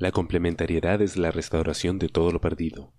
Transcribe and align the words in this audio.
La 0.00 0.12
complementariedad 0.12 1.02
es 1.02 1.16
la 1.16 1.32
restauración 1.32 1.98
de 1.98 2.08
todo 2.08 2.30
lo 2.30 2.40
perdido. 2.40 2.92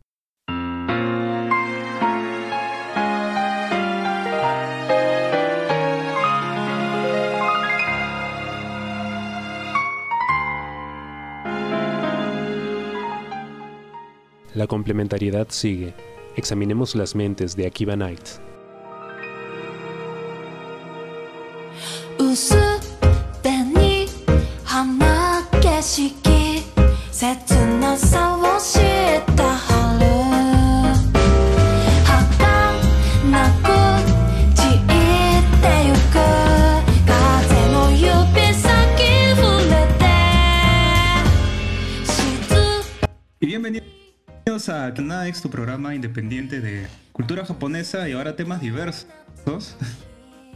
La 14.53 14.67
complementariedad 14.67 15.47
sigue. 15.51 15.93
Examinemos 16.35 16.95
las 16.95 17.15
mentes 17.15 17.55
de 17.55 17.65
Akiba 17.65 17.95
Knight. 17.95 18.27
A 44.85 44.93
Knaix, 44.93 45.41
tu 45.41 45.49
programa 45.49 45.95
independiente 45.95 46.61
de 46.61 46.87
cultura 47.11 47.45
japonesa 47.45 48.07
y 48.07 48.13
ahora 48.13 48.35
temas 48.35 48.61
diversos. 48.61 49.07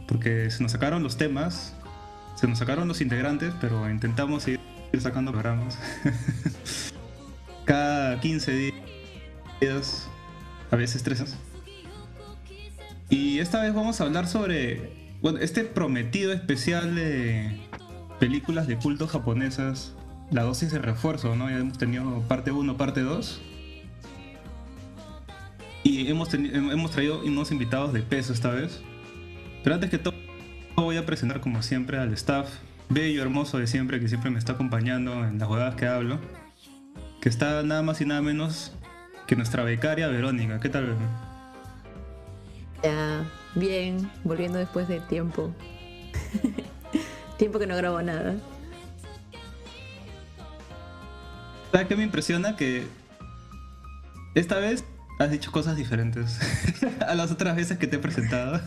Porque 0.08 0.50
se 0.50 0.62
nos 0.62 0.72
sacaron 0.72 1.02
los 1.02 1.16
temas, 1.16 1.74
se 2.36 2.46
nos 2.46 2.58
sacaron 2.58 2.88
los 2.88 3.00
integrantes, 3.00 3.54
pero 3.60 3.88
intentamos 3.90 4.42
seguir 4.42 4.60
sacando 4.98 5.32
programas. 5.32 5.78
Cada 7.64 8.20
15 8.20 8.72
días, 9.60 10.08
a 10.70 10.76
veces 10.76 11.02
tres. 11.02 11.36
Y 13.08 13.38
esta 13.38 13.62
vez 13.62 13.74
vamos 13.74 14.00
a 14.00 14.04
hablar 14.04 14.26
sobre 14.26 14.92
bueno, 15.22 15.38
este 15.38 15.64
prometido 15.64 16.32
especial 16.32 16.94
de 16.94 17.66
películas 18.20 18.66
de 18.66 18.76
culto 18.76 19.06
japonesas, 19.06 19.94
la 20.30 20.42
dosis 20.42 20.70
de 20.70 20.78
refuerzo, 20.78 21.34
¿no? 21.36 21.48
Ya 21.48 21.56
hemos 21.56 21.78
tenido 21.78 22.20
parte 22.28 22.52
1, 22.52 22.76
parte 22.76 23.00
2 23.00 23.40
y 25.84 26.08
hemos, 26.08 26.32
hemos 26.32 26.90
traído 26.90 27.20
unos 27.22 27.52
invitados 27.52 27.92
de 27.92 28.02
peso 28.02 28.32
esta 28.32 28.50
vez. 28.50 28.82
Pero 29.62 29.74
antes 29.74 29.90
que 29.90 29.98
todo, 29.98 30.14
voy 30.76 30.96
a 30.96 31.06
presentar 31.06 31.40
como 31.40 31.62
siempre 31.62 31.98
al 31.98 32.12
staff 32.14 32.48
bello, 32.88 33.22
hermoso 33.22 33.58
de 33.58 33.66
siempre, 33.66 34.00
que 34.00 34.08
siempre 34.08 34.30
me 34.30 34.38
está 34.38 34.52
acompañando 34.52 35.24
en 35.24 35.38
las 35.38 35.46
jugadas 35.46 35.74
que 35.74 35.86
hablo. 35.86 36.18
Que 37.20 37.28
está 37.28 37.62
nada 37.62 37.82
más 37.82 38.00
y 38.00 38.06
nada 38.06 38.22
menos 38.22 38.72
que 39.26 39.36
nuestra 39.36 39.62
becaria 39.62 40.08
Verónica. 40.08 40.58
¿Qué 40.58 40.70
tal, 40.70 40.96
Ya, 42.82 43.24
bien, 43.54 44.10
volviendo 44.24 44.58
después 44.58 44.88
de 44.88 45.00
tiempo. 45.00 45.54
tiempo 47.38 47.58
que 47.58 47.66
no 47.66 47.76
grabo 47.76 48.00
nada. 48.00 48.36
¿Sabes 51.72 51.88
qué 51.88 51.96
me 51.96 52.04
impresiona? 52.04 52.56
Que 52.56 52.86
esta 54.34 54.58
vez 54.58 54.84
has 55.18 55.30
dicho 55.30 55.52
cosas 55.52 55.76
diferentes 55.76 56.38
a 57.06 57.14
las 57.14 57.30
otras 57.30 57.56
veces 57.56 57.78
que 57.78 57.86
te 57.86 57.96
he 57.96 57.98
presentado. 57.98 58.60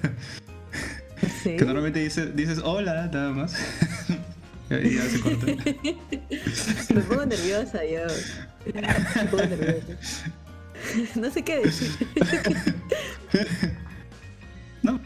Que 1.43 1.65
normalmente 1.65 1.99
dices, 1.99 2.35
dices 2.35 2.59
hola, 2.63 3.09
nada 3.11 3.31
más. 3.31 3.55
y 4.69 4.95
ya 4.95 5.01
se 5.03 5.19
corta. 5.19 5.45
Me 6.93 7.01
pongo 7.01 7.25
nerviosa 7.25 7.79
yo. 7.85 8.01
Me 8.65 9.25
pongo 9.25 9.45
nerviosa. 9.45 10.31
No 11.15 11.31
sé 11.31 11.43
qué 11.43 11.57
decir. 11.57 11.89
no, 14.83 14.99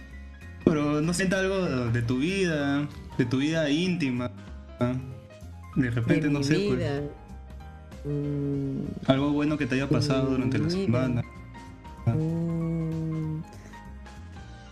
pero 0.66 1.02
no 1.02 1.14
sienta 1.14 1.40
algo 1.40 1.66
de 1.92 2.02
tu 2.02 2.20
vida, 2.20 2.88
de 3.18 3.26
tu 3.26 3.38
vida 3.38 3.70
íntima. 3.70 4.32
De 5.76 5.90
repente, 5.90 6.30
no 6.30 6.44
sé, 6.44 6.60
pues. 6.68 7.21
Mm. 8.04 8.84
Algo 9.08 9.32
bueno 9.32 9.58
que 9.58 9.68
te 9.68 9.76
haya 9.76 9.88
pasado 9.88 10.32
durante 10.32 10.58
la 10.58 10.70
semana. 10.70 11.24
Mm. 12.06 13.42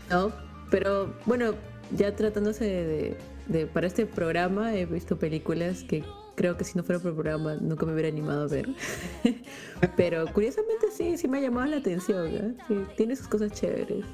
No, 0.09 0.31
pero 0.72 1.13
bueno, 1.25 1.53
ya 1.95 2.16
tratándose 2.16 3.16
de, 3.47 3.68
Para 3.68 3.88
este 3.88 4.06
programa 4.06 4.73
he 4.73 4.85
visto 4.85 5.18
películas 5.18 5.84
que 5.84 6.03
creo 6.35 6.57
que 6.57 6.63
si 6.63 6.78
no 6.78 6.84
fuera 6.84 7.00
por 7.00 7.09
el 7.09 7.16
programa 7.16 7.56
nunca 7.56 7.85
me 7.85 7.94
hubiera 7.94 8.09
animado 8.09 8.44
a 8.44 8.47
ver. 8.47 8.69
pero 9.97 10.25
curiosamente 10.34 10.88
sí, 10.95 11.18
sí 11.18 11.28
me 11.28 11.39
ha 11.39 11.41
llamado 11.41 11.68
la 11.68 11.78
atención. 11.78 12.28
¿eh? 12.28 12.85
tiene 12.97 13.16
sus 13.16 13.28
cosas 13.28 13.51
chéveres. 13.51 14.06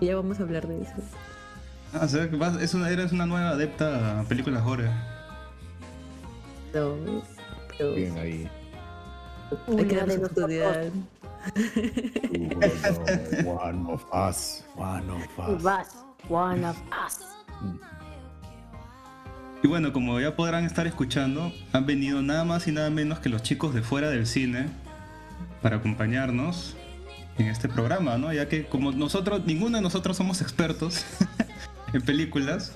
Y 0.00 0.06
ya 0.06 0.16
vamos 0.16 0.40
a 0.40 0.42
hablar 0.42 0.66
de 0.66 0.82
eso. 0.82 0.94
Ah, 1.94 2.04
o 2.04 2.08
sea, 2.08 2.28
es 2.60 2.74
una, 2.74 2.90
eres 2.90 3.12
una 3.12 3.26
nueva 3.26 3.50
adepta 3.50 4.20
a 4.20 4.24
películas 4.24 4.62
horror. 4.66 4.88
No, 6.74 6.96
Bien 7.78 8.18
ahí. 8.18 8.48
Hay 9.68 9.84
que 9.86 9.96
darle 9.96 10.14
estudiar. 10.14 10.90
One 13.44 13.92
of 13.92 14.04
us. 14.12 14.64
One 14.76 15.10
of 15.10 15.38
us. 15.38 15.88
One 16.28 16.64
of 16.66 16.76
us. 17.06 17.20
Y 19.62 19.68
bueno, 19.68 19.92
como 19.92 20.18
ya 20.20 20.34
podrán 20.34 20.64
estar 20.64 20.86
escuchando, 20.86 21.52
han 21.72 21.86
venido 21.86 22.20
nada 22.20 22.44
más 22.44 22.66
y 22.66 22.72
nada 22.72 22.90
menos 22.90 23.20
que 23.20 23.28
los 23.28 23.42
chicos 23.42 23.74
de 23.74 23.82
fuera 23.82 24.10
del 24.10 24.26
cine 24.26 24.68
para 25.60 25.76
acompañarnos 25.76 26.76
en 27.38 27.46
este 27.46 27.68
programa, 27.68 28.18
¿no? 28.18 28.32
Ya 28.32 28.48
que 28.48 28.64
como 28.66 28.90
nosotros, 28.90 29.42
ninguno 29.46 29.78
de 29.78 29.82
nosotros 29.82 30.16
somos 30.16 30.42
expertos 30.42 31.04
en 31.92 32.02
películas 32.02 32.72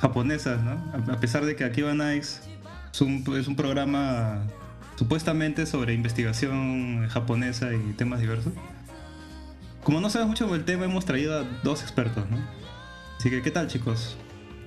japonesas, 0.00 0.62
¿no? 0.62 1.12
A 1.12 1.18
pesar 1.18 1.46
de 1.46 1.56
que 1.56 1.64
aquí 1.64 1.80
van 1.80 1.98
Nice 1.98 2.51
es 2.92 3.00
un, 3.00 3.24
es 3.36 3.48
un 3.48 3.56
programa 3.56 4.46
supuestamente 4.96 5.66
sobre 5.66 5.94
investigación 5.94 7.08
japonesa 7.08 7.72
y 7.74 7.92
temas 7.94 8.20
diversos. 8.20 8.52
Como 9.82 10.00
no 10.00 10.10
sabes 10.10 10.28
mucho 10.28 10.46
del 10.46 10.64
tema, 10.64 10.84
hemos 10.84 11.04
traído 11.04 11.38
a 11.38 11.44
dos 11.64 11.82
expertos, 11.82 12.28
¿no? 12.30 12.38
Así 13.18 13.30
que, 13.30 13.42
¿qué 13.42 13.50
tal, 13.50 13.66
chicos? 13.66 14.16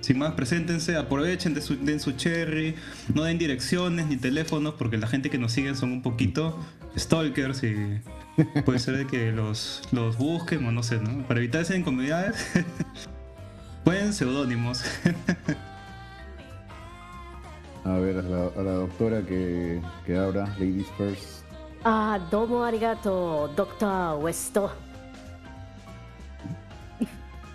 Sin 0.02 0.18
más, 0.20 0.34
preséntense, 0.34 0.98
aprovechen 0.98 1.60
su, 1.62 1.78
den 1.78 2.00
su 2.00 2.12
cherry, 2.14 2.76
no 3.14 3.24
den 3.24 3.38
direcciones 3.38 4.08
ni 4.08 4.18
teléfonos, 4.18 4.74
porque 4.74 4.98
la 4.98 5.08
gente 5.08 5.30
que 5.30 5.38
nos 5.38 5.52
sigue 5.52 5.74
son 5.76 5.92
un 5.92 6.02
poquito 6.02 6.60
stalkers 6.98 7.64
y 7.64 8.02
puede 8.66 8.80
ser 8.80 8.98
de 8.98 9.08
que 9.08 9.32
los, 9.32 9.82
los 9.92 10.18
busquen 10.18 10.66
o 10.66 10.72
no 10.72 10.84
sé, 10.84 11.00
¿no? 11.00 11.26
Para 11.28 11.40
evitar 11.40 11.62
esas 11.62 11.78
incomodidades, 11.78 12.36
pueden 13.84 14.14
seudónimos. 14.14 14.84
A 17.86 18.00
ver, 18.00 18.18
a 18.18 18.22
la, 18.64 18.72
doctora 18.72 19.22
que, 19.22 19.80
que 20.08 20.18
abra, 20.18 20.48
Ladies 20.58 20.88
First. 20.98 21.46
Ah, 21.84 22.20
domo 22.32 22.64
arigato, 22.64 23.48
doctor 23.56 24.18
Westo. 24.24 24.72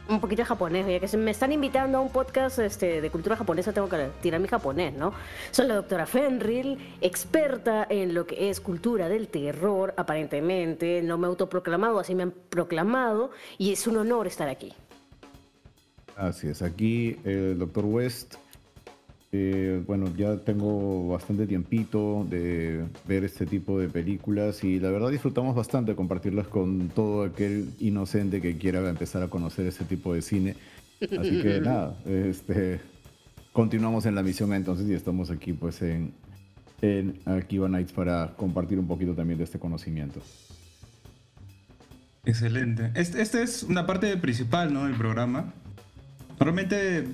un 0.08 0.20
poquito 0.20 0.42
de 0.42 0.46
japonés, 0.46 0.86
ya 0.86 1.00
que 1.00 1.16
me 1.16 1.32
están 1.32 1.50
invitando 1.50 1.98
a 1.98 2.00
un 2.00 2.10
podcast 2.10 2.60
este, 2.60 3.00
de 3.00 3.10
cultura 3.10 3.34
japonesa, 3.34 3.72
tengo 3.72 3.88
que 3.88 4.08
tirar 4.22 4.40
mi 4.40 4.46
japonés, 4.46 4.94
¿no? 4.94 5.12
Soy 5.50 5.66
la 5.66 5.74
doctora 5.74 6.06
Fenril, 6.06 6.78
experta 7.00 7.84
en 7.90 8.14
lo 8.14 8.24
que 8.24 8.50
es 8.50 8.60
cultura 8.60 9.08
del 9.08 9.26
terror, 9.26 9.94
aparentemente, 9.96 11.02
no 11.02 11.18
me 11.18 11.26
he 11.26 11.30
autoproclamado, 11.30 11.98
así 11.98 12.14
me 12.14 12.22
han 12.22 12.30
proclamado, 12.50 13.32
y 13.58 13.72
es 13.72 13.84
un 13.88 13.96
honor 13.96 14.28
estar 14.28 14.48
aquí. 14.48 14.74
Así 16.16 16.46
es, 16.46 16.62
aquí 16.62 17.16
el 17.24 17.58
doctor 17.58 17.84
West 17.84 18.36
eh, 19.32 19.80
bueno, 19.86 20.12
ya 20.16 20.38
tengo 20.38 21.08
bastante 21.08 21.46
tiempito 21.46 22.26
de 22.28 22.84
ver 23.06 23.22
este 23.22 23.46
tipo 23.46 23.78
de 23.78 23.88
películas 23.88 24.64
y 24.64 24.80
la 24.80 24.90
verdad 24.90 25.10
disfrutamos 25.10 25.54
bastante 25.54 25.94
compartirlas 25.94 26.48
con 26.48 26.88
todo 26.88 27.22
aquel 27.22 27.70
inocente 27.78 28.40
que 28.40 28.58
quiera 28.58 28.88
empezar 28.88 29.22
a 29.22 29.28
conocer 29.28 29.66
este 29.66 29.84
tipo 29.84 30.14
de 30.14 30.22
cine. 30.22 30.56
Así 31.00 31.42
que 31.42 31.60
nada, 31.64 31.96
este, 32.06 32.80
continuamos 33.52 34.04
en 34.06 34.16
la 34.16 34.22
misión 34.24 34.52
entonces 34.52 34.88
y 34.88 34.94
estamos 34.94 35.30
aquí 35.30 35.52
pues 35.52 35.80
en, 35.82 36.12
en 36.82 37.20
Akiva 37.24 37.68
Nights 37.68 37.92
para 37.92 38.34
compartir 38.36 38.80
un 38.80 38.88
poquito 38.88 39.14
también 39.14 39.38
de 39.38 39.44
este 39.44 39.60
conocimiento. 39.60 40.20
Excelente. 42.24 42.90
Esta 42.94 43.22
este 43.22 43.42
es 43.44 43.62
una 43.62 43.86
parte 43.86 44.16
principal 44.16 44.74
¿no? 44.74 44.86
del 44.86 44.96
programa. 44.96 45.54
Normalmente 46.40 47.04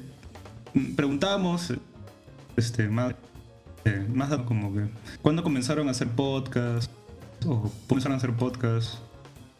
mm, 0.72 0.94
preguntamos 0.94 1.74
este, 2.56 2.88
más, 2.88 3.14
eh, 3.84 4.06
más 4.12 4.34
como 4.38 4.74
que, 4.74 4.86
¿cuándo 5.22 5.42
comenzaron 5.42 5.88
a 5.88 5.92
hacer 5.92 6.08
podcast? 6.08 6.90
¿O 7.46 7.70
comenzaron 7.88 8.14
a 8.14 8.18
hacer 8.18 8.32
podcast? 8.32 8.98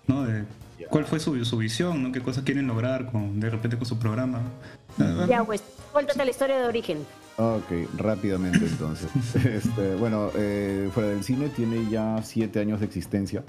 ¿No? 0.07 0.25
De, 0.25 0.45
¿Cuál 0.91 1.05
fue 1.05 1.21
su, 1.21 1.45
su 1.45 1.57
visión? 1.59 2.03
¿no? 2.03 2.13
¿Qué 2.13 2.21
cosas 2.21 2.45
quieren 2.45 2.67
lograr 2.67 3.11
con, 3.11 3.41
de 3.41 3.51
repente 3.51 3.77
con 3.77 3.87
su 3.87 3.99
programa? 3.99 4.41
Ya, 5.29 5.45
pues, 5.45 5.63
cuéntate 5.93 6.25
la 6.25 6.31
historia 6.31 6.57
de 6.59 6.67
origen. 6.67 6.99
Ok, 7.37 7.71
rápidamente 7.97 8.65
entonces. 8.65 9.11
Este, 9.45 9.95
bueno, 9.97 10.31
eh, 10.35 10.91
Fuera 10.95 11.11
del 11.11 11.23
Cine 11.23 11.49
tiene 11.51 11.89
ya 11.91 12.21
siete 12.23 12.61
años 12.61 12.81
de 12.81 12.87
existencia. 12.87 13.45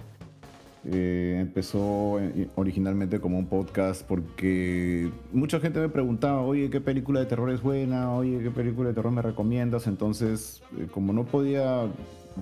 Eh, 0.85 1.37
empezó 1.39 2.19
eh, 2.19 2.47
originalmente 2.55 3.19
como 3.19 3.37
un 3.37 3.47
podcast 3.47 4.03
porque 4.07 5.11
mucha 5.33 5.59
gente 5.59 5.79
me 5.79 5.89
preguntaba, 5.89 6.41
oye, 6.41 6.69
¿qué 6.69 6.79
película 6.79 7.19
de 7.19 7.25
terror 7.25 7.49
es 7.49 7.61
buena? 7.61 8.13
Oye, 8.13 8.39
¿qué 8.41 8.51
película 8.51 8.89
de 8.89 8.95
terror 8.95 9.11
me 9.11 9.21
recomiendas? 9.21 9.87
Entonces, 9.87 10.61
eh, 10.77 10.87
como 10.91 11.13
no 11.13 11.25
podía 11.25 11.87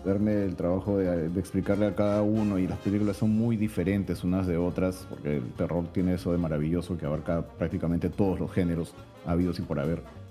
darme 0.03 0.43
el 0.43 0.55
trabajo 0.55 0.97
de, 0.97 1.29
de, 1.29 1.39
explicarle 1.39 1.87
a 1.87 1.95
cada 1.95 2.21
uno 2.21 2.59
y 2.59 2.67
las 2.67 2.77
películas 2.79 3.17
son 3.17 3.31
muy 3.31 3.55
diferentes 3.55 4.23
unas 4.25 4.45
de 4.45 4.57
otras, 4.57 5.07
porque 5.09 5.37
el 5.37 5.53
terror 5.53 5.87
tiene 5.93 6.15
eso 6.15 6.33
de 6.33 6.37
maravilloso 6.37 6.97
que 6.97 7.05
abarca 7.05 7.43
prácticamente 7.57 8.09
todos 8.09 8.39
los 8.39 8.51
géneros 8.51 8.93
habidos 9.25 9.57
y 9.59 9.61
por 9.61 9.79
haber. 9.79 10.24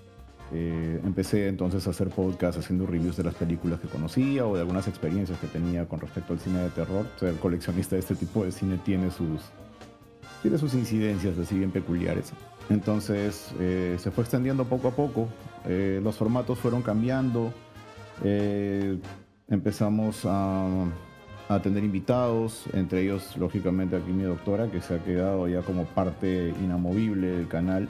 Eh, 0.53 1.01
empecé 1.03 1.47
entonces 1.47 1.87
a 1.87 1.89
hacer 1.89 2.09
podcast 2.09 2.59
haciendo 2.59 2.85
reviews 2.85 3.17
de 3.17 3.23
las 3.23 3.33
películas 3.33 3.79
que 3.79 3.87
conocía 3.87 4.45
o 4.45 4.53
de 4.53 4.61
algunas 4.61 4.87
experiencias 4.87 5.39
que 5.39 5.47
tenía 5.47 5.87
con 5.87 5.99
respecto 5.99 6.33
al 6.33 6.39
cine 6.39 6.59
de 6.59 6.69
terror. 6.69 7.05
El 7.21 7.35
coleccionista 7.37 7.95
de 7.95 8.01
este 8.01 8.15
tipo 8.15 8.45
de 8.45 8.51
cine 8.51 8.79
tiene 8.83 9.09
sus, 9.09 9.41
tiene 10.41 10.57
sus 10.57 10.73
incidencias 10.75 11.37
así 11.37 11.57
bien 11.57 11.71
peculiares. 11.71 12.31
Entonces 12.69 13.51
eh, 13.59 13.97
se 13.99 14.11
fue 14.11 14.23
extendiendo 14.23 14.65
poco 14.65 14.89
a 14.89 14.91
poco, 14.91 15.27
eh, 15.65 15.99
los 16.03 16.15
formatos 16.15 16.59
fueron 16.59 16.81
cambiando, 16.81 17.51
empezamos 19.49 20.25
a, 20.25 20.65
a, 21.49 21.61
tener 21.61 21.83
invitados, 21.83 22.63
entre 22.73 23.03
ellos 23.03 23.35
lógicamente 23.37 23.95
aquí 23.95 24.11
mi 24.11 24.23
doctora 24.23 24.71
que 24.71 24.81
se 24.81 24.95
ha 24.95 25.03
quedado 25.03 25.47
ya 25.47 25.61
como 25.61 25.85
parte 25.85 26.53
inamovible 26.63 27.27
del 27.27 27.47
canal 27.47 27.89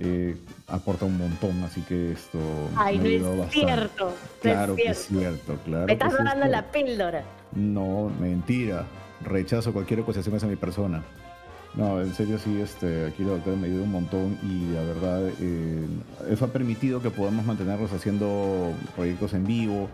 eh, 0.00 0.36
aporta 0.68 1.04
un 1.04 1.18
montón, 1.18 1.62
así 1.64 1.80
que 1.82 2.12
esto 2.12 2.38
Ay, 2.76 2.98
me 2.98 3.18
no 3.18 3.32
es 3.32 3.38
bastante. 3.38 3.52
cierto. 3.52 4.14
Claro 4.40 4.68
no 4.68 4.76
que 4.76 4.88
es 4.90 5.06
cierto, 5.06 5.58
claro. 5.64 5.86
Me 5.86 5.92
estás 5.94 6.12
dando 6.16 6.46
sí, 6.46 6.50
la 6.50 6.62
píldora. 6.70 7.24
No, 7.54 8.10
mentira. 8.20 8.84
Rechazo 9.24 9.72
cualquier 9.72 10.00
acusación 10.00 10.36
hacia 10.36 10.48
mi 10.48 10.56
persona. 10.56 11.02
No, 11.74 12.00
en 12.00 12.14
serio 12.14 12.38
sí, 12.38 12.60
este, 12.60 13.06
aquí 13.06 13.22
la 13.24 13.32
doctora 13.32 13.56
me 13.56 13.66
ayuda 13.66 13.82
un 13.82 13.92
montón 13.92 14.38
y 14.42 14.72
la 14.72 14.82
verdad 14.82 15.28
eh, 15.40 15.86
eso 16.30 16.44
ha 16.44 16.48
permitido 16.48 17.02
que 17.02 17.10
podamos 17.10 17.44
mantenernos 17.44 17.92
haciendo 17.92 18.72
proyectos 18.96 19.34
en 19.34 19.44
vivo. 19.44 19.88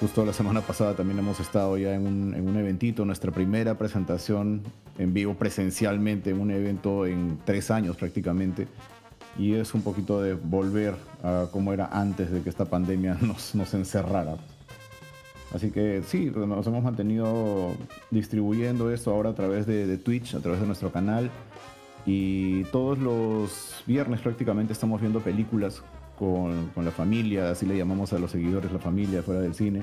Justo 0.00 0.24
la 0.24 0.32
semana 0.32 0.60
pasada 0.60 0.94
también 0.94 1.18
hemos 1.18 1.40
estado 1.40 1.76
ya 1.78 1.94
en 1.94 2.06
un, 2.06 2.34
en 2.34 2.48
un 2.48 2.56
eventito, 2.56 3.04
nuestra 3.04 3.30
primera 3.32 3.76
presentación 3.76 4.62
en 4.98 5.12
vivo 5.14 5.34
presencialmente 5.34 6.30
en 6.30 6.40
un 6.40 6.50
evento 6.50 7.06
en 7.06 7.38
tres 7.44 7.70
años 7.70 7.96
prácticamente 7.96 8.66
y 9.38 9.54
es 9.54 9.74
un 9.74 9.82
poquito 9.82 10.20
de 10.20 10.34
volver 10.34 10.94
a 11.22 11.46
como 11.50 11.72
era 11.72 11.86
antes 11.86 12.30
de 12.30 12.42
que 12.42 12.50
esta 12.50 12.64
pandemia 12.64 13.14
nos, 13.20 13.54
nos 13.54 13.72
encerrara. 13.74 14.36
Así 15.54 15.70
que 15.72 16.02
sí, 16.06 16.30
nos 16.30 16.66
hemos 16.66 16.82
mantenido 16.84 17.72
distribuyendo 18.10 18.92
esto 18.92 19.10
ahora 19.10 19.30
a 19.30 19.34
través 19.34 19.66
de, 19.66 19.86
de, 19.86 19.98
Twitch, 19.98 20.34
a 20.34 20.40
través 20.40 20.60
de 20.60 20.66
nuestro 20.66 20.92
canal. 20.92 21.30
Y 22.06 22.64
todos 22.64 22.98
los 22.98 23.82
viernes 23.86 24.20
prácticamente 24.20 24.72
estamos 24.72 25.00
viendo 25.00 25.20
películas 25.20 25.82
con, 26.18 26.68
con 26.68 26.84
la 26.84 26.92
familia, 26.92 27.50
así 27.50 27.66
le 27.66 27.76
llamamos 27.76 28.12
a 28.12 28.18
los 28.18 28.30
seguidores 28.30 28.70
la 28.72 28.78
familia 28.78 29.22
fuera 29.22 29.40
del 29.40 29.54
cine. 29.54 29.82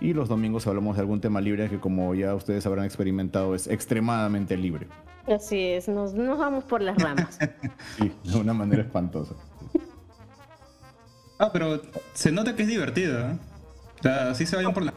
Y 0.00 0.12
los 0.12 0.28
domingos 0.28 0.66
hablamos 0.66 0.96
de 0.96 1.02
algún 1.02 1.20
tema 1.20 1.40
libre 1.40 1.68
que 1.68 1.80
como 1.80 2.14
ya 2.14 2.34
ustedes 2.34 2.64
habrán 2.66 2.84
experimentado 2.84 3.54
es 3.54 3.66
extremadamente 3.66 4.56
libre. 4.56 4.86
Así 5.26 5.60
es, 5.60 5.88
nos, 5.88 6.14
nos 6.14 6.38
vamos 6.38 6.64
por 6.64 6.80
las 6.80 6.96
ramas. 6.96 7.38
sí, 7.98 8.12
de 8.24 8.36
una 8.38 8.54
manera 8.54 8.82
espantosa. 8.82 9.34
Ah, 11.38 11.50
pero 11.52 11.82
se 12.14 12.32
nota 12.32 12.56
que 12.56 12.62
es 12.62 12.68
divertida. 12.68 13.32
¿eh? 13.32 13.38
O 13.98 14.02
sea, 14.02 14.30
así 14.30 14.46
se 14.46 14.56
vayan 14.56 14.72
por 14.72 14.84
la. 14.84 14.94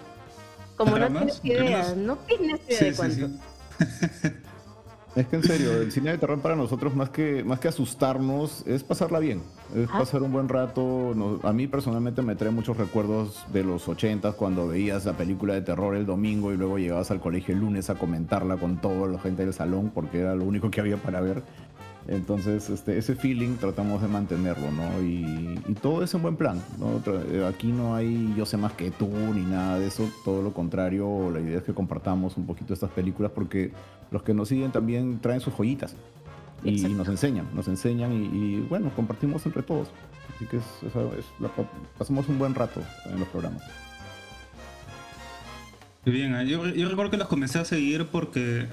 Como 0.78 0.98
no 0.98 1.08
tienes 1.08 1.42
idea, 1.44 1.94
no 1.96 2.18
tienes 2.18 2.62
idea 2.68 2.80
sí, 2.80 2.86
de 2.86 2.96
cuánto. 2.96 3.28
Sí, 3.28 3.88
sí. 4.22 4.30
Es 5.14 5.28
que 5.28 5.36
en 5.36 5.44
serio, 5.44 5.74
el 5.74 5.92
cine 5.92 6.12
de 6.12 6.18
terror 6.18 6.40
para 6.40 6.56
nosotros 6.56 6.96
más 6.96 7.10
que, 7.10 7.44
más 7.44 7.60
que 7.60 7.68
asustarnos 7.68 8.64
es 8.66 8.82
pasarla 8.84 9.20
bien, 9.20 9.42
es 9.76 9.90
pasar 9.90 10.24
un 10.24 10.32
buen 10.32 10.48
rato. 10.48 11.12
No- 11.14 11.40
a 11.44 11.52
mí 11.52 11.68
personalmente 11.68 12.22
me 12.22 12.36
trae 12.36 12.50
muchos 12.52 12.78
recuerdos 12.78 13.46
de 13.52 13.64
los 13.66 13.90
80 13.90 14.32
cuando 14.34 14.70
veías 14.70 15.04
la 15.06 15.14
película 15.14 15.54
de 15.54 15.62
terror 15.64 15.96
el 15.98 16.06
domingo 16.06 16.54
y 16.54 16.58
luego 16.58 16.78
llegabas 16.78 17.12
al 17.12 17.20
colegio 17.20 17.54
el 17.54 17.60
lunes 17.60 17.90
a 17.90 17.96
comentarla 17.96 18.56
con 18.56 18.78
toda 18.80 19.06
la 19.08 19.20
gente 19.20 19.44
del 19.44 19.54
salón 19.54 19.92
porque 19.94 20.20
era 20.20 20.34
lo 20.34 20.46
único 20.46 20.72
que 20.72 20.80
había 20.80 20.96
para 20.96 21.20
ver. 21.20 21.44
Entonces, 22.08 22.70
este, 22.70 22.98
ese 22.98 23.16
feeling 23.16 23.58
tratamos 23.58 24.02
de 24.02 24.08
mantenerlo, 24.08 24.72
¿no? 24.72 25.02
Y, 25.04 25.60
y 25.68 25.74
todo 25.76 26.04
es 26.04 26.14
en 26.16 26.24
buen 26.24 26.36
plan, 26.36 26.60
¿no? 26.80 27.00
Eh, 27.32 27.46
Aquí 27.48 27.68
no 27.72 27.94
hay 27.96 28.34
yo 28.36 28.46
sé 28.46 28.58
más 28.58 28.74
que 28.74 28.90
tú 28.90 29.08
ni 29.08 29.42
nada 29.42 29.78
de 29.80 29.88
eso, 29.88 30.10
todo 30.26 30.42
lo 30.42 30.52
contrario, 30.52 31.30
la 31.32 31.40
idea 31.40 31.60
es 31.60 31.64
que 31.64 31.74
compartamos 31.74 32.38
un 32.38 32.48
poquito 32.48 32.74
estas 32.74 32.90
películas 32.90 33.32
porque 33.36 33.72
los 34.10 34.24
que 34.24 34.34
nos 34.34 34.48
siguen 34.48 34.72
también 34.72 35.20
traen 35.22 35.42
sus 35.42 35.54
joyitas 35.54 35.96
y, 36.64 36.82
nos 36.90 37.08
enseñan, 37.08 37.48
nos 37.54 37.68
enseñan 37.68 38.12
y, 38.14 38.26
y, 38.26 38.66
bueno, 38.68 38.92
compartimos 38.96 39.46
entre 39.46 39.62
todos. 39.62 39.90
Así 40.36 40.46
que 40.48 40.58
es, 40.58 40.64
es- 40.82 40.96
es- 41.20 41.26
la 41.40 41.50
pa- 41.50 41.70
pasamos 42.00 42.28
un 42.30 42.40
buen 42.40 42.56
rato 42.56 42.82
en 43.12 43.20
los 43.20 43.28
programas. 43.30 43.62
Bien, 46.04 46.34
¿eh? 46.36 46.48
yo, 46.48 46.66
yo 46.68 46.90
recuerdo 46.90 47.12
que 47.12 47.18
los 47.18 47.28
comencé 47.28 47.60
a 47.60 47.66
seguir 47.66 48.08
porque 48.08 48.66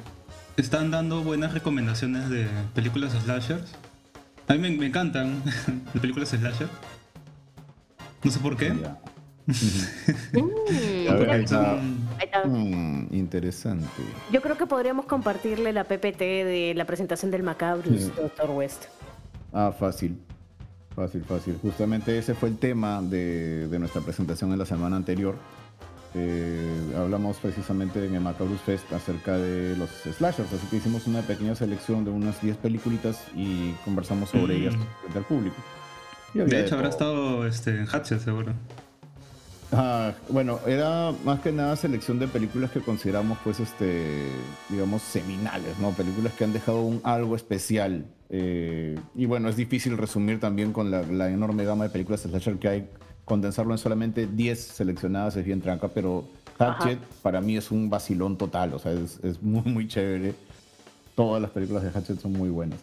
están 0.61 0.91
dando 0.91 1.23
buenas 1.23 1.53
recomendaciones 1.55 2.29
de 2.31 2.47
películas 2.75 3.13
slashers. 3.25 3.73
A 4.47 4.55
mí 4.55 4.59
me, 4.61 4.71
me 4.71 4.87
encantan 4.87 5.43
las 5.95 6.01
películas 6.01 6.29
slasher. 6.31 6.69
No 8.25 8.31
sé 8.31 8.39
por 8.41 8.57
qué. 8.57 8.75
Ya. 8.81 8.99
Mm, 10.33 11.09
A 11.09 11.15
ver, 11.15 11.21
mira, 11.21 11.33
ahí 11.35 11.45
está. 11.45 11.61
Mm, 11.77 12.09
ahí 12.19 12.25
está. 12.27 12.45
Mm, 12.47 13.09
interesante. 13.13 13.87
Yo 14.31 14.43
creo 14.43 14.59
que 14.59 14.67
podríamos 14.67 15.07
compartirle 15.07 15.73
la 15.73 15.85
PPT 15.85 16.19
de 16.21 16.75
la 16.77 16.85
presentación 16.85 17.31
del 17.31 17.43
Macabrus, 17.43 17.99
Sí. 18.03 18.13
Doctor 18.15 18.51
West. 18.51 18.85
Ah, 19.53 19.73
fácil. 19.79 20.19
Fácil, 20.95 21.25
fácil. 21.25 21.59
Justamente 21.63 22.19
ese 22.19 22.35
fue 22.35 22.51
el 22.51 22.59
tema 22.59 23.01
de, 23.01 23.69
de 23.69 23.79
nuestra 23.79 24.03
presentación 24.03 24.53
en 24.53 24.59
la 24.59 24.67
semana 24.67 24.97
anterior. 24.97 25.37
Eh, 26.15 26.95
hablamos 26.97 27.37
precisamente 27.37 28.05
en 28.05 28.15
el 28.15 28.21
Macabrus 28.21 28.61
Fest 28.63 28.91
acerca 28.93 29.37
de 29.37 29.77
los 29.77 29.91
slashers, 29.91 30.53
así 30.53 30.67
que 30.71 30.77
hicimos 30.77 31.07
una 31.07 31.21
pequeña 31.23 31.55
selección 31.55 32.05
de 32.05 32.11
unas 32.11 32.41
10 32.41 32.57
peliculitas 32.57 33.23
y 33.37 33.73
conversamos 33.85 34.31
sobre 34.31 34.55
Mm. 34.55 34.61
ellas 34.63 34.75
frente 35.01 35.19
al 35.19 35.25
público. 35.25 35.57
Y 36.35 36.39
De 36.39 36.61
hecho, 36.61 36.75
habrá 36.77 36.89
estado 36.89 37.47
este, 37.47 37.71
en 37.71 37.87
Hatchet, 37.87 38.21
seguro. 38.21 38.53
Ah, 39.71 40.13
bueno, 40.31 40.61
era 40.67 41.13
más 41.27 41.41
que 41.41 41.53
nada 41.53 41.77
selección 41.77 42.19
de 42.19 42.27
películas 42.27 42.71
que 42.71 42.81
consideramos, 42.81 43.37
pues, 43.45 43.61
este, 43.61 44.29
digamos, 44.71 45.03
seminales, 45.03 45.79
¿no? 45.79 45.91
Películas 45.91 46.33
que 46.33 46.45
han 46.45 46.53
dejado 46.55 46.81
un 46.83 47.01
algo 47.05 47.37
especial. 47.37 48.07
eh, 48.31 48.99
y 49.15 49.25
bueno, 49.27 49.49
es 49.49 49.57
difícil 49.57 49.97
resumir 49.97 50.39
también 50.41 50.73
con 50.73 50.91
la, 50.91 51.01
la 51.03 51.31
enorme 51.31 51.65
gama 51.65 51.85
de 51.85 51.91
películas 51.91 52.21
slasher 52.23 52.59
que 52.59 52.69
hay. 52.69 52.89
Condensarlo 53.29 53.73
en 53.73 53.79
solamente 53.79 54.27
10 54.27 54.59
seleccionadas 54.59 55.37
es 55.37 55.45
bien 55.45 55.61
tranca, 55.61 55.89
pero 55.89 56.25
Hatchet 56.59 56.99
para 57.23 57.41
mí 57.41 57.57
es 57.57 57.71
un 57.71 57.91
vacilón 57.91 58.37
total, 58.37 58.73
o 58.75 58.79
sea, 58.79 58.93
es, 58.93 59.23
es 59.23 59.43
muy, 59.43 59.63
muy 59.63 59.87
chévere. 59.87 60.35
Todas 61.15 61.43
las 61.43 61.51
películas 61.51 61.83
de 61.83 61.91
Hatchet 61.91 62.21
son 62.21 62.33
muy 62.33 62.49
buenas. 62.49 62.79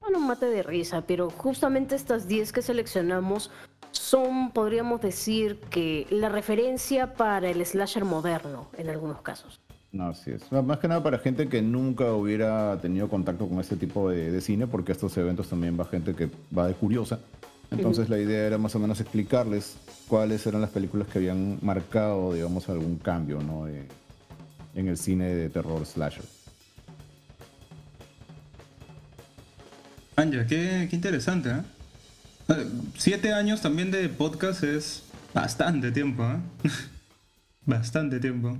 Bueno, 0.00 0.18
mate 0.20 0.46
de 0.46 0.62
risa, 0.62 1.02
pero 1.06 1.30
justamente 1.30 1.94
estas 1.94 2.26
10 2.26 2.52
que 2.52 2.62
seleccionamos 2.62 3.50
son, 3.92 4.50
podríamos 4.52 5.00
decir, 5.00 5.60
que 5.68 6.06
la 6.10 6.28
referencia 6.28 7.14
para 7.14 7.50
el 7.50 7.64
slasher 7.64 8.04
moderno 8.04 8.66
en 8.78 8.88
algunos 8.88 9.20
casos. 9.20 9.60
No, 9.92 10.06
así 10.06 10.30
es. 10.30 10.50
Más 10.52 10.78
que 10.78 10.88
nada 10.88 11.02
para 11.02 11.18
gente 11.18 11.48
que 11.48 11.60
nunca 11.60 12.12
hubiera 12.12 12.78
tenido 12.80 13.08
contacto 13.08 13.48
con 13.48 13.58
este 13.60 13.76
tipo 13.76 14.08
de, 14.08 14.30
de 14.30 14.40
cine, 14.40 14.66
porque 14.66 14.92
a 14.92 14.94
estos 14.94 15.16
eventos 15.16 15.48
también 15.48 15.78
va 15.78 15.84
gente 15.84 16.14
que 16.14 16.30
va 16.56 16.66
de 16.66 16.74
curiosa. 16.74 17.18
Entonces 17.70 18.08
la 18.08 18.18
idea 18.18 18.46
era 18.46 18.58
más 18.58 18.74
o 18.74 18.78
menos 18.80 19.00
explicarles 19.00 19.76
cuáles 20.08 20.44
eran 20.46 20.60
las 20.60 20.70
películas 20.70 21.06
que 21.08 21.18
habían 21.18 21.58
marcado, 21.62 22.32
digamos, 22.34 22.68
algún 22.68 22.98
cambio 22.98 23.40
¿no? 23.40 23.66
de- 23.66 23.86
en 24.74 24.88
el 24.88 24.96
cine 24.96 25.26
de 25.34 25.48
terror 25.50 25.84
slasher. 25.86 26.24
Anja, 30.16 30.46
qué, 30.46 30.86
qué 30.90 30.96
interesante, 30.96 31.50
¿eh? 31.50 31.62
Eh, 32.48 32.66
Siete 32.96 33.32
años 33.32 33.60
también 33.62 33.90
de 33.90 34.08
podcast 34.08 34.62
es 34.64 35.04
bastante 35.32 35.92
tiempo, 35.92 36.24
¿eh? 36.24 36.68
bastante 37.66 38.18
tiempo. 38.20 38.58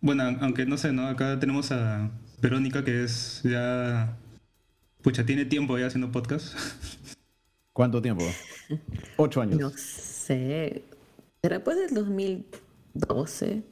Bueno, 0.00 0.24
aunque 0.40 0.64
no 0.66 0.76
sé, 0.78 0.92
¿no? 0.92 1.06
Acá 1.08 1.38
tenemos 1.38 1.70
a 1.72 2.10
Verónica 2.40 2.84
que 2.84 3.04
es 3.04 3.40
ya... 3.44 4.16
Pucha, 5.02 5.24
tiene 5.24 5.44
tiempo 5.44 5.78
ya 5.78 5.86
haciendo 5.86 6.10
podcast. 6.10 6.54
¿Cuánto 7.78 8.02
tiempo? 8.02 8.24
Ocho 9.18 9.40
años. 9.40 9.56
No 9.60 9.70
sé. 9.70 10.82
¿Será 11.40 11.62
pues 11.62 11.76
del 11.76 11.94
2012? 11.94 13.62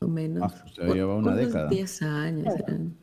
O 0.00 0.08
menos. 0.08 0.52
Ah, 0.52 0.64
lleva 0.92 1.14
una 1.14 1.28
Unos 1.30 1.46
década. 1.46 1.68
10 1.68 2.02
años. 2.02 2.54
eran. 2.56 2.96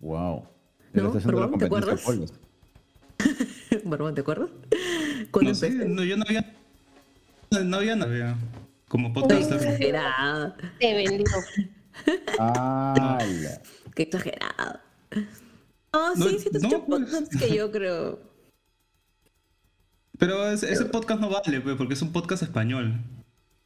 Wow. 0.00 0.48
No, 0.94 1.12
perdón, 1.12 1.58
¿te 1.60 1.66
acuerdas? 1.66 2.04
Barbón, 3.84 4.16
¿te 4.16 4.20
acuerdas? 4.22 4.50
No 5.42 5.54
sé, 5.54 5.70
no, 5.70 6.02
yo 6.02 6.16
no 6.16 6.24
había. 6.26 6.52
No 7.64 7.76
había 7.76 7.94
nada. 7.94 8.36
Como 8.88 9.12
Qué 9.14 9.20
podcaster. 9.20 9.58
exagerado. 9.58 10.54
Te 10.80 10.94
vendió. 10.94 11.24
¡Hala! 12.40 13.62
Qué 13.94 14.02
exagerado. 14.02 14.80
Oh, 15.92 16.12
No, 16.16 16.24
sí, 16.28 16.38
sí, 16.40 16.50
te 16.50 16.58
no, 16.58 16.66
escucho 16.68 16.84
pues. 16.84 17.00
podcasts 17.04 17.36
que 17.38 17.54
yo 17.54 17.70
creo. 17.70 18.26
Pero 20.18 20.50
ese, 20.50 20.72
ese 20.72 20.84
podcast 20.86 21.20
no 21.20 21.30
vale, 21.30 21.60
pues, 21.60 21.76
porque 21.76 21.94
es 21.94 22.02
un 22.02 22.12
podcast 22.12 22.42
español. 22.42 22.94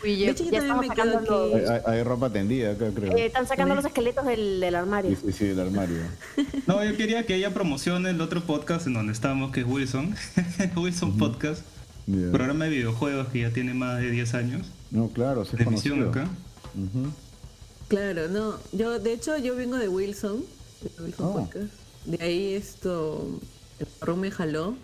Uy, 0.03 0.17
De 0.17 0.31
hecho, 0.31 0.45
yo 0.45 0.51
ya 0.51 0.59
también 0.67 0.93
estamos 0.93 1.15
me 1.21 1.25
quedo 1.27 1.47
los- 1.51 1.55
Hay, 1.71 1.77
hay- 1.77 1.83
hay 1.99 2.03
ropa 2.03 2.31
tendida 2.31 2.73
acá, 2.73 2.91
creo. 2.95 3.17
eh, 3.17 3.27
están 3.27 3.47
sacando 3.47 3.75
los 3.75 3.85
esqueletos 3.85 4.25
del, 4.25 4.61
del 4.61 4.75
armario. 4.75 5.11
Sí, 5.11 5.27
sí, 5.27 5.33
sí, 5.33 5.45
del 5.47 5.61
armario. 5.61 5.97
No, 6.67 6.83
yo 6.85 6.97
quería 6.97 7.27
que 7.27 7.35
ella 7.35 7.53
promocione 7.53 8.11
el 8.11 8.21
otro 8.21 8.43
podcast 8.45 8.87
en 8.87 8.95
donde 8.95 9.13
estamos, 9.13 9.53
que 9.53 9.61
es 9.61 9.67
Wilson. 9.67 10.15
Wilson 10.77 11.19
Podcast. 11.19 11.63
Ya. 12.07 12.31
Programa 12.33 12.65
de 12.65 12.71
videojuegos 12.71 13.29
que 13.29 13.41
ya 13.41 13.51
tiene 13.51 13.75
más 13.75 13.99
de 14.01 14.11
10 14.11 14.35
años. 14.35 14.67
No, 14.91 15.09
claro, 15.09 15.45
sí 15.45 15.57
De 15.57 15.65
emisión 15.65 16.09
acá. 16.09 16.29
Claro, 17.89 18.29
no. 18.29 18.55
Yo, 18.73 18.99
de 18.99 19.13
hecho, 19.13 19.37
yo 19.39 19.57
vengo 19.57 19.77
de 19.77 19.89
Wilson. 19.89 20.45
de 20.83 21.05
Wilson 21.05 21.27
Oh. 21.27 21.33
Podcast. 21.35 21.73
De 22.07 22.23
ahí 22.25 22.55
esto. 22.55 23.41
El 23.79 23.87
perro 23.87 24.17
me 24.17 24.31
jaló. 24.31 24.75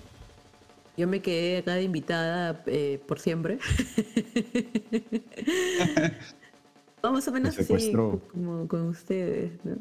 Yo 0.97 1.07
me 1.07 1.21
quedé 1.21 1.59
acá 1.59 1.75
de 1.75 1.83
invitada 1.83 2.62
eh, 2.67 2.99
por 3.07 3.21
siempre. 3.21 3.59
Vamos 7.03 7.29
a 7.29 7.31
menos 7.31 7.59
así 7.59 7.93
como 7.93 8.67
con 8.67 8.88
ustedes, 8.88 9.62
¿no? 9.65 9.76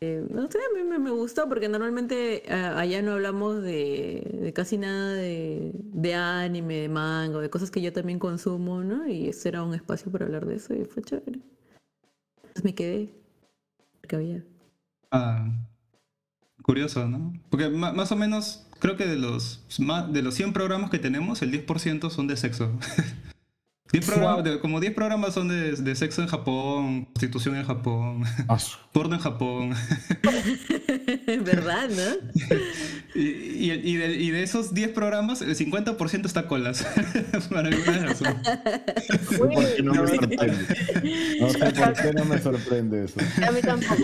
Eh, 0.00 0.26
no 0.30 0.50
sé, 0.50 0.58
a 0.58 0.74
mí 0.76 0.84
me, 0.84 0.98
me 0.98 1.10
gustó 1.10 1.48
porque 1.48 1.70
normalmente 1.70 2.42
ah, 2.50 2.78
allá 2.78 3.00
no 3.00 3.12
hablamos 3.12 3.62
de, 3.62 4.38
de 4.42 4.52
casi 4.52 4.76
nada 4.76 5.14
de, 5.14 5.72
de 5.74 6.14
anime, 6.14 6.82
de 6.82 6.88
manga, 6.90 7.40
de 7.40 7.48
cosas 7.48 7.70
que 7.70 7.80
yo 7.80 7.94
también 7.94 8.18
consumo, 8.18 8.84
¿no? 8.84 9.08
Y 9.08 9.28
ese 9.28 9.48
era 9.48 9.62
un 9.62 9.72
espacio 9.74 10.12
para 10.12 10.26
hablar 10.26 10.44
de 10.44 10.56
eso 10.56 10.74
y 10.74 10.84
fue 10.84 11.02
chévere. 11.02 11.40
Entonces 12.36 12.64
me 12.64 12.74
quedé. 12.74 13.14
Porque 14.00 14.16
había. 14.16 14.44
Ah, 15.10 15.50
curioso, 16.62 17.08
¿no? 17.08 17.32
Porque 17.48 17.70
más 17.70 18.12
o 18.12 18.16
menos, 18.16 18.65
creo 18.86 18.96
que 18.96 19.06
de 19.06 19.16
los, 19.16 19.64
ma- 19.80 20.06
de 20.06 20.22
los 20.22 20.34
100 20.36 20.52
programas 20.52 20.90
que 20.90 20.98
tenemos, 21.00 21.42
el 21.42 21.50
10% 21.50 22.08
son 22.10 22.28
de 22.28 22.36
sexo. 22.36 22.70
10 23.92 24.04
programas, 24.04 24.42
de- 24.44 24.58
como 24.60 24.80
10 24.80 24.94
programas 24.94 25.32
son 25.34 25.46
de, 25.48 25.72
de 25.72 25.94
sexo 25.94 26.20
en 26.20 26.26
Japón, 26.28 27.06
prostitución 27.14 27.54
en 27.56 27.64
Japón, 27.64 28.24
su- 28.58 28.76
porno 28.92 29.14
en 29.14 29.20
Japón. 29.20 29.74
¿Verdad, 31.44 31.88
no? 31.88 32.56
Y, 33.14 33.20
y- 33.20 33.72
y 33.84 33.96
de, 33.96 34.12
y 34.16 34.30
de 34.32 34.42
esos 34.42 34.74
10 34.74 34.90
programas, 34.90 35.40
el 35.42 35.56
50% 35.56 36.26
está 36.26 36.46
colas. 36.48 36.84
Por 37.48 37.58
alguna 37.58 38.06
razón. 38.06 38.36
¿Por 39.38 39.50
qué 39.50 39.82
no 39.84 39.94
me 39.94 40.08
sorprende? 40.08 40.66
No 41.40 41.50
sé 41.50 41.58
por 41.58 41.92
qué 41.94 42.12
no 42.12 42.24
me 42.24 42.38
sorprende 42.40 43.04
eso. 43.04 43.20
A 43.46 43.50
mí 43.52 43.60
tampoco. 43.62 44.02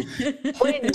Bueno. 0.61 0.89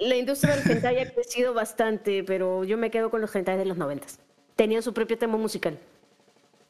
La 0.00 0.16
industria 0.16 0.56
del 0.56 0.70
hentai 0.70 0.98
ha 1.00 1.10
crecido 1.12 1.52
bastante, 1.54 2.24
pero 2.24 2.64
yo 2.64 2.78
me 2.78 2.90
quedo 2.90 3.10
con 3.10 3.20
los 3.20 3.34
hentai 3.34 3.58
de 3.58 3.66
los 3.66 3.76
noventas. 3.76 4.18
Tenían 4.56 4.82
su 4.82 4.92
propio 4.94 5.18
tema 5.18 5.36
musical. 5.36 5.78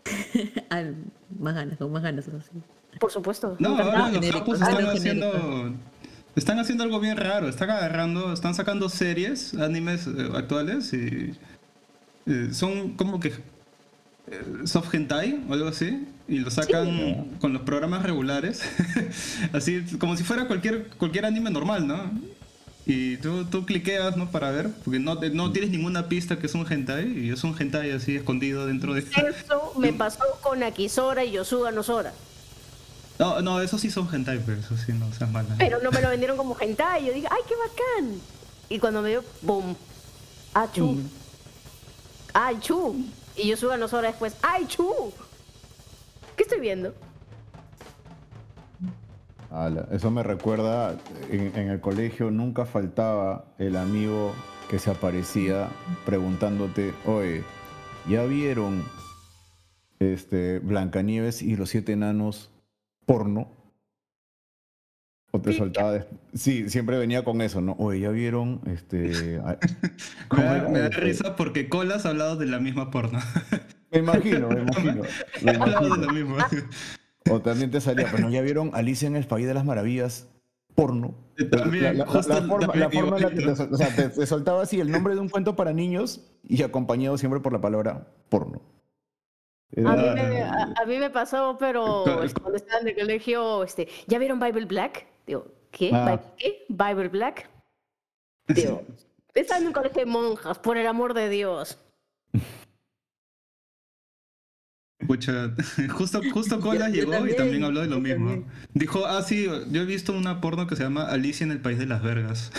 Más 1.39 1.55
ganas, 1.55 1.79
con 1.79 1.93
más 1.93 2.03
ganas. 2.03 2.27
Así. 2.29 2.51
Por 2.99 3.13
supuesto. 3.13 3.57
No, 3.61 3.77
ahora 3.79 3.99
los 3.99 4.11
genérico, 4.13 4.39
japos 4.39 4.61
están 4.61 4.87
haciendo. 4.87 5.73
Están 6.35 6.59
haciendo 6.59 6.85
algo 6.85 6.99
bien 7.01 7.17
raro. 7.17 7.49
Están 7.49 7.71
agarrando, 7.71 8.33
están 8.33 8.55
sacando 8.55 8.89
series, 8.89 9.55
animes 9.55 10.07
eh, 10.07 10.29
actuales 10.35 10.93
y. 10.93 11.35
eh, 12.27 12.49
son 12.53 12.95
como 12.97 13.21
que. 13.21 13.29
eh, 13.29 14.43
soft 14.65 14.93
hentai 14.95 15.45
o 15.49 15.53
algo 15.55 15.69
así. 15.69 16.07
Y 16.29 16.39
lo 16.39 16.51
sacan 16.51 17.37
con 17.41 17.53
los 17.53 17.63
programas 17.63 18.03
regulares. 18.03 18.63
así, 19.53 19.83
como 19.99 20.17
si 20.17 20.25
fuera 20.25 20.47
cualquier, 20.47 20.89
cualquier 20.99 21.27
anime 21.27 21.51
normal, 21.51 21.87
¿no? 21.87 22.11
Y 22.93 23.19
tú, 23.19 23.45
tú 23.45 23.65
cliqueas, 23.65 24.17
¿no? 24.17 24.33
Para 24.33 24.51
ver, 24.51 24.69
porque 24.85 24.99
no, 24.99 25.15
no 25.15 25.53
tienes 25.53 25.71
ninguna 25.71 26.09
pista 26.09 26.41
que 26.41 26.47
es 26.47 26.55
un 26.57 26.67
hentai, 26.69 27.07
y 27.07 27.31
es 27.31 27.45
un 27.45 27.55
hentai 27.57 27.93
así 27.93 28.17
escondido 28.17 28.67
dentro 28.67 28.95
de... 28.95 29.03
Eso 29.03 29.75
me 29.79 29.93
pasó 29.93 30.25
con 30.41 30.61
Akisora 30.65 31.25
y 31.25 31.31
Yosuga 31.31 31.71
Nosora. 31.71 32.13
No, 33.21 33.43
no, 33.43 33.61
esos 33.61 33.81
sí 33.81 33.93
son 33.93 34.13
hentai, 34.13 34.43
pero 34.45 34.59
eso 34.59 34.77
sí, 34.77 34.93
no 34.93 35.07
seas 35.13 35.31
mala. 35.31 35.55
Pero 35.57 35.81
no 35.81 35.93
me 35.93 36.01
lo 36.01 36.09
vendieron 36.09 36.37
como 36.37 36.57
hentai. 36.59 37.07
Yo 37.07 37.13
dije, 37.13 37.29
¡ay, 37.31 37.43
qué 37.47 37.55
bacán! 37.55 38.21
Y 38.69 38.81
cuando 38.81 39.03
me 39.03 39.11
dio, 39.11 39.25
¡boom! 39.43 39.77
¡Achu! 40.53 40.99
¡Ay, 42.35 42.59
chu! 42.59 43.07
Y 43.37 43.51
Yosuga 43.51 43.77
Nosora 43.77 44.09
después, 44.09 44.35
¡ay, 44.43 44.67
chu! 44.67 45.13
¿Qué 46.37 46.43
estoy 46.43 46.59
viendo? 46.59 46.93
Ala, 49.51 49.89
Eso 49.91 50.11
me 50.11 50.23
recuerda, 50.23 50.97
en, 51.31 51.53
en 51.57 51.69
el 51.69 51.81
colegio 51.81 52.31
nunca 52.31 52.67
faltaba 52.67 53.47
el 53.59 53.77
amigo 53.77 54.33
que 54.69 54.79
se 54.79 54.91
aparecía 54.91 55.69
preguntándote, 56.07 56.93
oye, 57.05 57.43
¿ya 58.09 58.25
vieron 58.25 58.85
este, 59.99 60.61
Blancanieves 60.61 61.43
y 61.43 61.57
los 61.57 61.71
siete 61.71 61.93
enanos 61.93 62.51
porno? 63.07 63.49
O 65.33 65.41
te 65.41 65.53
Sí. 65.53 65.59
soltaba... 65.59 65.93
des- 65.93 66.07
Sí, 66.35 66.69
siempre 66.71 66.97
venía 66.99 67.25
con 67.25 67.41
eso, 67.41 67.61
¿no? 67.61 67.73
Oye, 67.79 68.01
¿ya 68.01 68.11
vieron 68.11 68.61
este... 68.67 69.41
Me 69.41 69.57
¿cómo 70.29 70.43
da, 70.43 70.57
era? 70.59 70.69
me 70.69 70.79
da 70.79 70.87
Este, 70.87 71.01
risa 71.01 71.35
porque 71.37 71.69
Colas 71.69 72.07
ha 72.07 72.11
hablado 72.11 72.37
de 72.37 72.47
la 72.47 72.61
misma 72.61 72.91
porno. 72.93 73.19
Me 73.91 73.99
imagino, 73.99 74.49
me 74.51 74.63
imagino. 74.63 75.03
me 75.43 75.51
ha 75.51 75.55
hablado 75.55 75.89
de 75.89 76.07
imagino. 76.07 76.07
la 76.07 76.13
misma. 76.13 76.47
O 77.29 77.41
también 77.41 77.71
te 77.71 77.81
salía, 77.81 78.09
pero 78.11 78.31
¿ya 78.31 78.41
vieron 78.41 78.71
Alicia 78.75 79.07
en 79.09 79.17
el 79.17 79.27
País 79.27 79.47
de 79.47 79.55
las 79.55 79.65
Maravillas? 79.65 80.29
Porno. 80.75 81.15
También, 81.51 81.83
la, 81.85 81.93
la- 81.93 82.07
justo 82.07 82.33
la 82.33 82.43
forma, 82.43 82.67
también 82.69 82.81
la 82.81 82.91
forma 82.91 83.17
en 83.17 83.23
la 83.25 83.31
que 83.31 83.37
te, 83.37 83.51
o 83.51 83.77
sea, 83.77 83.95
te- 83.95 84.09
te 84.09 84.27
soltaba 84.27 84.63
así 84.63 84.81
el 84.81 84.91
nombre 84.91 85.15
de 85.15 85.21
un 85.21 85.29
cuento 85.29 85.57
para 85.57 85.73
niños 85.73 86.31
y 86.49 86.63
acompañado 86.63 87.19
siempre 87.19 87.41
por 87.41 87.53
la 87.53 87.61
palabra 87.61 88.07
porno. 88.29 88.63
Era- 89.73 89.93
A 89.93 89.97
mí, 89.97 90.03
me, 90.15 90.43
a, 90.43 90.75
a 90.83 90.87
mí 90.87 90.99
me 90.99 91.11
pasó, 91.11 91.57
pero 91.59 92.05
cuando 92.41 92.57
estaba 92.57 92.81
en 92.81 92.89
el 92.89 92.95
colegio, 92.97 93.65
este, 93.65 93.89
¿ya 94.07 94.19
vieron 94.19 94.39
Bible 94.41 94.65
Black? 94.67 95.07
Digo, 95.27 95.47
¿qué? 95.71 95.91
Ah. 95.93 96.05
¿Bible 96.17 96.25
qué? 96.39 96.65
¿Bible 96.69 97.09
Black? 97.09 97.51
Digo, 98.49 98.83
estaba 99.35 99.61
en 99.61 99.67
un 99.67 99.73
colegio 99.73 100.01
de 100.01 100.07
monjas, 100.07 100.59
por 100.59 100.77
el 100.79 100.87
amor 100.87 101.15
de 101.15 101.29
Dios. 101.29 101.79
Pucha, 105.11 105.53
justo, 105.91 106.21
justo 106.33 106.61
Yo- 106.65 106.73
yo 106.73 106.87
llegó 106.87 107.27
y 107.27 107.35
también, 107.35 107.65
habló 107.65 107.81
de 107.81 107.89
lo 107.89 107.99
mismo. 107.99 108.29
también. 108.31 108.47
Dijo, 108.75 109.07
ah, 109.07 109.21
sí, 109.23 109.45
yo 109.45 109.83
he 109.83 109.85
visto 109.85 110.13
una 110.13 110.41
porno 110.41 110.69
que 110.69 110.77
se 110.77 110.85
llama 110.85 111.11
Alicia 111.11 111.43
en 111.43 111.51
el 111.51 111.61
País 111.61 111.81
de 111.81 111.87
las 111.87 112.01
Vergas. 112.01 112.53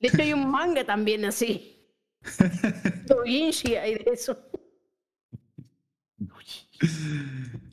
De 0.00 0.08
hecho, 0.08 0.22
hay 0.22 0.32
un 0.32 0.50
manga 0.50 0.82
también 0.86 1.26
así. 1.26 1.76
Doujinshi 3.06 3.74
hay 3.74 3.96
de 3.96 4.10
eso. 4.10 4.38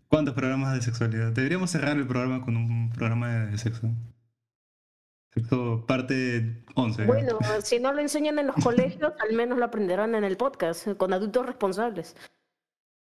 ¿Cuántos 0.09 0.33
programas 0.35 0.75
de 0.75 0.81
sexualidad? 0.81 1.31
Deberíamos 1.31 1.71
cerrar 1.71 1.95
el 1.95 2.07
programa 2.07 2.43
con 2.43 2.57
un 2.57 2.89
programa 2.89 3.45
de 3.45 3.57
sexo. 3.57 3.89
Sexo 5.33 5.85
parte 5.87 6.65
11. 6.75 7.03
¿ya? 7.03 7.07
Bueno, 7.07 7.39
si 7.63 7.79
no 7.79 7.93
lo 7.93 8.01
enseñan 8.01 8.37
en 8.39 8.47
los 8.47 8.57
colegios, 8.57 9.13
al 9.25 9.33
menos 9.33 9.57
lo 9.57 9.63
aprenderán 9.63 10.13
en 10.13 10.25
el 10.25 10.35
podcast, 10.35 10.89
con 10.97 11.13
adultos 11.13 11.45
responsables. 11.45 12.13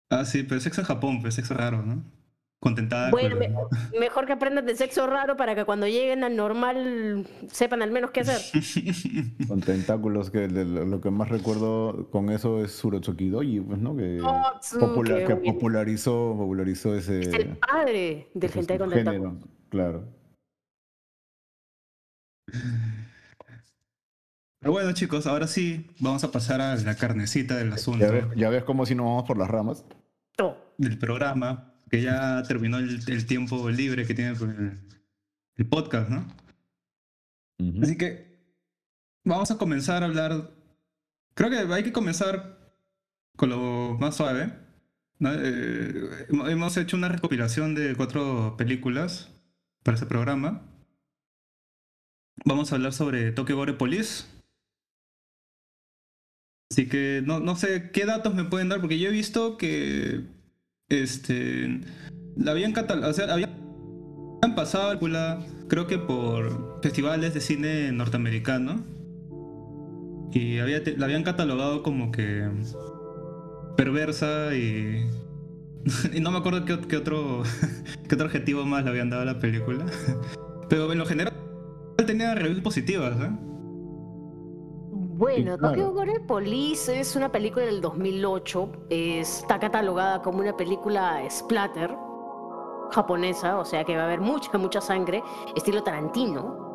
Ah, 0.09 0.25
sí, 0.25 0.43
pero 0.43 0.61
sexo 0.61 0.81
en 0.81 0.87
Japón, 0.87 1.21
pues 1.21 1.35
sexo 1.35 1.53
raro, 1.53 1.81
¿no? 1.81 2.03
Con 2.59 2.75
Bueno, 3.11 3.35
me- 3.35 3.99
mejor 3.99 4.25
que 4.25 4.33
aprendan 4.33 4.65
de 4.65 4.75
sexo 4.75 5.05
raro 5.05 5.37
para 5.37 5.53
que 5.53 5.63
cuando 5.63 5.85
lleguen 5.85 6.23
al 6.23 6.35
normal 6.35 7.27
sepan 7.51 7.83
al 7.83 7.91
menos 7.91 8.09
qué 8.09 8.21
hacer. 8.21 8.41
Con 9.47 9.61
tentáculos, 9.61 10.31
que 10.31 10.47
de 10.47 10.65
lo, 10.65 10.99
que 10.99 11.11
más 11.11 11.29
recuerdo 11.29 12.09
con 12.09 12.31
eso 12.31 12.63
es 12.63 12.71
Surotsuki 12.71 13.29
Doji, 13.29 13.59
pues, 13.61 13.77
¿no? 13.79 13.95
Que, 13.95 14.19
popularizó, 15.45 16.35
popularizó 16.35 16.95
ese, 16.95 17.19
Es 17.19 17.33
el 17.35 17.57
padre 17.57 18.27
del 18.33 18.51
hentai 18.53 18.77
con 18.79 18.89
género, 18.89 19.11
tentáculos. 19.11 19.49
Claro. 19.69 20.03
Bueno, 24.71 24.91
chicos, 24.93 25.27
ahora 25.27 25.47
sí 25.47 25.87
vamos 25.99 26.23
a 26.23 26.31
pasar 26.31 26.61
a 26.61 26.75
la 26.75 26.95
carnecita 26.95 27.55
del 27.55 27.73
asunto 27.73 28.05
Ya 28.05 28.11
ves, 28.11 28.25
ya 28.35 28.49
ves 28.49 28.63
cómo 28.63 28.85
si 28.85 28.95
nos 28.95 29.05
vamos 29.05 29.23
por 29.25 29.37
las 29.37 29.49
ramas. 29.49 29.85
Del 30.77 30.97
programa, 30.99 31.73
que 31.89 32.01
ya 32.01 32.43
terminó 32.43 32.77
el, 32.77 32.99
el 33.07 33.25
tiempo 33.25 33.69
libre 33.69 34.05
que 34.05 34.13
tiene 34.13 34.31
el, 34.31 34.79
el 35.55 35.65
podcast, 35.67 36.09
¿no? 36.09 36.27
Así 37.81 37.97
que 37.97 38.37
vamos 39.23 39.49
a 39.51 39.57
comenzar 39.57 40.03
a 40.03 40.05
hablar. 40.05 40.51
Creo 41.33 41.49
que 41.49 41.73
hay 41.73 41.83
que 41.83 41.91
comenzar 41.91 42.73
con 43.35 43.49
lo 43.49 43.97
más 43.99 44.15
suave. 44.15 44.53
¿no? 45.19 45.31
Eh, 45.33 46.25
hemos- 46.29 46.49
hemos 46.49 46.77
hecho 46.77 46.97
una 46.97 47.09
recopilación 47.09 47.73
de 47.73 47.95
cuatro 47.95 48.55
películas 48.57 49.31
para 49.83 49.95
este 49.95 50.05
programa. 50.07 50.61
Vamos 52.45 52.71
a 52.71 52.75
hablar 52.75 52.93
sobre 52.93 53.31
Tokyo 53.31 53.55
Gore 53.55 53.73
Police. 53.73 54.25
Así 56.71 56.87
que 56.87 57.21
no, 57.25 57.39
no 57.39 57.55
sé 57.55 57.91
qué 57.91 58.05
datos 58.05 58.35
me 58.35 58.43
pueden 58.43 58.69
dar, 58.69 58.81
porque 58.81 58.99
yo 58.99 59.09
he 59.09 59.11
visto 59.11 59.57
que 59.57 60.21
este 60.89 61.81
la 62.35 62.51
habían 62.51 62.73
catalogado, 62.73 63.11
o 63.11 63.13
sea, 63.13 63.33
habían 63.33 63.51
pasado 64.55 65.07
la 65.07 65.45
creo 65.67 65.87
que 65.87 65.97
por 65.97 66.79
festivales 66.81 67.33
de 67.33 67.41
cine 67.41 67.91
norteamericano. 67.91 68.83
Y 70.33 70.59
había, 70.59 70.81
la 70.97 71.05
habían 71.05 71.23
catalogado 71.23 71.83
como 71.83 72.11
que 72.11 72.47
perversa 73.75 74.53
y. 74.55 75.05
y 76.13 76.19
no 76.19 76.31
me 76.31 76.39
acuerdo 76.39 76.65
qué, 76.65 76.79
qué 76.87 76.97
otro, 76.97 77.43
qué 78.09 78.15
otro 78.15 78.27
adjetivo 78.27 78.65
más 78.65 78.83
le 78.83 78.89
habían 78.89 79.09
dado 79.09 79.23
a 79.23 79.25
la 79.25 79.39
película. 79.39 79.85
Pero 80.69 80.91
en 80.91 80.99
lo 80.99 81.05
general 81.05 81.33
tenía 82.05 82.35
reviews 82.35 82.61
positivas, 82.61 83.17
¿eh? 83.21 83.31
Bueno, 85.17 85.57
claro. 85.57 85.73
Tokyo 85.75 85.93
Gore 85.93 86.19
Police 86.21 86.99
es 86.99 87.15
una 87.15 87.29
película 87.31 87.65
del 87.65 87.81
2008. 87.81 88.69
Está 88.89 89.59
catalogada 89.59 90.21
como 90.21 90.39
una 90.39 90.55
película 90.55 91.19
splatter 91.29 91.95
japonesa, 92.91 93.57
o 93.59 93.65
sea 93.65 93.83
que 93.83 93.95
va 93.95 94.03
a 94.03 94.05
haber 94.05 94.21
mucha, 94.21 94.57
mucha 94.57 94.79
sangre, 94.79 95.23
estilo 95.55 95.81
Tarantino. 95.83 96.65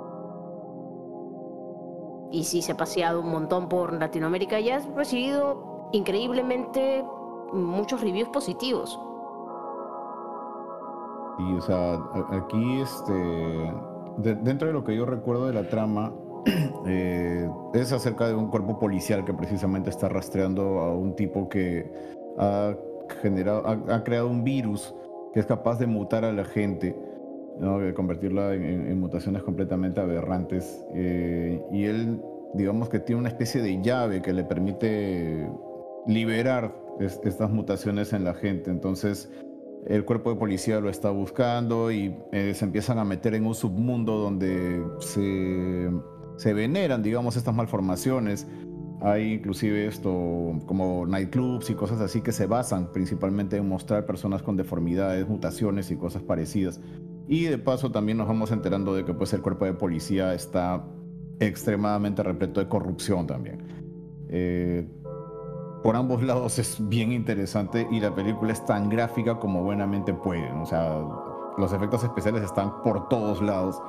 Y 2.33 2.45
sí, 2.45 2.63
se 2.63 2.73
ha 2.73 2.77
paseado 2.77 3.21
un 3.21 3.31
montón 3.31 3.69
por 3.69 3.93
Latinoamérica 3.93 4.59
y 4.59 4.71
ha 4.71 4.79
recibido 4.97 5.89
increíblemente 5.93 7.05
muchos 7.53 8.01
reviews 8.01 8.29
positivos. 8.31 8.99
Y, 11.39 11.55
o 11.55 11.61
sea, 11.61 11.99
aquí, 12.31 12.81
este, 12.81 13.13
de- 14.19 14.35
dentro 14.37 14.69
de 14.69 14.75
lo 14.75 14.83
que 14.85 14.97
yo 14.97 15.05
recuerdo 15.07 15.47
de 15.47 15.53
la 15.55 15.69
trama, 15.69 16.13
eh, 16.87 17.49
es 17.75 17.93
acerca 17.93 18.29
de 18.29 18.35
un 18.35 18.49
cuerpo 18.49 18.79
policial 18.79 19.25
que 19.25 19.33
precisamente 19.33 19.91
está 19.91 20.09
rastreando 20.09 20.81
a 20.81 20.97
un 20.97 21.15
tipo 21.15 21.49
que 21.49 21.91
ha 22.39 22.75
generado, 23.21 23.67
ha, 23.67 24.05
creado 24.05 24.29
un 24.29 24.45
virus 24.45 24.95
que 25.33 25.41
es 25.41 25.47
capaz 25.47 25.79
de 25.79 25.87
mutar 25.87 26.25
a 26.25 26.33
la 26.33 26.45
gente, 26.45 26.97
¿no? 27.59 27.79
de 27.79 27.95
convertirla 27.95 28.55
en, 28.55 28.99
mutaciones 28.99 29.43
completamente 29.43 30.01
aberrantes. 30.01 30.85
eh, 30.95 31.63
y 31.73 31.85
él, 31.85 32.21
digamos 32.55 32.89
que 32.89 32.99
tiene 33.01 33.21
una 33.21 33.29
especie 33.29 33.63
de 33.63 33.81
llave 33.83 34.21
que 34.21 34.33
le 34.33 34.45
permite 34.45 35.49
liberar 36.07 36.75
es- 37.01 37.21
estas 37.25 37.51
mutaciones 37.51 38.13
en 38.13 38.25
la 38.25 38.35
gente. 38.35 38.71
Entonces, 38.71 39.31
el 39.87 40.05
cuerpo 40.05 40.31
de 40.31 40.37
policía 40.37 40.81
lo 40.81 40.89
está 40.89 41.11
buscando 41.11 41.91
y 41.91 42.15
eh, 42.31 42.53
se 42.55 42.65
empiezan 42.65 42.99
a 42.99 43.05
meter 43.05 43.35
en 43.35 43.47
un 43.47 43.55
submundo 43.55 44.17
donde 44.19 44.83
se, 45.01 45.91
se 46.43 46.53
veneran, 46.55 47.05
digamos, 47.05 47.37
estas 47.37 47.55
malformaciones. 47.55 48.49
Hay 49.01 49.35
inclusive 49.35 49.87
esto 49.87 50.11
como 50.67 51.07
nightclubs 51.07 51.71
y 51.71 51.75
cosas 51.75 52.01
así 52.01 52.21
que 52.21 52.33
se 52.33 52.47
basan 52.47 52.93
principalmente 52.93 53.57
en 53.57 53.69
mostrar 53.69 54.07
personas 54.07 54.43
con 54.43 54.57
deformidades, 54.57 55.29
mutaciones 55.29 55.91
y 55.93 55.97
cosas 55.97 56.23
parecidas. 56.23 56.81
Y 57.29 57.45
de 57.45 57.59
paso 57.59 57.93
también 57.93 58.19
nos 58.19 58.27
vamos 58.27 58.51
enterando 58.51 58.93
de 58.93 59.05
que 59.05 59.15
pues 59.15 59.33
el 59.33 59.41
cuerpo 59.41 59.67
de 59.67 59.75
policía 59.75 60.35
está 60.35 60.85
extremadamente 61.39 62.25
repleto 62.25 62.59
de 62.59 62.69
corrupción 62.69 63.29
también. 63.29 63.63
Eh, 64.29 64.85
por 65.85 65.95
ambos 65.95 66.23
lados 66.23 66.59
es 66.59 66.77
bien 66.89 67.13
interesante 67.13 67.87
y 67.91 68.01
la 68.01 68.13
película 68.13 68.53
es 68.53 68.65
tan 68.67 68.89
gráfica 68.89 69.39
como 69.39 69.63
buenamente 69.63 70.13
puede. 70.13 70.51
¿no? 70.53 70.63
O 70.63 70.67
sea, 70.67 71.05
los 71.57 71.73
efectos 71.73 72.03
especiales 72.03 72.43
están 72.43 72.83
por 72.83 73.09
todos 73.09 73.41
lados. 73.41 73.81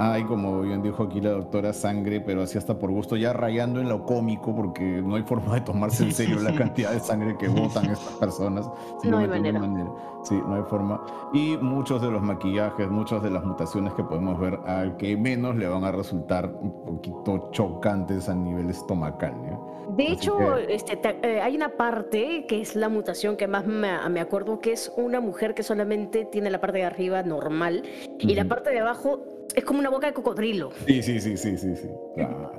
Hay, 0.00 0.24
como 0.24 0.60
bien 0.60 0.80
dijo 0.82 1.02
aquí 1.02 1.20
la 1.20 1.30
doctora, 1.30 1.72
sangre, 1.72 2.20
pero 2.20 2.42
así 2.42 2.56
hasta 2.56 2.78
por 2.78 2.90
gusto, 2.90 3.16
ya 3.16 3.32
rayando 3.32 3.80
en 3.80 3.88
lo 3.88 4.04
cómico, 4.06 4.54
porque 4.54 5.02
no 5.04 5.16
hay 5.16 5.22
forma 5.24 5.54
de 5.54 5.62
tomarse 5.62 6.04
en 6.04 6.12
serio 6.12 6.38
la 6.40 6.54
cantidad 6.54 6.92
de 6.92 7.00
sangre 7.00 7.36
que 7.36 7.48
botan 7.48 7.84
estas 7.90 8.12
personas. 8.14 8.66
No 9.04 9.18
hay 9.18 9.26
Simplemente 9.26 9.52
manera. 9.52 9.90
Sí, 10.22 10.34
no 10.46 10.54
hay 10.54 10.62
forma. 10.62 11.00
Y 11.32 11.56
muchos 11.56 12.00
de 12.00 12.10
los 12.10 12.22
maquillajes, 12.22 12.88
muchas 12.88 13.22
de 13.22 13.30
las 13.30 13.44
mutaciones 13.44 13.92
que 13.94 14.04
podemos 14.04 14.38
ver, 14.38 14.58
al 14.66 14.96
que 14.96 15.16
menos 15.16 15.56
le 15.56 15.66
van 15.66 15.82
a 15.84 15.90
resultar 15.92 16.46
un 16.60 16.84
poquito 16.84 17.50
chocantes 17.50 18.28
a 18.28 18.34
nivel 18.34 18.70
estomacal. 18.70 19.34
¿no? 19.50 19.68
De 19.96 20.04
Así 20.04 20.12
hecho, 20.12 20.36
que- 20.38 20.74
este, 20.74 21.00
eh, 21.22 21.40
hay 21.40 21.56
una 21.56 21.70
parte 21.70 22.44
que 22.46 22.60
es 22.60 22.76
la 22.76 22.88
mutación 22.88 23.36
que 23.36 23.48
más 23.48 23.66
me, 23.66 23.90
me 24.10 24.20
acuerdo, 24.20 24.60
que 24.60 24.72
es 24.72 24.92
una 24.96 25.20
mujer 25.20 25.54
que 25.54 25.62
solamente 25.62 26.24
tiene 26.24 26.50
la 26.50 26.60
parte 26.60 26.78
de 26.78 26.84
arriba 26.84 27.22
normal 27.22 27.82
y 28.18 28.34
la 28.34 28.42
Ujú. 28.42 28.48
parte 28.48 28.70
de 28.70 28.80
abajo 28.80 29.20
es 29.58 29.64
como 29.64 29.80
una 29.80 29.90
boca 29.90 30.06
de 30.06 30.12
cocodrilo. 30.12 30.70
Sí, 30.86 31.02
sí, 31.02 31.20
sí, 31.20 31.36
sí, 31.36 31.56
sí, 31.58 31.76
sí. 31.76 31.88
Claro. 32.14 32.52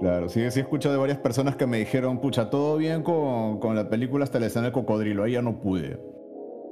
Claro, 0.00 0.28
sí, 0.28 0.48
sí 0.52 0.60
he 0.60 0.62
escuchado 0.62 0.94
de 0.94 1.00
varias 1.00 1.18
personas 1.18 1.56
que 1.56 1.66
me 1.66 1.78
dijeron, 1.78 2.20
pucha, 2.20 2.50
todo 2.50 2.76
bien 2.76 3.02
con, 3.02 3.58
con 3.58 3.74
la 3.74 3.88
película 3.88 4.22
hasta 4.22 4.38
la 4.38 4.46
escena 4.46 4.66
del 4.66 4.72
cocodrilo, 4.72 5.24
ahí 5.24 5.32
ya 5.32 5.42
no 5.42 5.58
pude. 5.60 5.98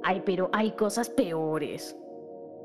Ay, 0.04 0.22
pero 0.24 0.48
hay 0.52 0.70
cosas 0.72 1.10
peores. 1.10 1.96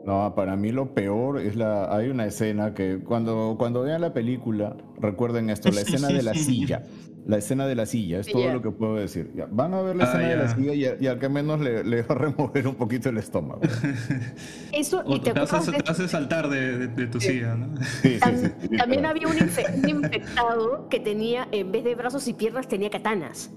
No, 0.05 0.33
para 0.35 0.55
mí 0.55 0.71
lo 0.71 0.93
peor 0.93 1.39
es 1.39 1.55
la. 1.55 1.95
Hay 1.95 2.09
una 2.09 2.25
escena 2.25 2.73
que 2.73 2.99
cuando, 3.03 3.55
cuando 3.57 3.83
vean 3.83 4.01
la 4.01 4.13
película, 4.13 4.75
recuerden 4.99 5.49
esto, 5.49 5.69
la 5.71 5.81
escena 5.81 6.07
de 6.09 6.23
la 6.23 6.33
silla. 6.33 6.83
La 7.23 7.37
escena 7.37 7.67
de 7.67 7.75
la 7.75 7.85
silla, 7.85 8.19
es 8.19 8.31
todo 8.31 8.49
lo 8.51 8.63
que 8.63 8.71
puedo 8.71 8.95
decir. 8.95 9.31
Ya, 9.35 9.47
van 9.51 9.75
a 9.75 9.81
ver 9.83 9.95
la 9.95 10.05
Ah, 10.05 10.07
escena 10.07 10.27
de 10.29 10.35
la 10.37 10.55
silla 10.55 10.73
y, 10.73 10.85
a- 10.85 10.97
y 10.99 11.05
al 11.05 11.19
que 11.19 11.29
menos 11.29 11.59
le, 11.59 11.83
le 11.83 12.01
va 12.01 12.15
a 12.15 12.17
remover 12.17 12.67
un 12.67 12.73
poquito 12.73 13.09
el 13.09 13.19
estómago. 13.19 13.61
Eso, 14.73 15.03
O 15.05 15.17
y 15.17 15.19
te 15.19 15.31
te 15.31 15.39
hace, 15.39 15.55
acuerdas 15.55 15.71
de- 15.77 15.83
te 15.83 15.91
hace 15.91 16.07
saltar 16.07 16.49
de, 16.49 16.77
de- 16.79 16.87
de 16.87 17.07
tu 17.07 17.19
silla, 17.19 17.53
¿no? 17.55 17.77
Sí, 18.01 18.13
sí, 18.15 18.19
tam- 18.19 18.37
sí, 18.37 18.47
sí, 18.71 18.77
también 18.77 19.05
había 19.05 19.27
un, 19.27 19.37
infe- 19.37 19.71
un 19.83 19.87
infectado 19.87 20.87
que 20.89 20.99
tenía, 20.99 21.47
en 21.51 21.71
vez 21.71 21.83
de 21.83 21.93
brazos 21.93 22.27
y 22.27 22.33
piernas, 22.33 22.67
tenía 22.67 22.89
katanas. 22.89 23.51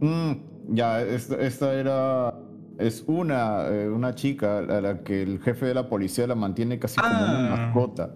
Mm, 0.00 0.32
ya, 0.74 1.00
esta, 1.02 1.36
esta 1.36 1.74
era. 1.74 2.34
Es 2.78 3.04
una, 3.06 3.66
eh, 3.68 3.88
una 3.88 4.14
chica 4.14 4.58
a 4.58 4.80
la 4.80 5.02
que 5.02 5.22
el 5.22 5.40
jefe 5.40 5.66
de 5.66 5.74
la 5.74 5.88
policía 5.88 6.26
la 6.26 6.34
mantiene 6.36 6.78
casi 6.78 6.96
como 7.00 7.10
una 7.12 7.54
Ah. 7.54 7.56
mascota. 7.56 8.14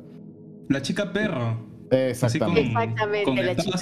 La 0.68 0.80
chica 0.82 1.12
perro. 1.12 1.56
Con, 1.90 1.98
Exactamente. 1.98 2.60
Exactamente, 2.62 3.24
con 3.24 3.36
la 3.36 3.56
chica 3.56 3.78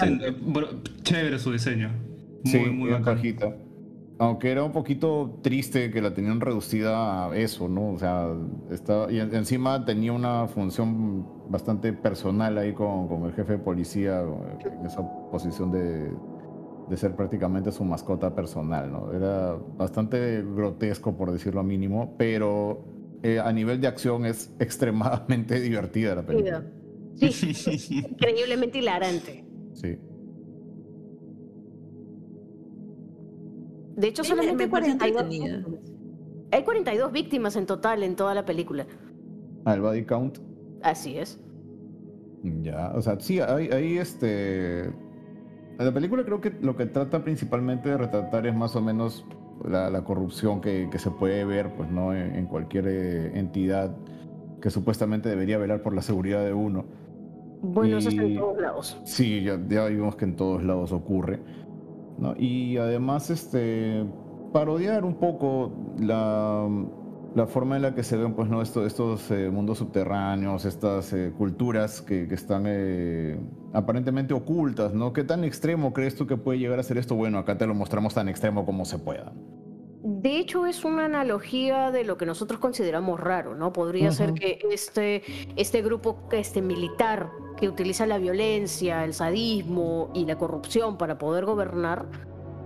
Chévere 1.03 1.39
su 1.39 1.53
diseño. 1.53 1.91
Muy, 2.45 2.51
Sí, 2.53 2.59
muy 2.59 2.89
bien 2.89 3.01
bacán. 3.01 3.15
bajita. 3.17 3.55
Aunque 4.19 4.51
era 4.51 4.65
un 4.65 4.73
poquito 4.73 5.39
triste 5.43 5.91
que 5.91 6.03
la 6.03 6.13
tenían 6.13 6.41
reducida 6.41 7.31
a 7.31 7.37
eso, 7.37 7.69
¿no? 7.69 7.93
O 7.93 7.99
sea, 7.99 8.29
estaba, 8.71 9.11
y 9.13 9.19
en- 9.21 9.35
encima 9.35 9.85
tenía 9.85 10.13
una 10.13 10.47
función 10.49 11.27
bastante 11.49 11.93
personal 11.93 12.59
ahí 12.59 12.73
con, 12.73 13.07
con 13.09 13.25
el 13.25 13.33
jefe 13.33 13.53
de 13.53 13.59
policía, 13.59 14.21
en 14.23 14.87
esa 14.87 15.01
posición 15.31 15.71
de, 15.73 16.11
de 16.91 16.97
ser 16.97 17.15
prácticamente 17.15 17.71
su 17.71 17.85
mascota 17.85 18.35
personal, 18.35 18.91
¿no? 18.91 19.13
Era 19.13 19.55
bastante 19.79 20.43
grotesco, 20.43 21.17
por 21.17 21.31
decirlo 21.31 21.63
mínimo, 21.63 22.17
pero 22.19 22.85
eh, 23.23 23.39
a 23.39 23.53
nivel 23.53 23.81
de 23.81 23.87
acción 23.87 24.27
es 24.27 24.53
extremadamente 24.59 25.61
divertida 25.61 26.17
la 26.17 26.27
película. 26.27 26.65
Sí, 27.15 27.97
increíblemente 28.11 28.79
hilarante. 28.79 29.45
Sí. 29.75 29.97
De 33.97 34.09
hecho, 34.09 34.23
Me- 34.23 34.29
solamente 34.29 34.65
me 34.67 34.71
parece 34.71 34.97
42 34.97 35.23
entretenida. 35.23 35.57
víctimas. 35.59 35.81
Hay 36.53 36.65
42 36.65 37.13
víctimas 37.13 37.57
en 37.57 37.67
total 37.67 38.03
en 38.03 38.17
toda 38.17 38.35
la 38.35 38.45
película. 38.45 38.87
Al 39.65 39.81
body 39.81 40.05
count. 40.05 40.39
Así 40.83 41.17
es. 41.19 41.39
Ya, 42.63 42.93
o 42.97 43.03
sea, 43.03 43.21
sí, 43.21 43.39
hay, 43.39 43.69
hay 43.69 43.99
este. 43.99 44.91
La 45.85 45.93
película 45.93 46.25
creo 46.25 46.41
que 46.41 46.53
lo 46.61 46.77
que 46.77 46.87
trata 46.87 47.25
principalmente 47.25 47.89
de 47.89 47.97
retratar 47.97 48.47
es 48.47 48.55
más 48.55 48.77
o 48.77 48.83
menos 48.83 49.25
la, 49.65 49.89
la 49.91 50.05
corrupción 50.05 50.61
que, 50.61 50.89
que 50.91 50.99
se 50.99 51.11
puede 51.11 51.45
ver, 51.45 51.75
pues, 51.75 51.91
¿no? 51.91 52.13
En, 52.15 52.35
en 52.37 52.47
cualquier 52.47 52.87
eh, 52.89 53.39
entidad 53.39 53.97
que 54.61 54.69
supuestamente 54.71 55.29
debería 55.31 55.57
velar 55.59 55.83
por 55.83 55.95
la 55.95 56.03
seguridad 56.03 56.45
de 56.45 56.53
uno. 56.53 56.85
Bueno, 57.63 57.97
eso 57.99 58.11
está 58.11 58.23
en 58.23 58.33
Y- 58.33 58.37
todos 58.37 58.61
lados. 58.61 59.01
Sí, 59.05 59.43
ya, 59.43 59.59
ya 59.69 59.87
vimos 59.87 60.17
que 60.17 60.25
en 60.27 60.37
todos 60.37 60.63
lados 60.63 60.93
ocurre. 60.93 61.41
¿no? 62.19 62.35
Y 62.37 62.77
además, 62.77 63.31
este, 63.31 64.05
parodiar 64.53 65.05
un 65.07 65.15
poco 65.15 65.73
la, 65.99 66.69
la 67.35 67.47
forma 67.47 67.77
en 67.77 67.83
la 67.83 67.95
que 67.95 68.03
se 68.03 68.17
ven 68.17 68.35
pues 68.35 68.49
no 68.49 68.61
estos, 68.63 68.87
estos 68.87 69.31
eh, 69.31 69.51
mundos 69.51 69.79
subterráneos, 69.79 70.65
estas 70.65 71.13
eh, 71.13 71.33
culturas 71.37 72.03
que, 72.03 72.27
que 72.27 72.35
están 72.35 72.65
eh, 72.67 73.39
aparentemente 73.73 74.35
ocultas, 74.35 74.95
¿no? 74.95 75.13
¿Qué 75.13 75.25
tan 75.25 75.45
extremo 75.45 75.93
crees 75.93 76.17
tú 76.17 76.27
que 76.27 76.37
puede 76.37 76.59
llegar 76.59 76.79
a 76.79 76.83
ser 76.83 76.99
esto? 76.99 77.15
Bueno, 77.15 77.39
acá 77.39 77.57
te 77.57 77.67
lo 77.67 77.75
mostramos 77.75 78.15
tan 78.15 78.29
extremo 78.29 78.67
como 78.67 78.85
se 78.85 78.99
pueda. 78.99 79.33
De 80.03 80.39
hecho, 80.39 80.67
es 80.67 80.85
una 80.85 81.05
analogía 81.05 81.91
de 81.91 82.05
lo 82.05 82.17
que 82.17 82.25
nosotros 82.25 82.59
consideramos 82.59 83.21
raro, 83.21 83.55
¿no? 83.55 83.73
Podría 83.73 84.11
ser 84.13 84.33
que 84.33 84.59
este, 84.71 85.23
este 85.57 85.83
grupo 85.83 86.27
este, 86.33 86.63
militar 86.63 87.31
que 87.59 87.69
utiliza 87.69 88.07
la 88.07 88.17
violencia, 88.17 89.05
el 89.05 89.13
sadismo 89.13 90.11
y 90.15 90.25
la 90.25 90.39
corrupción 90.39 90.97
para 90.97 91.19
poder 91.19 91.45
gobernar, 91.45 92.07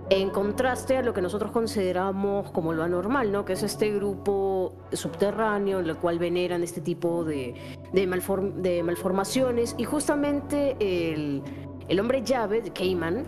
en 0.09 0.29
contraste 0.29 0.97
a 0.97 1.01
lo 1.01 1.13
que 1.13 1.21
nosotros 1.21 1.51
consideramos 1.51 2.51
como 2.51 2.73
lo 2.73 2.83
anormal, 2.83 3.31
¿no? 3.31 3.43
Que 3.43 3.53
es 3.53 3.63
este 3.63 3.91
grupo 3.91 4.75
subterráneo 4.91 5.79
en 5.79 5.89
el 5.89 5.97
cual 5.97 6.19
veneran 6.19 6.63
este 6.63 6.81
tipo 6.81 7.23
de, 7.23 7.55
de, 7.91 8.51
de 8.57 8.83
malformaciones 8.83 9.75
y 9.77 9.83
justamente 9.83 10.75
el, 10.79 11.41
el 11.87 11.99
hombre 11.99 12.23
llave, 12.23 12.61
Cayman, 12.73 13.25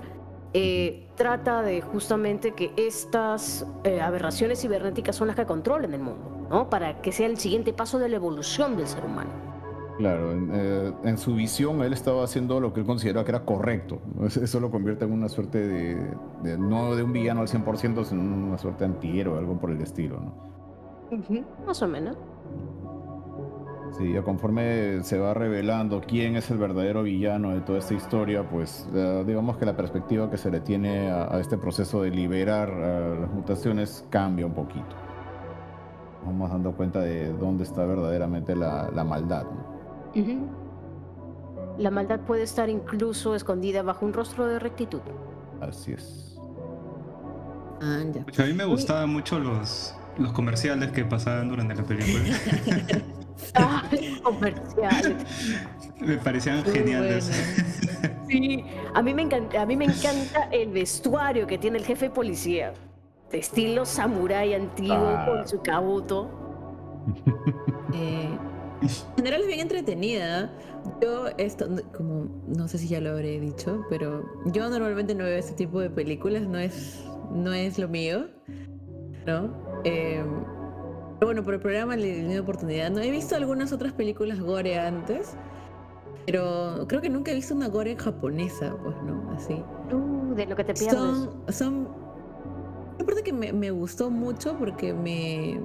eh, 0.53 1.07
trata 1.15 1.61
de 1.61 1.81
justamente 1.81 2.53
que 2.53 2.71
estas 2.77 3.65
eh, 3.83 3.99
aberraciones 3.99 4.61
cibernéticas 4.61 5.15
son 5.15 5.27
las 5.27 5.35
que 5.35 5.45
controlen 5.45 5.93
el 5.93 6.01
mundo, 6.01 6.47
¿no? 6.49 6.69
Para 6.69 7.01
que 7.01 7.11
sea 7.11 7.27
el 7.27 7.37
siguiente 7.37 7.73
paso 7.73 7.99
de 7.99 8.09
la 8.09 8.15
evolución 8.15 8.77
del 8.77 8.87
ser 8.87 9.03
humano. 9.03 9.56
Claro, 9.97 10.31
en, 10.31 10.51
eh, 10.53 11.17
su 11.17 11.35
visión 11.35 11.81
él 11.81 11.93
estaba 11.93 12.23
haciendo 12.23 12.59
lo 12.59 12.71
que 12.71 12.81
él 12.81 12.85
consideraba 12.85 13.25
que 13.25 13.31
era 13.31 13.45
correcto. 13.45 13.99
Eso 14.25 14.59
lo 14.59 14.69
convierte 14.69 15.05
en 15.05 15.11
una 15.11 15.27
suerte 15.27 15.67
de, 15.67 16.57
no 16.57 16.95
de 16.95 17.03
un 17.03 17.13
villano 17.13 17.41
al 17.41 17.47
100%, 17.47 18.05
sino 18.05 18.21
una 18.21 18.57
suerte 18.57 18.85
de 18.85 18.93
antihéroe, 18.93 19.39
algo 19.39 19.59
por 19.59 19.71
el 19.71 19.81
estilo, 19.81 20.19
¿no? 20.19 20.47
Más 21.65 21.81
o 21.81 21.87
menos. 21.87 22.17
Sí, 23.97 24.13
conforme 24.23 25.01
se 25.03 25.17
va 25.17 25.33
revelando 25.33 26.01
quién 26.05 26.35
es 26.35 26.51
el 26.51 26.57
verdadero 26.57 27.03
villano 27.03 27.51
de 27.51 27.61
toda 27.61 27.79
esta 27.79 27.93
historia, 27.93 28.47
pues 28.47 28.87
digamos 29.25 29.57
que 29.57 29.65
la 29.65 29.75
perspectiva 29.75 30.29
que 30.29 30.37
se 30.37 30.51
le 30.51 30.59
tiene 30.59 31.09
a, 31.09 31.39
este 31.39 31.57
proceso 31.57 32.03
de 32.03 32.11
liberar 32.11 32.69
las 32.69 33.31
mutaciones 33.31 34.05
cambia 34.09 34.45
un 34.45 34.53
poquito. 34.53 34.95
Vamos 36.25 36.51
dando 36.51 36.73
cuenta 36.73 36.99
de 36.99 37.31
dónde 37.33 37.63
está 37.63 37.85
verdaderamente 37.85 38.55
la, 38.55 39.03
maldad. 39.07 39.45
La 41.77 41.91
maldad 41.91 42.19
puede 42.21 42.43
estar 42.43 42.69
incluso 42.69 43.35
escondida 43.35 43.83
bajo 43.83 44.05
un 44.05 44.13
rostro 44.13 44.47
de 44.47 44.59
rectitud. 44.59 45.01
Así 45.61 45.93
es. 45.93 46.37
Ah, 47.81 48.01
a 48.01 48.43
mí 48.43 48.53
me 48.53 48.65
gustaban 48.65 49.09
mucho 49.09 49.37
los, 49.37 49.95
los 50.17 50.31
comerciales 50.31 50.91
que 50.91 51.05
pasaban 51.05 51.49
durante 51.49 51.75
la 51.75 51.83
película. 51.83 52.23
Ah, 53.53 53.83
comerciales. 54.23 55.15
Me 55.99 56.17
parecían 56.17 56.63
geniales. 56.63 57.31
Sí, 58.27 58.65
a 58.93 59.01
mí, 59.01 59.13
me 59.13 59.21
encanta, 59.21 59.61
a 59.61 59.65
mí 59.65 59.75
me 59.75 59.85
encanta 59.85 60.49
el 60.51 60.71
vestuario 60.71 61.47
que 61.47 61.57
tiene 61.57 61.77
el 61.77 61.85
jefe 61.85 62.05
de 62.05 62.11
policía. 62.11 62.73
De 63.31 63.37
estilo 63.37 63.85
samurái 63.85 64.53
antiguo 64.55 64.95
ah. 64.97 65.25
con 65.27 65.47
su 65.47 65.61
kabuto. 65.61 66.29
Eh, 67.93 68.27
en 68.81 68.89
general 69.15 69.41
es 69.41 69.47
bien 69.47 69.59
entretenida. 69.59 70.51
Yo, 71.01 71.27
esto, 71.37 71.67
como 71.95 72.27
no 72.47 72.67
sé 72.67 72.77
si 72.77 72.87
ya 72.87 73.01
lo 73.01 73.11
habré 73.11 73.39
dicho, 73.39 73.85
pero 73.89 74.23
yo 74.45 74.69
normalmente 74.69 75.15
no 75.15 75.23
veo 75.23 75.37
este 75.37 75.53
tipo 75.53 75.79
de 75.79 75.89
películas, 75.89 76.47
no 76.47 76.57
es, 76.57 77.03
no 77.31 77.53
es 77.53 77.77
lo 77.77 77.87
mío, 77.87 78.27
¿no? 79.25 79.81
Eh, 79.83 80.23
pero 81.19 81.27
bueno, 81.27 81.43
por 81.43 81.55
el 81.55 81.59
programa 81.59 81.95
le 81.95 82.15
di 82.15 82.25
una 82.25 82.41
oportunidad. 82.41 82.91
No 82.91 83.01
he 83.01 83.11
visto 83.11 83.35
algunas 83.35 83.73
otras 83.73 83.93
películas 83.93 84.39
gore 84.39 84.79
antes, 84.79 85.35
pero 86.25 86.85
creo 86.87 87.01
que 87.01 87.09
nunca 87.09 87.31
he 87.31 87.35
visto 87.35 87.55
una 87.55 87.67
gore 87.67 87.95
japonesa, 87.95 88.77
pues, 88.83 88.95
¿no? 89.03 89.31
Así. 89.31 89.63
Uh, 89.91 90.35
de 90.35 90.45
lo 90.45 90.55
que 90.55 90.63
te 90.63 90.73
pierdes. 90.73 90.99
Son, 90.99 91.29
son... 91.49 91.89
Aparte 93.01 93.23
que 93.23 93.33
me, 93.33 93.51
me 93.51 93.71
gustó 93.71 94.09
mucho 94.09 94.57
porque 94.57 94.93
me 94.93 95.59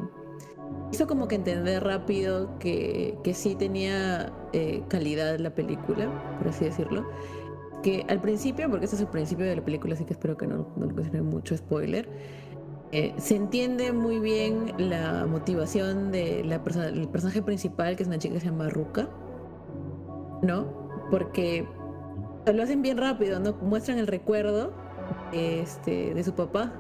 hizo 0.93 1.07
como 1.07 1.29
que 1.29 1.37
entender 1.37 1.83
rápido 1.83 2.59
que, 2.59 3.19
que 3.25 3.35
sí 3.35 3.55
tenía 3.55 4.33
eh, 4.53 4.83
calidad 4.89 5.39
la 5.39 5.55
película, 5.55 6.09
por 6.39 6.49
así 6.49 6.65
decirlo. 6.65 7.09
Que 7.83 8.05
al 8.09 8.21
principio, 8.21 8.71
porque 8.71 8.85
este 8.85 8.97
es 8.97 9.03
el 9.03 9.09
principio 9.09 9.45
de 9.45 9.57
la 9.57 9.65
película, 9.65 9.95
así 9.95 10.05
que 10.05 10.13
espero 10.13 10.37
que 10.37 10.47
no, 10.47 10.69
no 10.77 10.87
le 10.87 11.23
mucho 11.23 11.57
spoiler 11.57 12.09
eh, 12.95 13.15
se 13.17 13.37
entiende 13.37 13.91
muy 13.91 14.19
bien 14.19 14.75
la 14.77 15.25
motivación 15.27 16.13
del 16.13 16.51
de 16.51 16.59
personaje 16.59 17.41
principal, 17.41 17.97
que 17.97 18.03
es 18.03 18.07
una 18.07 18.19
chica 18.19 18.35
que 18.35 18.41
se 18.41 18.47
llama 18.47 18.69
Ruka, 18.69 19.09
¿no? 20.43 20.67
Porque 21.11 21.67
lo 22.53 22.63
hacen 22.63 22.83
bien 22.83 22.99
rápido, 22.99 23.41
¿no? 23.41 23.55
Muestran 23.63 23.99
el 23.99 24.07
recuerdo 24.07 24.75
este, 25.33 26.13
de 26.13 26.23
su 26.23 26.35
papá. 26.35 26.75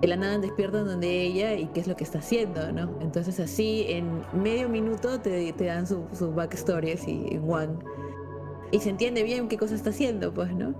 De 0.00 0.08
la 0.08 0.16
nada 0.16 0.38
despiertan 0.38 0.86
donde 0.86 1.22
ella 1.22 1.54
y 1.54 1.66
qué 1.66 1.80
es 1.80 1.86
lo 1.86 1.94
que 1.94 2.04
está 2.04 2.18
haciendo, 2.18 2.72
¿no? 2.72 2.90
Entonces 3.00 3.38
así 3.38 3.84
en 3.88 4.22
medio 4.32 4.68
minuto 4.68 5.20
te, 5.20 5.52
te 5.52 5.64
dan 5.66 5.86
su, 5.86 6.06
su 6.12 6.32
backstory 6.32 6.92
así 6.92 7.40
one. 7.46 7.74
Y 8.72 8.78
se 8.80 8.90
entiende 8.90 9.22
bien 9.22 9.48
qué 9.48 9.58
cosa 9.58 9.74
está 9.74 9.90
haciendo, 9.90 10.32
pues, 10.32 10.54
¿no? 10.54 10.74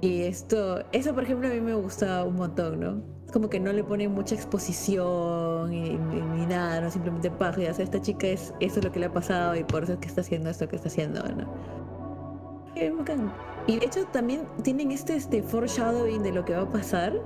Y 0.00 0.22
esto, 0.22 0.82
eso 0.92 1.12
por 1.14 1.24
ejemplo 1.24 1.48
a 1.48 1.50
mí 1.50 1.60
me 1.60 1.74
gusta 1.74 2.24
un 2.24 2.36
montón, 2.36 2.80
¿no? 2.80 3.02
Es 3.26 3.32
como 3.32 3.50
que 3.50 3.60
no 3.60 3.72
le 3.72 3.84
pone 3.84 4.08
mucha 4.08 4.34
exposición 4.34 5.72
y, 5.72 5.98
ni 5.98 6.46
nada, 6.46 6.80
¿no? 6.80 6.90
Simplemente 6.90 7.30
paja, 7.30 7.60
ya 7.60 7.74
sea, 7.74 7.84
esta 7.84 8.00
chica 8.00 8.28
es, 8.28 8.54
eso 8.60 8.78
es 8.78 8.84
lo 8.84 8.92
que 8.92 9.00
le 9.00 9.06
ha 9.06 9.12
pasado 9.12 9.54
y 9.56 9.64
por 9.64 9.84
eso 9.84 9.92
es 9.92 9.98
que 9.98 10.08
está 10.08 10.22
haciendo 10.22 10.48
esto 10.48 10.66
que 10.68 10.76
está 10.76 10.88
haciendo, 10.88 11.22
¿no? 11.22 11.80
Y 13.66 13.78
de 13.78 13.86
hecho 13.86 14.06
también 14.06 14.46
tienen 14.62 14.90
este, 14.90 15.16
este 15.16 15.42
foreshadowing 15.42 16.22
de 16.22 16.32
lo 16.32 16.44
que 16.46 16.54
va 16.54 16.62
a 16.62 16.70
pasar, 16.70 17.20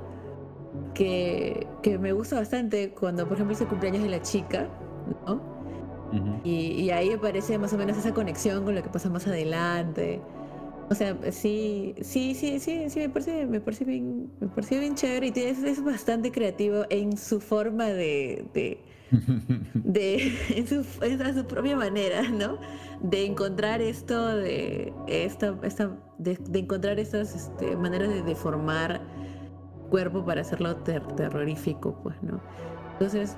que, 0.94 1.66
que 1.82 1.98
me 1.98 2.12
gusta 2.12 2.37
bastante 2.37 2.90
cuando 2.90 3.26
por 3.26 3.37
ejemplo 3.37 3.54
es 3.54 3.60
el 3.60 3.68
cumpleaños 3.68 4.02
de 4.02 4.08
la 4.08 4.22
chica, 4.22 4.68
¿no? 5.26 5.54
y, 6.44 6.50
y 6.82 6.90
ahí 6.90 7.10
aparece 7.12 7.58
más 7.58 7.72
o 7.72 7.78
menos 7.78 7.96
esa 7.96 8.14
conexión 8.14 8.64
con 8.64 8.74
lo 8.74 8.82
que 8.82 8.88
pasa 8.88 9.10
más 9.10 9.26
adelante. 9.26 10.20
O 10.90 10.94
sea, 10.94 11.16
sí, 11.32 11.94
sí, 12.02 12.34
sí, 12.34 12.60
sí, 12.60 12.90
sí, 12.90 12.98
me 13.00 13.08
parece, 13.08 13.46
me 13.46 13.60
parece 13.60 13.84
bien, 13.84 14.30
me 14.40 14.48
parece 14.48 14.78
bien 14.78 14.94
chévere 14.94 15.32
y 15.34 15.40
es, 15.40 15.62
es 15.62 15.82
bastante 15.82 16.30
creativo 16.30 16.84
en 16.90 17.16
su 17.16 17.40
forma 17.40 17.87
de, 17.87 18.44
de, 18.52 18.78
de 19.74 20.32
en 20.56 20.66
su, 20.66 20.80
a 20.80 21.32
su 21.32 21.46
propia 21.46 21.76
manera, 21.76 22.28
¿no? 22.28 22.58
De 23.00 23.24
encontrar 23.24 23.80
esto, 23.80 24.37
de 24.37 24.92
esta, 25.06 25.58
esta, 25.62 25.96
de, 26.18 26.38
encontrar 26.52 27.00
estas 27.00 27.34
este, 27.34 27.76
maneras 27.76 28.10
de 28.10 28.22
deformar 28.22 29.00
cuerpo 29.94 30.24
para 30.24 30.40
hacerlo 30.40 30.74
terrorífico, 30.74 31.94
pues, 32.02 32.20
¿no? 32.20 32.40
Entonces, 32.94 33.37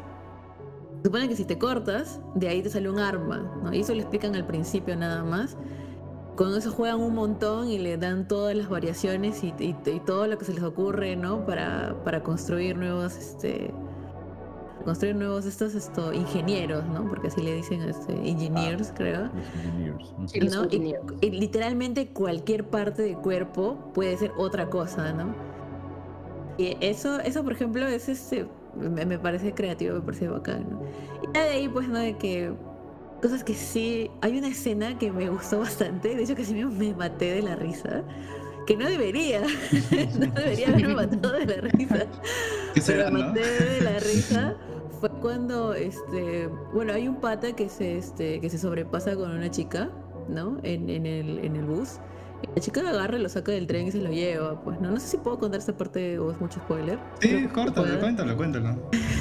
supone 1.04 1.28
que 1.28 1.36
si 1.36 1.44
te 1.44 1.58
cortas, 1.58 2.18
de 2.34 2.48
ahí 2.48 2.62
te 2.62 2.70
sale 2.70 2.88
un 2.88 2.98
arma, 2.98 3.38
¿no? 3.62 3.74
Y 3.74 3.80
eso 3.80 3.92
lo 3.92 4.00
explican 4.00 4.34
al 4.34 4.46
principio 4.46 4.96
nada 4.96 5.22
más 5.22 5.54
con 6.34 6.56
eso 6.56 6.70
juegan 6.70 7.00
un 7.00 7.14
montón 7.14 7.68
y 7.68 7.78
le 7.78 7.98
dan 7.98 8.26
todas 8.26 8.56
las 8.56 8.70
variaciones 8.70 9.42
y, 9.42 9.52
todo 10.06 10.26
lo 10.26 10.38
que 10.38 10.46
se 10.46 10.54
les 10.54 10.62
ocurre, 10.62 11.14
¿no? 11.16 11.44
Para, 11.44 11.94
para 12.04 12.22
construir 12.22 12.76
nuevos, 12.78 13.16
este, 13.16 13.70
construir 14.84 15.16
nuevos 15.16 15.44
estos, 15.44 15.74
estos 15.74 16.14
ingenieros, 16.14 16.86
¿no? 16.86 17.06
Porque 17.06 17.28
así 17.28 17.42
le 17.42 17.54
dicen 17.54 17.82
este, 17.82 18.12
engineers, 18.12 18.90
ah, 18.90 18.94
creo. 18.96 19.30
Y, 21.20 21.30
literalmente 21.30 22.08
cualquier 22.08 22.68
parte 22.70 23.02
del 23.02 23.18
cuerpo 23.18 23.90
puede 23.92 24.16
ser 24.16 24.32
otra 24.38 24.70
cosa, 24.70 25.12
¿no? 25.12 25.55
Y 26.58 26.76
eso, 26.80 27.20
eso 27.20 27.42
por 27.44 27.52
ejemplo, 27.52 27.86
es 27.86 28.08
este, 28.08 28.46
me, 28.76 29.18
parece 29.18 29.52
creativo, 29.52 29.96
me 29.96 30.00
parece 30.00 30.28
bacán, 30.28 30.66
¿no? 30.70 30.82
Y 31.22 31.32
de 31.32 31.38
ahí, 31.38 31.68
pues, 31.68 31.88
¿no? 31.88 31.98
De 31.98 32.16
que 32.16 32.52
cosas 33.20 33.44
que 33.44 33.54
sí. 33.54 34.10
Hay 34.20 34.38
una 34.38 34.48
escena 34.48 34.98
que 34.98 35.10
me 35.10 35.28
gustó 35.28 35.60
bastante. 35.60 36.14
De 36.14 36.22
hecho, 36.22 36.34
que 36.34 36.44
sí 36.44 36.54
me 36.54 36.94
maté 36.94 37.34
de 37.34 37.42
la 37.42 37.56
risa. 37.56 38.02
Que 38.66 38.76
no 38.76 38.88
debería. 38.88 39.40
no 40.18 40.26
debería 40.32 40.68
haberme 40.68 40.94
matado 40.94 41.32
de 41.34 41.46
la 41.46 41.56
risa. 41.56 42.06
Pero 42.86 43.10
me 43.10 43.22
maté 43.22 43.40
de 43.40 43.80
la 43.80 43.98
risa. 44.00 44.56
Fue 45.00 45.10
cuando, 45.20 45.74
este, 45.74 46.48
bueno, 46.72 46.94
hay 46.94 47.06
un 47.06 47.20
pata 47.20 47.52
que 47.54 47.68
se, 47.68 47.98
este, 47.98 48.40
que 48.40 48.48
se 48.48 48.58
sobrepasa 48.58 49.14
con 49.14 49.30
una 49.30 49.50
chica, 49.50 49.90
¿no? 50.28 50.58
En, 50.62 50.88
en, 50.88 51.04
el, 51.04 51.38
en 51.40 51.56
el 51.56 51.64
bus. 51.64 51.98
La 52.54 52.60
chica 52.60 52.82
lo 52.82 52.88
agarra, 52.88 53.18
lo 53.18 53.28
saca 53.28 53.52
del 53.52 53.66
tren 53.66 53.86
y 53.86 53.92
se 53.92 53.98
lo 53.98 54.10
lleva. 54.10 54.60
Pues 54.62 54.80
no, 54.80 54.90
no 54.90 55.00
sé 55.00 55.08
si 55.08 55.16
puedo 55.18 55.38
contar 55.38 55.60
esta 55.60 55.76
parte 55.76 56.18
o 56.18 56.30
es 56.30 56.40
mucho 56.40 56.60
spoiler. 56.60 56.98
Sí, 57.20 57.46
córtalo, 57.52 57.98
cuéntalo, 57.98 58.36
cuéntalo. 58.36 58.76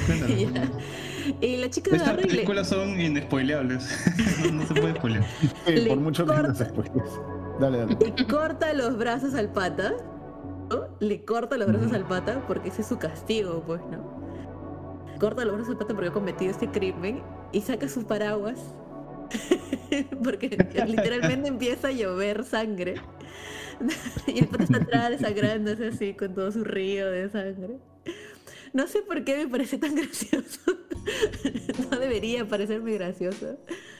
cuéntalo. 0.06 0.34
y 1.40 1.56
la 1.56 1.70
chica 1.70 1.94
Estas 1.94 2.16
películas 2.16 2.68
son 2.68 3.00
inespoileables. 3.00 3.88
no, 4.52 4.66
se 4.66 4.74
puede 4.74 4.94
spoilear. 4.96 5.24
por 5.88 5.98
mucho 5.98 6.26
corta, 6.26 6.72
que 6.72 6.90
no 6.90 7.04
Dale, 7.60 7.78
dale. 7.78 7.96
Le 8.16 8.26
corta 8.26 8.72
los 8.74 8.96
brazos 8.98 9.34
al 9.34 9.50
pata. 9.50 9.94
¿no? 10.70 10.88
Le 11.00 11.24
corta 11.24 11.56
los 11.56 11.68
brazos 11.68 11.92
al 11.92 12.06
pata 12.06 12.44
porque 12.46 12.68
ese 12.68 12.82
es 12.82 12.88
su 12.88 12.98
castigo, 12.98 13.62
pues, 13.66 13.80
¿no? 13.90 14.16
corta 15.18 15.44
los 15.44 15.54
brazos 15.54 15.70
al 15.70 15.78
pata 15.78 15.94
porque 15.94 16.08
ha 16.10 16.12
cometido 16.12 16.50
este 16.50 16.70
crimen 16.70 17.22
y 17.52 17.60
saca 17.60 17.88
sus 17.88 18.04
paraguas. 18.04 18.74
porque 20.24 20.48
literalmente 20.86 21.48
empieza 21.48 21.88
a 21.88 21.92
llover 21.92 22.44
sangre. 22.44 22.94
y 24.26 24.38
el 24.38 24.48
pata 24.48 24.64
está 24.64 24.76
atrás 24.78 25.10
desangrándose 25.10 25.88
así 25.88 26.14
con 26.14 26.34
todo 26.34 26.50
su 26.52 26.64
río 26.64 27.10
de 27.10 27.28
sangre. 27.28 27.78
No 28.72 28.86
sé 28.86 29.00
por 29.02 29.24
qué 29.24 29.38
me 29.38 29.48
parece 29.48 29.78
tan 29.78 29.94
gracioso. 29.96 30.60
no 31.90 31.98
debería 31.98 32.46
parecerme 32.46 32.92
gracioso. 32.94 33.58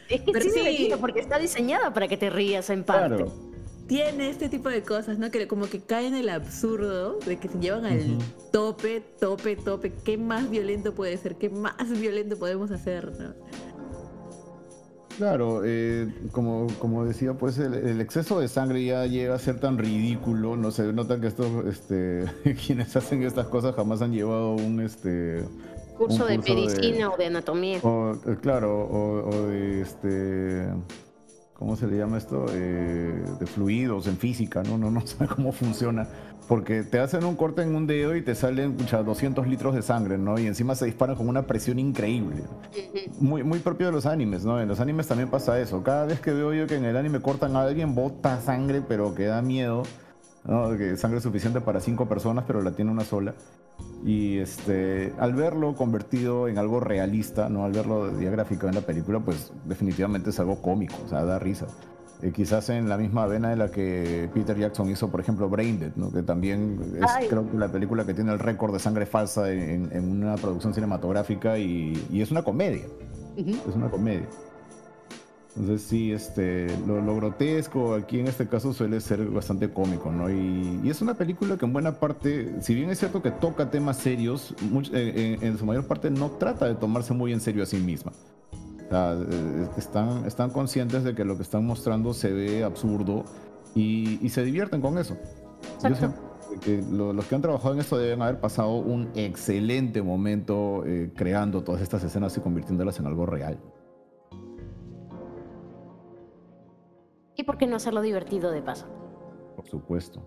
Es 0.08 0.20
que 0.22 0.32
Pero 0.32 0.44
sí, 0.44 0.50
sí. 0.50 0.58
debería, 0.58 0.98
porque 0.98 1.20
está 1.20 1.38
diseñada 1.38 1.92
para 1.92 2.08
que 2.08 2.16
te 2.16 2.30
rías 2.30 2.70
en 2.70 2.84
parte. 2.84 3.16
Claro. 3.16 3.56
Tiene 3.86 4.30
este 4.30 4.48
tipo 4.48 4.68
de 4.68 4.82
cosas, 4.82 5.18
¿no? 5.18 5.30
Que 5.30 5.46
como 5.46 5.68
que 5.70 5.80
cae 5.80 6.08
en 6.08 6.16
el 6.16 6.28
absurdo 6.28 7.20
de 7.20 7.38
que 7.38 7.48
se 7.48 7.58
llevan 7.58 7.86
al 7.86 8.18
tope, 8.52 9.00
tope, 9.00 9.54
tope. 9.54 9.92
¿Qué 10.04 10.18
más 10.18 10.50
violento 10.50 10.92
puede 10.92 11.16
ser? 11.16 11.36
¿Qué 11.36 11.48
más 11.48 11.98
violento 11.98 12.36
podemos 12.36 12.72
hacer? 12.72 13.12
¿no? 13.18 13.34
Claro, 15.16 15.62
eh, 15.64 16.12
como, 16.30 16.66
como 16.78 17.04
decía, 17.06 17.32
pues 17.34 17.58
el, 17.58 17.72
el 17.72 18.00
exceso 18.02 18.38
de 18.38 18.48
sangre 18.48 18.84
ya 18.84 19.06
llega 19.06 19.34
a 19.34 19.38
ser 19.38 19.58
tan 19.58 19.78
ridículo, 19.78 20.56
no 20.56 20.70
se 20.70 20.92
nota 20.92 21.18
que 21.18 21.26
estos, 21.28 21.64
este, 21.66 22.26
quienes 22.66 22.94
hacen 22.96 23.22
estas 23.22 23.46
cosas 23.46 23.74
jamás 23.74 24.02
han 24.02 24.12
llevado 24.12 24.54
un, 24.54 24.80
este, 24.80 25.42
Curso 25.96 26.24
un 26.24 26.26
curso 26.26 26.26
de- 26.26 26.38
medicina 26.38 27.08
o 27.10 27.16
de 27.16 27.26
anatomía. 27.26 27.78
o, 27.82 28.12
eh, 28.26 28.36
claro, 28.42 28.78
o, 28.84 29.28
o 29.30 29.46
de, 29.48 29.80
este, 29.80 30.66
¿cómo 31.54 31.76
se 31.76 31.86
le 31.86 31.96
llama 31.96 32.18
esto? 32.18 32.44
Eh, 32.52 33.24
de 33.40 33.46
fluidos 33.46 34.06
en 34.08 34.18
física, 34.18 34.62
¿no? 34.64 34.76
No, 34.76 34.90
no 34.90 35.00
sabe 35.06 35.28
cómo 35.34 35.50
funciona, 35.52 36.06
porque 36.48 36.82
te 36.82 36.98
hacen 36.98 37.24
un 37.24 37.36
corte 37.36 37.62
en 37.62 37.74
un 37.74 37.86
dedo 37.86 38.14
y 38.14 38.22
te 38.22 38.34
salen 38.34 38.74
pucha, 38.74 39.02
200 39.02 39.46
litros 39.46 39.74
de 39.74 39.82
sangre, 39.82 40.18
¿no? 40.18 40.38
Y 40.38 40.46
encima 40.46 40.74
se 40.74 40.86
disparan 40.86 41.16
con 41.16 41.28
una 41.28 41.46
presión 41.46 41.78
increíble 41.78 42.44
muy, 43.18 43.42
muy 43.42 43.58
propio 43.58 43.86
de 43.86 43.92
los 43.92 44.06
animes, 44.06 44.44
¿no? 44.44 44.60
En 44.60 44.68
los 44.68 44.80
animes 44.80 45.06
también 45.06 45.30
pasa 45.30 45.60
eso. 45.60 45.82
Cada 45.82 46.06
vez 46.06 46.20
que 46.20 46.32
veo 46.32 46.52
yo 46.52 46.66
que 46.66 46.76
en 46.76 46.84
el 46.84 46.96
anime 46.96 47.20
cortan 47.20 47.56
a 47.56 47.62
alguien, 47.62 47.94
bota 47.94 48.40
sangre, 48.40 48.82
pero 48.86 49.14
que 49.14 49.24
da 49.24 49.42
miedo. 49.42 49.82
¿no? 50.44 50.76
Que 50.76 50.96
sangre 50.96 51.20
suficiente 51.20 51.60
para 51.60 51.80
cinco 51.80 52.06
personas, 52.06 52.44
pero 52.46 52.62
la 52.62 52.72
tiene 52.72 52.90
una 52.90 53.04
sola. 53.04 53.34
Y 54.04 54.38
este, 54.38 55.12
al 55.18 55.34
verlo 55.34 55.74
convertido 55.74 56.48
en 56.48 56.58
algo 56.58 56.80
realista, 56.80 57.48
¿no? 57.48 57.64
Al 57.64 57.72
verlo 57.72 58.08
diagráfico 58.10 58.68
en 58.68 58.74
la 58.76 58.80
película, 58.82 59.20
pues 59.20 59.52
definitivamente 59.64 60.30
es 60.30 60.38
algo 60.38 60.62
cómico, 60.62 60.94
o 61.04 61.08
sea, 61.08 61.24
da 61.24 61.38
risa. 61.38 61.66
Eh, 62.22 62.32
quizás 62.34 62.70
en 62.70 62.88
la 62.88 62.96
misma 62.96 63.26
vena 63.26 63.52
en 63.52 63.58
la 63.58 63.70
que 63.70 64.30
Peter 64.32 64.56
Jackson 64.58 64.88
hizo, 64.90 65.10
por 65.10 65.20
ejemplo, 65.20 65.50
Braindead, 65.50 65.92
¿no? 65.96 66.10
que 66.10 66.22
también 66.22 66.80
es 66.98 67.28
creo 67.28 67.50
que 67.50 67.58
la 67.58 67.68
película 67.68 68.06
que 68.06 68.14
tiene 68.14 68.32
el 68.32 68.38
récord 68.38 68.72
de 68.72 68.78
sangre 68.78 69.04
falsa 69.04 69.50
en, 69.52 69.90
en 69.92 70.22
una 70.24 70.36
producción 70.36 70.72
cinematográfica 70.72 71.58
y, 71.58 71.92
y 72.10 72.22
es 72.22 72.30
una 72.30 72.42
comedia 72.42 72.84
Ujú. 73.36 73.50
es 73.68 73.76
una 73.76 73.90
comedia. 73.90 74.26
Entonces 75.58 75.86
sí, 75.88 76.12
este, 76.12 76.66
lo, 76.86 77.00
lo 77.00 77.16
grotesco 77.16 77.94
aquí 77.94 78.20
en 78.20 78.28
este 78.28 78.46
caso 78.46 78.72
suele 78.74 79.00
ser 79.00 79.24
bastante 79.26 79.70
cómico, 79.70 80.10
¿no? 80.12 80.30
Y, 80.30 80.80
y 80.84 80.90
es 80.90 81.00
una 81.00 81.14
película 81.14 81.56
que 81.56 81.64
en 81.64 81.72
buena 81.72 81.92
parte, 81.92 82.56
si 82.62 82.74
bien 82.74 82.90
es 82.90 82.98
cierto 82.98 83.22
que 83.22 83.30
toca 83.30 83.70
temas 83.70 83.96
serios, 83.98 84.54
much- 84.70 84.90
eh, 84.94 85.38
en, 85.40 85.46
en 85.48 85.58
su 85.58 85.64
mayor 85.64 85.86
parte 85.86 86.10
no 86.10 86.30
trata 86.32 86.66
de 86.66 86.74
tomarse 86.74 87.14
muy 87.14 87.32
en 87.32 87.40
serio 87.40 87.62
a 87.62 87.66
sí 87.66 87.78
misma. 87.78 88.12
O 88.86 88.88
sea, 88.90 89.14
eh, 89.14 89.68
están, 89.76 90.24
están 90.26 90.50
conscientes 90.50 91.02
de 91.04 91.14
que 91.14 91.24
lo 91.24 91.36
que 91.36 91.42
están 91.42 91.66
mostrando 91.66 92.14
se 92.14 92.32
ve 92.32 92.62
absurdo 92.64 93.24
y, 93.74 94.24
y 94.24 94.28
se 94.30 94.44
divierten 94.44 94.80
con 94.80 94.96
eso. 94.98 95.14
Yo 95.82 95.88
Exacto. 95.88 95.96
siento 95.96 96.60
que 96.60 96.82
lo- 96.96 97.12
los 97.12 97.24
que 97.26 97.34
han 97.34 97.42
trabajado 97.42 97.74
en 97.74 97.80
esto 97.80 97.98
deben 97.98 98.22
haber 98.22 98.40
pasado 98.40 98.76
un 98.76 99.10
excelente 99.14 100.02
momento 100.02 100.84
eh, 100.86 101.10
creando 101.16 101.62
todas 101.64 101.82
estas 101.82 102.04
escenas 102.04 102.36
y 102.36 102.40
convirtiéndolas 102.40 102.98
en 103.00 103.06
algo 103.06 103.26
real. 103.26 103.58
¿Y 107.36 107.42
por 107.44 107.58
qué 107.58 107.66
no 107.66 107.76
hacerlo 107.76 108.00
divertido 108.00 108.50
de 108.50 108.62
paso? 108.62 108.86
Por 109.56 109.66
supuesto. 109.66 110.22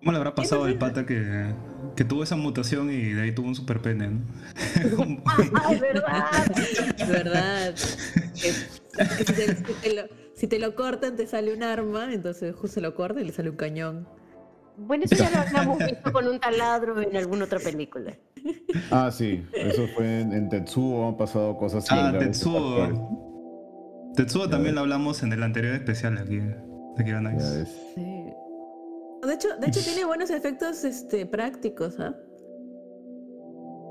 ¿Cómo 0.00 0.12
le 0.12 0.18
habrá 0.18 0.34
pasado 0.34 0.64
al 0.64 0.76
pata 0.78 1.04
que, 1.04 1.52
que 1.94 2.04
tuvo 2.04 2.22
esa 2.22 2.34
mutación 2.36 2.90
y 2.90 3.12
de 3.12 3.22
ahí 3.22 3.32
tuvo 3.34 3.48
un 3.48 3.54
super 3.54 3.80
pene, 3.80 4.08
¿no? 4.08 4.20
¡Ay, 5.64 5.78
verdad! 5.80 6.24
Es 6.98 7.08
verdad. 7.08 7.74
Que- 8.34 8.52
que 8.96 9.24
si, 9.24 9.72
te, 9.82 9.94
lo, 9.94 10.02
si 10.34 10.46
te 10.46 10.58
lo 10.58 10.74
cortan, 10.74 11.16
te 11.16 11.26
sale 11.26 11.52
un 11.54 11.62
arma, 11.62 12.12
entonces 12.12 12.54
justo 12.54 12.74
se 12.76 12.80
lo 12.80 12.94
corta 12.94 13.20
y 13.20 13.24
le 13.24 13.32
sale 13.32 13.50
un 13.50 13.56
cañón. 13.56 14.08
Bueno, 14.78 15.04
eso 15.04 15.16
ya 15.16 15.30
lo 15.30 15.38
habíamos 15.40 15.78
visto 15.78 16.12
con 16.12 16.26
un 16.26 16.40
taladro 16.40 17.00
en 17.02 17.14
alguna 17.16 17.44
otra 17.44 17.58
película. 17.58 18.14
Ah, 18.90 19.10
sí, 19.12 19.44
eso 19.52 19.86
fue 19.94 20.20
en, 20.22 20.32
en 20.32 20.48
Tetsuo, 20.48 21.08
han 21.08 21.16
pasado 21.18 21.56
cosas 21.58 21.84
Ah. 21.90 22.12
Tetsuo. 22.18 24.12
Tetsuo 24.16 24.48
también 24.48 24.74
lo 24.74 24.80
hablamos 24.80 25.22
en 25.22 25.32
el 25.34 25.42
anterior 25.42 25.74
especial 25.74 26.16
aquí. 26.18 26.36
de 26.38 26.56
Aquí 26.98 27.10
Ya 27.10 27.20
Nice. 27.20 27.66
Sí. 27.94 28.19
De 29.26 29.34
hecho, 29.34 29.48
de 29.60 29.66
hecho 29.68 29.80
tiene 29.82 30.04
buenos 30.06 30.30
efectos 30.30 30.84
este, 30.84 31.26
prácticos, 31.26 31.98
¿ah? 32.00 32.14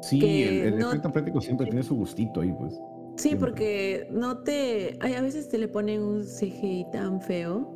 Sí, 0.01 0.19
Que 0.19 0.47
el, 0.67 0.73
el 0.73 0.79
no- 0.79 0.89
efecto 0.89 1.11
práctico 1.11 1.41
siempre 1.41 1.65
tiene 1.67 1.83
su 1.83 1.95
gustito 1.95 2.41
ahí, 2.41 2.53
pues. 2.57 2.73
Sí, 3.17 3.29
Siempre. 3.29 3.49
porque 3.49 4.07
no 4.11 4.39
te. 4.43 4.97
ay, 5.01 5.13
a 5.15 5.21
veces 5.21 5.49
te 5.49 5.57
le 5.57 5.67
ponen 5.67 6.01
un 6.01 6.23
CGI 6.23 6.85
tan 6.91 7.21
feo. 7.21 7.75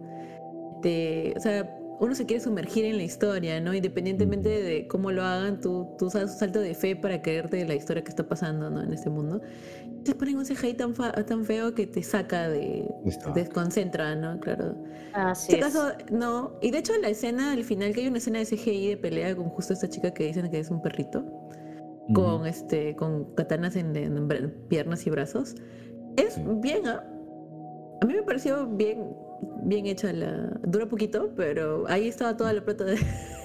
Te, 0.82 1.34
o 1.36 1.40
sea, 1.42 1.78
uno 2.00 2.16
se 2.16 2.26
quiere 2.26 2.42
sumergir 2.42 2.86
en 2.86 2.96
la 2.98 3.04
historia, 3.04 3.60
¿no? 3.60 3.74
Independientemente 3.74 4.48
de 4.50 4.88
cómo 4.88 5.12
lo 5.12 5.22
hagan, 5.24 5.60
tú, 5.60 5.90
tú 5.98 6.06
usas 6.06 6.32
un 6.32 6.38
salto 6.40 6.60
de 6.62 6.74
fe 6.76 6.96
para 6.96 7.22
creerte 7.22 7.58
de 7.58 7.66
la 7.66 7.76
historia 7.76 8.04
que 8.04 8.10
está 8.10 8.26
pasando, 8.26 8.70
¿no? 8.70 8.82
En 8.82 8.94
este 8.94 9.10
mundo. 9.10 9.42
Te 10.04 10.14
ponen 10.16 10.38
un 10.38 10.46
CGI 10.46 10.74
tan, 10.74 10.94
fa- 10.94 11.12
tan 11.26 11.46
feo 11.46 11.74
que 11.74 11.88
te 11.88 12.04
saca 12.04 12.50
de. 12.50 12.88
Te 13.34 13.40
desconcentra, 13.40 14.16
¿no? 14.16 14.40
Claro. 14.40 14.76
Así 15.14 15.54
En 15.54 15.60
este 15.64 15.68
es. 15.70 15.74
caso, 15.76 15.94
no. 16.12 16.54
Y 16.62 16.72
de 16.72 16.80
hecho, 16.80 16.94
la 17.02 17.10
escena 17.10 17.54
al 17.54 17.64
final, 17.64 17.94
que 17.94 18.02
hay 18.02 18.08
una 18.08 18.18
escena 18.18 18.40
de 18.40 18.46
CGI 18.46 18.90
de 18.90 18.98
pelea 18.98 19.36
con 19.36 19.50
justo 19.50 19.74
esta 19.74 19.88
chica 19.88 20.12
que 20.14 20.26
dicen 20.26 20.50
que 20.52 20.60
es 20.60 20.70
un 20.70 20.82
perrito 20.82 21.24
con 22.14 22.46
este 22.46 22.98
con 22.98 23.34
katanas 23.36 23.78
en, 23.78 23.94
piernas 24.68 25.08
y 25.08 25.10
brazos 25.10 25.56
es 26.18 26.34
Sí. 26.34 26.42
bien 26.58 26.86
¿ah? 26.86 27.02
a 28.02 28.06
mí 28.06 28.14
me 28.14 28.24
pareció 28.24 28.68
bien 28.68 29.16
bien 29.64 29.86
hecha 29.86 30.12
la 30.14 30.60
dura 30.64 30.86
poquito 30.88 31.32
pero 31.36 31.86
ahí 31.88 32.08
estaba 32.08 32.36
toda 32.36 32.54
la 32.54 32.64
plata 32.64 32.86
de. 32.86 32.98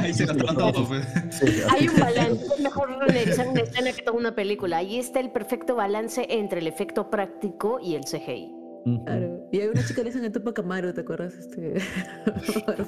Ahí 0.00 0.14
se 0.14 0.26
todo, 0.26 0.86
pues. 0.86 1.06
Hay 1.70 1.88
un 1.88 1.98
balance, 1.98 2.44
es 2.54 2.60
mejor 2.60 2.88
realizar 3.08 3.48
una 3.48 3.62
escena 3.62 3.92
que 3.92 4.02
toda 4.02 4.16
una 4.16 4.34
película. 4.34 4.78
Ahí 4.78 4.98
está 4.98 5.20
el 5.20 5.30
perfecto 5.30 5.74
balance 5.74 6.26
entre 6.30 6.60
el 6.60 6.66
efecto 6.66 7.10
práctico 7.10 7.80
y 7.82 7.94
el 7.94 8.04
CGI. 8.04 8.56
Claro. 9.04 9.46
y 9.52 9.60
hay 9.60 9.68
una 9.68 9.82
chica 9.82 9.96
que 9.96 10.04
le 10.04 10.08
hacen 10.08 10.24
a 10.24 10.32
Tupac 10.32 10.58
Amaru 10.58 10.94
¿te 10.94 11.02
acuerdas? 11.02 11.34
Este... 11.34 11.74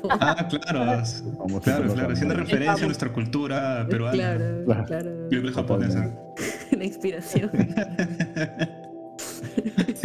Ah, 0.08 0.48
claro. 0.48 1.02
Claro, 1.62 1.92
claro. 1.92 2.12
Haciendo 2.14 2.34
referencia 2.34 2.82
a 2.82 2.86
nuestra 2.86 3.12
cultura 3.12 3.86
peruana. 3.90 4.12
claro 4.12 4.64
Claro. 4.64 4.84
claro 4.86 5.28
Película 5.28 5.52
japonesa. 5.52 6.14
la 6.70 6.84
inspiración 6.84 7.50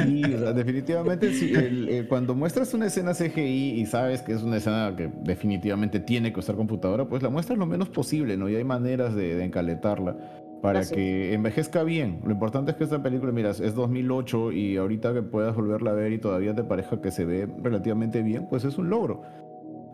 Sí, 0.07 0.33
o 0.33 0.39
sea, 0.39 0.53
definitivamente 0.53 1.31
sí, 1.33 1.51
el- 1.53 1.89
el- 1.89 2.07
cuando 2.07 2.33
muestras 2.35 2.73
una 2.73 2.87
escena 2.87 3.13
CGI 3.13 3.79
y 3.79 3.85
sabes 3.85 4.21
que 4.21 4.33
es 4.33 4.43
una 4.43 4.57
escena 4.57 4.93
que 4.97 5.09
definitivamente 5.23 5.99
tiene 5.99 6.33
que 6.33 6.39
usar 6.39 6.55
computadora, 6.55 7.07
pues 7.07 7.21
la 7.23 7.29
muestras 7.29 7.57
lo 7.57 7.65
menos 7.65 7.89
posible, 7.89 8.37
¿no? 8.37 8.49
Y 8.49 8.55
hay 8.55 8.63
maneras 8.63 9.15
de, 9.15 9.35
de 9.35 9.43
encaletarla 9.43 10.15
para 10.61 10.79
Así 10.79 10.95
que 10.95 11.33
envejezca 11.33 11.83
bien. 11.83 12.19
Lo 12.25 12.31
importante 12.31 12.71
es 12.71 12.77
que 12.77 12.83
esta 12.83 13.03
película, 13.03 13.31
mira, 13.31 13.51
es 13.51 13.75
2008 13.75 14.51
y 14.51 14.77
ahorita 14.77 15.13
que 15.13 15.21
puedas 15.21 15.55
volverla 15.55 15.91
a 15.91 15.93
ver 15.93 16.11
y 16.13 16.17
todavía 16.17 16.55
te 16.55 16.63
parezca 16.63 16.99
que 16.99 17.11
se 17.11 17.25
ve 17.25 17.47
relativamente 17.61 18.23
bien, 18.23 18.47
pues 18.49 18.63
es 18.63 18.77
un 18.79 18.89
logro. 18.89 19.21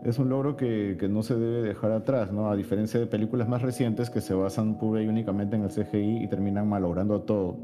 Es 0.04 0.18
un 0.18 0.28
logro 0.28 0.56
que, 0.56 0.96
que 0.98 1.08
no 1.08 1.22
se 1.22 1.34
debe 1.34 1.62
dejar 1.66 1.90
atrás, 1.92 2.30
¿no? 2.32 2.50
A 2.50 2.56
diferencia 2.56 3.00
de 3.00 3.06
películas 3.06 3.48
más 3.48 3.62
recientes 3.62 4.10
que 4.10 4.20
se 4.20 4.34
basan 4.34 4.78
pura 4.78 5.02
y 5.02 5.06
únicamente 5.08 5.56
en 5.56 5.62
el 5.64 5.70
CGI 5.70 6.24
y 6.24 6.28
terminan 6.28 6.68
malogrando 6.68 7.22
todo. 7.22 7.58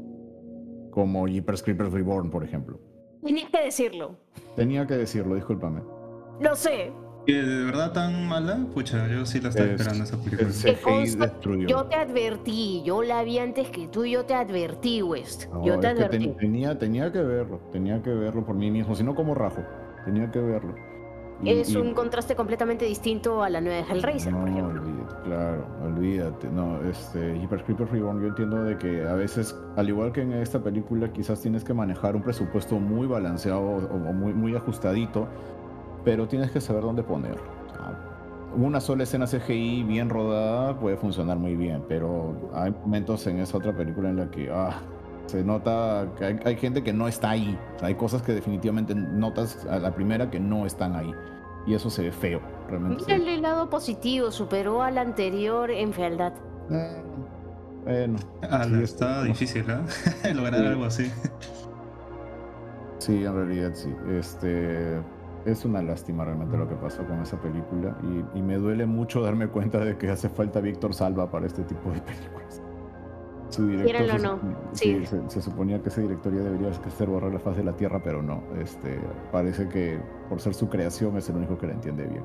Como 0.91 1.25
Jeepers 1.27 1.63
Creepers 1.63 1.91
Reborn, 1.91 2.29
por 2.29 2.43
ejemplo. 2.43 2.79
Tenías 3.23 3.49
que 3.49 3.61
decirlo. 3.63 4.15
Tenía 4.55 4.85
que 4.87 4.95
decirlo, 4.97 5.35
discúlpame. 5.35 5.81
Lo 6.39 6.55
sé. 6.55 6.91
¿Que 7.25 7.33
de 7.33 7.63
verdad 7.65 7.91
tan 7.93 8.27
mala? 8.27 8.65
Pucha, 8.73 9.07
yo 9.07 9.25
sí 9.27 9.39
la 9.39 9.49
estaba 9.49 9.67
Es- 9.67 9.73
esperando 9.79 10.03
esa 10.05 10.17
película. 10.17 10.41
el 10.41 10.53
Que 10.53 10.73
CGI 10.73 10.81
consta- 10.83 11.25
destruyó. 11.27 11.67
Yo 11.67 11.85
te 11.85 11.95
advertí, 11.95 12.81
yo 12.83 13.03
la 13.03 13.23
vi 13.23 13.37
antes 13.37 13.69
que 13.69 13.87
tú, 13.87 14.05
yo 14.05 14.25
te 14.25 14.33
advertí, 14.33 15.03
West. 15.03 15.45
No, 15.53 15.63
yo 15.63 15.79
te 15.79 15.87
advertí. 15.87 16.17
ten- 16.29 16.37
tenía, 16.37 16.79
tenía 16.79 17.11
que 17.11 17.21
verlo, 17.21 17.59
tenía 17.71 18.01
que 18.01 18.09
verlo 18.09 18.43
por 18.43 18.55
mí 18.55 18.71
mismo, 18.71 18.95
si 18.95 19.03
no 19.03 19.13
como 19.13 19.35
rajo, 19.35 19.61
tenía 20.03 20.31
que 20.31 20.39
verlo. 20.39 20.73
Es 21.45 21.69
y- 21.71 21.77
un 21.77 21.93
contraste 21.93 22.35
completamente 22.35 22.85
distinto 22.85 23.41
a 23.43 23.49
la 23.49 23.61
nueva 23.61 23.77
de 23.85 23.91
Hellraiser, 23.93 24.31
por 24.33 24.41
no, 24.41 24.47
ejemplo. 24.47 24.81
olvídate, 24.81 25.15
claro, 25.23 25.65
olvídate. 25.83 26.49
No, 26.49 26.81
este, 26.83 27.37
Hyper 27.37 27.63
Creeper 27.63 27.87
Reborn, 27.91 28.21
yo 28.21 28.27
entiendo 28.27 28.63
de 28.63 28.77
que 28.77 29.07
a 29.07 29.13
veces, 29.13 29.55
al 29.75 29.89
igual 29.89 30.11
que 30.11 30.21
en 30.21 30.33
esta 30.33 30.59
película, 30.59 31.11
quizás 31.11 31.41
tienes 31.41 31.63
que 31.63 31.73
manejar 31.73 32.15
un 32.15 32.21
presupuesto 32.21 32.79
muy 32.79 33.07
balanceado 33.07 33.61
o, 33.61 33.77
o 33.77 34.13
muy, 34.13 34.33
muy 34.33 34.55
ajustadito, 34.55 35.27
pero 36.03 36.27
tienes 36.27 36.51
que 36.51 36.61
saber 36.61 36.83
dónde 36.83 37.03
ponerlo. 37.03 37.41
Ah, 37.79 37.93
una 38.55 38.81
sola 38.81 39.03
escena 39.03 39.25
CGI 39.27 39.83
bien 39.83 40.09
rodada 40.09 40.77
puede 40.79 40.97
funcionar 40.97 41.37
muy 41.37 41.55
bien, 41.55 41.83
pero 41.87 42.33
hay 42.53 42.71
momentos 42.71 43.25
en 43.27 43.39
esa 43.39 43.57
otra 43.57 43.71
película 43.75 44.09
en 44.09 44.17
la 44.17 44.29
que 44.29 44.49
ah, 44.51 44.79
se 45.27 45.43
nota 45.43 46.07
que 46.17 46.25
hay, 46.25 46.39
hay 46.45 46.55
gente 46.57 46.83
que 46.83 46.93
no 46.93 47.07
está 47.07 47.31
ahí. 47.31 47.57
O 47.75 47.79
sea, 47.79 47.87
hay 47.89 47.95
cosas 47.95 48.21
que 48.21 48.33
definitivamente 48.33 48.93
notas 48.95 49.65
a 49.69 49.79
la 49.79 49.93
primera 49.93 50.29
que 50.29 50.39
no 50.39 50.65
están 50.65 50.95
ahí. 50.95 51.13
Y 51.67 51.75
eso 51.75 51.89
se 51.89 52.03
ve 52.03 52.11
feo, 52.11 52.41
realmente. 52.69 53.03
Mírale 53.05 53.35
el 53.35 53.41
lado 53.43 53.69
positivo, 53.69 54.31
superó 54.31 54.81
al 54.81 54.97
anterior 54.97 55.69
en 55.69 55.93
fealdad. 55.93 56.33
Eh, 56.71 57.01
bueno. 57.83 58.17
Ah, 58.41 58.63
sí, 58.65 58.81
está 58.83 59.23
difícil, 59.23 59.65
¿eh? 59.69 60.33
Lograr 60.33 60.59
Sí. 60.61 60.65
algo 60.65 60.85
así. 60.85 61.11
Sí, 62.99 63.23
en 63.23 63.33
realidad 63.35 63.71
sí. 63.73 63.93
Este 64.11 64.99
es 65.45 65.65
una 65.65 65.81
lástima 65.81 66.23
realmente 66.23 66.55
lo 66.55 66.67
que 66.69 66.75
pasó 66.75 67.03
con 67.05 67.19
esa 67.21 67.35
película 67.41 67.95
y, 68.03 68.37
y 68.39 68.41
me 68.43 68.57
duele 68.57 68.85
mucho 68.85 69.21
darme 69.21 69.47
cuenta 69.47 69.79
de 69.79 69.97
que 69.97 70.09
hace 70.11 70.29
falta 70.29 70.59
Víctor 70.61 70.93
Salva 70.93 71.29
para 71.31 71.47
este 71.47 71.63
tipo 71.63 71.89
de 71.91 71.99
películas. 72.01 72.40
Su 73.51 73.67
director 73.67 74.07
se, 74.07 74.11
o 74.15 74.19
no, 74.19 74.39
sí. 74.71 74.97
sí, 75.01 75.05
se, 75.05 75.29
se 75.29 75.41
suponía 75.41 75.81
que 75.81 75.89
ese 75.89 76.01
director 76.01 76.33
ya 76.33 76.41
debería 76.41 76.73
ser 76.73 77.07
borrar 77.09 77.33
la 77.33 77.39
faz 77.39 77.57
de 77.57 77.63
la 77.63 77.73
tierra, 77.73 78.01
pero 78.03 78.23
no. 78.23 78.41
Este 78.59 78.99
parece 79.31 79.67
que 79.69 79.99
por 80.29 80.39
ser 80.41 80.53
su 80.53 80.69
creación 80.69 81.17
es 81.17 81.29
el 81.29 81.35
único 81.35 81.57
que 81.57 81.67
la 81.67 81.73
entiende 81.73 82.05
bien. 82.07 82.23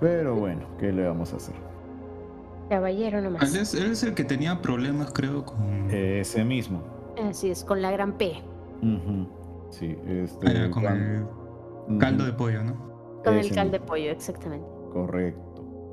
Pero 0.00 0.34
bueno, 0.34 0.66
¿qué 0.78 0.92
le 0.92 1.06
vamos 1.06 1.32
a 1.32 1.36
hacer? 1.36 1.54
Caballero 2.68 3.18
Él 3.18 3.24
nomás. 3.24 3.54
es, 3.54 3.74
él 3.74 3.92
es 3.92 4.02
el 4.02 4.14
que 4.14 4.24
tenía 4.24 4.60
problemas, 4.60 5.12
creo, 5.12 5.44
con. 5.44 5.88
Ese 5.90 6.44
mismo. 6.44 6.82
Así 7.22 7.50
es, 7.50 7.64
con 7.64 7.80
la 7.80 7.92
gran 7.92 8.12
P. 8.18 8.42
Ujú. 8.82 9.28
Sí, 9.70 9.96
este. 10.06 10.48
Ah, 10.48 10.70
con 10.70 10.84
el 10.84 11.98
caldo 11.98 12.24
de 12.24 12.32
pollo, 12.32 12.64
¿no? 12.64 12.74
Con 13.24 13.34
el 13.34 13.40
Ese 13.46 13.54
cal 13.54 13.70
de 13.70 13.78
mismo. 13.78 13.86
pollo, 13.86 14.10
exactamente. 14.10 14.66
Correcto. 14.92 15.40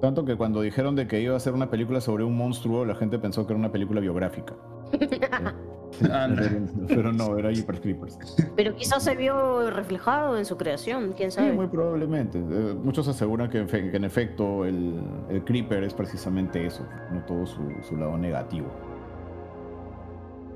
Tanto 0.04 0.26
que 0.26 0.36
cuando 0.36 0.60
dijeron 0.60 0.98
de 0.98 1.08
que 1.08 1.22
iba 1.22 1.34
a 1.34 1.40
ser 1.40 1.54
una 1.54 1.70
película 1.70 2.02
sobre 2.02 2.26
un 2.26 2.36
monstruo, 2.36 2.84
la 2.84 2.94
gente 2.94 3.18
pensó 3.20 3.48
que 3.48 3.54
era 3.54 3.60
una 3.60 3.72
película 3.72 4.02
biográfica. 4.02 4.54
Pero 6.90 7.14
no, 7.14 7.38
era 7.38 7.52
Jeepers 7.54 7.80
Creepers. 7.80 8.18
Pero 8.58 8.76
quizás 8.76 9.02
se 9.02 9.16
vio 9.16 9.70
reflejado 9.72 10.38
en 10.38 10.44
su 10.44 10.58
creación, 10.58 11.14
quién 11.16 11.32
Sí, 11.32 11.38
sabe. 11.38 11.54
muy 11.54 11.68
probablemente. 11.68 12.38
Eh, 12.38 12.76
muchos 12.84 13.08
aseguran 13.08 13.50
que 13.50 13.60
en, 13.60 13.70
fe- 13.70 13.92
que 13.92 13.96
en 13.96 14.04
efecto 14.04 14.66
el, 14.66 15.00
el 15.30 15.42
Creeper 15.46 15.86
es 15.86 15.94
precisamente 15.94 16.66
eso, 16.66 16.86
no 17.14 17.22
todo 17.22 17.46
su, 17.46 17.62
su 17.88 17.96
lado 17.96 18.18
negativo. 18.18 18.68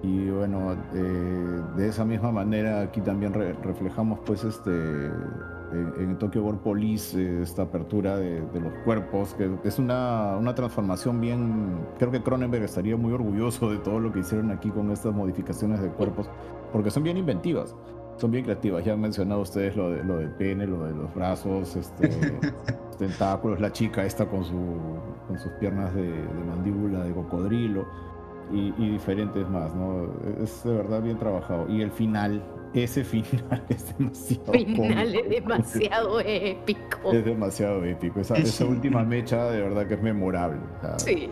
Y 0.03 0.29
bueno, 0.29 0.73
eh, 0.93 1.61
de 1.77 1.87
esa 1.87 2.03
misma 2.03 2.33
manera 2.33 2.81
aquí 2.81 2.99
también 2.99 3.33
re- 3.33 3.53
reflejamos 3.63 4.19
pues 4.25 4.43
este 4.43 5.09
en, 5.71 5.93
en 6.01 6.17
Tokyo 6.17 6.43
War 6.43 6.59
Police 6.59 7.19
eh, 7.19 7.41
esta 7.41 7.63
apertura 7.63 8.17
de, 8.17 8.41
de 8.41 8.59
los 8.59 8.73
cuerpos, 8.85 9.33
que 9.33 9.49
es 9.63 9.79
una, 9.79 10.37
una 10.37 10.55
transformación 10.55 11.19
bien, 11.19 11.79
creo 11.97 12.11
que 12.11 12.21
Cronenberg 12.21 12.63
estaría 12.63 12.95
muy 12.95 13.13
orgulloso 13.13 13.69
de 13.71 13.77
todo 13.77 13.99
lo 13.99 14.11
que 14.11 14.19
hicieron 14.19 14.51
aquí 14.51 14.69
con 14.69 14.91
estas 14.91 15.13
modificaciones 15.13 15.81
de 15.81 15.89
cuerpos, 15.89 16.29
porque 16.71 16.91
son 16.91 17.03
bien 17.03 17.17
inventivas, 17.17 17.75
son 18.17 18.31
bien 18.31 18.43
creativas. 18.43 18.83
Ya 18.83 18.93
han 18.93 19.01
mencionado 19.01 19.41
ustedes 19.41 19.75
lo 19.75 19.91
de, 19.91 20.03
lo 20.03 20.17
de 20.17 20.27
pene, 20.27 20.67
lo 20.67 20.85
de 20.85 20.93
los 20.93 21.13
brazos, 21.13 21.75
este, 21.75 22.09
los 22.87 22.97
tentáculos, 22.97 23.59
la 23.59 23.71
chica 23.71 24.05
esta 24.05 24.27
con, 24.27 24.43
su, 24.43 24.55
con 25.27 25.37
sus 25.39 25.51
piernas 25.53 25.93
de, 25.93 26.11
de 26.11 26.43
mandíbula 26.45 27.03
de 27.03 27.13
cocodrilo 27.13 27.85
y, 28.51 28.73
y 28.77 28.89
diferentes 28.91 29.47
más, 29.49 29.73
¿no? 29.75 30.07
Es 30.41 30.63
de 30.63 30.73
verdad 30.73 31.01
bien 31.01 31.17
trabajado. 31.17 31.69
Y 31.69 31.81
el 31.81 31.91
final, 31.91 32.43
ese 32.73 33.03
final 33.03 33.63
es 33.69 33.97
demasiado 33.97 34.53
Final 34.53 35.15
es 35.15 35.29
demasiado 35.29 36.19
épico. 36.19 37.11
Es 37.11 37.25
demasiado 37.25 37.83
épico. 37.83 38.19
Esa, 38.19 38.35
esa 38.35 38.65
última 38.65 39.03
mecha 39.03 39.49
de 39.49 39.61
verdad 39.61 39.87
que 39.87 39.95
es 39.95 40.01
memorable. 40.01 40.59
Sí. 40.97 41.29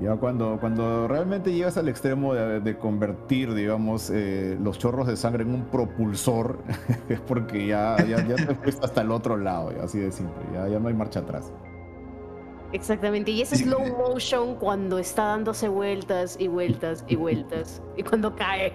Ya 0.00 0.16
cuando, 0.16 0.58
cuando 0.58 1.06
realmente 1.06 1.52
llegas 1.52 1.76
al 1.76 1.88
extremo 1.88 2.34
de, 2.34 2.60
de 2.60 2.76
convertir, 2.76 3.54
digamos, 3.54 4.10
eh, 4.10 4.58
los 4.60 4.78
chorros 4.78 5.06
de 5.06 5.16
sangre 5.16 5.44
en 5.44 5.54
un 5.54 5.64
propulsor, 5.66 6.58
es 7.08 7.20
porque 7.20 7.66
ya, 7.66 7.96
ya, 7.98 8.26
ya 8.26 8.34
te 8.34 8.54
fuiste 8.56 8.84
hasta 8.84 9.02
el 9.02 9.12
otro 9.12 9.36
lado, 9.36 9.72
ya, 9.72 9.84
así 9.84 9.98
de 10.00 10.10
simple. 10.10 10.42
Ya, 10.52 10.66
ya 10.66 10.80
no 10.80 10.88
hay 10.88 10.94
marcha 10.94 11.20
atrás. 11.20 11.52
Exactamente. 12.72 13.30
Y 13.30 13.42
ese 13.42 13.56
slow 13.56 13.86
motion 13.98 14.56
cuando 14.56 14.98
está 14.98 15.24
dándose 15.24 15.68
vueltas 15.68 16.36
y 16.38 16.48
vueltas 16.48 17.04
y 17.08 17.16
vueltas. 17.16 17.82
Y 17.96 18.02
cuando 18.02 18.34
cae. 18.34 18.72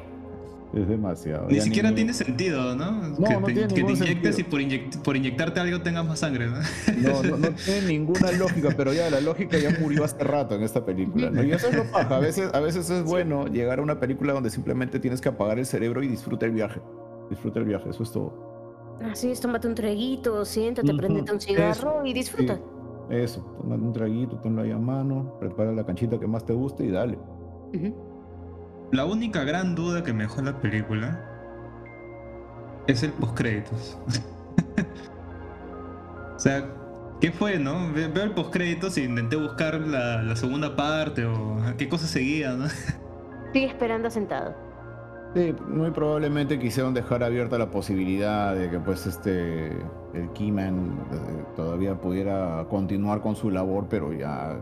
Es 0.74 0.88
demasiado. 0.88 1.48
Ni 1.48 1.62
siquiera 1.62 1.96
tiene 1.96 2.14
sentido, 2.14 2.76
¿no? 2.76 2.92
No, 2.92 3.16
que 3.28 3.34
no 3.36 3.46
te, 3.48 3.54
tiene 3.54 3.68
que 3.74 3.84
te 3.84 3.94
inyectes 3.94 4.36
sentido. 4.36 4.40
y 4.40 4.44
por, 4.44 4.62
inyect- 4.62 5.02
por 5.02 5.16
inyectarte 5.16 5.60
algo 5.62 5.82
tengas 5.82 6.06
más 6.06 6.20
sangre, 6.20 6.48
¿no? 6.48 6.58
No, 6.98 7.24
no, 7.24 7.38
no 7.38 7.50
tiene 7.52 7.88
ninguna 7.88 8.32
lógica, 8.34 8.70
pero 8.76 8.92
ya 8.94 9.10
la 9.10 9.22
lógica 9.22 9.58
ya 9.58 9.70
murió 9.80 10.04
hace 10.04 10.22
rato 10.24 10.56
en 10.56 10.64
esta 10.64 10.86
película. 10.86 11.32
¿no? 11.32 11.42
Y 11.42 11.54
eso 11.54 11.70
es 11.70 11.76
lo 11.78 11.86
paja. 11.86 12.18
A 12.18 12.20
veces, 12.20 12.54
a 12.54 12.60
veces 12.60 12.90
es 12.90 13.04
bueno 13.04 13.48
llegar 13.48 13.80
a 13.80 13.82
una 13.82 14.00
película 14.00 14.34
donde 14.34 14.50
simplemente 14.50 15.00
tienes 15.00 15.22
que 15.22 15.30
apagar 15.30 15.58
el 15.58 15.66
cerebro 15.66 16.04
y 16.04 16.08
disfruta 16.10 16.46
el 16.46 16.52
viaje. 16.52 16.82
Disfruta 17.30 17.60
el 17.60 17.66
viaje, 17.66 17.90
eso 17.90 18.04
es 18.04 18.12
todo. 18.12 18.98
Así 19.10 19.32
es, 19.32 19.40
tómate 19.40 19.68
un 19.70 19.76
traguito, 19.76 20.44
siéntate, 20.44 20.90
Ujú, 20.90 20.98
préndete 20.98 21.32
un 21.32 21.40
cigarro 21.40 22.06
y 22.06 22.14
disfruta. 22.14 22.56
Sí, 22.56 22.62
eso, 23.10 23.42
tómate 23.62 23.82
un 23.82 23.94
traguito, 23.94 24.38
tenlo 24.40 24.62
ahí 24.62 24.72
a 24.72 24.78
mano, 24.78 25.36
prepara 25.40 25.72
la 25.72 25.86
canchita 25.86 26.20
que 26.20 26.28
más 26.28 26.46
te 26.46 26.54
guste 26.54 26.86
y 26.86 26.92
dale. 26.92 27.18
La 28.92 29.06
única 29.06 29.44
gran 29.44 29.76
duda 29.76 30.04
que 30.04 30.14
me 30.14 30.24
dejó 30.24 30.42
la 30.42 30.60
película 30.60 31.24
es 32.88 33.04
el 33.04 33.12
postcréditos. 33.14 33.98
o 36.36 36.40
sea, 36.40 36.66
¿qué 37.20 37.32
fue, 37.32 37.60
no? 37.60 37.92
Ve- 37.94 38.08
Veo 38.08 38.24
el 38.24 38.32
postcréditos 38.32 38.98
e 38.98 39.04
intenté 39.04 39.36
buscar 39.36 39.76
la, 39.82 40.24
la 40.24 40.36
segunda 40.36 40.76
parte 40.76 41.26
o 41.26 41.58
qué 41.78 41.90
cosa 41.90 42.08
seguía, 42.08 42.54
¿no? 42.54 42.68
Sigue 43.54 43.68
esperando 43.68 44.10
sentado. 44.10 44.56
Sí, 45.38 45.56
muy 45.68 45.92
probablemente 45.92 46.58
quisieron 46.58 46.96
dejar 46.96 47.24
abierta 47.24 47.60
la 47.60 47.70
posibilidad 47.70 48.56
de 48.56 48.72
que 48.72 48.80
pues 48.80 49.06
este 49.06 49.68
el 49.68 50.32
Keyman 50.34 50.98
eh, 51.12 51.44
todavía 51.56 51.94
pudiera 52.02 52.66
continuar 52.72 53.22
con 53.22 53.36
su 53.36 53.52
labor, 53.52 53.86
pero 53.88 54.12
ya 54.14 54.58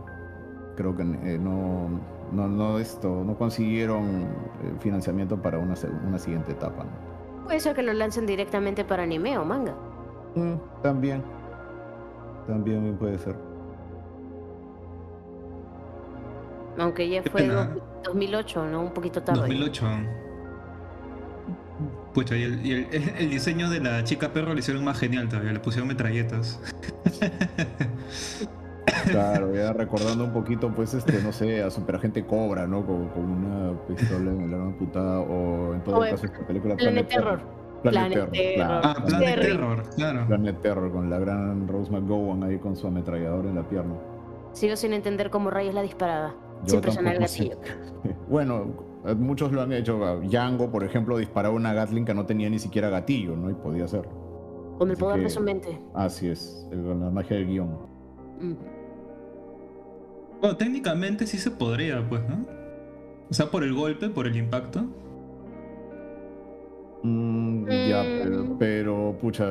creo 0.76 0.94
que 0.94 1.04
eh, 1.04 1.40
no, 1.42 1.88
no, 2.34 2.50
no 2.50 2.78
esto, 2.78 3.24
no 3.26 3.38
consiguieron 3.38 4.24
eh, 4.24 4.74
financiamiento 4.82 5.42
para 5.42 5.60
una, 5.60 5.76
una 6.06 6.20
siguiente 6.20 6.52
etapa. 6.52 6.84
¿no? 6.84 7.46
Puede 7.46 7.62
ser 7.62 7.74
que 7.74 7.82
lo 7.82 7.94
lancen 7.94 8.26
directamente 8.26 8.84
para 8.84 9.04
anime 9.04 9.38
o 9.38 9.46
manga. 9.46 9.74
Mm, 10.36 10.56
también, 10.82 11.24
también 12.48 12.98
puede 12.98 13.18
ser. 13.18 13.38
Aunque 16.78 17.08
ya 17.08 17.24
Qué 17.24 17.30
fue 17.30 17.44
pena. 17.44 17.64
dos- 17.68 17.82
2008, 18.04 18.66
¿no? 18.66 18.82
Un 18.82 18.92
poquito 18.92 19.24
tarde. 19.24 19.40
2008. 19.40 19.86
Pucha, 22.16 22.36
y, 22.38 22.44
el, 22.44 22.66
y 22.66 22.72
el- 22.72 22.88
el 23.20 23.30
diseño 23.30 23.70
de 23.70 23.82
la 23.82 24.04
chica 24.06 24.32
perro 24.34 24.54
lo 24.54 24.60
hicieron 24.60 24.84
más 24.86 24.98
genial 24.98 25.28
todavía, 25.30 25.52
le 25.52 25.60
pusieron 25.60 25.88
metralletas. 25.90 26.60
Claro, 29.12 29.54
ya 29.54 29.74
recordando 29.74 30.24
un 30.24 30.32
poquito, 30.34 30.72
pues, 30.74 30.94
este, 30.94 31.22
no 31.22 31.32
sé, 31.32 31.62
a 31.62 31.70
Superagente 31.70 32.26
Cobra, 32.26 32.66
¿no? 32.68 32.86
Con, 32.86 33.10
con 33.10 33.24
una 33.24 33.74
pistola 33.88 34.32
en 34.32 34.42
el 34.42 34.54
arma 34.54 34.66
amputada, 34.68 35.20
o 35.20 35.74
en 35.76 35.84
todo 35.84 35.98
O 35.98 36.02
caso 36.02 36.26
esta 36.26 36.40
película 36.48 36.76
Planet 36.76 37.08
Terror. 37.08 37.40
Planet, 37.84 38.30
Planet 38.30 38.32
Terror, 38.32 38.32
Terror. 38.32 38.56
claro, 38.56 38.82
Ah, 38.84 39.04
Planet. 39.06 39.42
Terror, 39.42 39.84
claro. 39.96 40.28
Planet 40.28 40.62
Terror, 40.62 40.92
con 40.92 41.10
la 41.10 41.20
gran 41.20 41.68
Rose 41.68 41.92
McGowan 41.92 42.44
ahí 42.44 42.58
con 42.58 42.76
su 42.76 42.88
ametralladora 42.88 43.50
en 43.50 43.56
la 43.56 43.68
pierna. 43.68 43.94
Sigo 44.54 44.76
sin 44.76 44.94
entender 44.94 45.30
cómo 45.30 45.50
rayos 45.52 45.76
la 45.76 45.82
disparaba. 45.82 46.34
Yo 46.66 46.78
el 46.78 46.82
tampoco 46.82 47.06
sé. 47.28 47.44
gatillo. 47.50 47.58
Bueno, 48.30 48.66
muchos 49.14 49.52
lo 49.52 49.62
han 49.62 49.72
hecho. 49.74 50.20
Django, 50.24 50.72
por 50.72 50.84
ejemplo, 50.84 51.18
disparaba 51.18 51.54
una 51.56 51.74
Gatling 51.74 52.06
que 52.06 52.14
no 52.14 52.26
tenía 52.26 52.50
ni 52.50 52.60
siquiera 52.60 52.90
gatillo, 52.90 53.36
¿no? 53.36 53.50
Y 53.50 53.54
podía 53.54 53.86
hacerlo. 53.86 54.76
Con 54.78 54.90
el 54.90 54.94
Así 54.94 55.02
poder 55.02 55.18
de 55.20 55.24
que- 55.24 55.30
su 55.30 55.42
mente. 55.42 55.80
Así 55.94 56.28
es, 56.28 56.68
eh, 56.72 56.76
con 56.76 57.00
la 57.00 57.10
magia 57.10 57.38
del 57.38 57.48
guion. 57.48 57.70
Mm. 58.42 58.54
Bueno, 60.42 60.58
técnicamente 60.58 61.26
sí 61.28 61.38
se 61.38 61.52
podría, 61.52 62.08
pues, 62.08 62.22
¿no? 62.28 62.46
O 63.30 63.34
sea, 63.34 63.50
por 63.50 63.64
el 63.64 63.74
golpe, 63.74 64.10
por 64.10 64.28
el 64.28 64.36
impacto. 64.36 64.86
Mm, 67.08 67.66
Ya, 67.90 68.02
pero, 68.24 68.44
Mm. 68.44 68.58
pero, 68.58 69.18
pucha, 69.22 69.46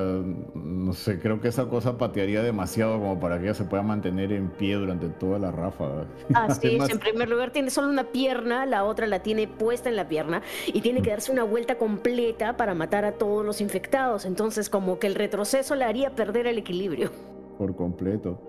no 0.54 0.92
sé, 0.92 1.20
creo 1.20 1.40
que 1.40 1.48
esa 1.48 1.66
cosa 1.68 1.96
patearía 1.96 2.42
demasiado 2.42 2.98
como 2.98 3.20
para 3.20 3.38
que 3.38 3.44
ella 3.44 3.54
se 3.54 3.64
pueda 3.64 3.82
mantener 3.82 4.32
en 4.32 4.48
pie 4.50 4.74
durante 4.74 5.08
toda 5.08 5.38
la 5.38 5.52
ráfaga. 5.52 6.04
Así 6.34 6.66
es, 6.66 6.72
Además- 6.72 6.90
en 6.90 6.98
primer 6.98 7.28
lugar 7.28 7.50
tiene 7.52 7.70
solo 7.70 7.88
una 7.88 8.04
pierna, 8.04 8.66
la 8.66 8.82
otra 8.84 9.06
la 9.06 9.20
tiene 9.22 9.46
puesta 9.46 9.88
en 9.88 9.94
la 9.96 10.08
pierna 10.08 10.42
y 10.66 10.80
tiene 10.80 11.00
que 11.02 11.10
darse 11.10 11.30
una 11.30 11.44
vuelta 11.44 11.76
completa 11.76 12.56
para 12.56 12.74
matar 12.74 13.04
a 13.04 13.12
todos 13.12 13.44
los 13.44 13.60
infectados. 13.60 14.24
Entonces 14.24 14.68
como 14.68 14.98
que 14.98 15.06
el 15.06 15.14
retroceso 15.14 15.74
le 15.76 15.84
haría 15.84 16.10
perder 16.16 16.46
el 16.48 16.58
equilibrio. 16.58 17.10
Por 17.58 17.76
completo. 17.76 18.40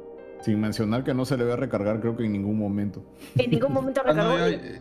Sin 0.42 0.60
mencionar 0.60 1.04
que 1.04 1.14
no 1.14 1.26
se 1.26 1.38
le 1.38 1.44
va 1.44 1.54
a 1.54 1.58
recargar, 1.58 2.00
creo 2.00 2.18
que 2.18 2.26
en 2.26 2.32
ningún 2.34 2.58
momento. 2.58 3.04
En 3.38 3.52
ningún 3.52 3.72
momento 3.72 4.02
Ah, 4.06 4.14
no, 4.14 4.32
recargó. 4.36 4.50
ya, 4.64 4.80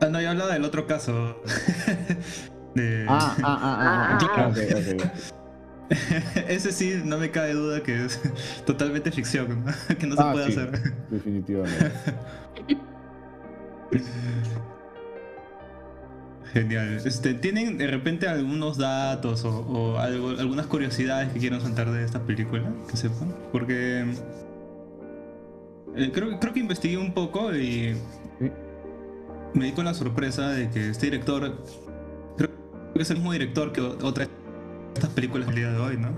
ah, 0.00 0.06
no, 0.10 0.20
ya 0.20 0.30
habla 0.32 0.46
del 0.48 0.64
otro 0.64 0.86
caso. 0.86 1.36
de... 2.76 3.06
Ah, 3.08 3.36
ah, 3.42 3.42
ah, 3.42 3.58
ah, 3.62 3.78
Ah, 3.80 4.08
ah, 4.12 4.18
claro. 4.34 4.50
ok, 4.50 4.58
ok. 5.02 5.10
Ese 6.48 6.72
sí, 6.72 7.00
no 7.04 7.16
me 7.18 7.30
cabe 7.30 7.52
duda 7.54 7.82
que 7.82 8.04
es 8.06 8.20
totalmente 8.66 9.10
ficción, 9.12 9.64
¿no? 9.64 9.72
que 9.98 10.06
no 10.06 10.16
se 10.16 10.22
Ah, 10.22 10.32
puede 10.32 10.46
sí, 10.46 10.52
hacer. 10.52 10.92
Definitivamente. 11.10 11.92
Genial. 16.52 17.00
Este, 17.04 17.34
¿Tienen 17.34 17.76
de 17.76 17.86
repente 17.86 18.28
algunos 18.28 18.78
datos 18.78 19.44
o, 19.44 19.58
o 19.60 19.98
algo, 19.98 20.30
algunas 20.30 20.66
curiosidades 20.66 21.32
que 21.32 21.38
quieran 21.40 21.60
contar 21.60 21.90
de 21.90 22.04
esta 22.04 22.20
película? 22.20 22.72
Que 22.88 22.96
sepan. 22.96 23.34
Porque 23.52 24.04
eh, 25.96 26.10
creo, 26.12 26.38
creo 26.38 26.52
que 26.52 26.60
investigué 26.60 26.96
un 26.98 27.12
poco 27.12 27.54
y 27.54 27.94
Sí. 28.38 28.50
me 29.54 29.64
di 29.66 29.72
con 29.72 29.84
la 29.86 29.94
sorpresa 29.94 30.48
de 30.50 30.68
que 30.70 30.90
este 30.90 31.06
director 31.06 31.62
que 32.96 33.02
es 33.02 33.10
el 33.10 33.16
mismo 33.16 33.32
director 33.32 33.72
que 33.72 33.80
otras 33.80 34.28
de 34.28 34.34
estas 34.94 35.10
películas 35.10 35.46
del 35.48 35.56
día 35.56 35.70
de 35.72 35.78
hoy, 35.78 35.96
¿no? 35.96 36.08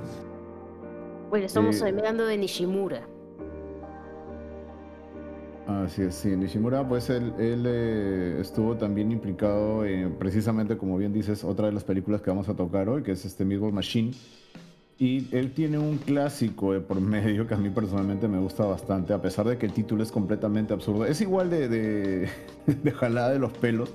Bueno, 1.30 1.46
estamos 1.46 1.80
Eh, 1.82 1.88
hablando 1.88 2.24
de 2.26 2.38
Nishimura. 2.38 3.06
Así 5.66 6.02
es, 6.02 6.14
sí. 6.14 6.34
Nishimura, 6.34 6.88
pues 6.88 7.10
él, 7.10 7.34
él, 7.38 7.64
eh, 7.66 8.38
estuvo 8.40 8.76
también 8.76 9.12
implicado 9.12 9.84
en, 9.84 10.14
precisamente, 10.14 10.78
como 10.78 10.96
bien 10.96 11.12
dices, 11.12 11.44
otra 11.44 11.66
de 11.66 11.72
las 11.72 11.84
películas 11.84 12.22
que 12.22 12.30
vamos 12.30 12.48
a 12.48 12.54
tocar 12.54 12.88
hoy, 12.88 13.02
que 13.02 13.12
es 13.12 13.24
este 13.26 13.44
Meatball 13.44 13.72
Machine. 13.74 14.12
Y 15.00 15.28
él 15.36 15.52
tiene 15.52 15.78
un 15.78 15.98
clásico 15.98 16.72
de 16.72 16.80
por 16.80 17.00
medio 17.02 17.46
que 17.46 17.54
a 17.54 17.58
mí 17.58 17.68
personalmente 17.68 18.28
me 18.28 18.38
gusta 18.38 18.64
bastante, 18.64 19.12
a 19.12 19.20
pesar 19.20 19.46
de 19.46 19.58
que 19.58 19.66
el 19.66 19.72
título 19.74 20.02
es 20.02 20.10
completamente 20.10 20.72
absurdo. 20.72 21.04
Es 21.04 21.20
igual 21.20 21.50
de, 21.50 21.68
de, 21.68 22.28
de 22.66 22.90
jalada 22.92 23.30
de 23.30 23.38
los 23.38 23.52
pelos, 23.52 23.92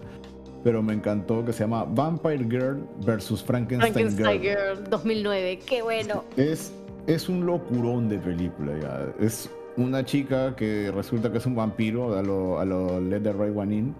pero 0.63 0.81
me 0.81 0.93
encantó, 0.93 1.43
que 1.43 1.51
se 1.53 1.59
llama 1.63 1.83
Vampire 1.85 2.43
Girl 2.45 2.85
versus 3.05 3.43
Frankenstein, 3.43 3.93
Frankenstein 3.93 4.41
Girl. 4.41 4.75
Girl 4.77 4.89
2009, 4.89 5.59
qué 5.65 5.81
bueno. 5.81 6.23
Es, 6.37 6.71
es 7.07 7.27
un 7.29 7.45
locurón 7.45 8.07
de 8.09 8.17
película, 8.19 8.71
ya. 8.81 9.25
Es 9.25 9.49
una 9.75 10.05
chica 10.05 10.55
que 10.55 10.91
resulta 10.93 11.31
que 11.31 11.39
es 11.39 11.45
un 11.45 11.55
vampiro, 11.55 12.17
a 12.17 12.21
lo, 12.21 12.59
a 12.59 12.65
lo 12.65 13.01
Let 13.01 13.21
the 13.21 13.33
Right 13.33 13.57
One 13.57 13.75
In, 13.75 13.95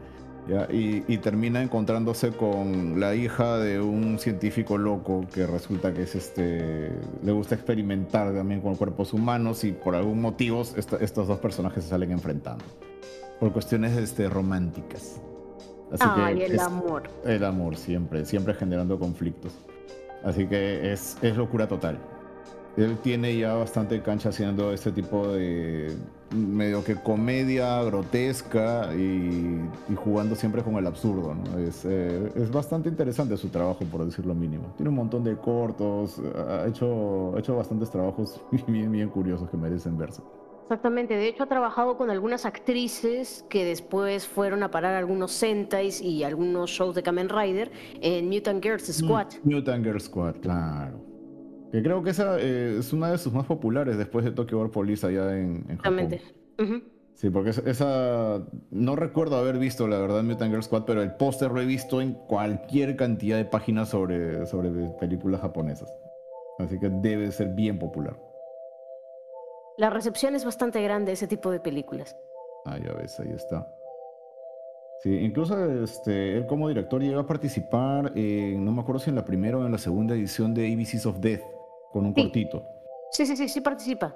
ya, 0.48 0.68
y, 0.72 1.04
y 1.08 1.18
termina 1.20 1.62
encontrándose 1.64 2.32
con 2.32 3.00
la 3.00 3.16
hija 3.16 3.58
de 3.58 3.80
un 3.80 4.20
científico 4.20 4.78
loco 4.78 5.26
que 5.34 5.48
resulta 5.48 5.94
que 5.94 6.04
es 6.04 6.16
este. 6.16 6.92
le 7.24 7.32
gusta 7.32 7.56
experimentar 7.56 8.34
también 8.34 8.60
con 8.62 8.76
cuerpos 8.76 9.14
humanos 9.14 9.64
y 9.64 9.72
por 9.72 9.96
algún 9.96 10.20
motivo 10.22 10.62
esta- 10.62 10.98
estos 10.98 11.28
dos 11.30 11.40
personajes 11.40 11.84
se 11.86 11.90
salen 11.92 12.12
enfrentando. 12.12 12.64
Por 13.40 13.52
cuestiones 13.54 13.96
este, 13.98 14.30
románticas. 14.30 15.22
Así 15.94 16.04
Ay, 16.08 16.36
que 16.40 16.46
el 16.48 16.56
es- 16.56 16.62
amor. 16.62 17.04
el 17.24 17.44
amor 17.44 17.78
siempre, 17.78 18.26
siempre 18.26 18.54
generando 18.54 18.98
conflictos. 19.00 19.54
Así 20.24 20.48
que 20.48 20.92
es, 20.92 21.18
es 21.22 21.38
locura 21.38 21.68
total. 21.68 21.98
Él 22.76 22.98
tiene 23.04 23.38
ya 23.38 23.54
bastante 23.54 24.02
cancha 24.02 24.30
haciendo 24.30 24.74
este 24.74 24.92
tipo 24.92 25.28
de 25.28 25.96
medio 26.36 26.84
que 26.84 26.96
comedia 26.96 27.84
grotesca 27.84 28.90
y, 28.96 29.60
y 29.90 29.96
jugando 29.96 30.34
siempre 30.36 30.64
con 30.64 30.76
el 30.78 30.88
absurdo. 30.88 31.36
¿no? 31.36 31.60
Es, 31.60 31.86
eh, 31.86 32.32
es 32.36 32.50
bastante 32.52 32.90
interesante 32.90 33.38
su 33.38 33.50
trabajo, 33.50 33.86
por 33.92 34.04
decirlo 34.04 34.34
mínimo. 34.34 34.74
Tiene 34.76 34.90
un 34.90 34.96
montón 34.96 35.24
de 35.24 35.36
cortos, 35.38 36.20
ha 36.50 36.66
hecho, 36.68 37.36
ha 37.36 37.40
hecho 37.40 37.56
bastantes 37.56 37.92
trabajos 37.92 38.42
bien, 38.68 38.92
bien 38.92 39.10
curiosos 39.10 39.48
que 39.52 39.58
merecen 39.58 39.96
verse. 39.96 40.24
Exactamente, 40.64 41.16
de 41.16 41.28
hecho 41.28 41.44
ha 41.44 41.48
trabajado 41.48 41.98
con 41.98 42.10
algunas 42.10 42.46
actrices 42.46 43.46
que 43.50 43.66
después 43.66 44.28
fueron 44.28 44.64
a 44.64 44.72
parar 44.72 44.96
algunos 44.96 45.32
Sentais 45.32 46.02
y 46.02 46.24
algunos 46.24 46.70
shows 46.70 46.96
de 46.96 47.04
Kamen 47.04 47.30
Rider 47.30 47.72
en 48.02 48.30
Mutant 48.30 48.64
Girls 48.64 48.92
Squad. 48.92 49.28
Mutant 49.44 49.86
Girl 49.86 50.00
Squad, 50.00 50.36
claro. 50.42 51.00
Que 51.72 51.84
creo 51.84 52.02
que 52.02 52.12
esa 52.12 52.40
eh, 52.40 52.78
es 52.80 52.94
una 52.94 53.12
de 53.12 53.18
sus 53.18 53.34
más 53.34 53.46
populares 53.46 53.98
después 53.98 54.24
de 54.24 54.32
Tokyo 54.32 54.60
War 54.60 54.70
Police 54.70 55.06
allá 55.06 55.38
en, 55.38 55.66
en 55.68 55.78
Japón. 55.78 56.00
Exactamente. 56.00 56.94
Sí, 57.16 57.30
porque 57.30 57.52
esa, 57.52 58.42
no 58.72 58.96
recuerdo 58.96 59.38
haber 59.38 59.58
visto, 59.60 59.88
la 59.88 59.98
verdad, 60.00 60.24
Mutant 60.24 60.52
Girl 60.52 60.64
Squad, 60.64 60.84
pero 60.86 61.02
el 61.02 61.14
póster 61.16 61.52
lo 61.52 61.62
he 61.62 61.66
visto 61.66 62.02
en 62.02 62.14
cualquier 62.14 62.96
cantidad 62.96 63.38
de 63.38 63.46
páginas 63.46 63.90
sobre, 63.90 64.46
sobre 64.46 64.70
películas 65.00 65.42
japonesas. 65.42 65.94
Así 66.60 66.80
que 66.80 66.90
debe 66.90 67.32
ser 67.32 67.50
bien 67.50 67.80
popular. 67.80 68.18
La 69.78 69.90
recepción 69.90 70.36
es 70.36 70.46
bastante 70.46 70.82
grande 70.82 71.08
de 71.08 71.14
ese 71.14 71.28
tipo 71.28 71.50
de 71.52 71.60
películas. 71.60 72.16
Ah, 72.66 72.78
ya 72.78 72.94
ves, 72.94 73.20
ahí 73.20 73.32
está. 73.34 73.68
Sí, 75.02 75.18
incluso 75.20 75.66
este, 75.84 76.38
él 76.38 76.46
como 76.46 76.70
director 76.70 77.02
llegó 77.02 77.20
a 77.20 77.28
participar 77.28 78.12
en, 78.16 78.64
no 78.64 78.72
me 78.72 78.82
acuerdo 78.82 79.00
si 79.00 79.10
en 79.10 79.16
la 79.18 79.26
primera 79.26 79.58
o 79.58 79.66
en 79.66 79.72
la 79.72 79.78
segunda 79.78 80.14
edición 80.16 80.54
de 80.54 80.72
ABCs 80.72 81.06
of 81.06 81.20
Death, 81.20 81.42
con 81.92 82.06
un 82.06 82.16
Sí. 82.16 82.22
cortito. 82.24 82.66
Sí, 83.12 83.26
sí, 83.26 83.36
sí, 83.36 83.50
sí 83.50 83.60
participa. 83.62 84.16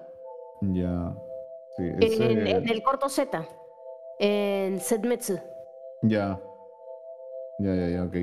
Ya. 0.62 1.14
Sí, 1.76 1.84
es, 2.00 2.20
En, 2.20 2.48
en 2.48 2.70
el 2.70 2.82
corto 2.84 3.10
Z, 3.10 3.46
en 4.20 4.80
Setmetsu. 4.80 5.38
Ya. 6.04 6.40
Ya, 7.60 7.76
ya, 7.76 7.88
ya, 7.90 8.04
ok. 8.04 8.16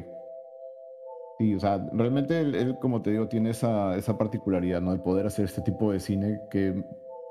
Sí, 1.39 1.55
o 1.55 1.61
sea, 1.61 1.85
realmente 1.93 2.41
él, 2.41 2.55
él, 2.55 2.78
como 2.80 3.03
te 3.03 3.11
digo, 3.11 3.28
tiene 3.28 3.51
esa, 3.51 3.97
esa 3.97 4.16
particularidad, 4.16 4.80
¿no? 4.80 4.93
El 4.93 5.01
poder 5.01 5.26
hacer 5.26 5.45
este 5.45 5.61
tipo 5.62 5.93
de 5.93 6.01
cine 6.01 6.41
que, 6.51 6.82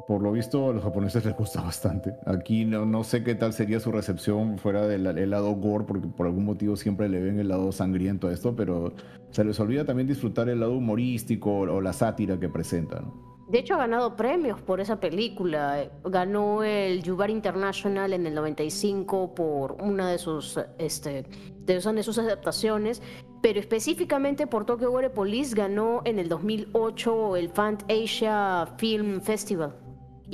por 0.07 0.21
lo 0.21 0.31
visto, 0.31 0.69
a 0.69 0.73
los 0.73 0.83
japoneses 0.83 1.25
les 1.25 1.35
gusta 1.35 1.61
bastante. 1.63 2.15
Aquí 2.25 2.65
no, 2.65 2.85
no 2.85 3.03
sé 3.03 3.23
qué 3.23 3.35
tal 3.35 3.53
sería 3.53 3.79
su 3.79 3.91
recepción 3.91 4.57
fuera 4.57 4.87
del 4.87 5.05
el 5.05 5.29
lado 5.29 5.51
gore, 5.53 5.85
porque 5.85 6.07
por 6.07 6.27
algún 6.27 6.45
motivo 6.45 6.75
siempre 6.75 7.09
le 7.09 7.21
ven 7.21 7.39
el 7.39 7.47
lado 7.47 7.71
sangriento 7.71 8.27
a 8.27 8.33
esto, 8.33 8.55
pero 8.55 8.93
se 9.31 9.43
les 9.43 9.59
olvida 9.59 9.85
también 9.85 10.07
disfrutar 10.07 10.49
el 10.49 10.59
lado 10.59 10.73
humorístico 10.73 11.51
o 11.59 11.81
la 11.81 11.93
sátira 11.93 12.39
que 12.39 12.49
presenta, 12.49 12.99
¿no? 12.99 13.33
De 13.47 13.59
hecho, 13.59 13.75
ha 13.75 13.77
ganado 13.77 14.15
premios 14.15 14.61
por 14.61 14.79
esa 14.79 14.99
película. 14.99 15.91
Ganó 16.05 16.63
el 16.63 17.03
Yubar 17.03 17.29
International 17.29 18.13
en 18.13 18.25
el 18.25 18.33
95 18.33 19.35
por 19.35 19.73
una 19.73 20.09
de 20.09 20.17
sus, 20.17 20.59
este, 20.79 21.25
de 21.59 22.03
sus 22.03 22.17
adaptaciones, 22.17 23.01
pero 23.41 23.59
específicamente 23.59 24.47
por 24.47 24.65
Tokyo 24.65 24.89
Gore 24.89 25.09
Police 25.09 25.53
ganó 25.53 26.01
en 26.05 26.17
el 26.17 26.29
2008 26.29 27.35
el 27.35 27.49
Fan 27.49 27.79
Asia 27.89 28.73
Film 28.77 29.21
Festival. 29.21 29.82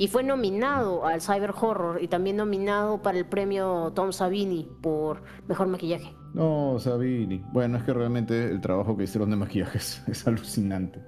Y 0.00 0.08
fue 0.08 0.24
nominado 0.24 1.04
al 1.04 1.20
Cyber 1.20 1.52
Horror 1.60 2.02
y 2.02 2.08
también 2.08 2.38
nominado 2.38 3.02
para 3.02 3.18
el 3.18 3.26
premio 3.26 3.92
Tom 3.94 4.12
Savini 4.12 4.66
por 4.80 5.22
mejor 5.46 5.66
maquillaje. 5.66 6.16
No, 6.32 6.78
Sabini. 6.78 7.44
Bueno, 7.52 7.76
es 7.76 7.84
que 7.84 7.92
realmente 7.92 8.50
el 8.50 8.62
trabajo 8.62 8.96
que 8.96 9.04
hicieron 9.04 9.28
de 9.28 9.36
maquillaje 9.36 9.76
es, 9.76 10.02
es 10.08 10.26
alucinante. 10.26 11.04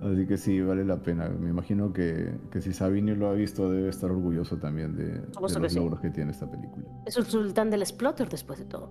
Así 0.00 0.24
que 0.24 0.36
sí, 0.36 0.60
vale 0.60 0.84
la 0.84 1.02
pena. 1.02 1.28
Me 1.28 1.50
imagino 1.50 1.92
que, 1.92 2.32
que 2.52 2.60
si 2.60 2.72
Sabini 2.72 3.16
lo 3.16 3.26
ha 3.26 3.32
visto, 3.32 3.72
debe 3.72 3.88
estar 3.88 4.08
orgulloso 4.08 4.56
también 4.56 4.94
de, 4.94 5.20
los 5.40 5.58
que 5.58 5.68
sí. 5.68 5.76
logros 5.76 5.98
que 5.98 6.10
tiene 6.10 6.30
esta 6.30 6.48
película. 6.48 6.86
Es 7.06 7.16
el 7.16 7.26
sultán 7.26 7.70
del 7.70 7.82
exploter 7.82 8.28
después 8.28 8.60
de 8.60 8.66
todo. 8.66 8.88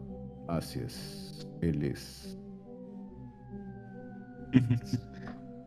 Así 0.50 0.80
es. 0.80 1.48
Él 1.62 1.86
es. 1.86 2.38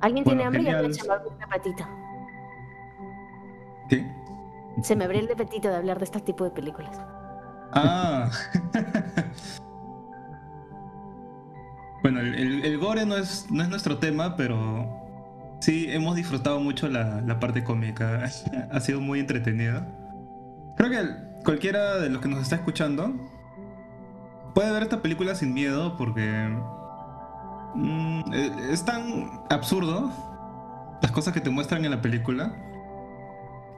¿Alguien 0.01 0.25
Bueno, 0.25 0.43
tiene 0.43 0.45
hambre? 0.45 0.65
Ya 0.65 0.71
me 0.73 0.77
abrió 1.15 1.33
el 1.35 1.43
apetito. 1.45 1.85
¿Qué? 3.89 4.07
Se 4.83 4.95
me 4.97 5.05
abrió 5.05 5.21
el 5.21 5.31
apetito 5.31 5.69
de 5.69 5.77
hablar 5.77 5.99
de 5.99 6.05
este 6.05 6.21
tipo 6.21 6.45
de 6.45 6.51
películas. 6.51 6.97
Ah. 7.73 8.31
bueno, 12.03 12.21
el, 12.21 12.35
el- 12.35 12.65
el 12.65 12.79
gore 12.79 13.05
no 13.07 13.17
es, 13.17 13.47
no 13.51 13.63
es 13.63 13.69
nuestro 13.69 13.99
tema, 13.99 14.37
pero 14.37 14.87
sí 15.61 15.87
hemos 15.91 16.15
disfrutado 16.17 16.61
mucho 16.61 16.89
la, 16.89 17.21
la 17.23 17.41
parte 17.41 17.65
cómica. 17.65 18.25
ha 18.73 18.81
sido 18.81 19.01
muy 19.01 19.21
entretenida. 19.21 19.87
Creo 20.77 20.91
que 20.91 21.43
cualquiera 21.45 21.97
de 21.97 22.09
los 22.11 22.23
que 22.23 22.29
nos 22.29 22.41
está 22.43 22.57
escuchando 22.57 23.13
puede 24.55 24.71
ver 24.73 24.83
esta 24.85 25.03
película 25.03 25.35
sin 25.35 25.55
miedo 25.55 25.97
porque 25.97 26.49
mm, 27.75 28.33
eh, 28.33 28.53
es 28.71 28.85
tan 28.85 29.41
absurdo 29.51 30.11
las 31.03 31.11
cosas 31.13 31.33
que 31.35 31.41
te 31.41 31.51
muestran 31.51 31.85
en 31.85 31.91
la 31.91 32.01
película 32.01 32.55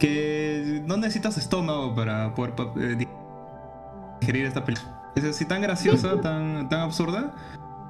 que 0.01 0.83
no 0.87 0.97
necesitas 0.97 1.39
estómago 1.39 1.95
para 1.95 2.35
poder 2.35 2.55
eh, 2.81 3.07
digerir 4.21 4.47
esta 4.47 4.65
película. 4.65 5.13
Es 5.15 5.25
así 5.25 5.45
tan 5.45 5.63
graciosa, 5.63 6.21
tan, 6.23 6.69
tan 6.69 6.81
absurda, 6.81 7.35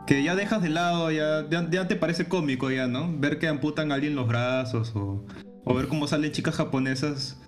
que 0.06 0.22
ya 0.22 0.34
dejas 0.34 0.60
de 0.60 0.68
lado, 0.68 1.10
ya, 1.10 1.48
ya, 1.48 1.70
ya 1.70 1.88
te 1.88 1.96
parece 1.96 2.28
cómico 2.28 2.70
ya, 2.70 2.88
¿no? 2.88 3.08
Ver 3.18 3.38
que 3.38 3.48
amputan 3.48 3.92
a 3.92 3.94
alguien 3.94 4.16
los 4.16 4.28
brazos 4.28 4.94
o, 4.94 5.24
o 5.64 5.74
ver 5.74 5.88
cómo 5.88 6.06
salen 6.06 6.32
chicas 6.32 6.56
japonesas 6.56 7.40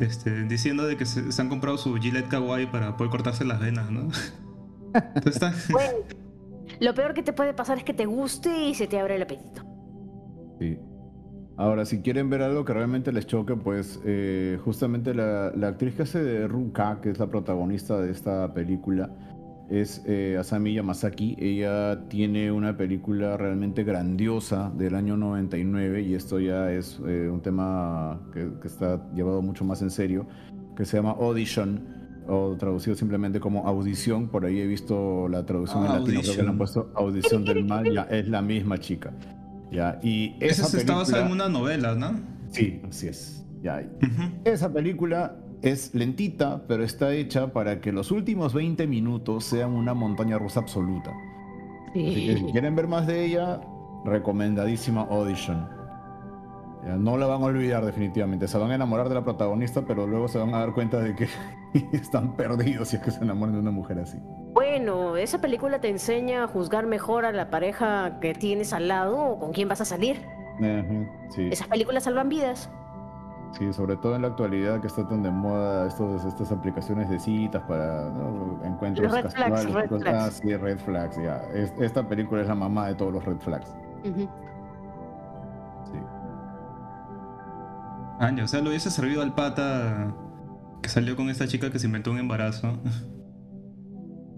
este, 0.00 0.44
diciendo 0.44 0.86
de 0.86 0.96
que 0.96 1.04
se, 1.06 1.30
se 1.30 1.42
han 1.42 1.48
comprado 1.48 1.78
su 1.78 1.94
Gillette 1.96 2.28
Kawaii 2.28 2.66
para 2.66 2.96
poder 2.96 3.10
cortarse 3.10 3.44
las 3.44 3.60
venas, 3.60 3.90
¿no? 3.90 4.08
Entonces 4.94 5.34
está... 5.34 5.52
Bueno, 5.70 5.98
lo 6.80 6.94
peor 6.94 7.12
que 7.12 7.22
te 7.22 7.32
puede 7.32 7.52
pasar 7.52 7.78
es 7.78 7.84
que 7.84 7.94
te 7.94 8.06
guste 8.06 8.64
y 8.64 8.74
se 8.74 8.86
te 8.86 8.98
abre 8.98 9.16
el 9.16 9.22
apetito. 9.22 9.62
Sí. 10.58 10.78
Ahora, 11.56 11.86
si 11.86 12.02
quieren 12.02 12.28
ver 12.28 12.42
algo 12.42 12.64
que 12.64 12.74
realmente 12.74 13.12
les 13.12 13.26
choque, 13.26 13.56
pues 13.56 14.00
eh, 14.04 14.58
justamente 14.64 15.14
la, 15.14 15.52
la 15.56 15.68
actriz 15.68 15.94
que 15.94 16.02
hace 16.02 16.22
de 16.22 16.46
Ruka, 16.46 17.00
que 17.00 17.10
es 17.10 17.18
la 17.18 17.28
protagonista 17.28 17.98
de 18.00 18.10
esta 18.10 18.52
película, 18.52 19.10
es 19.70 20.02
eh, 20.06 20.36
Asami 20.38 20.74
Yamasaki. 20.74 21.36
Ella 21.38 22.08
tiene 22.08 22.52
una 22.52 22.76
película 22.76 23.36
realmente 23.36 23.84
grandiosa 23.84 24.70
del 24.76 24.94
año 24.94 25.16
99 25.16 26.02
y 26.02 26.14
esto 26.14 26.38
ya 26.38 26.70
es 26.72 27.00
eh, 27.06 27.28
un 27.32 27.40
tema 27.40 28.20
que, 28.32 28.50
que 28.60 28.68
está 28.68 29.10
llevado 29.14 29.40
mucho 29.40 29.64
más 29.64 29.82
en 29.82 29.90
serio, 29.90 30.26
que 30.76 30.84
se 30.84 30.98
llama 30.98 31.12
Audition 31.12 31.96
o 32.28 32.56
traducido 32.56 32.96
simplemente 32.96 33.40
como 33.40 33.66
audición, 33.66 34.28
por 34.28 34.44
ahí 34.44 34.60
he 34.60 34.66
visto 34.66 35.28
la 35.28 35.46
traducción 35.46 35.84
Ah, 35.84 35.86
en 35.86 36.00
latino, 36.00 36.20
creo 36.22 36.36
que 36.36 36.42
le 36.42 36.48
han 36.48 36.58
puesto 36.58 36.90
audición 36.94 37.44
del 37.44 37.64
mal, 37.64 37.90
ya 37.92 38.02
es 38.02 38.28
la 38.28 38.42
misma 38.42 38.78
chica. 38.78 39.12
Ya, 39.70 39.98
y 40.02 40.34
Ese 40.40 40.62
esa 40.62 40.64
se 40.66 40.78
está 40.78 40.94
basado 40.94 41.22
en 41.22 41.28
película- 41.28 41.46
una 41.46 41.58
novela, 41.58 41.94
¿no? 41.94 42.20
Sí, 42.50 42.80
así 42.88 43.08
es. 43.08 43.44
Ya, 43.62 43.82
esa 44.44 44.72
película 44.72 45.36
es 45.62 45.92
lentita, 45.94 46.62
pero 46.68 46.84
está 46.84 47.12
hecha 47.12 47.52
para 47.52 47.80
que 47.80 47.90
los 47.92 48.10
últimos 48.12 48.54
20 48.54 48.86
minutos 48.86 49.44
sean 49.44 49.72
una 49.72 49.92
montaña 49.94 50.38
rusa 50.38 50.60
absoluta. 50.60 51.12
Así 51.90 52.26
que 52.26 52.36
si 52.38 52.44
quieren 52.52 52.76
ver 52.76 52.86
más 52.86 53.06
de 53.06 53.24
ella, 53.24 53.60
recomendadísima 54.04 55.02
Audition. 55.10 55.66
No 56.96 57.16
la 57.16 57.26
van 57.26 57.42
a 57.42 57.46
olvidar 57.46 57.84
definitivamente. 57.84 58.46
Se 58.48 58.56
van 58.58 58.70
a 58.70 58.74
enamorar 58.76 59.08
de 59.08 59.14
la 59.16 59.24
protagonista, 59.24 59.82
pero 59.82 60.06
luego 60.06 60.28
se 60.28 60.38
van 60.38 60.54
a 60.54 60.58
dar 60.60 60.72
cuenta 60.72 61.00
de 61.00 61.14
que 61.16 61.28
están 61.92 62.36
perdidos 62.36 62.88
si 62.88 62.96
es 62.96 63.02
que 63.02 63.10
se 63.10 63.22
enamoran 63.24 63.54
de 63.54 63.60
una 63.60 63.70
mujer 63.72 63.98
así. 63.98 64.18
Bueno, 64.54 65.16
esa 65.16 65.40
película 65.40 65.80
te 65.80 65.88
enseña 65.88 66.44
a 66.44 66.46
juzgar 66.46 66.86
mejor 66.86 67.24
a 67.26 67.32
la 67.32 67.50
pareja 67.50 68.18
que 68.20 68.34
tienes 68.34 68.72
al 68.72 68.88
lado 68.88 69.18
o 69.18 69.38
con 69.38 69.52
quién 69.52 69.68
vas 69.68 69.80
a 69.80 69.84
salir. 69.84 70.16
Sí, 71.30 71.48
Esas 71.50 71.66
películas 71.68 72.04
salvan 72.04 72.28
vidas. 72.30 72.70
sí, 73.58 73.70
sobre 73.74 73.96
todo 73.96 74.16
en 74.16 74.22
la 74.22 74.28
actualidad 74.28 74.80
que 74.80 74.86
está 74.86 75.06
tan 75.06 75.22
de 75.22 75.30
moda 75.30 75.86
estos, 75.88 76.24
estas 76.24 76.50
aplicaciones 76.52 77.10
de 77.10 77.18
citas 77.18 77.62
para 77.68 78.08
¿no? 78.10 78.60
encuentros 78.64 79.12
Red 79.12 79.28
flags, 79.30 79.34
casuales. 79.34 79.74
red 79.74 79.88
cosas- 79.90 80.02
flags. 80.02 80.18
Ah, 80.24 80.30
sí, 80.30 80.56
red 80.56 80.78
flags, 80.78 81.16
ya. 81.22 81.42
Es- 81.52 81.74
esta 81.78 82.08
película 82.08 82.40
es 82.40 82.48
la 82.48 82.54
mamá 82.54 82.86
de 82.88 82.94
todos 82.94 83.12
los 83.12 83.24
red 83.24 83.36
flags. 83.38 83.74
Sí. 84.02 84.28
Año, 88.20 88.44
o 88.44 88.48
sea, 88.48 88.60
lo 88.62 88.70
hubiese 88.70 88.90
servido 88.90 89.22
al 89.22 89.34
pata 89.34 90.14
que 90.82 90.88
salió 90.88 91.16
con 91.16 91.28
esta 91.30 91.46
chica 91.46 91.70
que 91.70 91.78
se 91.78 91.86
inventó 91.86 92.10
un 92.10 92.18
embarazo. 92.18 92.78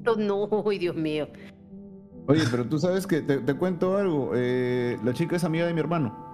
No, 0.04 0.16
no, 0.16 0.48
ay, 0.68 0.78
Dios 0.78 0.96
mío. 0.96 1.28
Oye, 2.26 2.42
pero 2.50 2.64
tú 2.66 2.78
sabes 2.78 3.06
que 3.06 3.20
te, 3.20 3.38
te 3.38 3.54
cuento 3.54 3.96
algo. 3.96 4.32
eh, 4.34 4.98
la 5.04 5.12
chica 5.12 5.36
es 5.36 5.44
amiga 5.44 5.66
de 5.66 5.74
mi 5.74 5.80
hermano. 5.80 6.26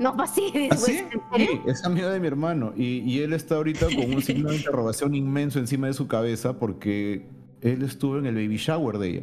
No, 0.00 0.14
¿Ah, 0.18 0.26
sí? 0.26 0.50
güey. 0.52 0.68
¿En 0.70 0.76
Sí, 0.78 1.60
es 1.66 1.84
amiga 1.84 2.10
de 2.10 2.18
mi 2.20 2.26
hermano. 2.26 2.72
Y, 2.76 2.98
y 3.00 3.20
él 3.20 3.32
está 3.32 3.56
ahorita 3.56 3.86
con 3.86 4.12
un 4.14 4.22
signo 4.22 4.50
de 4.50 4.56
interrogación 4.56 5.14
inmenso 5.14 5.58
encima 5.58 5.86
de 5.86 5.92
su 5.92 6.08
cabeza 6.08 6.58
porque 6.58 7.28
él 7.60 7.82
estuvo 7.82 8.18
en 8.18 8.26
el 8.26 8.34
baby 8.34 8.56
shower 8.56 8.98
de 8.98 9.08
ella. 9.08 9.22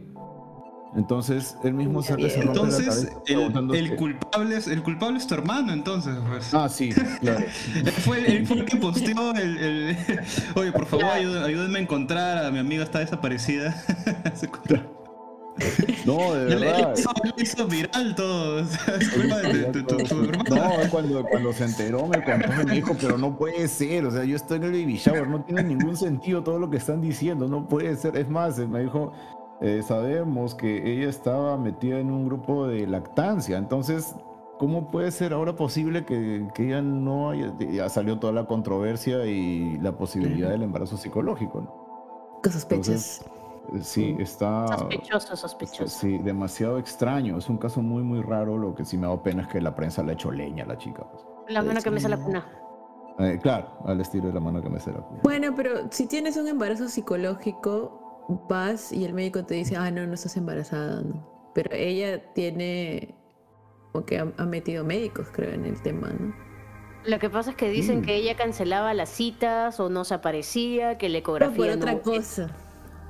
Entonces, 0.94 1.56
él 1.64 1.74
mismo 1.74 2.02
se, 2.04 2.14
rompe 2.18 2.28
la 2.38 2.44
Entonces, 2.44 2.86
cabeza 2.86 3.74
el, 3.78 3.96
culpable 3.96 4.58
es, 4.58 4.68
el 4.68 4.84
culpable 4.84 5.20
es 5.20 5.28
tu 5.28 5.36
hermano, 5.36 5.72
entonces, 5.72 6.16
pues. 6.28 6.54
Ah, 6.54 6.68
sí, 6.68 6.90
claro. 7.22 7.46
Él 7.76 7.92
fue, 8.04 8.30
él 8.38 8.46
fue 8.46 8.58
el 8.58 8.66
que 8.66 8.76
posteó 8.76 9.34
el, 9.36 9.58
el- 9.58 9.98
Oye, 10.56 10.72
por 10.74 10.86
favor, 10.86 11.06
ayúdenme, 11.06 11.46
ayúdenme 11.48 11.80
a 11.80 11.82
encontrar 11.84 12.46
a 12.46 12.52
mi 12.52 12.60
amiga, 12.60 12.84
está 12.84 13.00
desaparecida. 13.00 13.72
Se 14.36 14.48
encuentra- 14.48 14.86
No, 16.06 16.34
de 16.34 16.56
verdad. 16.56 16.94
hizo, 16.98 17.10
él 17.24 17.34
hizo 17.38 17.68
viral 17.68 18.14
todo. 18.16 18.62
o 18.64 18.66
sea, 18.66 18.96
es 18.96 19.10
culpa 19.12 19.38
de, 19.38 19.54
de- 19.54 19.72
de 19.72 19.84
tu, 19.84 19.98
tu 19.98 20.24
hermano. 20.26 20.56
No, 20.56 20.90
cuando, 20.90 21.24
cuando 21.24 21.54
se 21.54 21.66
enteró 21.66 22.06
me 22.08 22.22
contó, 22.22 22.48
me 22.66 22.74
dijo, 22.76 22.98
pero 23.00 23.18
no 23.18 23.38
puede 23.38 23.66
ser, 23.70 24.06
o 24.06 24.12
sea, 24.12 24.26
yo 24.26 24.36
estoy 24.36 24.58
en 24.58 24.64
el 24.66 24.72
baby 24.72 24.98
shower, 24.98 25.28
no 25.30 25.42
tiene 25.46 25.64
ningún 25.64 25.96
sentido 25.96 26.44
todo 26.44 26.60
lo 26.60 26.70
que 26.70 26.78
están 26.78 27.00
diciendo, 27.00 27.48
no 27.48 27.66
puede 27.70 27.96
ser. 27.96 28.18
Es 28.18 28.28
más, 28.30 28.58
me 28.58 28.82
dijo, 28.82 29.14
eh, 29.62 29.82
sabemos 29.84 30.56
que 30.56 30.92
ella 30.92 31.10
estaba 31.10 31.58
metida 31.58 32.00
en 32.00 32.12
un 32.12 32.26
grupo 32.26 32.68
de 32.68 32.88
lactancia, 32.88 33.58
entonces, 33.58 34.16
¿cómo 34.58 34.92
puede 34.92 35.12
ser 35.12 35.34
ahora 35.34 35.56
posible 35.56 36.06
que, 36.06 36.48
que 36.54 36.68
ella 36.68 36.82
no 36.82 37.30
haya, 37.30 37.54
ya 37.60 37.90
salió 37.90 38.20
toda 38.20 38.34
la 38.34 38.46
controversia 38.46 39.26
y 39.26 39.78
la 39.80 39.98
posibilidad 39.98 40.50
del 40.50 40.64
embarazo 40.64 40.98
psicológico? 40.98 41.62
¿no? 41.62 42.40
Con 42.44 42.52
sospechas. 42.52 43.26
Sí, 43.82 44.16
está... 44.20 44.68
Sospechoso, 44.68 45.36
sospechoso. 45.36 45.88
Sí, 45.88 46.18
demasiado 46.18 46.78
extraño. 46.78 47.38
Es 47.38 47.48
un 47.48 47.58
caso 47.58 47.82
muy, 47.82 48.04
muy 48.04 48.22
raro. 48.22 48.58
Lo 48.58 48.76
que 48.76 48.84
sí 48.84 48.98
me 48.98 49.08
da 49.08 49.22
pena 49.22 49.44
es 49.44 49.48
que 49.48 49.62
la 49.62 49.76
prensa 49.76 50.04
le 50.04 50.12
ha 50.12 50.14
hecho 50.14 50.32
leña 50.32 50.64
a 50.64 50.68
la 50.68 50.78
chica. 50.78 51.04
pues. 51.10 51.24
La 51.48 51.62
mano 51.62 51.80
que 51.82 51.92
me 51.92 52.02
la 52.02 52.18
cuna. 52.18 52.46
Eh, 53.20 53.40
claro, 53.42 53.68
al 53.86 54.02
estilo 54.02 54.28
de 54.28 54.34
la 54.34 54.40
mano 54.40 54.62
que 54.62 54.70
me 54.70 54.80
será. 54.80 55.06
Bueno, 55.24 55.54
pero 55.56 55.92
si 55.92 56.08
tienes 56.08 56.38
un 56.38 56.48
embarazo 56.48 56.88
psicológico, 56.88 58.01
vas 58.50 58.92
y 58.92 59.06
el 59.06 59.14
médico 59.14 59.44
te 59.46 59.56
dice, 59.56 59.76
ah, 59.76 59.90
no, 59.92 60.06
no 60.08 60.14
estás 60.14 60.38
embarazada, 60.38 61.02
¿no? 61.02 61.52
Pero 61.54 61.70
ella 61.74 62.34
tiene, 62.34 63.16
como 63.92 64.06
que 64.06 64.20
ha, 64.20 64.32
ha 64.38 64.46
metido 64.46 64.84
médicos, 64.86 65.28
creo, 65.32 65.52
en 65.54 65.66
el 65.66 65.82
tema, 65.82 66.10
¿no? 66.18 66.34
Lo 67.06 67.18
que 67.20 67.30
pasa 67.30 67.50
es 67.52 67.56
que 67.56 67.70
dicen 67.70 68.00
Mm. 68.00 68.02
que 68.04 68.16
ella 68.16 68.36
cancelaba 68.38 68.94
las 68.94 69.10
citas 69.10 69.80
o 69.80 69.90
no 69.90 70.04
se 70.04 70.14
aparecía, 70.14 70.98
que 70.98 71.10
la 71.10 71.18
ecografía 71.18 71.58
por 71.58 71.70
otra 71.70 71.94
no- 71.94 72.02
cosa. 72.02 72.50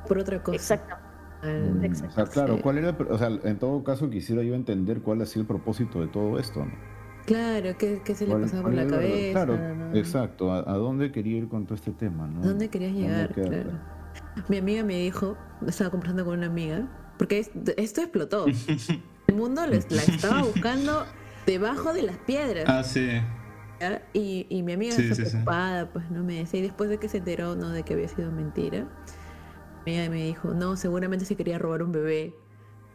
Por 0.07 0.17
otra 0.19 0.41
cosa. 0.41 0.55
Exacto. 0.55 0.95
O 1.43 2.11
sea, 2.11 2.25
claro, 2.25 2.55
sí. 2.57 2.61
¿cuál 2.61 2.77
era? 2.77 2.95
O 3.09 3.17
sea, 3.17 3.27
en 3.27 3.57
todo 3.57 3.83
caso 3.83 4.09
quisiera 4.09 4.43
yo 4.43 4.53
entender 4.53 5.01
cuál 5.01 5.21
ha 5.21 5.25
sido 5.25 5.41
el 5.41 5.47
propósito 5.47 5.99
de 5.99 6.07
todo 6.07 6.37
esto, 6.39 6.63
¿no? 6.65 6.71
Claro, 7.25 7.75
¿qué, 7.77 8.01
qué 8.05 8.15
se 8.15 8.25
le 8.25 8.31
¿Cuál- 8.31 8.43
pasaba 8.43 8.61
por 8.63 8.73
la 8.73 8.87
cabeza? 8.87 9.31
Claro, 9.45 9.57
¿no? 9.75 9.95
exacto. 9.95 10.51
¿A, 10.51 10.59
a 10.59 10.73
dónde 10.77 11.11
quería 11.11 11.37
ir 11.37 11.47
con 11.49 11.65
todo 11.65 11.75
este 11.75 11.91
tema, 11.91 12.27
no? 12.27 12.41
¿A 12.41 12.45
dónde 12.45 12.69
querías 12.69 12.93
¿Dónde 12.93 13.07
llegar? 13.07 13.33
Claro. 13.33 13.71
Mi 14.47 14.57
amiga 14.57 14.83
me 14.83 14.97
dijo, 14.97 15.37
estaba 15.67 15.89
conversando 15.89 16.25
con 16.25 16.37
una 16.37 16.47
amiga, 16.47 16.87
porque 17.17 17.39
es- 17.39 17.51
esto 17.77 18.01
explotó. 18.01 18.45
El 19.27 19.35
mundo 19.35 19.65
la 19.65 19.75
estaba 19.77 20.41
buscando 20.43 21.05
debajo 21.45 21.93
de 21.93 22.01
las 22.03 22.17
piedras. 22.17 22.65
Ah, 22.67 22.83
sí. 22.83 23.09
Y, 24.13 24.45
y 24.49 24.61
mi 24.61 24.73
amiga 24.73 24.93
Sí, 24.95 25.03
está 25.03 25.15
sí, 25.15 25.23
sí. 25.25 25.29
preocupada, 25.31 25.89
pues 25.91 26.09
no 26.11 26.23
me 26.23 26.35
decía. 26.35 26.59
Y 26.59 26.63
después 26.63 26.89
de 26.89 26.97
que 26.99 27.09
se 27.09 27.17
enteró, 27.17 27.55
no, 27.55 27.69
de 27.69 27.83
que 27.83 27.93
había 27.93 28.07
sido 28.07 28.31
mentira, 28.31 28.87
mi 29.85 29.95
amiga 29.97 30.09
me 30.11 30.23
dijo, 30.25 30.53
no, 30.53 30.75
seguramente 30.77 31.25
se 31.25 31.35
quería 31.35 31.57
robar 31.57 31.81
un 31.83 31.91
bebé. 31.91 32.35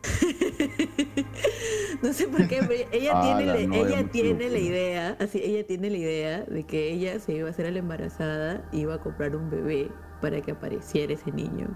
no 2.03 2.12
sé 2.12 2.28
por 2.28 2.47
qué, 2.47 2.61
pero 2.68 2.89
ella 2.93 3.20
tiene, 3.20 3.43
Ala, 3.51 3.55
la- 3.57 3.66
no, 3.66 3.74
ella 3.74 4.09
tiene 4.11 4.49
la 4.51 4.59
idea, 4.59 5.16
así, 5.20 5.41
ella 5.43 5.66
tiene 5.66 5.91
la 5.91 5.97
idea 5.97 6.45
de 6.45 6.64
que 6.64 6.93
ella 6.93 7.18
se 7.18 7.32
iba 7.32 7.49
a 7.49 7.51
hacer 7.51 7.66
a 7.66 7.70
la 7.72 7.78
embarazada 7.80 8.68
y 8.72 8.80
iba 8.80 8.95
a 8.95 8.99
comprar 9.01 9.34
un 9.34 9.51
bebé 9.51 9.91
para 10.20 10.40
que 10.40 10.52
apareciera 10.52 11.12
ese 11.12 11.30
niño. 11.32 11.68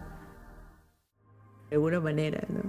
De 1.70 1.76
alguna 1.76 2.00
manera, 2.00 2.40
¿no? 2.48 2.62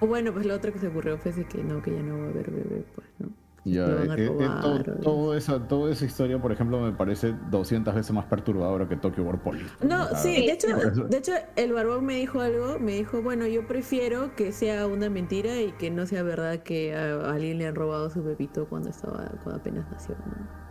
O 0.00 0.06
bueno, 0.06 0.32
pues 0.32 0.46
lo 0.46 0.54
otro 0.54 0.72
que 0.72 0.78
se 0.78 0.88
ocurrió 0.88 1.16
fue 1.18 1.30
ese 1.30 1.44
que 1.44 1.62
no, 1.62 1.80
que 1.82 1.94
ya 1.94 2.02
no 2.02 2.18
va 2.18 2.24
a 2.26 2.28
haber 2.28 2.50
bebé, 2.50 2.84
pues, 2.94 3.06
¿no? 3.18 3.28
Ya, 3.66 3.86
eh, 3.86 4.08
eh, 4.18 4.26
todo- 4.26 4.36
o- 4.74 5.00
todo 5.02 5.34
esa, 5.34 5.66
toda 5.68 5.90
esa 5.90 6.04
historia, 6.04 6.38
por 6.38 6.52
ejemplo, 6.52 6.78
me 6.82 6.92
parece 6.92 7.34
200 7.50 7.94
veces 7.94 8.12
más 8.12 8.26
perturbadora 8.26 8.86
que 8.86 8.96
Tokyo 8.96 9.22
War 9.22 9.42
Police. 9.42 9.70
No, 9.86 10.06
sí, 10.16 10.34
de 10.46 10.52
hecho, 10.52 10.66
de 11.08 11.16
hecho, 11.16 11.32
el 11.56 11.72
barbón 11.72 12.04
me 12.04 12.16
dijo 12.16 12.40
algo, 12.40 12.78
me 12.78 12.92
dijo, 12.92 13.22
bueno, 13.22 13.46
yo 13.46 13.66
prefiero 13.66 14.34
que 14.36 14.52
sea 14.52 14.86
una 14.86 15.08
mentira 15.08 15.56
y 15.62 15.72
que 15.72 15.90
no 15.90 16.04
sea 16.04 16.22
verdad 16.22 16.58
que 16.62 16.94
a, 16.94 17.14
a 17.14 17.32
alguien 17.32 17.56
le 17.56 17.66
han 17.68 17.74
robado 17.74 18.10
su 18.10 18.22
bebito 18.22 18.66
cuando 18.68 18.90
estaba, 18.90 19.24
cuando 19.42 19.60
apenas 19.60 19.90
nació, 19.90 20.14
¿no? 20.26 20.63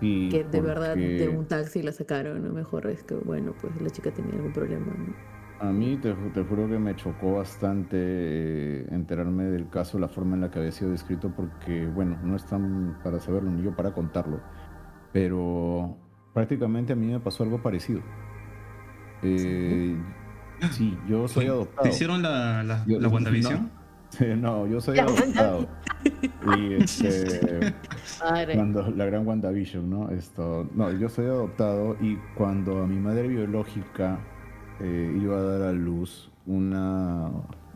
Sí, 0.00 0.28
Que 0.30 0.44
de 0.44 0.60
verdad 0.60 0.90
porque- 0.94 1.18
de 1.18 1.28
un 1.28 1.46
taxi 1.46 1.82
la 1.82 1.92
sacaron, 1.92 2.42
¿no? 2.42 2.52
Mejor 2.52 2.86
es 2.88 3.02
que, 3.04 3.14
bueno, 3.14 3.54
pues 3.60 3.80
la 3.80 3.90
chica 3.90 4.10
tenía 4.10 4.34
algún 4.34 4.52
problema, 4.52 4.86
¿no? 4.86 5.14
A 5.60 5.70
mí 5.72 5.98
te, 6.00 6.14
ju- 6.14 6.32
te 6.32 6.42
juro 6.42 6.66
que 6.68 6.78
me 6.78 6.96
chocó 6.96 7.34
bastante 7.34 7.96
eh, 8.00 8.86
enterarme 8.90 9.44
del 9.44 9.68
caso, 9.68 9.98
la 9.98 10.08
forma 10.08 10.34
en 10.34 10.40
la 10.40 10.50
que 10.50 10.58
había 10.58 10.72
sido 10.72 10.90
descrito, 10.90 11.30
porque, 11.36 11.86
bueno, 11.86 12.18
no 12.22 12.34
están 12.36 12.98
para 13.04 13.20
saberlo 13.20 13.50
ni 13.50 13.62
yo 13.62 13.76
para 13.76 13.92
contarlo, 13.92 14.40
pero 15.12 15.98
prácticamente 16.32 16.94
a 16.94 16.96
mí 16.96 17.08
me 17.08 17.20
pasó 17.20 17.42
algo 17.42 17.60
parecido. 17.62 18.00
Eh, 19.22 19.96
sí, 20.70 20.96
yo 21.08 21.28
soy 21.28 21.46
adoptado. 21.46 21.82
¿Te 21.82 21.88
hicieron 21.90 22.22
la, 22.22 22.62
la, 22.62 22.84
Yo- 22.86 22.98
la 23.00 23.08
WandaVision? 23.08 23.64
No, 23.64 23.79
no, 24.36 24.66
yo 24.66 24.80
soy 24.80 24.98
adoptado. 24.98 25.68
Y 26.56 26.74
este, 26.74 27.74
Madre. 28.20 28.54
cuando 28.54 28.90
la 28.90 29.04
gran 29.04 29.26
WandaVision, 29.26 29.88
¿no? 29.88 30.10
Esto, 30.10 30.68
no, 30.74 30.90
yo 30.92 31.08
soy 31.08 31.26
adoptado 31.26 31.96
y 32.00 32.16
cuando 32.34 32.82
a 32.82 32.86
mi 32.86 32.96
madre 32.96 33.28
biológica 33.28 34.18
eh, 34.80 35.18
iba 35.20 35.38
a 35.38 35.42
dar 35.42 35.62
a 35.68 35.72
luz 35.72 36.30
una, 36.46 37.30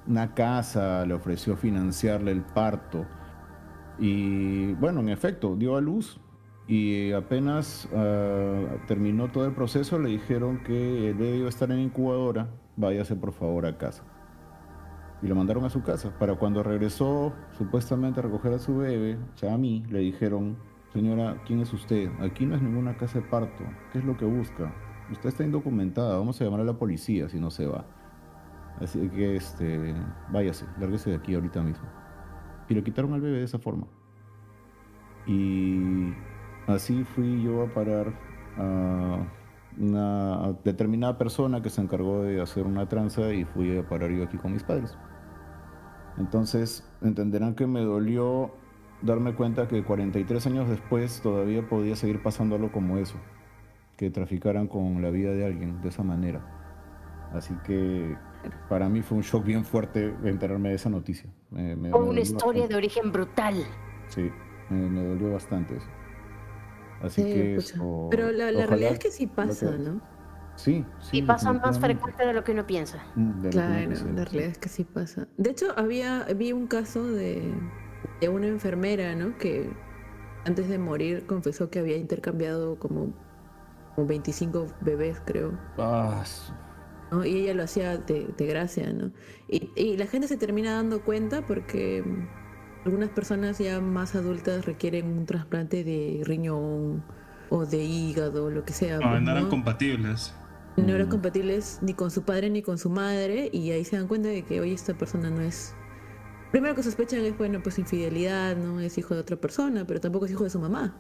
una 0.07 0.35
casa, 0.35 1.05
le 1.07 1.15
ofreció 1.15 1.57
financiarle 1.57 2.33
el 2.33 2.43
parto 2.43 3.07
y 3.99 4.73
bueno, 4.75 5.01
en 5.01 5.09
efecto, 5.09 5.55
dio 5.57 5.77
a 5.77 5.81
luz 5.81 6.19
y 6.67 7.13
apenas 7.13 7.89
ah, 7.95 8.77
terminó 8.87 9.31
todo 9.31 9.47
el 9.47 9.53
proceso 9.53 9.99
le 9.99 10.11
dijeron 10.11 10.63
que 10.65 11.11
el 11.11 11.15
bebé 11.15 11.37
iba 11.37 11.47
a 11.47 11.51
estar 11.51 11.71
en 11.71 11.81
incubadora, 11.81 12.49
váyase 12.77 13.15
por 13.17 13.33
favor 13.33 13.67
a 13.67 13.77
casa. 13.77 14.03
Y 15.25 15.27
lo 15.27 15.35
mandaron 15.35 15.65
a 15.65 15.71
su 15.71 15.83
casa. 15.83 16.17
Para 16.19 16.35
cuando 16.35 16.63
regresó 16.63 17.33
supuestamente 17.57 18.21
a 18.21 18.25
recoger 18.25 18.53
a 18.53 18.59
su 18.59 18.77
bebé, 18.77 19.17
o 19.17 19.39
sea, 19.39 19.55
a 19.55 19.59
mí, 19.59 19.83
le 19.89 20.01
dijeron, 20.01 20.59
señora, 20.93 21.43
¿quién 21.47 21.61
es 21.61 21.73
usted? 21.73 22.11
Aquí 22.21 22.45
no 22.45 22.55
es 22.55 22.61
ninguna 22.61 22.99
casa 22.99 23.21
de 23.21 23.25
parto. 23.27 23.65
¿Qué 23.91 24.01
es 24.01 24.05
lo 24.05 24.19
que 24.19 24.27
busca? 24.27 24.73
usted 25.11 25.29
está 25.29 25.45
indocumentada, 25.45 26.17
vamos 26.17 26.41
a 26.41 26.45
llamar 26.45 26.61
a 26.61 26.65
la 26.65 26.75
policía 26.75 27.29
si 27.29 27.39
no 27.41 27.51
se 27.51 27.67
va. 27.67 27.87
Así 28.81 29.09
que, 29.09 29.37
este, 29.37 29.95
váyase, 30.31 30.67
lárguese 30.79 31.11
de 31.11 31.17
aquí 31.17 31.35
ahorita 31.35 31.63
mismo. 31.63 31.87
Y 32.69 32.75
le 32.75 32.83
quitaron 32.83 33.15
al 33.15 33.21
bebé 33.23 33.39
de 33.39 33.45
esa 33.45 33.59
forma. 33.59 33.87
Y 35.27 36.13
así 36.67 37.05
fui 37.05 37.43
yo 37.43 37.63
a 37.63 37.67
parar 37.73 38.13
a 38.59 39.27
una 39.79 40.53
determinada 40.65 41.17
persona 41.17 41.63
que 41.63 41.71
se 41.71 41.81
encargó 41.81 42.23
de 42.23 42.43
hacer 42.43 42.67
una 42.67 42.89
tranza 42.89 43.33
y 43.33 43.45
fui 43.45 43.77
a 43.79 43.89
parar 43.89 44.11
yo 44.11 44.25
aquí 44.25 44.37
con 44.37 44.53
mis 44.53 44.63
padres. 44.63 44.97
Entonces 46.19 46.85
entenderán 47.03 47.55
que 47.55 47.67
me 47.67 47.81
dolió 47.81 48.53
darme 49.03 49.35
cuenta 49.35 49.69
que 49.69 49.83
43 49.83 50.47
años 50.47 50.69
después 50.69 51.21
todavía 51.21 51.69
podía 51.69 51.97
seguir 51.97 52.23
pasándolo 52.23 52.73
como 52.73 52.99
eso, 52.99 53.17
que 53.97 54.11
traficaran 54.11 54.67
con 54.67 55.03
la 55.03 55.11
vida 55.11 55.33
de 55.33 55.45
alguien 55.45 55.81
de 55.83 55.89
esa 55.89 56.03
manera. 56.03 56.41
Así 57.33 57.55
que 57.65 58.17
para 58.69 58.89
mí 58.89 59.03
fue 59.03 59.19
un 59.19 59.25
shock 59.25 59.45
bien 59.45 59.65
fuerte 59.65 60.15
enterarme 60.25 60.71
de 60.71 60.77
esa 60.77 60.89
noticia. 60.89 61.29
una 61.51 62.21
historia 62.21 62.69
de 62.69 62.77
origen 62.77 63.11
brutal. 63.11 63.55
Sí, 64.09 64.31
me, 64.71 65.03
dolió 65.03 65.33
bastante 65.33 65.77
eso. 65.77 65.87
Así 67.03 67.23
que 67.23 67.59
Pero 68.11 68.31
la, 68.31 68.51
realidad 68.67 68.93
es 68.93 68.99
que 68.99 69.11
sí 69.11 69.27
pasa, 69.27 69.73
¿no? 69.73 70.01
Sí, 70.57 70.85
sí. 71.01 71.19
Y 71.19 71.23
pasa 71.23 71.53
más 71.53 71.79
frecuente 71.79 72.25
de 72.25 72.33
lo 72.33 72.45
que 72.45 72.53
uno 72.53 72.67
piensa. 72.67 73.03
Mm, 73.17 73.49
claro, 73.49 73.91
la 74.15 74.25
realidad 74.25 74.51
es 74.51 74.59
que 74.59 74.69
sí 74.69 74.85
pasa. 74.85 75.27
De 75.37 75.51
hecho, 75.51 75.75
había 75.77 76.25
vi 76.37 76.53
un 76.53 76.67
caso 76.67 77.05
de, 77.05 77.53
de 78.21 78.29
una 78.29 78.47
enfermera, 78.47 79.15
¿no? 79.15 79.37
Que 79.37 79.71
antes 80.45 80.69
de 80.69 80.79
morir 80.79 81.27
confesó 81.27 81.71
que 81.71 81.79
había 81.79 81.97
intercambiado 81.97 82.79
como, 82.79 83.13
como 83.95 84.07
25 84.07 84.67
bebés, 84.81 85.21
creo. 85.25 85.59
Ah, 85.79 86.23
y 87.25 87.37
ella 87.37 87.55
lo 87.55 87.63
hacía 87.63 87.97
de, 87.97 88.33
gracia, 88.39 88.93
¿no? 88.93 89.11
Y, 89.49 89.97
la 89.97 90.07
gente 90.07 90.27
se 90.27 90.37
termina 90.37 90.75
dando 90.75 91.03
cuenta 91.03 91.47
porque 91.47 92.03
algunas 92.85 93.11
personas 93.11 93.59
ya 93.59 93.81
más 93.81 94.15
adultas 94.15 94.67
requieren 94.67 95.07
un 95.07 95.27
trasplante 95.27 95.85
de 95.85 96.23
riñón 96.25 97.05
o 97.51 97.67
de 97.67 97.83
hígado, 97.85 98.51
lo 98.51 98.65
que 98.65 98.73
sea. 98.73 98.99
No, 98.99 99.11
pues, 99.11 99.23
no 99.23 99.31
eran 99.31 99.49
compatibles. 99.49 100.35
No 100.77 100.93
eran 100.93 101.07
mm. 101.07 101.11
compatibles 101.11 101.79
ni 101.83 101.95
con 101.95 102.11
su 102.11 102.23
padre 102.23 102.51
ni 102.51 102.63
con 102.63 102.79
su 102.79 102.91
madre 102.91 103.49
y 103.53 103.71
ahí 103.71 103.85
se 103.85 103.97
dan 103.97 104.09
cuenta 104.09 104.29
de 104.29 104.43
que, 104.43 104.61
hoy 104.61 104.73
esta 104.73 104.95
persona 104.95 105.31
no 105.31 105.41
es... 105.41 105.75
Primero 106.51 106.75
que 106.75 106.83
sospechan 106.83 107.21
es, 107.21 107.37
bueno, 107.37 107.61
pues 107.63 107.79
infidelidad, 107.79 108.57
¿no? 108.57 108.81
Es 108.81 108.97
hijo 108.99 109.15
de 109.15 109.21
otra 109.21 109.37
persona, 109.37 109.85
pero 109.87 110.01
tampoco 110.01 110.27
es 110.27 110.33
hijo 110.33 110.45
de 110.45 110.51
su 110.51 110.61
mamá. 110.61 110.95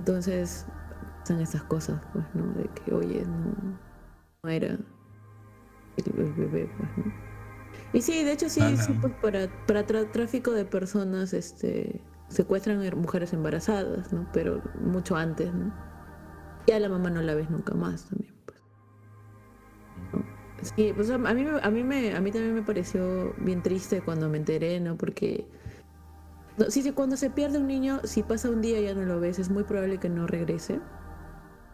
Entonces, 0.00 0.66
son 1.24 1.40
esas 1.40 1.62
cosas, 1.64 2.00
pues, 2.12 2.24
¿no? 2.34 2.52
De 2.54 2.68
que, 2.68 2.92
oye, 2.92 3.24
no 3.24 4.48
era 4.48 4.76
el, 5.96 6.12
bebé, 6.12 6.68
pues, 6.76 6.90
¿no? 6.96 7.12
Y 7.92 8.02
sí, 8.02 8.24
de 8.24 8.32
hecho 8.32 8.48
sí, 8.48 8.60
ah, 8.60 8.74
pues, 9.00 9.12
para, 9.22 9.48
para 9.66 9.86
tráfico 9.86 10.50
de 10.50 10.64
personas, 10.64 11.32
este, 11.32 12.00
secuestran 12.28 12.80
mujeres 12.98 13.32
embarazadas, 13.32 14.12
¿no? 14.12 14.28
Pero 14.32 14.62
mucho 14.80 15.16
antes, 15.16 15.52
¿no? 15.54 15.72
Y 16.66 16.72
a 16.72 16.80
la 16.80 16.88
mamá 16.88 17.10
no 17.10 17.22
la 17.22 17.34
ves 17.34 17.50
nunca 17.50 17.74
más 17.74 18.06
también. 18.06 18.33
Sí, 20.64 20.92
pues 20.94 21.10
a 21.10 21.18
mí, 21.18 21.46
a 21.62 21.70
mí, 21.70 21.84
me, 21.84 22.14
a 22.14 22.20
mí 22.20 22.32
también 22.32 22.54
me 22.54 22.62
pareció 22.62 23.34
bien 23.38 23.62
triste 23.62 24.00
cuando 24.00 24.30
me 24.30 24.38
enteré, 24.38 24.80
¿no? 24.80 24.96
Porque 24.96 25.46
sí, 26.68 26.82
sí, 26.82 26.92
cuando 26.92 27.16
se 27.16 27.28
pierde 27.30 27.58
un 27.58 27.66
niño, 27.66 28.00
si 28.04 28.22
pasa 28.22 28.48
un 28.48 28.62
día 28.62 28.80
y 28.80 28.84
ya 28.84 28.94
no 28.94 29.02
lo 29.02 29.20
ves, 29.20 29.38
es 29.38 29.50
muy 29.50 29.64
probable 29.64 29.98
que 29.98 30.08
no 30.08 30.26
regrese. 30.26 30.80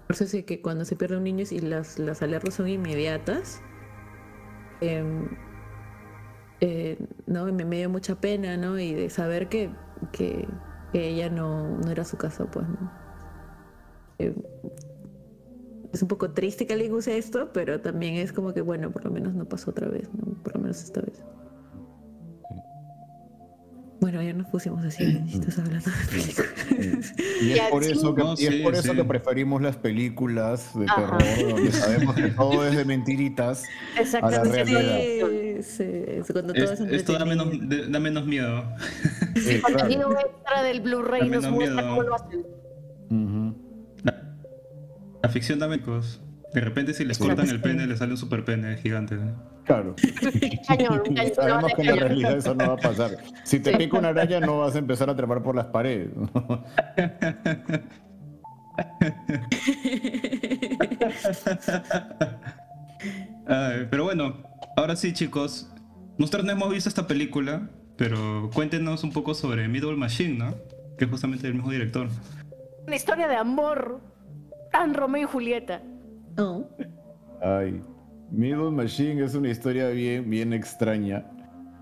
Por 0.06 0.16
eso 0.16 0.24
es 0.24 0.44
que 0.44 0.60
cuando 0.60 0.84
se 0.84 0.96
pierde 0.96 1.18
un 1.18 1.24
niño 1.24 1.44
y 1.48 1.60
las, 1.60 2.00
las 2.00 2.20
alertas 2.20 2.54
son 2.54 2.68
inmediatas, 2.68 3.62
em, 4.80 5.28
eh, 6.60 6.98
¿no? 7.26 7.44
Me, 7.46 7.64
me, 7.64 7.76
dio 7.76 7.90
mucha 7.90 8.16
pena, 8.16 8.56
¿no? 8.56 8.76
Y 8.78 8.92
de 8.92 9.08
saber 9.08 9.48
que, 9.48 9.70
que, 10.12 10.48
ella 10.92 11.30
no, 11.30 11.78
no, 11.78 11.90
era 11.92 12.04
su 12.04 12.16
casa, 12.16 12.50
pues, 12.50 12.66
¿no? 12.68 12.90
Eh, 14.18 14.34
es 15.92 16.02
un 16.02 16.08
poco 16.08 16.30
triste 16.30 16.66
que 16.66 16.74
alguien 16.74 16.92
use 16.92 17.16
esto, 17.18 17.50
pero 17.52 17.80
también 17.80 18.14
es 18.14 18.32
como 18.32 18.54
que, 18.54 18.60
bueno, 18.60 18.90
por 18.90 19.04
lo 19.04 19.10
menos 19.10 19.34
no 19.34 19.44
pasó 19.44 19.70
otra 19.70 19.88
vez, 19.88 20.08
¿no? 20.14 20.34
Por 20.42 20.54
lo 20.54 20.60
menos 20.62 20.82
esta 20.82 21.00
vez. 21.00 21.22
Bueno, 24.00 24.22
ya 24.22 24.32
nos 24.32 24.46
pusimos 24.46 24.82
así, 24.84 25.04
estás 25.34 25.58
hablando 25.58 25.90
de 25.90 26.06
películas. 26.10 27.14
Y 27.42 27.52
es 27.52 27.62
por 27.70 27.82
eso 27.82 28.14
que, 28.14 28.22
y 28.38 28.46
es 28.46 28.62
por 28.62 28.74
eso 28.74 28.94
que 28.94 29.04
preferimos 29.04 29.62
las 29.62 29.76
películas 29.76 30.78
de 30.78 30.84
terror, 30.84 31.22
donde 31.48 31.72
sabemos 31.72 32.14
que 32.14 32.28
todo 32.28 32.66
es 32.66 32.76
de 32.76 32.84
mentiritas 32.84 33.64
a 34.20 34.30
la 34.30 34.44
realidad. 34.44 34.98
Sí, 34.98 35.62
sí. 35.62 36.32
Cuando 36.32 36.52
todo 36.52 36.72
es, 36.72 36.80
esto 36.80 37.14
da 37.14 37.24
menos, 37.24 37.48
da 37.90 37.98
menos 37.98 38.26
miedo. 38.26 38.64
El 39.34 39.62
contenido 39.62 40.10
extra 40.18 40.62
del 40.62 40.82
Blu-ray 40.82 41.30
nos 41.30 41.50
muestra 41.50 41.82
cómo 41.82 42.02
lo 42.02 42.14
hacen. 42.14 42.46
La, 45.22 45.28
ficción 45.28 45.58
da 45.58 45.68
menos. 45.68 46.20
De 46.52 46.60
repente 46.60 46.94
si 46.94 47.04
les 47.04 47.18
cortan 47.18 47.48
el 47.48 47.60
pene, 47.60 47.86
les 47.86 47.98
sale 47.98 48.12
un 48.12 48.18
super 48.18 48.44
pene 48.44 48.76
gigante. 48.76 49.16
Claro. 49.64 49.94
Sabemos 50.64 51.00
que 51.74 51.82
en 51.82 51.86
la 51.86 51.96
realidad 51.96 52.36
eso 52.36 52.54
no 52.54 52.68
va 52.68 52.74
a 52.74 52.76
pasar. 52.76 53.18
Si 53.44 53.60
te 53.60 53.76
pica 53.76 53.98
una 53.98 54.08
araña 54.08 54.40
no 54.40 54.58
vas 54.58 54.74
a 54.74 54.78
empezar 54.78 55.10
a 55.10 55.16
trepar 55.16 55.42
por 55.42 55.54
las 55.54 55.66
paredes. 55.66 56.10
pero 63.90 64.04
bueno, 64.04 64.42
ahora 64.76 64.96
sí 64.96 65.12
chicos, 65.12 65.70
nosotros 66.18 66.44
no 66.44 66.52
hemos 66.52 66.70
visto 66.70 66.88
esta 66.88 67.06
película, 67.06 67.68
pero 67.96 68.50
cuéntenos 68.52 69.04
un 69.04 69.12
poco 69.12 69.34
sobre 69.34 69.68
Middle 69.68 69.96
Machine, 69.96 70.38
¿no? 70.38 70.54
Que 70.98 71.04
es 71.04 71.10
justamente 71.10 71.46
el 71.46 71.54
mismo 71.54 71.70
director. 71.70 72.08
Una 72.86 72.96
historia 72.96 73.28
de 73.28 73.36
amor, 73.36 74.00
tan 74.70 74.94
Romeo 74.94 75.22
y 75.22 75.26
Julieta. 75.26 75.82
Oh. 76.38 76.64
Ay. 77.42 77.82
Middle 78.30 78.70
Machine 78.70 79.24
es 79.24 79.34
una 79.34 79.50
historia 79.50 79.88
bien, 79.88 80.28
bien 80.30 80.52
extraña. 80.52 81.26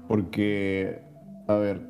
Porque, 0.09 1.03
a 1.47 1.55
ver, 1.57 1.83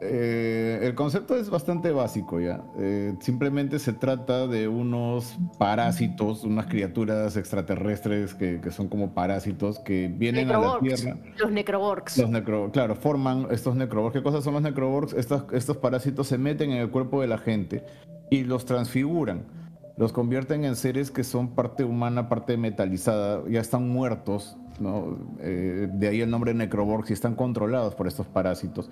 eh, 0.00 0.80
el 0.82 0.94
concepto 0.96 1.36
es 1.36 1.48
bastante 1.48 1.92
básico 1.92 2.40
ya. 2.40 2.62
Eh, 2.78 3.14
simplemente 3.20 3.78
se 3.78 3.92
trata 3.92 4.48
de 4.48 4.66
unos 4.66 5.38
parásitos, 5.58 6.42
unas 6.42 6.66
criaturas 6.66 7.36
extraterrestres 7.36 8.34
que, 8.34 8.60
son 8.72 8.88
como 8.88 9.14
parásitos 9.14 9.78
que 9.78 10.08
vienen 10.12 10.50
a 10.50 10.58
la 10.58 10.78
Tierra. 10.80 11.16
Los 11.38 11.52
necroborgs. 11.52 12.18
Los 12.18 12.70
claro, 12.72 12.96
forman 12.96 13.46
estos 13.50 13.76
necroborgs. 13.76 14.18
¿Qué 14.18 14.22
cosas 14.22 14.42
son 14.42 14.54
los 14.54 14.62
necroborgs? 14.62 15.12
Estos, 15.12 15.44
estos 15.52 15.76
parásitos 15.76 16.26
se 16.26 16.38
meten 16.38 16.72
en 16.72 16.78
el 16.78 16.90
cuerpo 16.90 17.20
de 17.20 17.28
la 17.28 17.38
gente 17.38 17.84
y 18.30 18.42
los 18.42 18.64
transfiguran 18.64 19.63
los 19.96 20.12
convierten 20.12 20.64
en 20.64 20.76
seres 20.76 21.10
que 21.10 21.24
son 21.24 21.54
parte 21.54 21.84
humana, 21.84 22.28
parte 22.28 22.56
metalizada, 22.56 23.42
ya 23.48 23.60
están 23.60 23.88
muertos, 23.88 24.56
¿no? 24.80 25.18
Eh, 25.40 25.88
de 25.92 26.08
ahí 26.08 26.20
el 26.20 26.30
nombre 26.30 26.52
Necroborg, 26.52 27.04
y 27.08 27.12
están 27.12 27.36
controlados 27.36 27.94
por 27.94 28.08
estos 28.08 28.26
parásitos. 28.26 28.90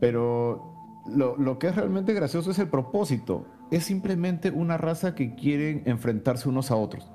Pero 0.00 0.74
lo, 1.06 1.58
que 1.58 1.68
es 1.68 1.76
realmente 1.76 2.14
gracioso 2.14 2.50
es 2.50 2.58
el 2.58 2.68
propósito. 2.68 3.46
Es 3.70 3.84
simplemente 3.84 4.50
una 4.50 4.78
raza 4.78 5.14
que 5.14 5.34
quieren 5.34 5.82
enfrentarse 5.84 6.48
unos 6.48 6.70
a 6.70 6.76
otros. 6.76 7.10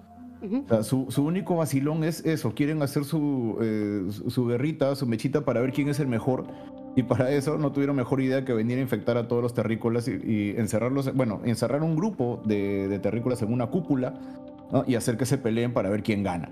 su, 0.81 1.07
único 1.23 1.55
vacilón 1.55 2.03
es 2.03 2.23
eso, 2.25 2.53
quieren 2.53 2.81
hacer 2.83 3.05
su, 3.05 3.57
eh, 3.61 4.09
su 4.27 4.45
guerrita, 4.45 4.95
su 4.95 5.07
mechita 5.07 5.45
para 5.45 5.61
ver 5.61 5.71
quién 5.71 5.89
es 5.89 5.99
el 5.99 6.07
mejor 6.07 6.45
y 6.95 7.03
para 7.03 7.31
eso 7.31 7.57
no 7.57 7.71
tuvieron 7.71 7.95
mejor 7.95 8.21
idea 8.21 8.45
que 8.45 8.53
venir 8.53 8.77
a 8.77 8.81
infectar 8.81 9.17
a 9.17 9.27
todos 9.27 9.41
los 9.41 9.53
terrícolas 9.53 10.07
y, 10.07 10.53
encerrarlos, 10.57 11.13
bueno, 11.15 11.41
encerrar 11.43 11.81
un 11.81 11.95
grupo 11.95 12.41
de, 12.45 12.99
terrícolas 13.01 13.41
en 13.41 13.51
una 13.51 13.67
cúpula 13.67 14.13
y 14.85 14.95
hacer 14.95 15.17
que 15.17 15.25
se 15.25 15.37
peleen 15.37 15.73
para 15.73 15.89
ver 15.89 16.03
quién 16.03 16.23
gana. 16.23 16.49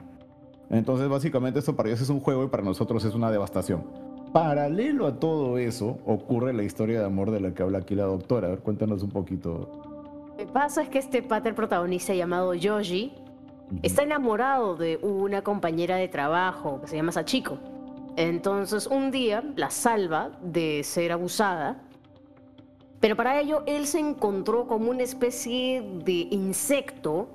Entonces, 0.70 1.10
básicamente, 1.10 1.60
esto 1.60 1.76
para 1.76 1.89
ellos 1.89 2.02
es 2.02 2.10
un 2.10 2.20
juego 2.20 2.44
y 2.46 2.48
para 2.48 2.64
nosotros 2.64 3.04
es 3.06 3.14
una 3.14 3.30
devastación. 3.30 3.84
Paralelo 4.32 5.08
a 5.08 5.20
todo 5.20 5.58
eso, 5.58 6.00
ocurre 6.06 6.54
la 6.54 6.64
historia 6.64 7.00
de 7.00 7.06
amor 7.06 7.32
de 7.32 7.42
la 7.42 7.54
que 7.54 7.62
habla 7.62 7.80
aquí 7.80 7.96
la 7.96 8.06
doctora. 8.06 8.48
A 8.48 8.52
ver, 8.52 8.60
cuéntanos 8.60 9.04
un 9.04 9.10
poquito. 9.10 9.70
Lo 10.30 10.38
que 10.38 10.46
pasa 10.46 10.82
es 10.82 10.89
que 10.89 11.00
este 11.00 11.22
pater 11.22 11.54
protagonista 11.54 12.14
llamado 12.14 12.54
Yoji 12.54 13.14
está 13.84 14.04
enamorado 14.04 14.76
de 14.76 14.98
una 15.02 15.42
compañera 15.42 15.98
de 15.98 16.08
trabajo 16.08 16.80
que 16.82 16.88
se 16.88 16.96
llama 16.96 17.12
Sachiko. 17.12 17.58
Entonces 18.16 18.88
un 18.88 19.12
día 19.12 19.43
la 19.55 19.70
salva 19.70 20.32
de 20.41 20.84
ser 20.84 21.12
abusada, 21.12 21.82
pero 22.99 23.16
para 23.16 23.39
ello 23.39 23.64
él 23.66 23.88
se 23.88 23.99
encontró 23.99 24.68
como 24.68 24.91
una 24.91 25.03
especie 25.03 25.82
de 26.03 26.28
insecto 26.32 27.30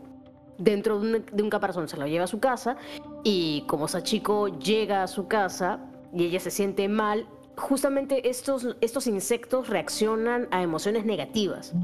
dentro 0.58 1.00
de 1.00 1.42
un, 1.42 1.50
caparazón. 1.50 1.88
Se 1.88 1.96
lo 1.96 2.06
lleva 2.06 2.24
a 2.24 2.28
su 2.28 2.40
casa 2.40 2.76
y 3.24 3.64
como 3.66 3.88
Sachiko 3.88 4.48
llega 4.58 5.02
a 5.02 5.06
su 5.06 5.26
casa 5.26 5.80
y 6.12 6.24
ella 6.24 6.40
se 6.40 6.50
siente 6.50 6.88
mal, 6.88 7.26
justamente 7.56 8.28
estos, 8.28 8.76
estos 8.80 9.06
insectos 9.06 9.68
reaccionan 9.68 10.48
a 10.50 10.62
emociones 10.62 11.04
negativas. 11.04 11.74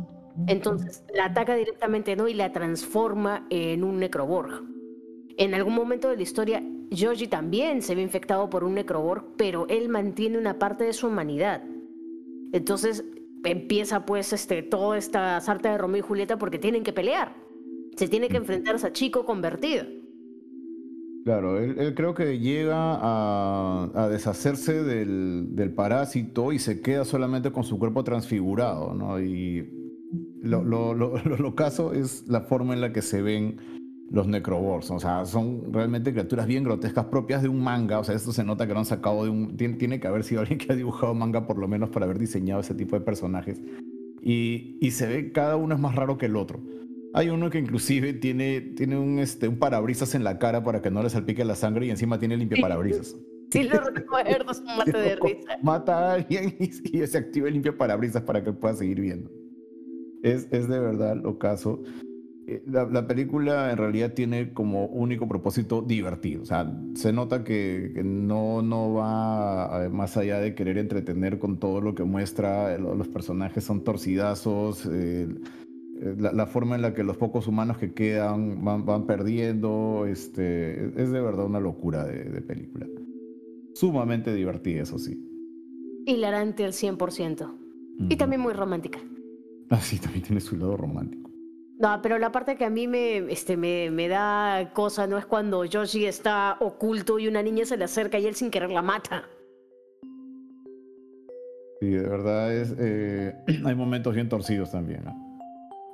Entonces 0.47 1.05
la 1.13 1.27
ataca 1.27 1.55
directamente 1.55 2.17
¿no? 2.17 2.29
y 2.29 2.35
la 2.35 2.53
transforma 2.53 3.47
en 3.51 3.85
un 3.85 3.99
necroborg. 3.99 4.63
En 5.37 5.55
algún 5.55 5.75
momento 5.75 6.09
de 6.09 6.17
la 6.17 6.23
historia, 6.23 6.63
Joji 6.97 7.27
también 7.27 7.83
se 7.83 7.95
ve 7.95 8.03
infectado 8.03 8.49
por 8.51 8.65
un 8.65 8.75
necroborg, 8.75 9.37
pero 9.37 9.67
él 9.69 9.89
mantiene 9.89 10.39
una 10.39 10.59
parte 10.59 10.85
de 10.85 10.93
su 10.93 11.09
humanidad. 11.09 11.63
Entonces 12.53 13.05
empieza 13.45 14.05
pues 14.07 14.33
este, 14.33 14.63
toda 14.63 14.97
esta 14.97 15.41
sarta 15.41 15.73
de 15.73 15.79
Romeo 15.79 15.99
y 15.99 16.03
Julieta 16.03 16.39
porque 16.39 16.59
tienen 16.59 16.83
que 16.85 16.93
pelear. 16.93 17.35
Se 17.97 18.09
tiene 18.09 18.29
que 18.29 18.37
enfrentar 18.37 18.75
a 18.75 18.77
ese 18.77 18.93
chico 18.93 19.25
convertido. 19.25 19.85
Claro, 21.25 21.61
él, 21.61 21.95
creo 21.95 22.15
que 22.15 22.41
llega 22.41 22.99
a, 23.01 24.09
deshacerse 24.11 24.83
del, 24.83 25.73
parásito 25.75 26.53
y 26.53 26.59
se 26.59 26.81
queda 26.81 27.05
solamente 27.05 27.53
con 27.53 27.63
su 27.63 27.79
cuerpo 27.79 28.03
transfigurado, 28.03 28.93
¿no? 28.95 29.21
Y 29.21 29.69
lo, 30.43 30.65
lo, 30.65 30.95
lo, 30.95 31.55
caso 31.55 31.93
es 31.93 32.27
la 32.27 32.41
forma 32.41 32.75
en 32.75 32.81
la 32.81 32.93
que 32.93 33.03
se 33.03 33.23
ven 33.23 33.57
los 34.13 34.29
necrobors, 34.29 34.91
o 34.91 35.01
sea, 35.01 35.25
son 35.25 35.73
realmente 35.73 36.13
criaturas 36.13 36.47
bien 36.47 36.65
grotescas 36.65 37.07
propias 37.07 37.43
de 37.43 37.49
un 37.49 37.63
manga, 37.63 37.99
o 37.99 38.05
sea, 38.05 38.15
esto 38.15 38.31
se 38.31 38.45
nota 38.45 38.67
que 38.67 38.75
lo 38.75 38.79
han 38.79 38.85
sacado 38.85 39.25
de 39.25 39.31
un... 39.31 39.57
Tiene, 39.57 39.75
tiene 39.75 40.01
que 40.01 40.07
haber 40.07 40.23
sido 40.23 40.41
alguien 40.43 40.59
que 40.59 40.71
ha 40.71 40.77
dibujado 40.77 41.15
manga 41.15 41.47
por 41.47 41.59
lo 41.59 41.67
menos 41.67 41.89
para 41.89 42.05
haber 42.05 42.19
diseñado 42.19 42.61
ese 42.61 42.75
tipo 42.75 42.95
de 42.97 43.05
personajes. 43.05 43.61
Y, 44.21 44.77
y 44.81 44.91
se 44.91 45.07
ve, 45.07 45.33
cada 45.33 45.57
uno 45.57 45.75
es 45.75 45.81
más 45.81 45.95
raro 45.95 46.19
que 46.19 46.27
el 46.27 46.37
otro. 46.37 46.61
Hay 47.15 47.31
uno 47.31 47.49
que 47.49 47.59
inclusive 47.59 48.13
tiene, 48.13 48.61
tiene 48.61 48.99
un, 48.99 49.19
este, 49.19 49.49
un 49.49 49.59
parabrisas 49.59 50.15
en 50.15 50.25
la 50.25 50.39
cara 50.39 50.63
para 50.63 50.83
que 50.83 50.91
no 50.91 51.03
le 51.03 51.11
salpique 51.11 51.45
la 51.45 51.55
sangre 51.55 51.87
y 51.87 51.91
encima 51.91 52.19
tiene 52.19 52.37
limpia 52.37 52.61
parabrisas. 52.61 53.17
Sí, 53.51 53.65
lo 53.65 53.81
recuerdo, 53.81 54.51
es 54.51 54.61
un 54.61 54.77
mate 54.77 54.99
de 54.99 55.17
risa. 55.17 55.59
Mata 55.63 55.99
a 55.99 56.15
alguien 56.15 56.55
y, 56.59 57.07
se 57.07 57.19
activa 57.19 57.49
el 57.49 57.55
limpia 57.55 57.77
parabrisas 57.77 58.23
para 58.23 58.45
que 58.45 58.53
pueda 58.53 58.75
seguir 58.75 59.01
viendo. 59.01 59.31
Es, 60.23 60.49
es 60.53 60.69
de 60.69 60.79
verdad 60.79 61.17
lo 61.17 61.39
caso. 61.39 61.83
Eh, 62.53 62.63
la, 62.67 62.85
la, 62.85 63.07
película 63.07 63.71
en 63.71 63.79
realidad 63.79 64.13
tiene 64.13 64.53
como 64.53 64.87
único 64.87 65.27
propósito 65.29 65.83
divertido. 65.83 66.43
O 66.43 66.47
sea, 66.47 66.71
se 66.95 67.13
nota 67.13 67.45
que, 67.45 68.01
no, 68.05 68.63
no 68.63 68.95
va 68.95 69.89
más 69.91 70.17
allá 70.17 70.39
de 70.39 70.55
querer 70.55 70.79
entretener 70.79 71.39
con 71.39 71.59
todo 71.59 71.81
lo 71.81 71.95
que 71.95 72.05
muestra. 72.05 72.79
Los 72.79 73.09
personajes 73.09 73.65
son 73.65 73.85
torcidazos. 73.85 74.87
Eh, 74.87 75.29
eh, 76.03 76.17
la, 76.19 76.47
forma 76.47 76.75
en 76.75 76.83
la 76.83 76.95
que 76.95 77.05
los 77.05 77.17
pocos 77.17 77.47
humanos 77.47 77.79
que 77.79 77.93
quedan 77.93 78.65
van, 78.65 78.85
van 78.85 79.07
perdiendo, 79.07 80.07
este, 80.07 80.87
es 81.01 81.11
de 81.11 81.21
verdad 81.21 81.47
una 81.47 81.61
locura 81.61 82.05
de, 82.05 82.41
película. 82.43 82.87
Sumamente 83.75 84.35
divertida, 84.35 84.83
eso 84.83 84.99
sí. 84.99 85.17
Hilarante 86.07 86.65
al 86.65 86.73
100%. 86.73 87.59
Y 88.09 88.17
también 88.17 88.41
muy 88.41 88.53
romántica. 88.53 88.99
Ah, 89.71 89.81
sí, 89.81 89.99
también 89.99 90.25
tiene 90.25 90.41
su 90.41 90.57
lado 90.57 90.77
romántico. 90.77 91.22
No, 91.83 92.01
pero 92.01 92.17
la 92.17 92.31
parte 92.31 92.55
que 92.55 92.65
a 92.65 92.71
mí 92.71 92.87
me, 92.87 93.17
este, 93.33 93.57
me, 93.57 93.91
me 93.91 94.07
da 94.07 94.71
cosa 94.73 95.09
no 95.09 95.19
es 95.19 95.27
cuando 95.27 95.65
Yoshi 95.65 96.07
está 96.07 96.57
oculto 96.61 97.19
y 97.19 97.27
una 97.27 97.43
niña 97.43 97.65
se 97.65 97.77
le 97.77 97.87
acerca 97.87 98.21
y 98.21 98.27
él 98.27 98.37
sin 98.37 98.53
querer 98.53 98.71
la 98.71 98.83
mata. 98.83 99.25
Sí, 101.81 101.89
de 101.89 102.09
verdad 102.09 102.55
es. 102.55 102.73
Eh, 102.79 103.35
hay 103.65 103.75
momentos 103.75 104.15
bien 104.15 104.29
torcidos 104.29 104.71
también. 104.71 105.03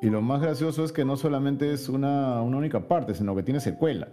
Y 0.02 0.10
lo 0.10 0.20
más 0.20 0.42
gracioso 0.42 0.84
es 0.84 0.92
que 0.92 1.06
no 1.06 1.16
solamente 1.16 1.72
es 1.72 1.88
una, 1.88 2.42
una, 2.42 2.58
única 2.58 2.86
parte, 2.86 3.14
sino 3.14 3.34
que 3.34 3.42
tiene 3.42 3.58
secuela. 3.58 4.08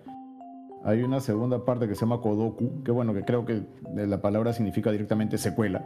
Hay 0.86 1.04
una 1.04 1.20
segunda 1.20 1.66
parte 1.66 1.90
que 1.90 1.96
se 1.96 2.02
llama 2.02 2.22
Kodoku, 2.22 2.84
que 2.86 2.92
bueno, 2.92 3.14
que 3.14 3.26
creo 3.26 3.46
que 3.46 3.64
la 3.94 4.22
palabra 4.22 4.54
significa 4.54 4.92
directamente 4.92 5.38
secuela. 5.38 5.86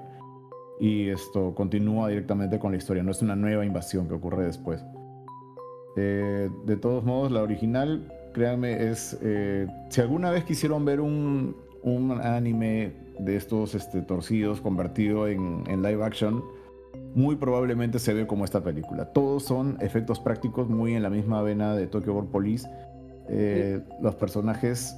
Y 0.80 1.10
esto 1.10 1.56
continúa 1.56 2.10
directamente 2.10 2.60
con 2.60 2.74
la 2.74 2.78
historia, 2.78 3.02
no 3.02 3.10
es 3.10 3.24
una 3.24 3.36
nueva 3.36 3.66
invasión 3.66 4.08
que 4.08 4.14
ocurre 4.14 4.46
después. 4.46 4.86
Eh, 5.96 6.50
de 6.66 6.76
todos 6.78 7.04
modos, 7.04 7.32
la 7.32 7.42
original, 7.42 8.12
créanme, 8.34 8.90
es... 8.90 9.18
Eh, 9.22 9.68
si 9.90 10.02
alguna 10.02 10.32
vez 10.32 10.44
quisieron 10.44 10.86
ver 10.86 11.02
un, 11.02 11.56
un 11.84 12.12
anime 12.22 12.94
de 13.20 13.36
estos 13.36 13.76
este, 13.76 14.02
torcidos 14.02 14.62
convertido 14.62 15.28
en, 15.28 15.64
en 15.68 15.82
live 15.82 16.04
action, 16.04 16.44
muy 17.16 17.36
probablemente 17.36 18.00
se 18.00 18.14
ve 18.14 18.28
como 18.28 18.46
esta 18.46 18.64
película. 18.64 19.06
Todos 19.14 19.44
son 19.44 19.78
efectos 19.82 20.20
prácticos 20.20 20.70
muy 20.70 20.94
en 20.94 21.04
la 21.04 21.10
misma 21.10 21.42
vena 21.42 21.76
de 21.76 21.88
Tokyo 21.88 22.14
War 22.14 22.26
Police. 22.26 22.68
Eh, 23.30 23.82
los 24.02 24.16
personajes 24.16 24.98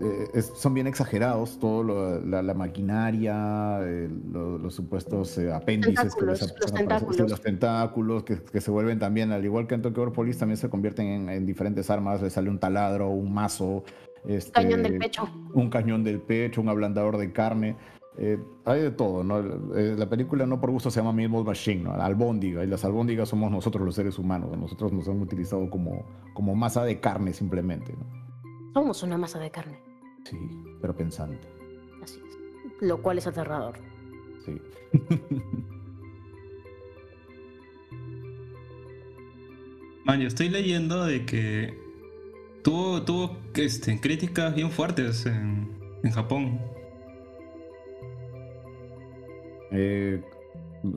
eh, 0.00 0.42
son 0.42 0.74
bien 0.74 0.86
exagerados, 0.86 1.58
todo 1.58 2.20
la, 2.20 2.54
maquinaria, 2.54 3.78
eh, 3.82 4.08
los 4.32 4.74
supuestos 4.74 5.38
apéndices, 5.38 6.16
los, 6.20 6.72
tentáculos, 6.72 7.30
los 7.30 7.40
tentáculos 7.40 8.24
que, 8.24 8.60
se 8.60 8.70
vuelven 8.70 8.98
también, 8.98 9.32
al 9.32 9.44
igual 9.44 9.66
que 9.66 9.74
en 9.74 9.82
Tokyo 9.82 10.12
Police, 10.12 10.38
también 10.38 10.56
se 10.56 10.68
convierten 10.68 11.28
en, 11.28 11.46
diferentes 11.46 11.90
armas. 11.90 12.22
Le 12.22 12.30
sale 12.30 12.50
un 12.50 12.58
taladro, 12.58 13.10
un 13.10 13.32
mazo, 13.32 13.84
este, 14.26 14.52
cañón 14.52 14.82
del 14.82 14.98
pecho. 14.98 15.28
un 15.54 15.70
cañón 15.70 16.04
del 16.04 16.20
pecho, 16.20 16.60
un 16.60 16.68
ablandador 16.68 17.18
de 17.18 17.32
carne. 17.32 17.76
Eh, 18.18 18.38
hay 18.66 18.80
de 18.82 18.90
todo, 18.90 19.24
¿no? 19.24 19.38
Eh, 19.74 19.94
la 19.96 20.08
película 20.08 20.44
no 20.44 20.60
por 20.60 20.70
gusto 20.70 20.90
se 20.90 21.00
llama 21.00 21.12
Meatball 21.12 21.44
Machine, 21.44 21.84
¿no? 21.84 21.92
Albóndiga, 21.92 22.62
y 22.62 22.66
las 22.66 22.84
albóndigas 22.84 23.28
somos 23.28 23.50
nosotros 23.50 23.86
los 23.86 23.94
seres 23.94 24.18
humanos, 24.18 24.56
nosotros 24.58 24.92
nos 24.92 25.08
han 25.08 25.20
utilizado 25.20 25.70
como, 25.70 26.04
como 26.34 26.54
masa 26.54 26.84
de 26.84 27.00
carne 27.00 27.32
simplemente, 27.32 27.94
¿no? 27.94 28.21
Somos 28.72 29.02
una 29.02 29.18
masa 29.18 29.38
de 29.38 29.50
carne. 29.50 29.78
Sí, 30.24 30.38
pero 30.80 30.96
pensante. 30.96 31.46
Así 32.02 32.20
es. 32.26 32.38
Lo 32.80 33.02
cual 33.02 33.18
es 33.18 33.26
aterrador. 33.26 33.78
Sí. 34.44 34.58
Man, 40.04 40.20
yo 40.20 40.26
estoy 40.26 40.48
leyendo 40.48 41.04
de 41.04 41.24
que 41.24 41.78
tuvo, 42.64 43.02
tuvo 43.02 43.36
este, 43.54 44.00
críticas 44.00 44.54
bien 44.54 44.70
fuertes 44.70 45.26
en, 45.26 45.78
en 46.02 46.10
Japón. 46.10 46.60
Eh, 49.70 50.22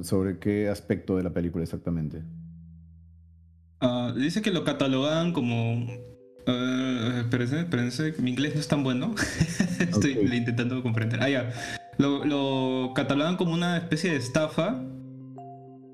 ¿Sobre 0.01 0.39
qué 0.39 0.69
aspecto 0.69 1.17
de 1.17 1.23
la 1.23 1.31
película 1.31 1.63
exactamente? 1.63 2.23
Uh, 3.81 4.11
dice 4.13 4.41
que 4.41 4.51
lo 4.51 4.63
catalogan 4.63 5.31
como... 5.33 6.14
Uh, 6.47 7.21
espérense, 7.21 7.59
espérense, 7.59 8.13
mi 8.19 8.31
inglés 8.31 8.53
no 8.53 8.61
es 8.61 8.67
tan 8.67 8.83
bueno. 8.83 9.15
Estoy 9.79 10.13
intentando 10.31 10.81
comprender. 10.83 11.21
Ah, 11.21 11.29
ya. 11.29 11.51
Lo, 11.97 12.25
lo, 12.25 12.93
catalogan 12.93 13.37
como 13.37 13.53
una 13.53 13.77
especie 13.77 14.11
de 14.11 14.17
estafa 14.17 14.83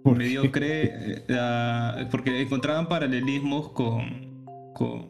mediocre 0.03 1.23
uh, 1.29 2.09
porque 2.09 2.41
encontraban 2.41 2.87
paralelismos 2.87 3.69
con, 3.69 4.43
con, 4.73 5.09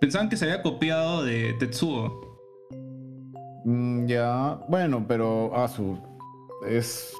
Pensaban 0.00 0.28
que 0.28 0.36
se 0.36 0.46
había 0.46 0.62
copiado 0.62 1.24
de 1.24 1.54
Tetsuo. 1.54 2.38
Mm, 3.64 4.06
ya, 4.06 4.60
bueno, 4.68 5.04
pero 5.06 5.54
Asu, 5.54 5.98
es, 6.68 7.14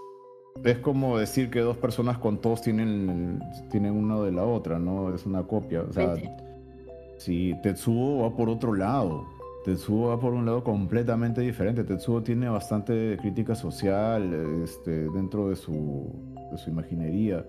es 0.64 0.78
como 0.78 1.18
decir 1.18 1.50
que 1.50 1.60
dos 1.60 1.76
personas 1.76 2.18
con 2.18 2.40
tos 2.40 2.62
tienen, 2.62 3.40
tienen 3.70 3.92
uno 3.92 4.22
de 4.24 4.32
la 4.32 4.44
otra, 4.44 4.78
¿no? 4.78 5.14
Es 5.14 5.26
una 5.26 5.42
copia. 5.44 5.82
O 5.82 5.92
sea, 5.92 6.14
si 7.24 7.54
Tetsuo 7.62 8.22
va 8.22 8.36
por 8.36 8.48
otro 8.48 8.74
lado. 8.74 9.26
Tetsuo 9.64 10.08
va 10.08 10.18
por 10.18 10.34
un 10.34 10.44
lado 10.44 10.64
completamente 10.64 11.40
diferente. 11.40 11.84
Tetsuo 11.84 12.22
tiene 12.22 12.48
bastante 12.48 13.16
crítica 13.20 13.54
social 13.54 14.62
este, 14.64 15.08
dentro 15.10 15.48
de 15.48 15.56
su, 15.56 16.10
de 16.50 16.58
su 16.58 16.70
imaginería. 16.70 17.46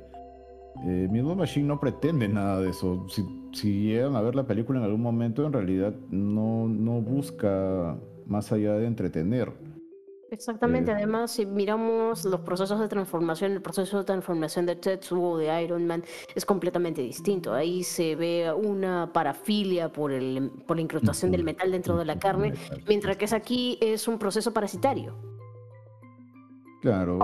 Eh, 0.86 1.08
Machine 1.10 1.68
no 1.68 1.80
pretende 1.80 2.28
nada 2.28 2.60
de 2.60 2.70
eso. 2.70 3.06
Si, 3.10 3.24
si, 3.54 3.88
llegan 3.88 4.16
a 4.16 4.22
ver 4.22 4.36
la 4.36 4.46
película 4.46 4.80
en 4.80 4.86
algún 4.86 5.02
momento, 5.02 5.46
en 5.46 5.54
realidad 5.54 5.94
no, 6.10 6.68
no 6.68 7.02
busca 7.02 7.98
más 8.26 8.52
allá 8.52 8.74
de 8.74 8.86
entretener. 8.86 9.52
Exactamente, 10.34 10.90
eh, 10.90 10.96
además 10.96 11.32
si 11.32 11.46
miramos 11.46 12.26
los 12.26 12.40
procesos 12.40 12.80
de 12.80 12.88
transformación, 12.88 13.52
el 13.52 13.62
proceso 13.62 14.00
de 14.00 14.04
transformación 14.04 14.66
de 14.66 14.76
Tetsuo 14.76 15.38
de 15.38 15.62
Iron 15.62 15.86
Man 15.86 16.04
es 16.34 16.44
completamente 16.44 17.04
distinto. 17.04 17.54
Ahí 17.54 17.84
se 17.84 18.16
ve 18.16 18.52
una 18.52 19.14
parafilia 19.14 19.92
por, 19.92 20.12
el, 20.12 20.52
por 20.66 20.78
la 20.78 20.82
incrustación 20.82 21.32
del 21.32 21.44
metal 21.44 21.72
dentro 21.72 21.96
de 21.98 22.06
la 22.06 22.18
carne, 22.18 22.54
mientras 22.88 23.16
que 23.18 23.26
es 23.26 23.34
aquí 23.34 23.78
es 23.80 24.08
un 24.08 24.18
proceso 24.18 24.52
parasitario. 24.52 25.16
Claro, 26.84 27.18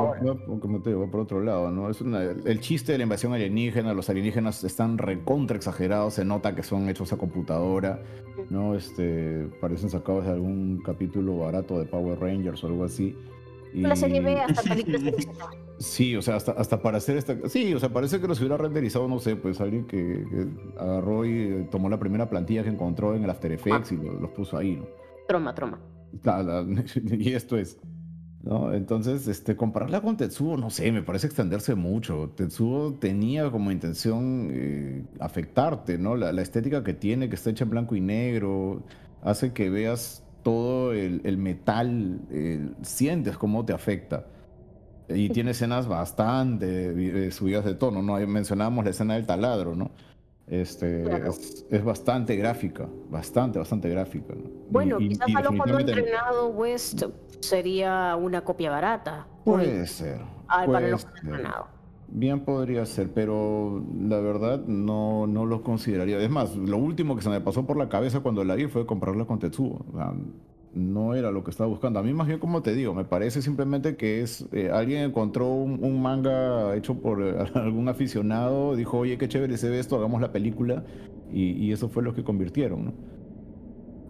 como 0.61 0.81
te 0.81 0.91
digo, 0.91 1.11
por 1.11 1.19
otro 1.19 1.43
lado, 1.43 1.69
¿no? 1.69 1.89
Es 1.89 1.99
el 1.99 2.61
chiste 2.61 2.93
de 2.93 2.97
la 2.97 3.03
invasión 3.03 3.33
alienígena, 3.33 3.93
los 3.93 4.09
alienígenas 4.09 4.63
están 4.63 4.97
recontra 4.97 5.57
exagerados, 5.57 6.13
se 6.13 6.23
nota 6.23 6.55
que 6.55 6.63
son 6.63 6.87
hechos 6.87 7.11
a 7.11 7.17
computadora, 7.17 8.01
¿no? 8.49 8.73
Este, 8.73 9.49
parecen 9.59 9.89
sacados 9.89 10.23
de 10.23 10.31
algún 10.31 10.81
capítulo 10.81 11.39
barato 11.39 11.77
de 11.77 11.85
Power 11.87 12.17
Rangers 12.21 12.63
o 12.63 12.67
algo 12.67 12.85
así. 12.85 13.17
Y... 13.73 13.81
La 13.81 13.97
serie 13.97 14.21
B 14.21 14.39
hasta 14.39 14.61
películas 14.61 15.13
Sí, 15.77 16.15
o 16.15 16.21
sea, 16.21 16.37
hasta, 16.37 16.53
hasta 16.53 16.81
para 16.81 16.99
hacer 16.99 17.17
esta... 17.17 17.35
Sí, 17.49 17.73
o 17.73 17.79
sea, 17.79 17.89
parece 17.89 18.21
que 18.21 18.29
los 18.29 18.39
hubiera 18.39 18.55
renderizado, 18.55 19.09
no 19.09 19.19
sé, 19.19 19.35
pues 19.35 19.59
alguien 19.59 19.85
que, 19.87 20.25
agarró 20.77 21.25
y 21.25 21.67
tomó 21.69 21.89
la 21.89 21.99
primera 21.99 22.29
plantilla 22.29 22.63
que 22.63 22.69
encontró 22.69 23.13
en 23.13 23.25
el 23.25 23.29
After 23.29 23.51
Effects 23.51 23.91
y 23.91 23.97
los 23.97 24.29
puso 24.29 24.57
ahí, 24.57 24.77
¿no? 24.77 24.85
Troma, 25.27 25.53
troma. 25.53 25.81
y 27.11 27.33
esto 27.33 27.57
es... 27.57 27.77
¿no? 28.49 28.73
Entonces, 28.73 29.27
este, 29.27 29.55
compararla 29.55 30.01
con 30.01 30.17
Tetsuo, 30.17 30.57
no 30.57 30.71
sé, 30.71 30.91
me 30.91 31.03
parece 31.03 31.27
extenderse 31.27 31.75
mucho. 31.75 32.31
Tetsuo 32.35 32.95
tenía 32.99 33.51
como 33.51 33.71
intención 33.71 34.49
eh, 34.51 35.03
afectarte, 35.19 35.99
¿no? 35.99 36.15
La, 36.15 36.31
la, 36.33 36.41
estética 36.41 36.83
que 36.83 36.95
tiene, 36.95 37.29
que 37.29 37.35
está 37.35 37.51
hecha 37.51 37.65
en 37.65 37.69
blanco 37.69 37.95
y 37.95 38.01
negro, 38.01 38.81
hace 39.21 39.53
que 39.53 39.69
veas 39.69 40.23
todo 40.43 40.93
el, 40.93 41.37
metal, 41.37 42.21
sientes 42.81 43.37
cómo 43.37 43.65
te 43.65 43.73
afecta. 43.73 44.25
Y 45.07 45.29
tiene 45.29 45.51
escenas 45.51 45.87
bastante 45.87 47.27
eh, 47.27 47.31
subidas 47.31 47.65
de 47.65 47.75
tono, 47.75 48.01
¿no? 48.01 48.15
Mencionábamos 48.27 48.83
la 48.83 48.91
escena 48.91 49.15
del 49.15 49.25
taladro, 49.25 49.75
¿no? 49.75 49.91
Este, 50.49 51.05
es, 51.69 51.83
bastante 51.83 52.35
gráfica, 52.35 52.87
bastante, 53.09 53.59
bastante 53.59 53.87
gráfica. 53.87 54.33
Bueno, 54.69 54.97
quizás 54.97 55.27
a 55.35 55.41
lo 55.41 55.55
cuando 55.55 55.79
entrenado 55.79 56.47
West 56.47 57.03
sería 57.39 58.15
una 58.15 58.41
copia 58.41 58.71
barata. 58.71 59.27
Puede 59.45 59.85
ser. 59.85 60.19
para 60.47 60.87
los 60.87 61.07
Bien 62.11 62.39
podría 62.39 62.87
ser, 62.87 63.11
pero 63.13 63.83
la 63.95 64.19
verdad 64.19 64.61
no, 64.65 65.27
no 65.27 65.45
lo 65.45 65.61
consideraría. 65.61 66.17
Es 66.17 66.31
más, 66.31 66.55
lo 66.55 66.77
último 66.77 67.15
que 67.15 67.21
se 67.21 67.29
me 67.29 67.39
pasó 67.39 67.67
por 67.67 67.77
la 67.77 67.87
cabeza 67.87 68.21
cuando 68.21 68.43
la 68.43 68.55
vi 68.55 68.65
fue 68.65 68.87
comprarla 68.87 69.25
con 69.25 69.37
Tetsuo 69.37 69.85
no 70.73 71.15
era 71.15 71.31
lo 71.31 71.43
que 71.43 71.51
estaba 71.51 71.69
buscando. 71.69 71.99
A 71.99 72.03
mí 72.03 72.13
más 72.13 72.27
bien 72.27 72.39
como 72.39 72.61
te 72.61 72.73
digo, 72.73 72.93
me 72.93 73.05
parece 73.05 73.41
simplemente 73.41 73.95
que 73.95 74.21
es 74.21 74.47
eh, 74.51 74.69
alguien 74.71 75.03
encontró 75.03 75.47
un, 75.51 76.01
manga 76.01 76.75
hecho 76.75 76.95
por 76.95 77.21
eh, 77.21 77.35
algún 77.55 77.89
aficionado, 77.89 78.75
dijo, 78.75 78.99
oye, 78.99 79.17
qué 79.17 79.27
chévere 79.27 79.57
se 79.57 79.69
ve 79.69 79.79
esto, 79.79 79.95
hagamos 79.95 80.21
la 80.21 80.31
película, 80.31 80.83
y, 81.31 81.71
eso 81.71 81.89
fue 81.89 82.01
lo 82.01 82.13
que 82.15 82.23
convirtieron, 82.23 82.85
¿no? 82.85 82.93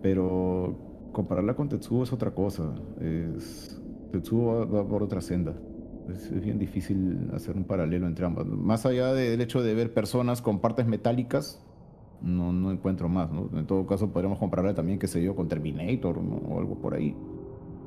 Pero 0.01 1.09
compararla 1.11 1.53
con 1.53 1.67
Tetsuo 1.67 2.03
es 2.03 2.13
otra 2.13 2.31
cosa. 2.31 2.75
Es, 3.01 3.81
Tetsuo 4.13 4.65
va, 4.69 4.87
por 4.87 5.03
otra 5.03 5.19
senda. 5.19 5.53
Es, 6.09 6.31
es, 6.31 6.41
bien 6.41 6.57
difícil 6.57 7.29
hacer 7.33 7.57
un 7.57 7.65
paralelo 7.65 8.07
entre 8.07 8.25
ambas. 8.25 8.45
Más 8.45 8.85
allá 8.85 9.13
del 9.13 9.41
hecho 9.41 9.61
de 9.61 9.73
ver 9.73 9.93
personas 9.93 10.41
con 10.41 10.59
partes 10.59 10.87
metálicas, 10.87 11.61
no, 12.21 12.51
no 12.51 12.71
encuentro 12.71 13.09
más, 13.09 13.31
¿no? 13.31 13.49
En 13.57 13.65
todo 13.65 13.85
caso, 13.87 14.11
podríamos 14.11 14.39
comprarle 14.39 14.73
también, 14.73 14.99
qué 14.99 15.07
sé 15.07 15.23
yo, 15.23 15.35
con 15.35 15.47
Terminator 15.47 16.17
o 16.17 16.59
algo 16.59 16.75
por 16.75 16.95
ahí. 16.95 17.15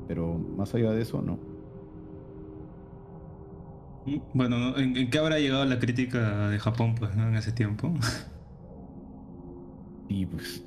Pero 0.08 0.38
más 0.56 0.74
allá 0.74 0.90
de 0.92 1.02
eso, 1.02 1.22
no. 1.22 1.38
Bueno, 4.34 4.76
¿en, 4.76 5.10
qué 5.10 5.18
habrá 5.18 5.38
llegado 5.38 5.64
la 5.64 5.78
crítica 5.78 6.48
de 6.48 6.58
Japón, 6.58 6.94
pues, 6.98 7.14
en 7.14 7.34
ese 7.36 7.52
tiempo? 7.52 7.92
Y 10.08 10.26
pues. 10.26 10.62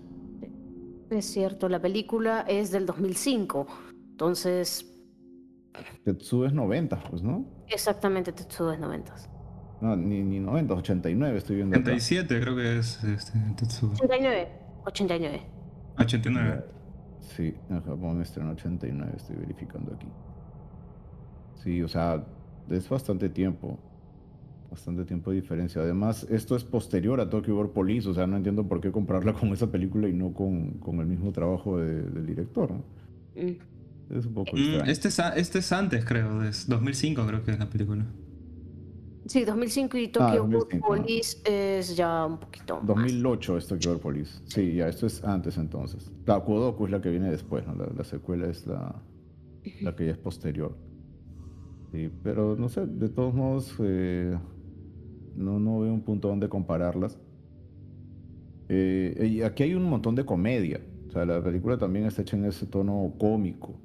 Es 1.11 1.25
cierto, 1.25 1.69
la 1.69 1.79
película 1.79 2.45
es 2.47 2.71
del 2.71 2.87
2005. 2.87 3.67
Entonces. 4.09 4.91
Tetsuo 6.03 6.47
es 6.47 6.53
90, 6.53 6.99
pues, 7.11 7.21
¿no? 7.21 7.45
Exactamente, 7.67 8.31
Tetsuo 8.31 8.71
es 8.71 8.79
90. 8.79 9.13
No, 9.81 9.95
ni, 9.95 10.23
ni 10.23 10.39
90, 10.39 10.73
89 10.73 11.37
estoy 11.37 11.55
viendo. 11.57 11.77
87 11.77 12.39
creo 12.39 12.55
que 12.55 12.79
es 12.79 13.03
este, 13.03 13.37
Tetsuo. 13.57 13.91
89. 13.91 14.47
89. 14.85 15.41
89. 15.97 16.63
Sí, 17.19 17.53
en 17.69 17.81
Japón 17.81 18.21
estrenó 18.21 18.51
89, 18.51 19.13
estoy 19.17 19.35
verificando 19.35 19.93
aquí. 19.93 20.07
Sí, 21.63 21.81
o 21.81 21.87
sea, 21.87 22.23
es 22.69 22.87
bastante 22.87 23.29
tiempo. 23.29 23.79
Bastante 24.69 25.05
tiempo 25.05 25.31
de 25.31 25.37
diferencia. 25.37 25.81
Además, 25.81 26.25
esto 26.29 26.55
es 26.55 26.63
posterior 26.63 27.19
a 27.19 27.29
Tokyo 27.29 27.57
War 27.57 27.69
Police, 27.69 28.09
o 28.09 28.13
sea, 28.13 28.27
no 28.27 28.37
entiendo 28.37 28.67
por 28.67 28.81
qué 28.81 28.91
comprarla 28.91 29.33
con 29.33 29.49
esa 29.49 29.71
película 29.71 30.07
y 30.07 30.13
no 30.13 30.33
con, 30.33 30.71
con 30.79 30.99
el 30.99 31.07
mismo 31.07 31.31
trabajo 31.31 31.77
de, 31.77 32.01
del 32.01 32.25
director. 32.25 32.71
Mm. 33.35 34.15
Es 34.17 34.25
un 34.25 34.33
poco 34.33 34.55
mm, 34.55 34.87
Este 34.87 35.07
es, 35.07 35.19
este 35.35 35.59
es 35.59 35.71
antes, 35.71 36.05
creo, 36.05 36.43
es 36.43 36.67
2005 36.67 37.25
creo 37.25 37.43
que 37.43 37.51
es 37.51 37.59
la 37.59 37.69
película. 37.69 38.05
Sí, 39.27 39.43
2005 39.43 39.97
y 39.97 40.07
Tokyo 40.09 40.47
ah, 40.47 40.77
Police 40.87 41.37
es 41.45 41.95
ya 41.95 42.25
un 42.25 42.37
poquito. 42.37 42.79
2008 42.83 43.57
es 43.57 43.67
Tokyo 43.67 43.97
Police. 43.97 44.39
Sí, 44.45 44.75
ya 44.75 44.87
esto 44.87 45.07
es 45.07 45.23
antes 45.23 45.57
entonces. 45.57 46.11
La 46.25 46.39
Kodoku 46.39 46.85
es 46.85 46.91
la 46.91 47.01
que 47.01 47.09
viene 47.09 47.31
después, 47.31 47.65
¿no? 47.65 47.73
la, 47.75 48.03
secuela 48.03 48.47
es 48.47 48.67
la, 48.67 49.01
la 49.81 49.95
que 49.95 50.05
ya 50.05 50.11
es 50.11 50.17
posterior. 50.17 50.77
Sí, 51.91 52.11
pero 52.23 52.55
no 52.55 52.69
sé, 52.69 52.85
de 52.85 53.09
todos 53.09 53.33
modos, 53.33 53.73
eh, 53.79 54.37
no, 55.35 55.59
no 55.59 55.79
veo 55.79 55.93
un 55.93 56.01
punto 56.01 56.27
donde 56.27 56.47
compararlas. 56.47 57.17
Eh, 58.69 59.27
y 59.31 59.41
aquí 59.41 59.63
hay 59.63 59.73
un 59.73 59.85
montón 59.85 60.13
de 60.13 60.23
comedia. 60.23 60.81
O 61.07 61.11
sea, 61.11 61.25
la 61.25 61.43
película 61.43 61.77
también 61.77 62.05
está 62.05 62.21
hecha 62.21 62.37
en 62.37 62.45
ese 62.45 62.67
tono 62.67 63.13
cómico. 63.17 63.79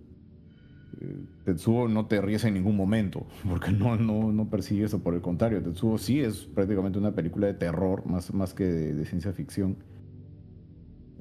Tetsuo 1.50 1.88
no 1.88 2.06
te 2.06 2.20
ríes 2.20 2.44
en 2.44 2.54
ningún 2.54 2.76
momento, 2.76 3.26
porque 3.48 3.72
no, 3.72 3.96
no, 3.96 4.32
no 4.32 4.48
persigue 4.48 4.84
eso, 4.84 5.00
por 5.00 5.14
el 5.14 5.20
contrario, 5.20 5.62
Tetsuo 5.62 5.98
sí 5.98 6.20
es 6.20 6.44
prácticamente 6.44 6.98
una 6.98 7.12
película 7.12 7.46
de 7.46 7.54
terror, 7.54 8.06
más, 8.06 8.32
más 8.32 8.54
que 8.54 8.64
de, 8.64 9.04
ciencia 9.04 9.32
ficción. 9.32 9.76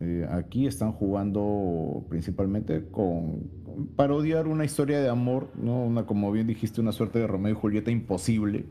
Eh, 0.01 0.25
aquí 0.31 0.65
están 0.67 0.93
jugando 0.93 2.05
principalmente 2.09 2.85
con, 2.89 3.49
parodiar 3.95 4.47
una 4.47 4.65
historia 4.65 4.99
de 4.99 5.09
amor, 5.09 5.49
¿no? 5.61 5.83
una, 5.83 6.05
como 6.05 6.31
bien 6.31 6.47
dijiste, 6.47 6.79
una 6.79 6.91
suerte 6.91 7.19
de 7.19 7.27
Romeo 7.27 7.53
y 7.53 7.55
Julieta 7.55 7.91
imposible, 7.91 8.65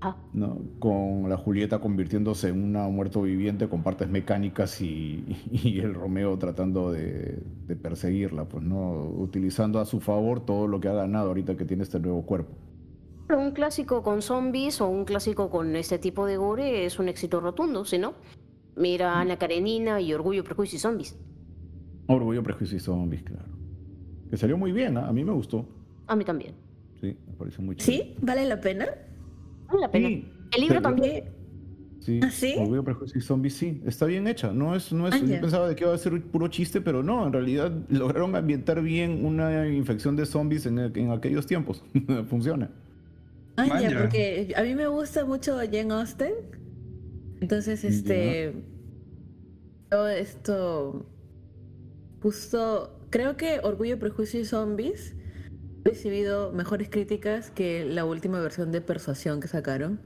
Ah. 0.00 0.16
¿no? 0.32 0.58
Con 0.78 1.28
la 1.28 1.36
Julieta 1.36 1.80
convirtiéndose 1.80 2.48
en 2.48 2.62
una 2.62 2.86
muerto 2.88 3.22
viviente 3.22 3.68
con 3.68 3.82
partes 3.82 4.08
mecánicas 4.08 4.80
y, 4.80 5.24
el 5.82 5.94
Romeo 5.94 6.38
tratando 6.38 6.92
de, 6.92 7.42
perseguirla, 7.82 8.44
pues 8.44 8.62
no 8.62 9.04
utilizando 9.16 9.80
a 9.80 9.84
su 9.84 10.00
favor 10.00 10.44
todo 10.44 10.68
lo 10.68 10.80
que 10.80 10.88
ha 10.88 10.92
ganado 10.92 11.28
ahorita 11.28 11.56
que 11.56 11.64
tiene 11.64 11.82
este 11.82 11.98
nuevo 11.98 12.22
cuerpo. 12.22 12.52
Un 13.28 13.50
clásico 13.50 14.02
con 14.02 14.22
zombies 14.22 14.80
o 14.80 14.88
un 14.88 15.04
clásico 15.04 15.50
con 15.50 15.76
este 15.76 15.98
tipo 15.98 16.26
de 16.26 16.36
gore 16.36 16.86
es 16.86 16.98
un 16.98 17.08
éxito 17.08 17.40
rotundo, 17.40 17.84
¿sí 17.84 17.98
no? 17.98 18.14
Mira. 18.76 19.18
Ana 19.18 19.36
Karenina 19.36 20.00
y 20.00 20.14
Orgullo, 20.14 20.44
Prejuicio 20.44 20.76
y 20.76 20.80
Zombies. 20.80 21.18
Orgullo, 22.06 22.42
Prejuicio 22.42 22.76
y 22.78 22.80
Zombies, 22.80 23.22
claro. 23.22 23.48
Que 24.30 24.36
salió 24.36 24.56
muy 24.56 24.72
bien, 24.72 24.96
¿ah? 24.96 25.08
a 25.08 25.12
mí 25.12 25.24
me 25.24 25.32
gustó. 25.32 25.66
A 26.06 26.16
mí 26.16 26.24
también. 26.24 26.54
Sí, 27.00 27.16
me 27.26 27.34
pareció 27.34 27.62
muy 27.62 27.76
¿Sí? 27.78 28.14
¿Vale 28.22 28.46
la 28.46 28.60
pena? 28.60 28.86
La 29.76 29.90
pena. 29.90 30.08
el 30.08 30.60
libro 30.60 30.80
también. 30.80 31.24
Sí, 32.00 32.20
¿Ah, 32.22 32.30
sí? 32.30 32.54
Orgullo, 32.58 32.84
Prejuicio 32.84 33.18
y 33.18 33.22
Zombies, 33.22 33.54
sí. 33.54 33.82
Está 33.84 34.06
bien 34.06 34.26
hecha. 34.28 34.52
No 34.52 34.74
es, 34.74 34.92
no 34.92 35.08
es, 35.08 35.14
ah, 35.14 35.18
yo 35.18 35.40
pensaba 35.40 35.68
de 35.68 35.76
que 35.76 35.84
iba 35.84 35.92
a 35.92 35.98
ser 35.98 36.22
puro 36.22 36.48
chiste, 36.48 36.80
pero 36.80 37.02
no, 37.02 37.26
en 37.26 37.32
realidad 37.32 37.72
lograron 37.90 38.34
ambientar 38.34 38.80
bien 38.82 39.24
una 39.26 39.68
infección 39.68 40.16
de 40.16 40.24
zombies 40.24 40.64
en, 40.66 40.78
en 40.78 41.10
aquellos 41.10 41.46
tiempos. 41.46 41.82
Funciona. 42.30 42.70
Ah, 43.56 43.80
ya, 43.80 43.98
porque 43.98 44.54
a 44.56 44.62
mí 44.62 44.74
me 44.74 44.86
gusta 44.86 45.24
mucho 45.24 45.56
Jane 45.58 45.92
Austen. 45.92 46.32
Entonces, 47.40 47.84
este. 47.84 48.54
Todo 49.90 50.08
esto. 50.08 51.06
Justo. 52.22 52.94
Creo 53.10 53.36
que 53.36 53.60
Orgullo, 53.62 53.98
Prejuicio 53.98 54.40
y 54.40 54.44
Zombies 54.44 55.14
recibido 55.84 56.52
mejores 56.52 56.88
críticas 56.88 57.50
que 57.50 57.84
la 57.84 58.04
última 58.04 58.40
versión 58.40 58.72
de 58.72 58.80
Persuasión 58.80 59.40
que 59.40 59.48
sacaron. 59.48 60.00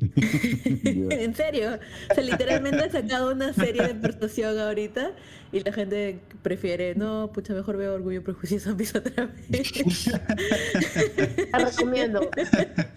en 0.84 1.34
serio, 1.34 1.78
o 2.10 2.14
sea, 2.14 2.24
literalmente 2.24 2.82
han 2.82 2.90
sacado 2.90 3.32
una 3.32 3.52
serie 3.52 3.86
de 3.86 3.94
persuasión 3.94 4.58
ahorita 4.58 5.12
y 5.52 5.60
la 5.60 5.72
gente 5.72 6.20
prefiere, 6.42 6.94
no, 6.94 7.30
pucha, 7.32 7.54
mejor 7.54 7.76
veo 7.76 7.94
Orgullo, 7.94 8.22
Prejuicio 8.22 8.56
y 8.56 8.60
Zombies 8.60 8.94
otra 8.94 9.30
vez. 9.48 9.72
La 11.52 11.58
recomiendo, 11.58 12.28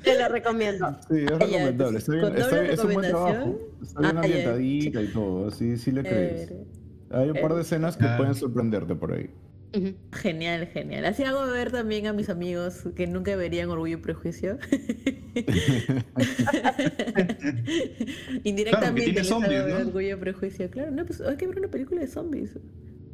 te 0.03 0.17
la 0.17 0.27
recomiendo. 0.27 0.97
Sí, 1.07 1.17
es 1.23 1.39
recomendable, 1.39 1.99
está 1.99 2.13
bien, 2.13 2.37
está 2.37 2.59
bien, 2.59 2.71
es 2.71 2.79
un 2.83 2.93
buen 2.93 3.09
trabajo, 3.09 3.59
está 3.81 3.99
bien 4.01 4.17
ah, 4.17 4.21
ambientadita 4.21 5.01
y 5.01 5.07
todo, 5.09 5.51
sí, 5.51 5.77
sí 5.77 5.91
le 5.91 6.01
crees. 6.01 6.51
Hay 7.11 7.29
un 7.29 7.39
par 7.39 7.53
de 7.53 7.61
escenas 7.61 7.95
que 7.95 8.07
pueden 8.17 8.33
sorprenderte 8.33 8.95
por 8.95 9.13
ahí. 9.13 9.29
Genial, 10.13 10.67
genial. 10.67 11.05
Así 11.05 11.23
hago 11.23 11.45
ver 11.45 11.71
también 11.71 12.07
a 12.07 12.13
mis 12.13 12.29
amigos 12.29 12.85
que 12.95 13.05
nunca 13.05 13.35
verían 13.35 13.69
Orgullo 13.69 13.97
y 13.97 14.01
Prejuicio. 14.01 14.57
Indirectamente 18.43 19.21
Orgullo 19.31 20.15
y 20.15 20.19
Prejuicio. 20.19 20.69
Claro, 20.69 20.91
no, 20.91 21.05
pues 21.05 21.19
hay 21.21 21.37
que 21.37 21.47
ver 21.47 21.59
una 21.59 21.67
película 21.67 22.01
de 22.01 22.07
zombies. 22.07 22.55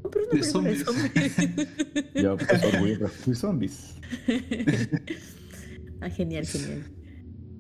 No, 0.04 0.12
pero 0.12 0.26
una 0.26 0.40
película 0.40 0.70
de 0.70 0.78
zombies. 0.78 1.36
ya, 2.14 2.36
pues 2.36 2.64
Orgullo 2.74 2.94
y 2.94 2.98
Prejuicio 2.98 3.34
y 3.34 3.36
zombies. 3.36 3.96
ah, 6.02 6.10
genial, 6.10 6.46
genial. 6.46 6.84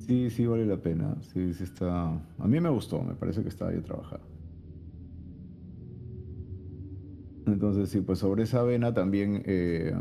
Sí, 0.06 0.30
sí 0.30 0.46
vale 0.46 0.66
la 0.66 0.78
pena. 0.78 1.16
Sí, 1.34 1.54
sí 1.54 1.64
está. 1.64 2.22
A 2.38 2.48
mí 2.48 2.60
me 2.60 2.70
gustó, 2.70 3.02
me 3.02 3.16
parece 3.16 3.42
que 3.42 3.50
está 3.50 3.70
bien 3.70 3.84
trabajado. 3.84 4.33
Entonces, 7.46 7.90
sí, 7.90 8.02
pues 8.02 8.20
sobre 8.20 8.44
esa 8.44 8.64
vena 8.64 8.94
también 8.94 9.44
eh, 9.46 9.94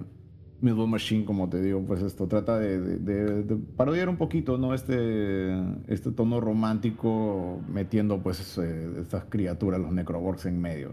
Machine, 0.63 1.25
como 1.25 1.49
te 1.49 1.61
digo, 1.61 1.83
pues 1.85 2.03
esto 2.03 2.29
trata 2.29 2.59
de, 2.59 3.59
parodiar 3.77 4.09
un 4.09 4.17
poquito, 4.17 4.59
¿no? 4.59 4.75
Este, 4.75 5.53
este 5.89 6.13
tono 6.13 6.41
romántico 6.41 7.61
metiendo 7.69 8.23
pues 8.23 8.59
eh, 8.59 8.91
estas 9.01 9.25
criaturas, 9.25 9.81
los 9.81 9.93
necroborgs 9.93 10.47
en 10.47 10.61
medio. 10.61 10.93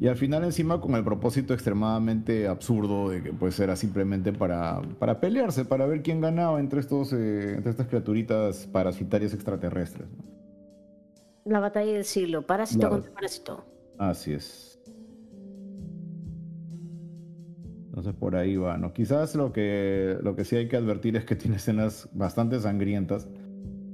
Y 0.00 0.06
al 0.06 0.16
final 0.16 0.44
encima 0.44 0.80
con 0.80 0.94
el 0.94 1.02
propósito 1.02 1.52
extremadamente 1.52 2.46
absurdo 2.46 3.10
de 3.10 3.20
que 3.20 3.32
pues 3.32 3.58
era 3.58 3.74
simplemente 3.74 4.32
para, 4.32 4.80
para 4.98 5.20
pelearse, 5.20 5.64
para 5.64 5.86
ver 5.86 6.02
quién 6.02 6.20
ganaba 6.20 6.60
entre, 6.60 6.80
estos, 6.80 7.12
eh, 7.12 7.54
entre 7.56 7.72
estas 7.72 7.88
criaturitas 7.88 8.68
parasitarias 8.68 9.34
extraterrestres. 9.34 10.08
La 11.44 11.58
batalla 11.60 11.92
del 11.92 12.04
siglo, 12.04 12.46
parásito 12.46 12.80
Claro. 12.80 12.94
contra 12.96 13.12
parásito. 13.12 13.64
Así 13.98 14.32
es. 14.32 14.67
Entonces 17.98 18.14
por 18.20 18.36
ahí 18.36 18.56
va, 18.56 18.78
¿no? 18.78 18.92
Quizás 18.92 19.34
lo 19.34 19.52
que, 19.52 20.16
lo 20.22 20.36
que 20.36 20.44
sí 20.44 20.54
hay 20.54 20.68
que 20.68 20.76
advertir 20.76 21.16
es 21.16 21.24
que 21.24 21.34
tiene 21.34 21.56
escenas 21.56 22.08
bastante 22.12 22.60
sangrientas. 22.60 23.26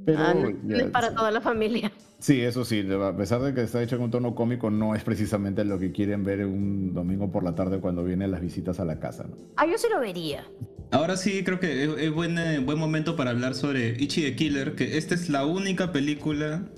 Pero 0.05 0.19
Ah, 0.21 0.35
no, 0.35 0.51
no 0.51 0.59
ya- 0.69 0.77
es 0.85 0.91
para 0.91 1.15
toda 1.15 1.31
la 1.31 1.41
familia. 1.41 1.91
Sí, 2.19 2.43
eso 2.43 2.67
sí, 2.67 2.87
a 2.93 3.17
pesar 3.17 3.41
de 3.41 3.55
que 3.55 3.63
está 3.63 3.83
hecho 3.83 3.97
en 3.97 4.03
un 4.03 4.11
tono 4.11 4.35
cómico, 4.35 4.69
no 4.71 4.95
es 4.95 5.03
precisamente 5.05 5.65
lo 5.65 5.79
que 5.79 5.91
quieren 5.91 6.23
ver 6.23 6.45
un 6.45 6.93
domingo 6.93 7.33
por 7.33 7.45
la 7.45 7.55
tarde 7.55 7.81
cuando 7.81 8.05
vienen 8.05 8.31
las 8.31 8.43
visitas 8.43 8.79
a 8.79 8.85
la 8.85 8.99
casa, 9.01 9.25
¿no? 9.25 9.37
Ah, 9.57 9.65
yo 9.67 9.79
sí 9.79 9.87
lo 9.91 10.01
vería. 10.01 10.45
Ahora 10.91 11.17
sí 11.17 11.43
creo 11.43 11.59
que 11.59 11.85
es, 11.85 11.91
es 11.99 12.13
buen, 12.13 12.37
eh, 12.39 12.59
buen 12.59 12.79
momento 12.79 13.17
para 13.17 13.31
hablar 13.31 13.55
sobre 13.55 13.97
Ichi 13.99 14.21
the 14.23 14.37
Killer, 14.37 14.75
que 14.75 14.99
esta 14.99 15.15
es 15.15 15.31
la 15.31 15.47
única 15.47 15.93
película 15.93 16.69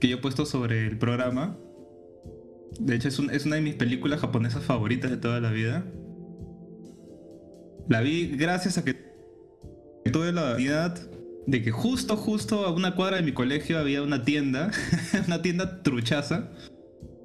que 0.00 0.08
yo 0.08 0.16
he 0.16 0.20
puesto 0.20 0.44
sobre 0.44 0.84
el 0.88 0.98
programa. 0.98 1.56
De 2.80 2.96
hecho, 2.96 3.06
es, 3.06 3.20
un- 3.20 3.30
es 3.30 3.46
una 3.46 3.54
de 3.56 3.62
mis 3.62 3.76
películas 3.76 4.18
japonesas 4.20 4.64
favoritas 4.64 5.12
de 5.12 5.16
toda 5.18 5.40
la 5.40 5.52
vida. 5.52 5.84
La 7.88 8.00
vi 8.00 8.28
gracias 8.36 8.78
a 8.78 8.84
que 8.84 8.94
tuve 10.12 10.32
la 10.32 10.42
oportunidad 10.42 10.98
de 11.46 11.62
que 11.62 11.70
justo, 11.70 12.16
justo 12.16 12.64
a 12.64 12.72
una 12.72 12.94
cuadra 12.94 13.16
de 13.18 13.22
mi 13.22 13.32
colegio 13.32 13.78
había 13.78 14.02
una 14.02 14.24
tienda, 14.24 14.70
una 15.26 15.42
tienda 15.42 15.82
truchaza. 15.82 16.50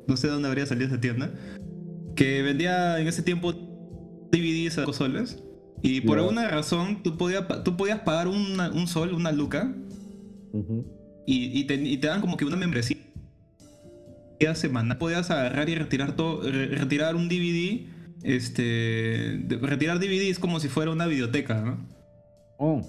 No 0.07 0.18
sé 0.18 0.28
dónde 0.28 0.47
habría 0.47 0.66
salido 0.66 0.88
esa 0.88 0.99
tienda. 0.99 1.32
Que 2.16 2.41
vendía 2.41 2.99
en 2.99 3.07
ese 3.07 3.22
tiempo 3.22 3.53
DVDs 4.32 4.78
a 4.78 4.82
dos 4.84 4.97
soles. 4.97 5.41
Y 5.82 6.01
por 6.01 6.18
Ya. 6.18 6.24
alguna 6.24 6.47
razón 6.49 7.01
tú 7.03 7.16
podías, 7.18 7.45
tú 7.64 7.78
podías 7.78 7.99
pagar 7.99 8.28
una- 8.28 8.70
un 8.72 8.88
sol, 8.88 9.14
una 9.14 9.32
luca, 9.32 9.74
y, 11.26 11.57
y 11.60 11.64
te, 11.66 11.76
y 11.76 11.97
te 11.97 12.07
dan 12.07 12.20
como 12.22 12.36
que 12.36 12.43
una 12.43 12.57
membresía 12.57 12.97
semanal. 14.55 14.97
Podías 14.97 15.30
agarrar 15.32 15.70
y 15.70 15.76
retirar 15.76 16.16
todo, 16.16 16.41
re- 16.41 16.68
retirar 16.68 17.16
un 17.16 17.30
DVD, 17.30 17.86
este, 18.24 18.61
de- 18.63 19.59
retirar 19.61 19.99
DVDs 19.99 20.39
como 20.39 20.59
si 20.59 20.67
fuera 20.67 20.91
una 20.91 21.05
videoteca, 21.07 21.61
¿no? 21.61 21.88
Oh, 22.57 22.82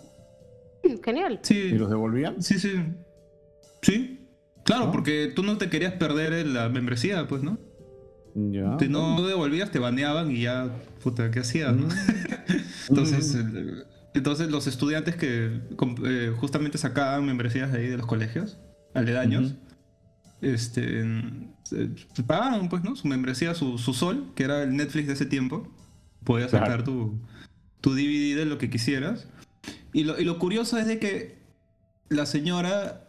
Mm, 0.82 0.96
Genial. 1.04 1.40
¿y 1.42 1.46
Sí, 1.46 1.68
los 1.72 1.90
devolvían? 1.90 2.42
sí, 2.42 2.58
sí. 2.58 2.72
Sí, 3.82 4.26
claro, 4.64 4.86
Ah. 4.86 4.92
porque 4.92 5.30
tú 5.34 5.42
no 5.42 5.58
te 5.58 5.68
querías 5.68 5.92
perder 5.94 6.46
la 6.46 6.68
membresía, 6.70 7.26
pues, 7.28 7.42
¿no? 7.42 7.58
Ya. 8.34 8.76
Si 8.78 8.88
no 8.88 9.20
devolvías, 9.26 9.70
te 9.70 9.78
baneaban 9.78 10.30
y 10.30 10.42
ya, 10.42 10.70
puta, 11.02 11.30
¿qué 11.30 11.40
hacías, 11.40 11.76
no? 11.76 11.86
Mm. 11.86 11.90
Entonces, 12.88 13.34
el- 13.34 13.84
entonces 14.14 14.50
los 14.50 14.66
estudiantes 14.66 15.14
que 15.16 15.60
eh, 16.04 16.32
justamente 16.36 16.78
sacaban 16.78 17.24
membresías 17.26 17.70
de 17.72 17.78
ahí 17.78 17.86
de 17.88 17.96
los 17.96 18.06
colegios, 18.06 18.58
aledaños, 18.94 19.54
este, 20.40 21.04
se 21.70 22.22
pagaban 22.22 22.68
pues, 22.68 22.82
¿no? 22.84 22.96
Su 22.96 23.08
membresía, 23.08 23.54
su, 23.54 23.78
su 23.78 23.94
sol, 23.94 24.32
que 24.34 24.44
era 24.44 24.62
el 24.62 24.76
Netflix 24.76 25.06
de 25.06 25.12
ese 25.14 25.26
tiempo. 25.26 25.66
Podías 26.24 26.50
Claro. 26.50 26.66
sacar 26.66 26.84
tu, 26.84 27.18
tu 27.80 27.94
DVD 27.94 28.36
de 28.36 28.44
lo 28.44 28.58
que 28.58 28.68
quisieras. 28.70 29.28
Y 29.92 30.04
lo, 30.04 30.18
y 30.20 30.24
lo 30.24 30.38
curioso 30.38 30.78
es 30.78 30.86
de 30.86 30.98
que 30.98 31.38
la 32.08 32.26
señora, 32.26 33.08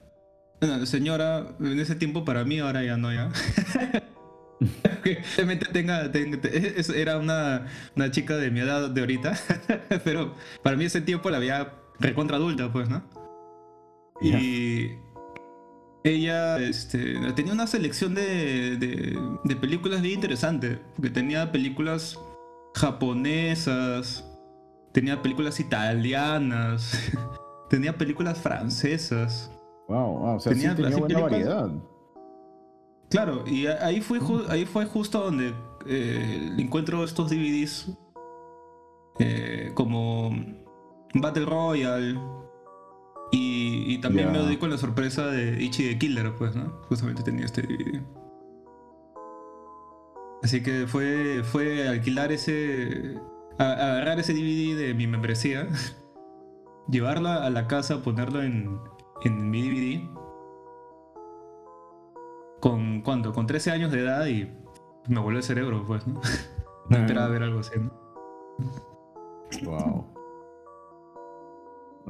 bueno, 0.59 0.77
la 0.77 0.85
señora 0.85 1.55
en 1.59 1.79
ese 1.79 1.95
tiempo 1.95 2.23
para 2.25 2.43
mí, 2.45 2.59
ahora 2.59 2.83
ya 2.83 2.97
no, 2.97 3.11
ya. 3.13 3.31
que 5.03 5.23
realmente 5.35 5.65
tenga, 5.71 6.11
tenga- 6.11 6.39
es- 6.49 6.89
era 6.89 7.17
una, 7.17 7.65
una 7.95 8.11
chica 8.11 8.37
de 8.37 8.51
mi 8.51 8.59
edad 8.59 8.89
de 8.89 9.01
ahorita, 9.01 9.37
pero 10.03 10.35
para 10.63 10.75
mí 10.77 10.85
ese 10.85 11.01
tiempo 11.01 11.29
la 11.29 11.37
había 11.37 11.73
recontra 11.99 12.37
adulta, 12.37 12.71
pues, 12.71 12.89
¿no? 12.89 13.03
Ya. 14.21 14.39
Y 14.39 14.95
ella 16.03 16.57
este, 16.59 17.15
tenía 17.33 17.53
una 17.53 17.67
selección 17.67 18.15
de, 18.15 18.77
de, 18.77 19.19
de 19.43 19.55
películas 19.55 20.01
bien 20.01 20.15
interesante, 20.15 20.79
porque 20.95 21.09
tenía 21.11 21.51
películas 21.51 22.17
japonesas, 22.75 24.25
tenía 24.91 25.21
películas 25.21 25.59
italianas, 25.59 26.97
tenía 27.69 27.97
películas 27.97 28.37
francesas. 28.39 29.51
Wow, 29.87 30.17
wow, 30.19 30.35
o 30.35 30.39
sea, 30.39 30.53
Tenía 30.53 30.71
sí 30.75 30.81
tenía 30.81 30.97
buena 30.97 31.15
películas- 31.19 31.31
variedad. 31.31 31.71
Claro, 33.09 33.43
y 33.45 33.67
ahí 33.67 33.99
fue, 33.99 34.19
ahí 34.47 34.65
fue 34.65 34.85
justo 34.85 35.19
donde 35.19 35.53
eh, 35.85 36.55
encuentro 36.57 37.03
estos 37.03 37.29
DVDs 37.29 37.89
eh, 39.19 39.71
como 39.75 40.33
Battle 41.13 41.45
Royale. 41.45 42.17
Y, 43.31 43.85
y 43.93 43.97
también 44.01 44.31
me 44.31 44.39
doy 44.39 44.57
con 44.57 44.69
la 44.69 44.77
sorpresa 44.77 45.27
de 45.27 45.61
Ichi 45.63 45.87
the 45.89 45.97
Killer, 45.97 46.33
pues, 46.35 46.55
¿no? 46.55 46.81
Justamente 46.89 47.23
tenía 47.23 47.45
este 47.45 47.61
DVD. 47.61 48.01
Así 50.43 50.61
que 50.63 50.87
fue, 50.87 51.43
fue 51.43 51.87
alquilar 51.87 52.31
ese. 52.31 53.15
a- 53.59 53.71
agarrar 53.73 54.19
ese 54.19 54.33
DVD 54.33 54.75
de 54.77 54.93
mi 54.93 55.07
membresía, 55.07 55.67
llevarla 56.89 57.45
a 57.45 57.49
la 57.49 57.67
casa, 57.67 58.01
ponerlo 58.01 58.41
en, 58.41 58.79
en 59.23 59.49
mi 59.49 59.61
DVD 59.61 60.09
con 62.59 63.01
¿cuánto? 63.01 63.33
Con 63.33 63.47
13 63.47 63.71
años 63.71 63.91
de 63.91 64.01
edad 64.01 64.25
y 64.27 64.51
me 65.07 65.19
volvió 65.19 65.37
el 65.39 65.43
cerebro, 65.43 65.83
pues, 65.85 66.05
¿no? 66.07 66.19
No 66.89 66.97
esperaba 66.97 67.27
ver 67.29 67.43
algo 67.43 67.59
así, 67.59 67.79
¿no? 67.79 67.91
Wow. 69.63 70.05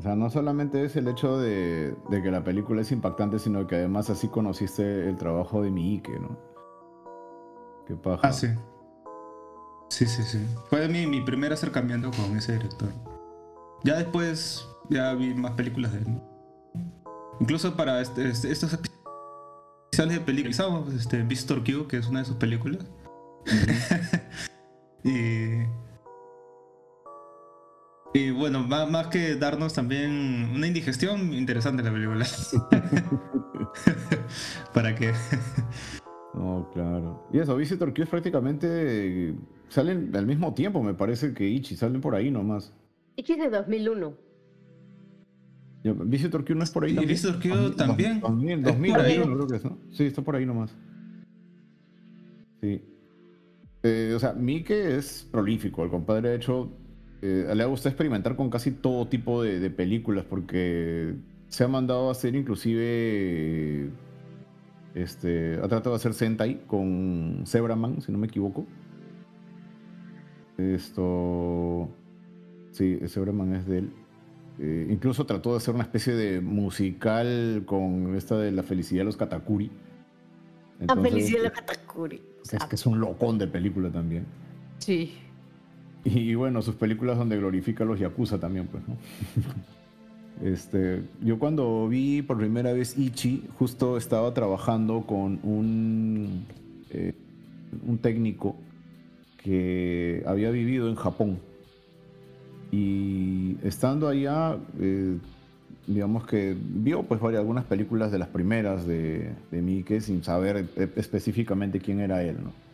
O 0.02 0.04
sea, 0.04 0.16
no 0.16 0.32
solamente 0.32 0.84
es 0.84 0.96
el 0.96 1.08
hecho 1.08 1.38
de, 1.38 1.94
de 2.10 2.24
que 2.24 2.32
la 2.32 2.44
película 2.44 2.82
es 2.82 2.92
impactante, 2.92 3.38
sino 3.38 3.68
que 3.68 3.76
además 3.76 4.10
así 4.10 4.30
conociste 4.30 5.08
el 5.08 5.16
trabajo 5.16 5.62
de 5.62 5.70
Miike, 5.70 6.18
¿no? 6.20 6.40
Qué 7.86 7.94
paja. 7.94 8.20
Ah, 8.24 8.34
sí. 8.34 8.48
Sí, 9.90 10.08
sí, 10.08 10.24
sí. 10.24 10.44
Fue 10.72 10.88
mi, 10.88 11.06
mi 11.06 11.22
primer 11.22 11.54
acercamiento 11.54 12.10
con 12.10 12.36
ese 12.36 12.54
director. 12.54 12.90
Ya 13.84 13.98
después, 13.98 14.68
ya 14.90 15.14
vi 15.14 15.36
más 15.36 15.52
películas 15.52 15.92
de 15.94 16.00
él. 16.00 16.06
¿no? 16.16 16.24
Incluso 17.40 17.76
para 17.78 18.02
este- 18.02 18.28
este- 18.28 18.52
estos 18.52 18.72
especiales 18.74 20.18
de 20.18 20.26
películas, 20.26 20.60
este, 20.98 21.22
Visitor 21.22 21.64
Q, 21.64 21.88
que 21.88 21.98
es 21.98 22.08
una 22.08 22.22
de 22.22 22.26
sus 22.26 22.38
películas. 22.38 22.84
y. 25.04 25.60
Y 28.14 28.32
bueno, 28.32 28.62
más, 28.68 28.90
más 28.92 29.08
que 29.08 29.36
darnos 29.36 29.74
también 29.74 30.50
una 30.54 30.68
indigestión, 30.68 31.34
interesante 31.34 31.82
la 31.84 31.92
película. 31.94 32.26
para 34.74 34.96
que. 34.96 35.12
No, 36.34 36.70
claro. 36.74 37.28
Y 37.34 37.40
eso, 37.40 37.58
Visitor 37.58 37.94
Q 37.94 38.04
es 38.04 38.10
prácticamente. 38.10 38.66
eh, 38.70 39.36
Salen 39.68 40.16
al 40.16 40.26
mismo 40.26 40.54
tiempo, 40.54 40.82
me 40.82 40.94
parece 40.94 41.34
que 41.34 41.46
Ichi, 41.48 41.76
salen 41.76 42.00
por 42.00 42.16
ahí 42.16 42.32
nomás. 42.32 42.74
Ichi 43.18 43.34
es 43.34 43.40
de 43.40 43.50
2001. 43.50 44.14
Yo- 45.84 45.96
Visitor 45.96 46.46
Q 46.46 46.56
no 46.56 46.64
es 46.64 46.72
por 46.72 46.86
ahí. 46.86 46.94
Y 46.94 46.96
también? 46.96 47.10
Visitor 47.14 47.42
Q 47.42 47.72
también. 47.76 48.22
dos 48.22 48.34
mil- 48.34 48.60
Es 48.60 48.64
2000, 48.64 48.92
por 48.94 49.02
ahí. 49.02 49.18
2001 49.18 49.36
creo 49.36 49.48
que 49.50 49.56
es, 49.58 49.66
¿no? 49.66 49.78
Sí, 49.92 50.06
está 50.06 50.22
por 50.22 50.38
ahí 50.38 50.46
nomás. 50.46 50.74
Sí. 52.62 52.82
Eh, 53.84 54.14
o 54.16 54.20
sea, 54.20 54.32
Mike 54.32 54.96
es 54.96 55.28
prolífico. 55.30 55.84
El 55.84 55.90
compadre 55.90 56.30
ha 56.30 56.34
hecho. 56.36 56.72
Eh, 57.22 57.54
le 57.56 57.66
gusta 57.66 57.90
experimentar 57.90 58.36
con 58.36 58.50
casi 58.50 58.72
todo 58.72 59.08
tipo 59.08 59.44
de, 59.44 59.60
de 59.60 59.70
películas 59.70 60.26
porque 60.26 61.16
se 61.52 61.66
ha 61.66 61.68
mandado 61.68 62.08
a 62.08 62.12
hacer 62.12 62.36
inclusive. 62.36 63.90
Este, 64.96 65.56
ha 65.56 65.68
tratado 65.68 65.92
de 65.92 65.96
hacer 65.98 66.14
Sentai 66.14 66.66
con 66.66 67.44
Zebraman, 67.46 68.02
si 68.02 68.12
no 68.12 68.18
me 68.18 68.28
equivoco. 68.28 68.66
Esto. 70.58 71.90
Sí, 72.72 73.00
Zebraman 73.08 73.56
es 73.56 73.68
de 73.68 73.80
él. 73.80 73.94
Eh, 74.60 74.88
incluso 74.90 75.26
trató 75.26 75.52
de 75.52 75.58
hacer 75.58 75.74
una 75.74 75.84
especie 75.84 76.14
de 76.14 76.40
musical 76.40 77.64
con 77.66 78.16
esta 78.16 78.38
de 78.38 78.52
la 78.52 78.64
felicidad 78.64 79.02
de 79.02 79.06
los 79.06 79.18
Katakuri. 79.18 79.68
La 79.68 79.74
Entonces, 80.82 81.12
felicidad 81.12 81.38
de 81.40 81.44
la 81.44 81.52
Katakuri. 81.52 82.22
Es 82.44 82.64
que 82.66 82.76
es 82.76 82.86
un 82.86 83.00
locón 83.00 83.38
de 83.38 83.48
película 83.48 83.90
también. 83.90 84.26
Sí. 84.80 85.14
Y 86.06 86.36
bueno, 86.36 86.62
sus 86.62 86.76
películas 86.76 87.18
donde 87.18 87.38
glorifica 87.38 87.84
a 87.84 87.88
los 87.88 88.00
Yakuza 88.00 88.40
también, 88.40 88.68
pues, 88.68 88.84
¿no? 88.88 88.96
Este, 90.44 91.04
yo 91.22 91.38
cuando 91.38 91.88
vi 91.88 92.24
por 92.24 92.38
primera 92.38 92.74
vez 92.74 92.98
Ichi, 92.98 93.44
justo 93.60 93.96
estaba 93.96 94.34
trabajando 94.34 95.02
con 95.02 95.40
un, 95.44 96.46
eh, 96.90 97.14
un 97.86 98.00
técnico 98.00 98.56
que 99.38 100.24
había 100.26 100.50
vivido 100.50 100.90
en 100.90 100.96
Japón. 100.96 101.38
Y 102.72 103.58
estando 103.64 104.08
allá, 104.08 104.58
eh, 104.80 105.18
digamos 105.86 106.26
que 106.26 106.56
vio 106.60 107.04
pues 107.04 107.22
varias, 107.22 107.42
algunas 107.42 107.66
películas 107.66 108.12
de 108.12 108.18
las 108.18 108.30
primeras 108.30 108.88
de, 108.88 109.34
de 109.52 109.62
Miike 109.62 110.02
sin 110.02 110.24
saber 110.24 110.66
e- 110.76 110.90
específicamente 110.96 111.80
quién 111.80 112.00
era 112.00 112.24
él, 112.24 112.38
¿no? 112.44 112.71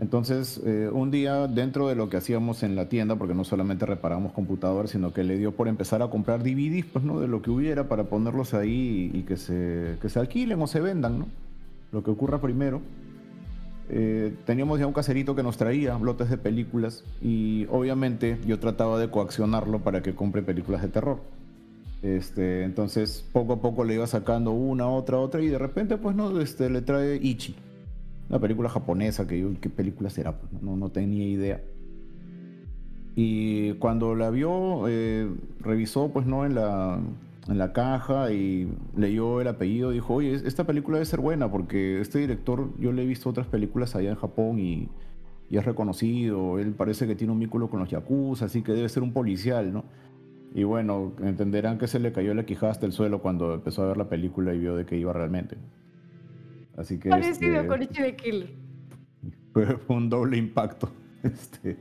Entonces, 0.00 0.60
eh, 0.64 0.90
un 0.92 1.10
día 1.10 1.46
dentro 1.46 1.88
de 1.88 1.94
lo 1.94 2.08
que 2.08 2.16
hacíamos 2.16 2.62
en 2.62 2.74
la 2.74 2.88
tienda, 2.88 3.16
porque 3.16 3.34
no 3.34 3.44
solamente 3.44 3.86
reparábamos 3.86 4.32
computadores, 4.32 4.90
sino 4.90 5.12
que 5.12 5.22
le 5.22 5.38
dio 5.38 5.52
por 5.52 5.68
empezar 5.68 6.02
a 6.02 6.08
comprar 6.08 6.42
DVDs, 6.42 6.86
pues, 6.92 7.04
¿no? 7.04 7.20
De 7.20 7.28
lo 7.28 7.42
que 7.42 7.50
hubiera 7.50 7.88
para 7.88 8.04
ponerlos 8.04 8.54
ahí 8.54 9.10
y, 9.12 9.22
que, 9.22 9.36
se, 9.36 9.96
que 10.00 10.08
se 10.08 10.18
alquilen 10.18 10.60
o 10.60 10.66
se 10.66 10.80
vendan, 10.80 11.20
¿no? 11.20 11.26
Lo 11.92 12.02
que 12.02 12.10
ocurra 12.10 12.40
primero. 12.40 12.80
Eh, 13.94 14.34
teníamos 14.46 14.80
ya 14.80 14.86
un 14.86 14.92
caserito 14.92 15.34
que 15.34 15.42
nos 15.42 15.58
traía 15.58 15.98
lotes 15.98 16.30
de 16.30 16.38
películas 16.38 17.04
y 17.20 17.66
obviamente 17.70 18.38
yo 18.46 18.58
trataba 18.58 18.98
de 18.98 19.10
coaccionarlo 19.10 19.80
para 19.80 20.02
que 20.02 20.14
compre 20.14 20.42
películas 20.42 20.82
de 20.82 20.88
terror. 20.88 21.20
Este, 22.02 22.64
entonces 22.64 23.24
poco 23.32 23.52
a 23.52 23.60
poco 23.60 23.84
le 23.84 23.94
iba 23.94 24.06
sacando 24.06 24.50
una, 24.50 24.88
otra, 24.88 25.18
otra 25.18 25.42
y 25.42 25.48
de 25.48 25.58
repente 25.58 25.98
pues 25.98 26.16
no, 26.16 26.40
este, 26.40 26.70
le 26.70 26.80
trae 26.80 27.16
Ichi, 27.22 27.54
una 28.32 28.40
película 28.40 28.70
japonesa 28.70 29.26
que 29.26 29.38
yo, 29.38 29.50
¿qué 29.60 29.68
película 29.68 30.08
será? 30.08 30.38
Pues, 30.38 30.62
no, 30.62 30.74
no 30.74 30.88
tenía 30.88 31.26
idea. 31.26 31.60
Y 33.14 33.74
cuando 33.74 34.14
la 34.14 34.30
vio, 34.30 34.88
eh, 34.88 35.30
revisó 35.60 36.10
pues 36.14 36.24
no 36.24 36.46
en 36.46 36.54
la, 36.54 36.98
en 37.46 37.58
la 37.58 37.74
caja 37.74 38.32
y 38.32 38.72
leyó 38.96 39.42
el 39.42 39.48
apellido, 39.48 39.90
dijo, 39.90 40.14
oye, 40.14 40.32
esta 40.32 40.64
película 40.64 40.96
debe 40.96 41.04
ser 41.04 41.20
buena 41.20 41.50
porque 41.50 42.00
este 42.00 42.20
director, 42.20 42.70
yo 42.80 42.90
le 42.92 43.02
he 43.02 43.06
visto 43.06 43.28
otras 43.28 43.46
películas 43.48 43.94
allá 43.96 44.08
en 44.08 44.16
Japón 44.16 44.58
y, 44.58 44.88
y 45.50 45.58
es 45.58 45.64
reconocido, 45.66 46.58
él 46.58 46.72
parece 46.72 47.06
que 47.06 47.14
tiene 47.14 47.34
un 47.34 47.38
vínculo 47.38 47.68
con 47.68 47.80
los 47.80 47.90
yakuza, 47.90 48.46
así 48.46 48.62
que 48.62 48.72
debe 48.72 48.88
ser 48.88 49.02
un 49.02 49.12
policial, 49.12 49.74
¿no? 49.74 49.84
Y 50.54 50.64
bueno, 50.64 51.12
entenderán 51.22 51.76
que 51.76 51.86
se 51.86 51.98
le 51.98 52.12
cayó 52.12 52.32
la 52.32 52.46
quijada 52.46 52.72
hasta 52.72 52.86
el 52.86 52.92
suelo 52.92 53.20
cuando 53.20 53.52
empezó 53.52 53.82
a 53.82 53.88
ver 53.88 53.98
la 53.98 54.08
película 54.08 54.54
y 54.54 54.58
vio 54.58 54.74
de 54.74 54.86
qué 54.86 54.96
iba 54.96 55.12
realmente. 55.12 55.58
Así 56.76 56.98
que. 56.98 57.08
Parecido 57.10 57.56
este, 57.56 57.66
con 57.66 57.82
Ichi 57.82 58.12
Killer. 58.14 58.50
Fue 59.52 59.96
un 59.96 60.08
doble 60.08 60.36
impacto. 60.36 60.90
Este, 61.22 61.76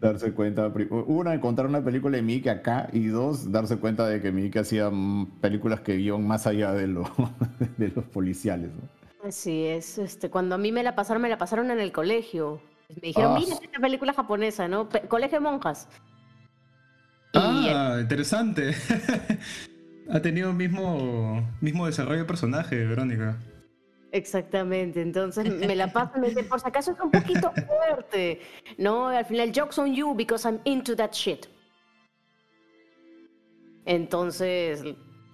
darse 0.00 0.32
cuenta. 0.32 0.72
Una, 0.88 1.34
encontrar 1.34 1.68
una 1.68 1.84
película 1.84 2.16
de 2.16 2.22
Mickey 2.22 2.50
acá. 2.50 2.88
Y 2.92 3.08
dos, 3.08 3.52
darse 3.52 3.76
cuenta 3.76 4.08
de 4.08 4.20
que 4.22 4.32
Mickey 4.32 4.62
hacía 4.62 4.90
películas 5.42 5.80
que 5.80 5.96
vieron 5.96 6.26
más 6.26 6.46
allá 6.46 6.72
de, 6.72 6.86
lo, 6.86 7.04
de 7.76 7.88
los 7.88 8.04
policiales. 8.06 8.70
¿no? 8.70 9.28
Así 9.28 9.66
es. 9.66 9.98
Este, 9.98 10.30
cuando 10.30 10.54
a 10.54 10.58
mí 10.58 10.72
me 10.72 10.82
la 10.82 10.94
pasaron, 10.94 11.22
me 11.22 11.28
la 11.28 11.38
pasaron 11.38 11.70
en 11.70 11.80
el 11.80 11.92
colegio. 11.92 12.60
Me 12.88 13.08
dijeron, 13.08 13.32
ah. 13.36 13.38
mira 13.38 13.56
esta 13.62 13.80
película 13.80 14.12
japonesa, 14.12 14.68
¿no? 14.68 14.88
colegio 15.08 15.38
de 15.38 15.44
monjas. 15.44 15.88
Ah, 17.34 17.98
interesante. 18.00 18.74
ha 20.10 20.20
tenido 20.20 20.50
el 20.50 20.56
mismo, 20.56 21.46
mismo 21.60 21.86
desarrollo 21.86 22.20
de 22.20 22.24
personaje, 22.24 22.84
Verónica. 22.84 23.36
Exactamente, 24.14 25.02
entonces 25.02 25.52
me 25.52 25.74
la 25.74 25.88
paso, 25.92 26.12
por 26.48 26.60
si 26.60 26.68
acaso 26.68 26.92
es 26.92 27.00
un 27.00 27.10
poquito 27.10 27.50
fuerte, 27.66 28.40
¿no? 28.78 29.08
Al 29.08 29.24
final, 29.24 29.50
jokes 29.52 29.80
on 29.80 29.92
you 29.92 30.14
because 30.14 30.46
I'm 30.48 30.60
into 30.64 30.94
that 30.94 31.10
shit. 31.10 31.46
Entonces, 33.84 34.84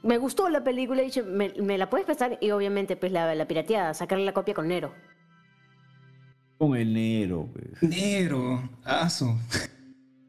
me 0.03 0.17
gustó 0.17 0.49
la 0.49 0.65
película 0.65 1.03
y 1.03 1.13
me, 1.27 1.53
me 1.61 1.77
la 1.77 1.91
puedes 1.91 2.07
prestar 2.07 2.39
y 2.41 2.53
obviamente 2.53 2.97
pues 2.97 3.13
la, 3.13 3.35
la 3.35 3.47
pirateada, 3.47 3.93
sacarle 3.93 4.25
la 4.25 4.33
copia 4.33 4.55
con 4.55 4.67
Nero. 4.67 4.95
Con 6.57 6.75
el 6.75 6.95
Nero, 6.95 7.51
pues. 7.53 7.83
Nero, 7.83 8.67
aso. 8.83 9.37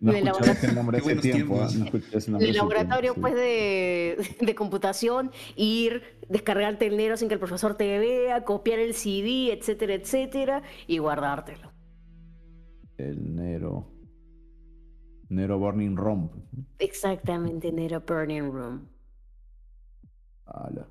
No 0.01 0.13
el 0.13 0.25
nombre 0.73 0.97
ese 0.97 1.15
tiempo. 1.17 1.61
el 2.39 2.53
laboratorio 2.53 3.13
pues 3.13 3.35
de, 3.35 4.17
de, 4.41 4.55
computación, 4.55 5.31
ir, 5.55 6.01
descargarte 6.27 6.87
el 6.87 6.97
Nero 6.97 7.17
sin 7.17 7.27
que 7.27 7.35
el 7.35 7.39
profesor 7.39 7.75
te 7.75 7.99
vea, 7.99 8.43
copiar 8.43 8.79
el 8.79 8.95
CD, 8.95 9.53
etcétera, 9.53 9.93
etcétera, 9.93 10.63
y 10.87 10.97
guardártelo. 10.97 11.71
El 12.97 13.35
Nero. 13.35 13.91
Nero 15.29 15.59
Burning 15.59 15.95
Room. 15.95 16.31
Exactamente, 16.79 17.71
Nero 17.71 18.01
Burning 18.05 18.51
Room. 18.51 18.87
Ala. 20.47 20.87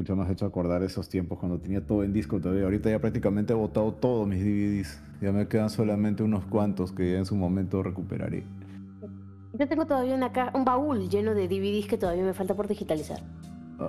Mucho 0.00 0.16
más 0.16 0.30
hecho 0.30 0.46
acordar 0.46 0.82
esos 0.82 1.10
tiempos 1.10 1.38
cuando 1.38 1.58
tenía 1.58 1.84
todo 1.86 2.04
en 2.04 2.14
disco 2.14 2.40
todavía. 2.40 2.64
Ahorita 2.64 2.88
ya 2.88 2.98
prácticamente 2.98 3.52
he 3.52 3.56
botado 3.56 3.92
todos 3.92 4.26
mis 4.26 4.40
DVDs. 4.42 4.98
Ya 5.20 5.30
me 5.30 5.46
quedan 5.46 5.68
solamente 5.68 6.22
unos 6.22 6.42
cuantos 6.46 6.90
que 6.90 7.12
ya 7.12 7.18
en 7.18 7.26
su 7.26 7.36
momento 7.36 7.82
recuperaré. 7.82 8.46
Yo 9.52 9.68
tengo 9.68 9.84
todavía 9.84 10.14
una 10.14 10.32
un 10.54 10.64
baúl 10.64 11.10
lleno 11.10 11.34
de 11.34 11.48
DVDs 11.48 11.86
que 11.86 11.98
todavía 11.98 12.24
me 12.24 12.32
falta 12.32 12.54
por 12.54 12.66
digitalizar. 12.66 13.20
Ah, 13.78 13.88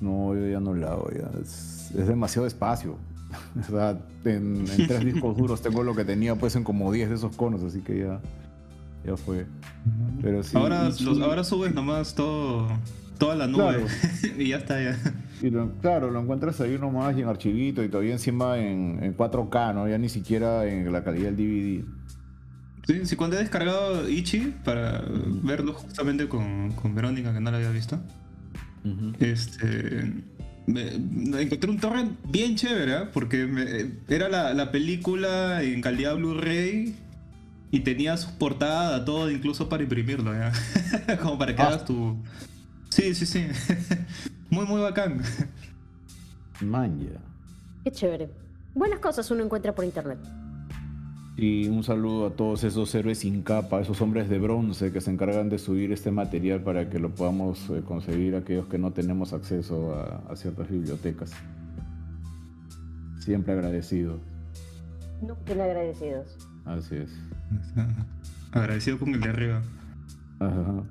no, 0.00 0.34
yo 0.34 0.48
ya 0.48 0.60
no 0.60 0.72
lo 0.72 0.88
hago, 0.88 1.10
ya. 1.10 1.30
Es, 1.42 1.92
demasiado 1.94 2.46
espacio. 2.46 2.96
o 3.60 3.70
sea, 3.70 3.98
en, 4.24 4.64
tres 4.64 5.04
discos 5.04 5.36
duros 5.36 5.60
tengo 5.60 5.82
lo 5.82 5.94
que 5.94 6.06
tenía 6.06 6.36
pues 6.36 6.56
en 6.56 6.64
como 6.64 6.90
10 6.90 7.10
de 7.10 7.14
esos 7.16 7.36
conos, 7.36 7.62
así 7.62 7.80
que 7.80 7.98
ya, 7.98 8.18
ya 9.04 9.14
fue. 9.18 9.44
Pero 10.22 10.42
sí, 10.42 10.56
ahora, 10.56 10.88
ahora 11.22 11.44
subes 11.44 11.74
nomás 11.74 12.14
todo, 12.14 12.66
toda 13.22 13.36
la 13.36 13.46
nube 13.46 13.86
y 14.36 14.48
ya 14.48 14.56
está 14.56 14.82
ya. 14.82 14.98
Y 15.40 15.52
claro, 15.80 16.10
lo 16.10 16.20
encuentras 16.20 16.60
ahí 16.60 16.76
nomás 16.76 17.16
y 17.16 17.20
en 17.20 17.28
archivito 17.28 17.84
y 17.84 17.88
todavía 17.88 18.14
encima 18.14 18.58
en, 18.58 19.16
4K, 19.16 19.74
¿no? 19.74 19.88
Ya 19.88 19.96
ni 19.96 20.08
siquiera 20.08 20.66
en 20.66 20.90
la 20.90 21.04
calidad 21.04 21.30
del 21.30 21.36
DVD. 21.36 21.84
Sí, 22.84 23.06
sí, 23.06 23.14
cuando 23.14 23.36
he 23.36 23.38
descargado 23.38 24.08
Ichi 24.08 24.52
para 24.64 25.04
verlo 25.44 25.72
justamente 25.74 26.26
con, 26.28 26.74
Verónica, 26.96 27.32
que 27.32 27.38
no 27.38 27.52
lo 27.52 27.58
había 27.58 27.70
visto, 27.70 28.00
este, 29.20 30.12
encontré 30.66 31.70
un 31.70 31.78
torrent 31.78 32.18
bien 32.28 32.56
chévere, 32.56 32.92
¿eh? 32.92 33.08
porque 33.12 33.88
era 34.08 34.28
la, 34.28 34.72
película 34.72 35.62
en 35.62 35.80
calidad 35.80 36.16
Blu-ray 36.16 36.96
y 37.70 37.80
tenía 37.80 38.16
su 38.16 38.36
portada, 38.36 39.04
todo, 39.04 39.30
incluso 39.30 39.68
para 39.68 39.84
imprimirlo, 39.84 40.34
¿ya? 40.34 40.50
Como 41.22 41.38
para 41.38 41.54
que 41.54 41.62
ah. 41.62 41.68
hagas 41.68 41.84
tu... 41.84 42.16
Sí, 42.92 43.14
sí, 43.14 43.24
sí. 43.24 43.46
Muy, 44.50 44.66
muy 44.66 44.82
bacán. 44.82 45.22
Manja. 46.60 47.18
Qué 47.84 47.90
chévere. 47.90 48.28
Buenas 48.74 48.98
cosas 48.98 49.30
uno 49.30 49.42
encuentra 49.42 49.74
por 49.74 49.86
internet. 49.86 50.18
Y 51.38 51.68
un 51.68 51.82
saludo 51.84 52.26
a 52.26 52.30
todos 52.32 52.62
esos 52.64 52.94
héroes 52.94 53.20
sin 53.20 53.42
capa, 53.42 53.80
esos 53.80 53.98
hombres 54.02 54.28
de 54.28 54.38
bronce 54.38 54.92
que 54.92 55.00
se 55.00 55.10
encargan 55.10 55.48
de 55.48 55.58
subir 55.58 55.90
este 55.90 56.10
material 56.10 56.60
para 56.60 56.90
que 56.90 56.98
lo 56.98 57.14
podamos 57.14 57.70
eh, 57.70 57.80
conseguir 57.82 58.36
aquellos 58.36 58.66
que 58.66 58.76
no 58.76 58.92
tenemos 58.92 59.32
acceso 59.32 59.94
a, 59.94 60.36
ciertas 60.36 60.68
bibliotecas. 60.68 61.32
Siempre 63.20 63.54
agradecidos. 63.54 64.20
Nunca 65.22 65.52
agradecidos. 65.52 66.36
Así 66.66 66.96
es. 66.96 67.10
Agradecido 68.52 68.98
con 68.98 69.14
el 69.14 69.20
de 69.20 69.28
arriba. 69.30 69.62
Ajá. 70.40 70.84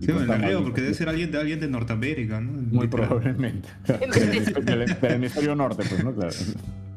Sí, 0.00 0.12
me 0.12 0.26
la 0.26 0.60
porque 0.60 0.82
debe 0.82 0.94
ser 0.94 1.08
alguien 1.08 1.30
de, 1.30 1.38
alguien 1.38 1.58
de 1.58 1.68
Norteamérica, 1.68 2.40
¿no? 2.40 2.52
Muy 2.52 2.88
probablemente. 2.88 3.68
del, 4.62 4.96
hemisferio 5.02 5.54
norte, 5.54 5.84
pues, 5.88 6.04
¿no? 6.04 6.14
Claro. 6.14 6.34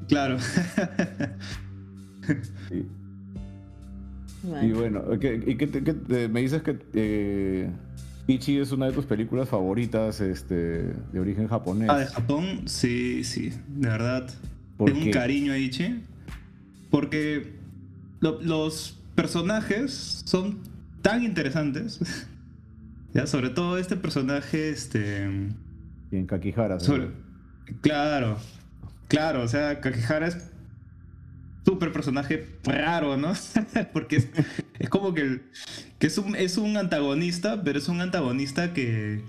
Claro. 0.07 0.37
sí. 2.69 2.85
Y 4.61 4.71
bueno, 4.71 5.03
¿y 5.13 5.55
qué, 5.55 6.29
me 6.29 6.41
dices 6.41 6.61
que 6.61 6.77
eh, 6.93 7.69
Ichi 8.27 8.57
es 8.57 8.71
una 8.71 8.87
de 8.87 8.93
tus 8.93 9.05
películas 9.05 9.49
favoritas 9.49 10.21
este, 10.21 10.93
de 11.11 11.19
origen 11.19 11.47
japonés? 11.47 11.89
Ah, 11.89 11.99
de 11.99 12.07
Japón, 12.07 12.63
sí, 12.65 13.23
sí, 13.23 13.51
de 13.67 13.89
verdad. 13.89 14.29
Tengo 14.77 14.99
un 14.99 15.11
cariño 15.11 15.53
a 15.53 15.57
Ichi. 15.57 16.03
Porque 16.89 17.53
los 18.21 18.97
personajes 19.15 20.23
son 20.25 20.59
tan 21.01 21.23
interesantes 21.23 21.99
ya, 23.13 23.27
sobre 23.27 23.49
todo 23.49 23.77
este 23.77 23.95
personaje, 23.95 24.69
este... 24.69 25.29
Y 26.11 26.17
en 26.17 26.25
Kakihara. 26.25 26.77
Claro, 27.81 28.37
claro, 29.07 29.43
o 29.43 29.47
sea, 29.47 29.79
Kakihara 29.79 30.27
es 30.27 30.49
súper 31.65 31.91
personaje 31.91 32.47
raro, 32.63 33.17
¿no? 33.17 33.33
Porque 33.93 34.17
es, 34.17 34.27
es, 34.79 34.89
como 34.89 35.13
que, 35.13 35.41
que 35.99 36.07
es, 36.07 36.17
un, 36.17 36.35
es 36.35 36.57
un 36.57 36.77
antagonista, 36.77 37.61
pero 37.63 37.77
es 37.77 37.87
un 37.87 38.01
antagonista 38.01 38.73
que, 38.73 39.23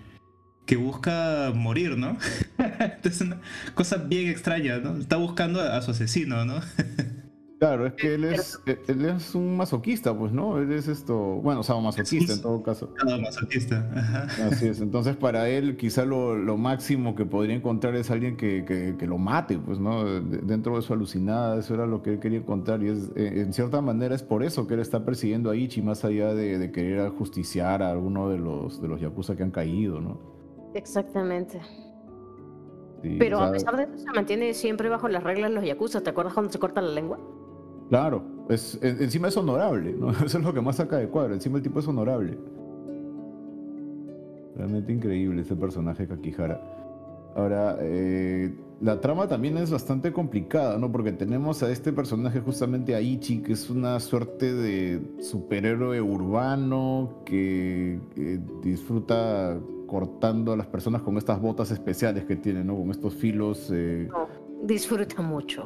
que 0.66 0.76
busca 0.76 1.52
morir, 1.54 1.98
¿no? 1.98 2.16
Entonces 2.58 3.04
es 3.04 3.20
una 3.22 3.40
cosa 3.74 3.96
bien 3.96 4.28
extraña, 4.28 4.78
¿no? 4.78 4.96
Está 4.96 5.16
buscando 5.16 5.60
a 5.60 5.82
su 5.82 5.90
asesino, 5.90 6.44
¿no? 6.44 6.60
Claro, 7.60 7.86
es 7.86 7.92
que 7.92 8.14
él 8.14 8.24
es, 8.24 8.58
e, 8.64 8.80
él 8.88 9.04
es 9.04 9.34
un 9.34 9.54
masoquista, 9.54 10.16
pues, 10.16 10.32
¿no? 10.32 10.56
Él 10.56 10.72
es 10.72 10.88
esto, 10.88 11.14
bueno, 11.14 11.60
o 11.60 11.62
sea, 11.62 11.74
un 11.74 11.84
masoquista 11.84 12.32
en 12.32 12.40
todo 12.40 12.62
caso. 12.62 12.88
Masoquista, 13.20 13.86
Ajá. 13.94 14.28
Así 14.46 14.66
es, 14.66 14.80
entonces 14.80 15.14
para 15.14 15.46
él 15.46 15.76
quizá 15.76 16.06
lo, 16.06 16.36
lo 16.36 16.56
máximo 16.56 17.14
que 17.14 17.26
podría 17.26 17.54
encontrar 17.54 17.96
es 17.96 18.10
alguien 18.10 18.38
que, 18.38 18.64
que, 18.64 18.96
que, 18.98 19.06
lo 19.06 19.18
mate, 19.18 19.58
pues, 19.58 19.78
¿no? 19.78 20.06
Dentro 20.22 20.76
de 20.76 20.80
su 20.80 20.94
alucinada, 20.94 21.58
eso 21.58 21.74
era 21.74 21.84
lo 21.84 22.02
que 22.02 22.14
él 22.14 22.18
quería 22.18 22.38
encontrar 22.38 22.82
y 22.82 22.88
es, 22.88 23.10
e, 23.14 23.42
en 23.42 23.52
cierta 23.52 23.82
manera 23.82 24.14
es 24.14 24.22
por 24.22 24.42
eso 24.42 24.66
que 24.66 24.72
él 24.72 24.80
está 24.80 25.04
persiguiendo 25.04 25.50
a 25.50 25.56
Ichi, 25.56 25.82
más 25.82 26.02
allá 26.06 26.32
de, 26.32 26.58
de 26.58 26.72
querer 26.72 27.10
justiciar 27.10 27.82
a 27.82 27.90
alguno 27.90 28.30
de 28.30 28.38
los, 28.38 28.80
de 28.80 28.88
los 28.88 29.02
yakuza 29.02 29.36
que 29.36 29.42
han 29.42 29.50
caído, 29.50 30.00
¿no? 30.00 30.18
Exactamente. 30.72 31.60
Sí, 33.02 33.16
Pero 33.18 33.38
o 33.38 33.42
a 33.42 33.52
pesar 33.52 33.76
de 33.76 33.82
eso 33.82 33.98
se 33.98 34.10
mantiene 34.12 34.54
siempre 34.54 34.88
bajo 34.88 35.08
las 35.08 35.22
reglas 35.22 35.50
de 35.50 35.56
los 35.56 35.64
yakuza. 35.66 36.00
¿Te 36.00 36.08
acuerdas 36.08 36.32
cuando 36.32 36.50
se 36.50 36.58
corta 36.58 36.80
la 36.80 36.92
lengua? 36.92 37.18
Claro, 37.90 38.22
es, 38.48 38.78
en- 38.82 39.02
encima 39.02 39.28
es 39.28 39.36
honorable, 39.36 39.92
¿no? 39.92 40.10
Eso 40.24 40.38
es 40.38 40.44
lo 40.44 40.54
que 40.54 40.60
más 40.62 40.76
saca 40.76 40.96
de 40.96 41.08
cuadro, 41.08 41.34
encima 41.34 41.58
el 41.58 41.62
tipo 41.62 41.80
es 41.80 41.86
honorable. 41.88 42.38
Realmente 44.56 44.92
increíble 44.92 45.42
ese 45.42 45.56
personaje 45.56 46.06
Kakihara. 46.06 46.60
Ahora, 47.36 47.76
eh, 47.80 48.52
la 48.80 49.00
trama 49.00 49.28
también 49.28 49.56
es 49.56 49.70
bastante 49.70 50.12
complicada, 50.12 50.78
¿no? 50.78 50.90
Porque 50.90 51.12
tenemos 51.12 51.62
a 51.62 51.70
este 51.70 51.92
personaje 51.92 52.40
justamente 52.40 52.94
a 52.94 53.00
Ichi, 53.00 53.38
que 53.42 53.52
es 53.52 53.70
una 53.70 53.98
suerte 54.00 54.52
de 54.52 55.00
superhéroe 55.20 56.00
urbano 56.00 57.22
que 57.24 58.00
disfruta 58.62 59.58
cortando 59.86 60.52
a 60.52 60.56
las 60.56 60.66
personas 60.66 61.02
con 61.02 61.16
estas 61.18 61.40
botas 61.40 61.70
especiales 61.70 62.24
que 62.24 62.36
tiene, 62.36 62.64
¿no? 62.64 62.76
Con 62.76 62.90
estos 62.90 63.14
filos 63.14 63.70
eh, 63.72 64.08
disfruta 64.62 65.22
mucho. 65.22 65.64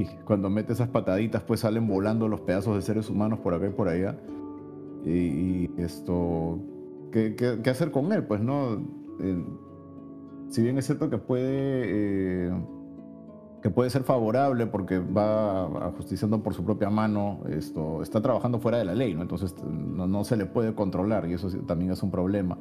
Y 0.00 0.06
cuando 0.24 0.48
mete 0.50 0.72
esas 0.72 0.88
pataditas, 0.88 1.42
pues 1.42 1.60
salen 1.60 1.86
volando 1.86 2.28
los 2.28 2.40
pedazos 2.40 2.74
de 2.76 2.82
seres 2.82 3.10
humanos 3.10 3.40
por 3.40 3.54
acá 3.54 3.66
y 3.66 3.70
por 3.70 3.88
allá. 3.88 4.16
Y, 5.04 5.10
y 5.10 5.70
esto. 5.78 6.58
¿qué, 7.12 7.34
qué, 7.34 7.60
qué 7.62 7.70
hacer 7.70 7.90
con 7.90 8.12
él? 8.12 8.24
Pues 8.24 8.40
no. 8.40 8.74
Eh, 9.20 9.44
si 10.48 10.62
bien 10.62 10.78
es 10.78 10.86
cierto 10.86 11.10
que 11.10 11.18
puede. 11.18 12.48
eh, 12.48 12.52
que 13.62 13.68
puede 13.68 13.90
ser 13.90 14.04
favorable 14.04 14.66
porque 14.66 14.98
va 14.98 15.66
ajusticiando 15.88 16.42
por 16.42 16.54
su 16.54 16.64
propia 16.64 16.88
mano, 16.88 17.40
esto 17.50 18.02
está 18.02 18.22
trabajando 18.22 18.58
fuera 18.58 18.78
de 18.78 18.86
la 18.86 18.94
ley, 18.94 19.14
¿no? 19.14 19.20
Entonces 19.20 19.54
no, 19.62 20.06
no 20.06 20.24
se 20.24 20.38
le 20.38 20.46
puede 20.46 20.74
controlar 20.74 21.28
y 21.28 21.34
eso 21.34 21.48
también 21.66 21.90
es 21.90 22.02
un 22.02 22.10
problema. 22.10 22.56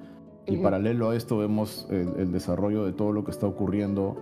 Y 0.45 0.57
paralelo 0.57 1.11
a 1.11 1.15
esto 1.15 1.37
vemos 1.37 1.87
el, 1.89 2.09
el 2.17 2.31
desarrollo 2.31 2.85
de 2.85 2.91
todo 2.91 3.13
lo 3.13 3.23
que 3.23 3.31
está 3.31 3.47
ocurriendo 3.47 4.17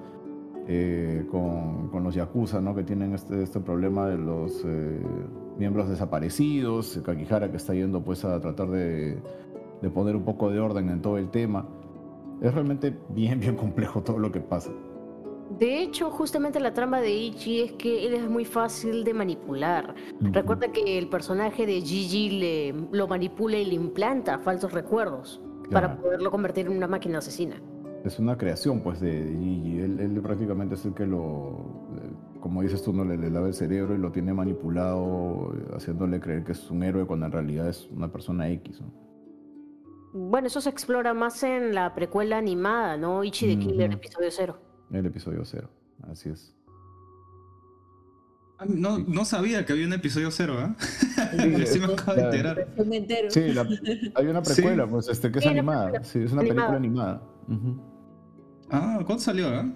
eh, 0.67 1.25
con, 1.31 1.87
con 1.89 2.03
los 2.03 2.13
Yakuza, 2.13 2.59
¿no? 2.59 2.75
que 2.75 2.83
tienen 2.83 3.13
este, 3.13 3.41
este 3.41 3.59
problema 3.59 4.07
de 4.07 4.17
los 4.17 4.63
eh, 4.65 4.99
miembros 5.57 5.89
desaparecidos, 5.89 6.99
Kakihara 7.05 7.49
que 7.49 7.57
está 7.57 7.73
yendo 7.73 8.03
pues 8.03 8.25
a 8.25 8.39
tratar 8.39 8.69
de, 8.69 9.17
de 9.81 9.89
poner 9.89 10.15
un 10.15 10.23
poco 10.23 10.49
de 10.49 10.59
orden 10.59 10.89
en 10.89 11.01
todo 11.01 11.17
el 11.17 11.29
tema. 11.29 11.67
Es 12.41 12.53
realmente 12.53 12.95
bien, 13.09 13.39
bien 13.39 13.55
complejo 13.55 14.03
todo 14.03 14.19
lo 14.19 14.31
que 14.31 14.41
pasa. 14.41 14.71
De 15.57 15.81
hecho, 15.81 16.11
justamente 16.11 16.59
la 16.59 16.73
trama 16.73 16.99
de 16.99 17.15
Ichi 17.15 17.61
es 17.61 17.71
que 17.73 18.05
él 18.05 18.13
es 18.13 18.29
muy 18.29 18.43
fácil 18.43 19.05
de 19.05 19.13
manipular. 19.13 19.95
Recuerda 20.19 20.71
que 20.71 20.97
el 20.97 21.07
personaje 21.07 21.65
de 21.65 21.81
Gigi 21.81 22.29
le, 22.29 22.73
lo 22.91 23.07
manipula 23.07 23.57
y 23.57 23.65
le 23.65 23.75
implanta 23.75 24.39
falsos 24.39 24.73
recuerdos 24.73 25.41
para 25.71 25.97
poderlo 25.97 26.31
convertir 26.31 26.67
en 26.67 26.75
una 26.75 26.87
máquina 26.87 27.19
asesina. 27.19 27.61
Es 28.05 28.19
una 28.19 28.37
creación 28.37 28.81
pues 28.81 28.99
de 29.01 29.35
Gigi. 29.39 29.79
Él, 29.79 29.99
él 29.99 30.21
prácticamente 30.21 30.75
es 30.75 30.85
el 30.85 30.93
que 30.93 31.05
lo, 31.05 31.89
eh, 31.97 32.11
como 32.39 32.61
dices 32.61 32.81
tú, 32.83 32.93
no 32.93 33.03
le, 33.03 33.17
le 33.17 33.29
lava 33.29 33.47
el 33.47 33.53
cerebro 33.53 33.95
y 33.95 33.97
lo 33.97 34.11
tiene 34.11 34.33
manipulado, 34.33 35.53
haciéndole 35.75 36.19
creer 36.19 36.43
que 36.43 36.53
es 36.53 36.69
un 36.71 36.83
héroe 36.83 37.05
cuando 37.05 37.25
en 37.25 37.31
realidad 37.33 37.67
es 37.67 37.87
una 37.91 38.11
persona 38.11 38.49
X. 38.49 38.81
¿no? 38.81 38.93
Bueno, 40.13 40.47
eso 40.47 40.61
se 40.61 40.69
explora 40.69 41.13
más 41.13 41.43
en 41.43 41.75
la 41.75 41.93
precuela 41.95 42.37
animada, 42.37 42.95
¿no? 42.97 43.23
Ichi 43.23 43.47
the 43.47 43.59
Killer, 43.59 43.89
Ujú. 43.89 43.97
episodio 43.97 44.29
0. 44.31 44.57
El 44.91 45.05
episodio 45.05 45.43
cero. 45.43 45.69
Así 46.09 46.29
es. 46.29 46.55
Ah, 48.57 48.65
No, 48.67 48.99
no 48.99 49.25
sabía 49.25 49.65
que 49.65 49.73
había 49.73 49.85
un 49.85 49.93
episodio 49.93 50.31
cero, 50.31 50.55
¿eh? 50.61 50.73
Sí, 50.79 51.37
Recién 51.57 51.85
me 51.87 51.93
acabo 51.93 52.13
de 52.15 52.23
enterar. 52.23 52.67
Sí, 53.29 53.41
la- 53.53 53.67
hay 54.15 54.27
una 54.27 54.45
Sí. 54.45 54.53
precuela, 54.61 54.87
pues, 54.87 55.09
este, 55.09 55.29
que 55.29 55.39
es 55.39 55.43
Sí, 55.43 55.49
animada. 55.49 56.03
Sí, 56.05 56.19
es 56.19 56.31
una 56.31 56.41
Animada. 56.41 56.69
película 56.71 56.77
animada. 56.77 57.21
Ah, 58.69 58.99
¿cuándo 59.05 59.19
salió, 59.23 59.53
eh? 59.53 59.71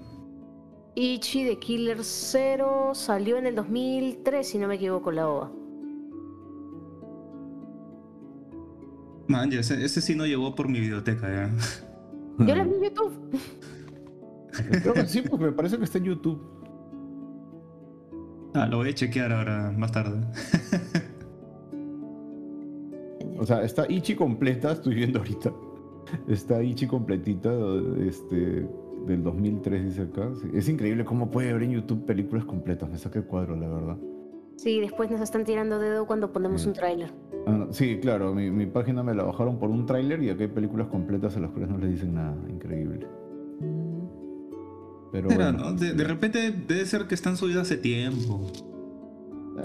Ichi 0.95 1.45
the 1.45 1.57
Killer 1.57 2.03
0 2.03 2.91
salió 2.93 3.37
en 3.37 3.47
el 3.47 3.55
2003, 3.55 4.47
si 4.47 4.57
no 4.57 4.67
me 4.67 4.75
equivoco, 4.75 5.11
la 5.11 5.27
OVA. 5.29 5.51
Man, 9.27 9.53
ese, 9.53 9.83
ese 9.83 10.01
sí 10.01 10.15
no 10.15 10.25
llegó 10.25 10.53
por 10.53 10.67
mi 10.67 10.79
biblioteca, 10.81 11.29
ya. 11.29 11.49
Yo 12.45 12.55
la 12.55 12.63
vi 12.63 12.75
en 12.75 12.83
YouTube. 12.83 13.39
Creo 14.81 14.93
que 14.93 15.05
sí, 15.05 15.21
pues 15.21 15.41
me 15.41 15.51
parece 15.53 15.77
que 15.77 15.85
está 15.85 15.97
en 15.99 16.03
YouTube. 16.05 16.41
Ah, 18.53 18.67
lo 18.67 18.77
voy 18.77 18.89
a 18.89 18.93
chequear 18.93 19.31
ahora, 19.31 19.71
más 19.77 19.91
tarde. 19.91 20.19
O 23.41 23.45
sea, 23.45 23.63
está 23.63 23.91
Ichi 23.91 24.13
completa, 24.13 24.73
estoy 24.73 24.93
viendo 24.93 25.17
ahorita. 25.17 25.51
Está 26.27 26.61
Ichi 26.63 26.87
completita, 26.87 27.51
este, 28.05 28.67
del 29.05 29.23
2003, 29.23 29.83
dice 29.85 30.01
acá. 30.03 30.29
Sí, 30.41 30.47
Es 30.53 30.67
increíble 30.69 31.05
cómo 31.05 31.31
puede 31.31 31.53
ver 31.53 31.63
en 31.63 31.71
YouTube 31.71 32.05
películas 32.05 32.45
completas. 32.45 32.89
Me 32.89 32.97
saca 32.97 33.19
el 33.19 33.25
cuadro, 33.25 33.55
la 33.55 33.67
verdad. 33.67 33.97
Sí, 34.57 34.79
después 34.79 35.09
nos 35.09 35.21
están 35.21 35.43
tirando 35.43 35.79
dedo 35.79 36.05
cuando 36.05 36.31
ponemos 36.31 36.61
Sí. 36.61 36.67
un 36.67 36.73
tráiler. 36.73 37.11
Ah, 37.47 37.51
no, 37.51 37.73
sí, 37.73 37.97
claro, 37.99 38.35
mi, 38.35 38.51
mi 38.51 38.67
página 38.67 39.01
me 39.01 39.15
la 39.15 39.23
bajaron 39.23 39.57
por 39.57 39.69
un 39.71 39.85
tráiler 39.87 40.21
y 40.21 40.29
acá 40.29 40.43
hay 40.43 40.49
películas 40.49 40.87
completas 40.87 41.35
a 41.35 41.39
las 41.39 41.49
cuales 41.49 41.69
no 41.69 41.77
les 41.79 41.89
dicen 41.91 42.13
nada. 42.13 42.35
Increíble. 42.47 43.07
Pero 45.11 45.27
bueno, 45.29 45.51
¿no? 45.51 45.73
De, 45.73 45.93
de 45.93 46.03
repente 46.03 46.51
debe 46.67 46.85
ser 46.85 47.05
que 47.07 47.15
están 47.15 47.35
subidas 47.37 47.63
hace 47.63 47.77
tiempo. 47.77 48.41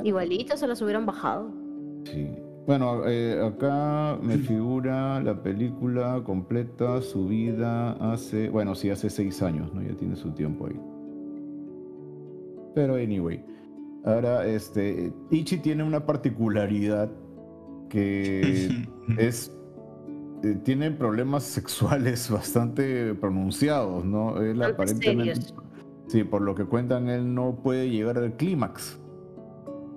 Igualito 0.02 0.56
se 0.56 0.66
las 0.66 0.80
hubieran 0.82 1.06
bajado. 1.06 1.50
Sí. 2.04 2.28
Bueno, 2.66 3.06
eh, 3.06 3.40
acá 3.40 4.18
me 4.20 4.38
figura 4.38 5.20
la 5.20 5.40
película 5.40 6.20
completa 6.24 7.01
subida 7.01 7.93
hace, 8.12 8.48
bueno, 8.48 8.74
sí, 8.74 8.90
hace 8.90 9.09
seis 9.09 9.40
años, 9.40 9.72
¿no? 9.72 9.82
Ya 9.82 9.94
tiene 9.94 10.16
su 10.16 10.32
tiempo 10.32 10.66
ahí. 10.66 10.80
Pero 12.74 12.97
anyway, 12.97 13.44
ahora 14.05 14.44
este, 14.47 15.12
Ichi 15.30 15.59
tiene 15.59 15.84
una 15.84 16.05
particularidad 16.05 17.09
que 17.88 18.68
es 19.18 19.56
eh, 20.43 20.59
tiene 20.64 20.90
problemas 20.90 21.44
sexuales 21.44 22.30
bastante 22.32 23.14
pronunciados, 23.14 24.05
¿no? 24.05 24.40
Él 24.43 24.62
aparentemente, 24.62 25.36
serios. 25.36 25.55
sí, 26.09 26.24
por 26.24 26.43
lo 26.43 26.55
que 26.55 26.64
cuentan, 26.64 27.09
él 27.09 27.32
no 27.32 27.60
puede 27.62 27.88
llegar 27.90 28.18
al 28.18 28.36
clímax 28.36 28.98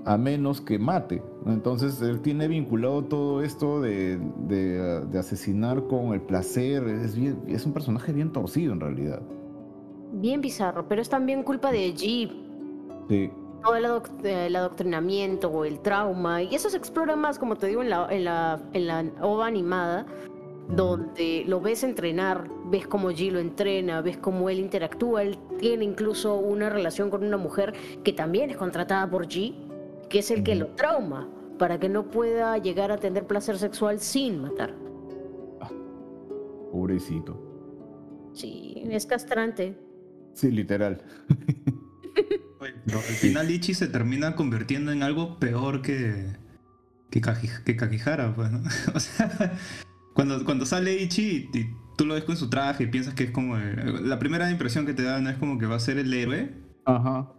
a 0.05 0.17
menos 0.17 0.61
que 0.61 0.79
mate. 0.79 1.21
Entonces 1.45 2.01
él 2.01 2.19
tiene 2.21 2.47
vinculado 2.47 3.03
todo 3.05 3.41
esto 3.41 3.79
de, 3.81 4.19
de, 4.47 5.01
de 5.05 5.19
asesinar 5.19 5.83
con 5.87 6.13
el 6.13 6.21
placer. 6.21 6.83
Es, 6.87 7.15
bien- 7.15 7.41
es 7.47 7.65
un 7.65 7.73
personaje 7.73 8.11
bien 8.11 8.31
torcido 8.31 8.73
en 8.73 8.79
realidad. 8.81 9.21
Bien 10.11 10.41
bizarro, 10.41 10.87
pero 10.87 11.01
es 11.01 11.09
también 11.09 11.43
culpa 11.43 11.71
de 11.71 11.93
Jeep. 11.93 12.31
Sí, 13.07 13.31
Todo 13.63 13.75
el, 13.75 13.85
adoc- 13.85 14.25
el 14.25 14.55
adoctrinamiento 14.55 15.49
o 15.49 15.65
el 15.65 15.79
trauma. 15.79 16.43
Y 16.43 16.53
eso 16.55 16.69
se 16.69 16.77
explora 16.77 17.15
más, 17.15 17.39
como 17.39 17.55
te 17.55 17.67
digo, 17.67 17.81
en 17.83 17.89
la, 17.89 18.07
en 18.09 18.25
la, 18.25 18.59
en 18.73 18.87
la 18.87 19.05
ova 19.21 19.47
animada, 19.47 20.05
donde 20.75 21.43
lo 21.47 21.61
ves 21.61 21.83
entrenar, 21.83 22.47
ves 22.65 22.85
cómo 22.87 23.09
G 23.11 23.31
lo 23.31 23.39
entrena, 23.39 24.01
ves 24.01 24.17
cómo 24.17 24.49
él 24.49 24.59
interactúa. 24.59 25.23
Él 25.23 25.37
tiene 25.59 25.85
incluso 25.85 26.35
una 26.35 26.69
relación 26.69 27.09
con 27.09 27.23
una 27.23 27.37
mujer 27.37 27.73
que 28.03 28.13
también 28.13 28.49
es 28.51 28.57
contratada 28.57 29.09
por 29.09 29.25
G, 29.27 29.55
que 30.09 30.19
es 30.19 30.31
el 30.31 30.43
que 30.43 30.55
lo 30.55 30.67
trauma, 30.75 31.29
para 31.57 31.79
que 31.79 31.89
no 31.89 32.09
pueda 32.09 32.57
llegar 32.57 32.91
a 32.91 32.97
tener 32.97 33.25
placer 33.27 33.57
sexual 33.57 33.99
sin 33.99 34.41
matar. 34.41 34.73
pobrecito. 36.71 37.45
Sí, 38.33 38.83
es 38.89 39.05
castrante. 39.05 39.77
Sí, 40.33 40.51
literal. 40.51 41.01
Al 42.61 43.01
final 43.01 43.49
Ichi 43.51 43.73
se 43.73 43.87
termina 43.87 44.35
convirtiendo 44.35 44.91
en 44.91 45.01
algo 45.03 45.39
peor 45.39 45.81
que, 45.81 46.35
que, 47.09 47.21
que 47.65 47.75
Kakihara, 47.75 48.33
pues, 48.35 48.51
¿no? 48.51 48.59
O 48.95 48.99
sea, 48.99 49.53
cuando, 50.13 50.43
cuando 50.45 50.65
sale 50.65 51.01
Ichi 51.01 51.49
y, 51.53 51.57
y 51.57 51.75
tú 51.97 52.05
lo 52.05 52.13
ves 52.15 52.23
con 52.25 52.35
su 52.37 52.49
traje 52.49 52.83
y 52.83 52.87
piensas 52.87 53.13
que 53.13 53.25
es 53.25 53.31
como... 53.31 53.57
el- 53.57 54.07
la 54.07 54.19
primera 54.19 54.49
impresión 54.51 54.85
que 54.85 54.93
te 54.93 55.03
da 55.03 55.19
no 55.21 55.29
es 55.29 55.37
como 55.37 55.57
que 55.57 55.65
va 55.65 55.75
a 55.75 55.79
ser 55.79 55.97
el 55.97 56.13
héroe 56.13 56.53
Ajá. 56.85 57.31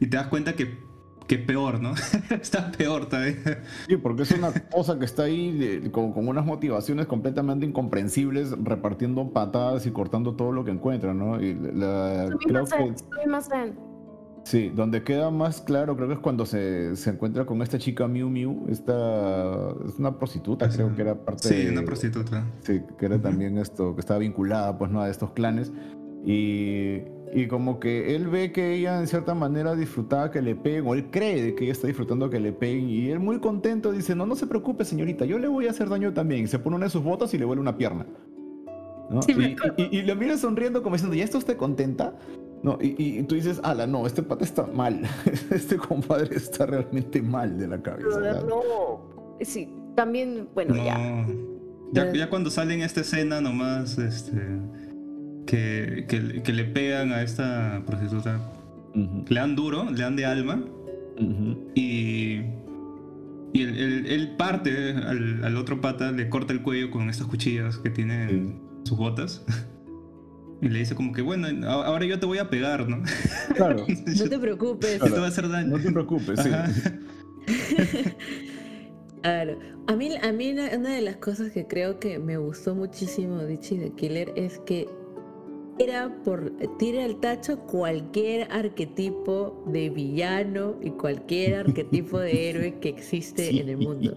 y 0.00 0.06
te 0.06 0.16
das 0.16 0.26
cuenta 0.28 0.54
que, 0.54 0.76
que 1.26 1.38
peor, 1.38 1.80
¿no? 1.80 1.92
Está 2.30 2.72
peor 2.72 3.06
todavía. 3.06 3.62
Sí, 3.88 3.96
porque 3.96 4.22
es 4.22 4.32
una 4.32 4.52
cosa 4.70 4.98
que 4.98 5.04
está 5.04 5.24
ahí 5.24 5.52
de- 5.56 5.90
con, 5.92 6.12
con 6.12 6.26
unas 6.28 6.44
motivaciones 6.44 7.06
completamente 7.06 7.64
incomprensibles, 7.66 8.52
repartiendo 8.62 9.30
patadas 9.32 9.86
y 9.86 9.90
cortando 9.92 10.34
todo 10.34 10.50
lo 10.52 10.64
que 10.64 10.72
encuentra, 10.72 11.14
¿no? 11.14 11.40
Y 11.40 11.54
la, 11.54 12.28
creo 12.46 12.64
que 12.64 12.94
sí, 14.42 14.70
donde 14.74 15.04
queda 15.04 15.30
más 15.30 15.60
claro, 15.60 15.94
creo 15.96 16.08
que 16.08 16.14
es 16.14 16.20
cuando 16.20 16.46
se, 16.46 16.96
se 16.96 17.10
encuentra 17.10 17.44
con 17.44 17.62
esta 17.62 17.78
chica 17.78 18.08
Miu 18.08 18.28
Miu, 18.30 18.66
esta 18.68 19.70
es 19.86 19.98
una 19.98 20.18
prostituta, 20.18 20.68
creo 20.68 20.94
que 20.96 21.02
era 21.02 21.14
parte 21.14 21.48
Sí, 21.48 21.54
de- 21.66 21.70
una 21.70 21.82
prostituta. 21.84 22.44
Sí, 22.62 22.80
que 22.98 23.06
era 23.06 23.20
también 23.20 23.58
esto, 23.58 23.94
que 23.94 24.00
estaba 24.00 24.18
vinculada 24.18 24.76
pues 24.78 24.90
no 24.90 25.00
a 25.00 25.08
estos 25.10 25.30
clanes. 25.32 25.70
Y, 26.24 27.02
y 27.32 27.46
como 27.46 27.78
que 27.78 28.14
él 28.16 28.28
ve 28.28 28.52
que 28.52 28.74
ella 28.74 28.98
en 29.00 29.06
cierta 29.06 29.34
manera 29.34 29.74
disfrutaba 29.76 30.30
que 30.30 30.42
le 30.42 30.54
peguen, 30.56 30.86
o 30.86 30.94
él 30.94 31.06
cree 31.10 31.42
de 31.42 31.54
que 31.54 31.64
ella 31.64 31.72
está 31.72 31.86
disfrutando 31.86 32.28
que 32.30 32.40
le 32.40 32.52
peguen, 32.52 32.88
y 32.88 33.08
él 33.10 33.20
muy 33.20 33.38
contento 33.38 33.92
dice, 33.92 34.14
no, 34.14 34.26
no 34.26 34.34
se 34.36 34.46
preocupe 34.46 34.84
señorita, 34.84 35.24
yo 35.24 35.38
le 35.38 35.48
voy 35.48 35.66
a 35.66 35.70
hacer 35.70 35.88
daño 35.88 36.12
también. 36.12 36.44
Y 36.44 36.46
se 36.48 36.58
pone 36.58 36.76
una 36.76 36.86
de 36.86 36.90
sus 36.90 37.02
botas 37.04 37.32
y 37.34 37.38
le 37.38 37.44
vuelve 37.44 37.60
una 37.60 37.76
pierna. 37.76 38.06
¿no? 39.10 39.22
Sí, 39.22 39.32
y, 39.32 39.82
y- 39.82 39.98
y 39.98 40.02
lo 40.02 40.14
mira 40.16 40.36
sonriendo 40.38 40.82
como 40.82 40.94
diciendo, 40.96 41.16
¿ya 41.16 41.24
está 41.24 41.38
usted 41.38 41.56
contenta? 41.56 42.14
No, 42.62 42.78
y, 42.80 42.94
y 43.18 43.22
tú 43.24 43.34
dices, 43.36 43.58
ala, 43.64 43.86
no, 43.86 44.06
este 44.06 44.22
pata 44.22 44.44
está 44.44 44.66
mal. 44.66 45.00
Este 45.50 45.76
compadre 45.76 46.36
está 46.36 46.66
realmente 46.66 47.22
mal 47.22 47.58
de 47.58 47.66
la 47.68 47.80
cabeza. 47.82 48.06
Brother, 48.08 48.44
¿no? 48.44 48.56
no. 48.56 49.36
Sí, 49.40 49.72
también, 49.94 50.48
bueno, 50.54 50.74
No. 50.74 50.84
ya. 50.84 51.26
Ya, 51.92 52.12
ya 52.12 52.30
cuando 52.30 52.50
sale 52.50 52.74
en 52.74 52.82
esta 52.82 53.00
escena 53.00 53.40
nomás, 53.40 53.98
este, 53.98 54.36
que, 55.50 56.04
que, 56.08 56.42
que 56.42 56.52
le 56.52 56.64
pegan 56.64 57.12
a 57.12 57.22
esta 57.22 57.82
prostituta, 57.86 58.38
Ujú, 58.94 59.24
le 59.28 59.40
dan 59.40 59.56
duro, 59.56 59.84
le 59.90 60.00
dan 60.02 60.14
de 60.16 60.26
alma, 60.26 60.62
ujú. 61.18 61.70
y, 61.74 62.40
y 63.52 63.62
él, 63.62 63.76
él- 63.78 64.06
él 64.06 64.36
parte 64.36 64.90
al, 64.92 65.44
al 65.44 65.56
otro 65.56 65.80
pata, 65.80 66.12
le 66.12 66.28
corta 66.28 66.52
el 66.52 66.62
cuello 66.62 66.90
con 66.90 67.10
estas 67.10 67.26
cuchillas 67.26 67.78
que 67.78 67.90
tiene 67.90 68.24
en 68.30 68.60
sus 68.84 68.96
botas. 68.96 69.44
Y 70.62 70.68
le 70.68 70.80
dice 70.80 70.94
como 70.94 71.12
que, 71.14 71.22
bueno, 71.22 71.46
ahora 71.70 72.04
yo 72.04 72.20
te 72.20 72.26
voy 72.26 72.36
a 72.36 72.50
pegar, 72.50 72.86
¿no? 72.86 73.02
Claro, 73.56 73.86
No 74.18 74.28
te 74.28 74.38
preocupes. 74.38 74.98
Yo 75.00 75.06
te 75.06 75.10
voy 75.12 75.24
a 75.24 75.28
hacer 75.28 75.48
daño. 75.48 75.68
no 75.78 75.82
te 75.82 75.90
preocupes, 75.90 76.38
sí. 76.38 76.50
Claro. 79.22 79.58
A 79.86 79.96
mí, 79.96 80.10
a 80.22 80.32
mí 80.32 80.52
una 80.52 80.68
una 80.76 80.94
de 80.94 81.00
las 81.02 81.16
cosas 81.16 81.50
que 81.52 81.66
creo 81.66 81.98
que 81.98 82.18
me 82.18 82.36
gustó 82.36 82.74
muchísimo 82.74 83.38
de 83.38 83.54
Ichi 83.54 83.76
the 83.78 83.92
Killer 83.92 84.32
es 84.36 84.58
que 84.60 84.86
era 85.80 86.14
por 86.24 86.52
tira 86.78 87.04
al 87.06 87.16
tacho 87.20 87.58
cualquier 87.60 88.46
arquetipo 88.52 89.64
de 89.66 89.88
villano 89.88 90.76
y 90.82 90.90
cualquier 90.90 91.54
arquetipo 91.54 92.18
de 92.18 92.48
héroe 92.50 92.78
que 92.80 92.90
existe 92.90 93.48
Sí, 93.48 93.60
en 93.60 93.70
el 93.70 93.76
mundo. 93.78 94.14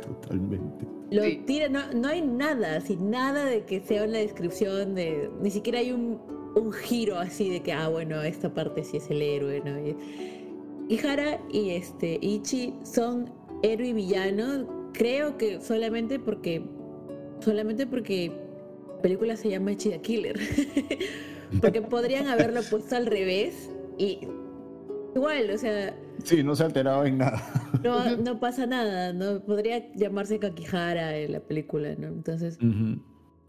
Totalmente. 0.00 0.86
Lo 1.10 1.22
tira, 1.44 1.68
no, 1.68 1.92
no 1.92 2.08
hay 2.08 2.22
nada, 2.22 2.76
así, 2.76 2.96
nada 2.96 3.44
de 3.44 3.64
que 3.64 3.80
sea 3.80 4.04
una 4.04 4.18
descripción 4.18 4.94
de. 4.94 5.28
Ni 5.42 5.50
siquiera 5.50 5.80
hay 5.80 5.90
un, 5.90 6.20
un 6.54 6.72
giro 6.72 7.18
así 7.18 7.50
de 7.50 7.60
que, 7.62 7.72
ah, 7.72 7.88
bueno, 7.88 8.22
esta 8.22 8.54
parte 8.54 8.84
sí 8.84 8.98
es 8.98 9.10
el 9.10 9.20
héroe, 9.20 9.60
¿no? 9.64 9.78
Y, 9.78 9.96
Ihara 10.88 11.40
y 11.50 11.70
este 11.70 12.18
Ichi 12.20 12.74
son 12.84 13.30
héroe 13.62 13.88
y 13.88 13.92
villano, 13.92 14.90
creo 14.92 15.36
que 15.36 15.60
solamente 15.60 16.20
porque. 16.20 16.62
Solamente 17.40 17.88
porque 17.88 18.41
película 19.02 19.36
se 19.36 19.50
llama 19.50 19.72
the 19.76 20.00
Killer. 20.00 20.38
porque 21.60 21.82
podrían 21.82 22.28
haberlo 22.28 22.62
puesto 22.62 22.96
al 22.96 23.06
revés 23.06 23.70
y. 23.98 24.20
Igual, 25.14 25.50
o 25.50 25.58
sea, 25.58 25.94
Sí, 26.24 26.42
no 26.42 26.54
se 26.54 26.64
alteraba 26.64 27.06
en 27.06 27.18
nada. 27.18 27.42
no, 27.82 28.16
no 28.16 28.40
pasa 28.40 28.66
nada, 28.66 29.12
¿no? 29.12 29.40
Podría 29.44 29.92
llamarse 29.94 30.38
Kakihara 30.38 31.16
en 31.16 31.32
la 31.32 31.40
película, 31.40 31.94
¿no? 31.98 32.08
Entonces. 32.08 32.58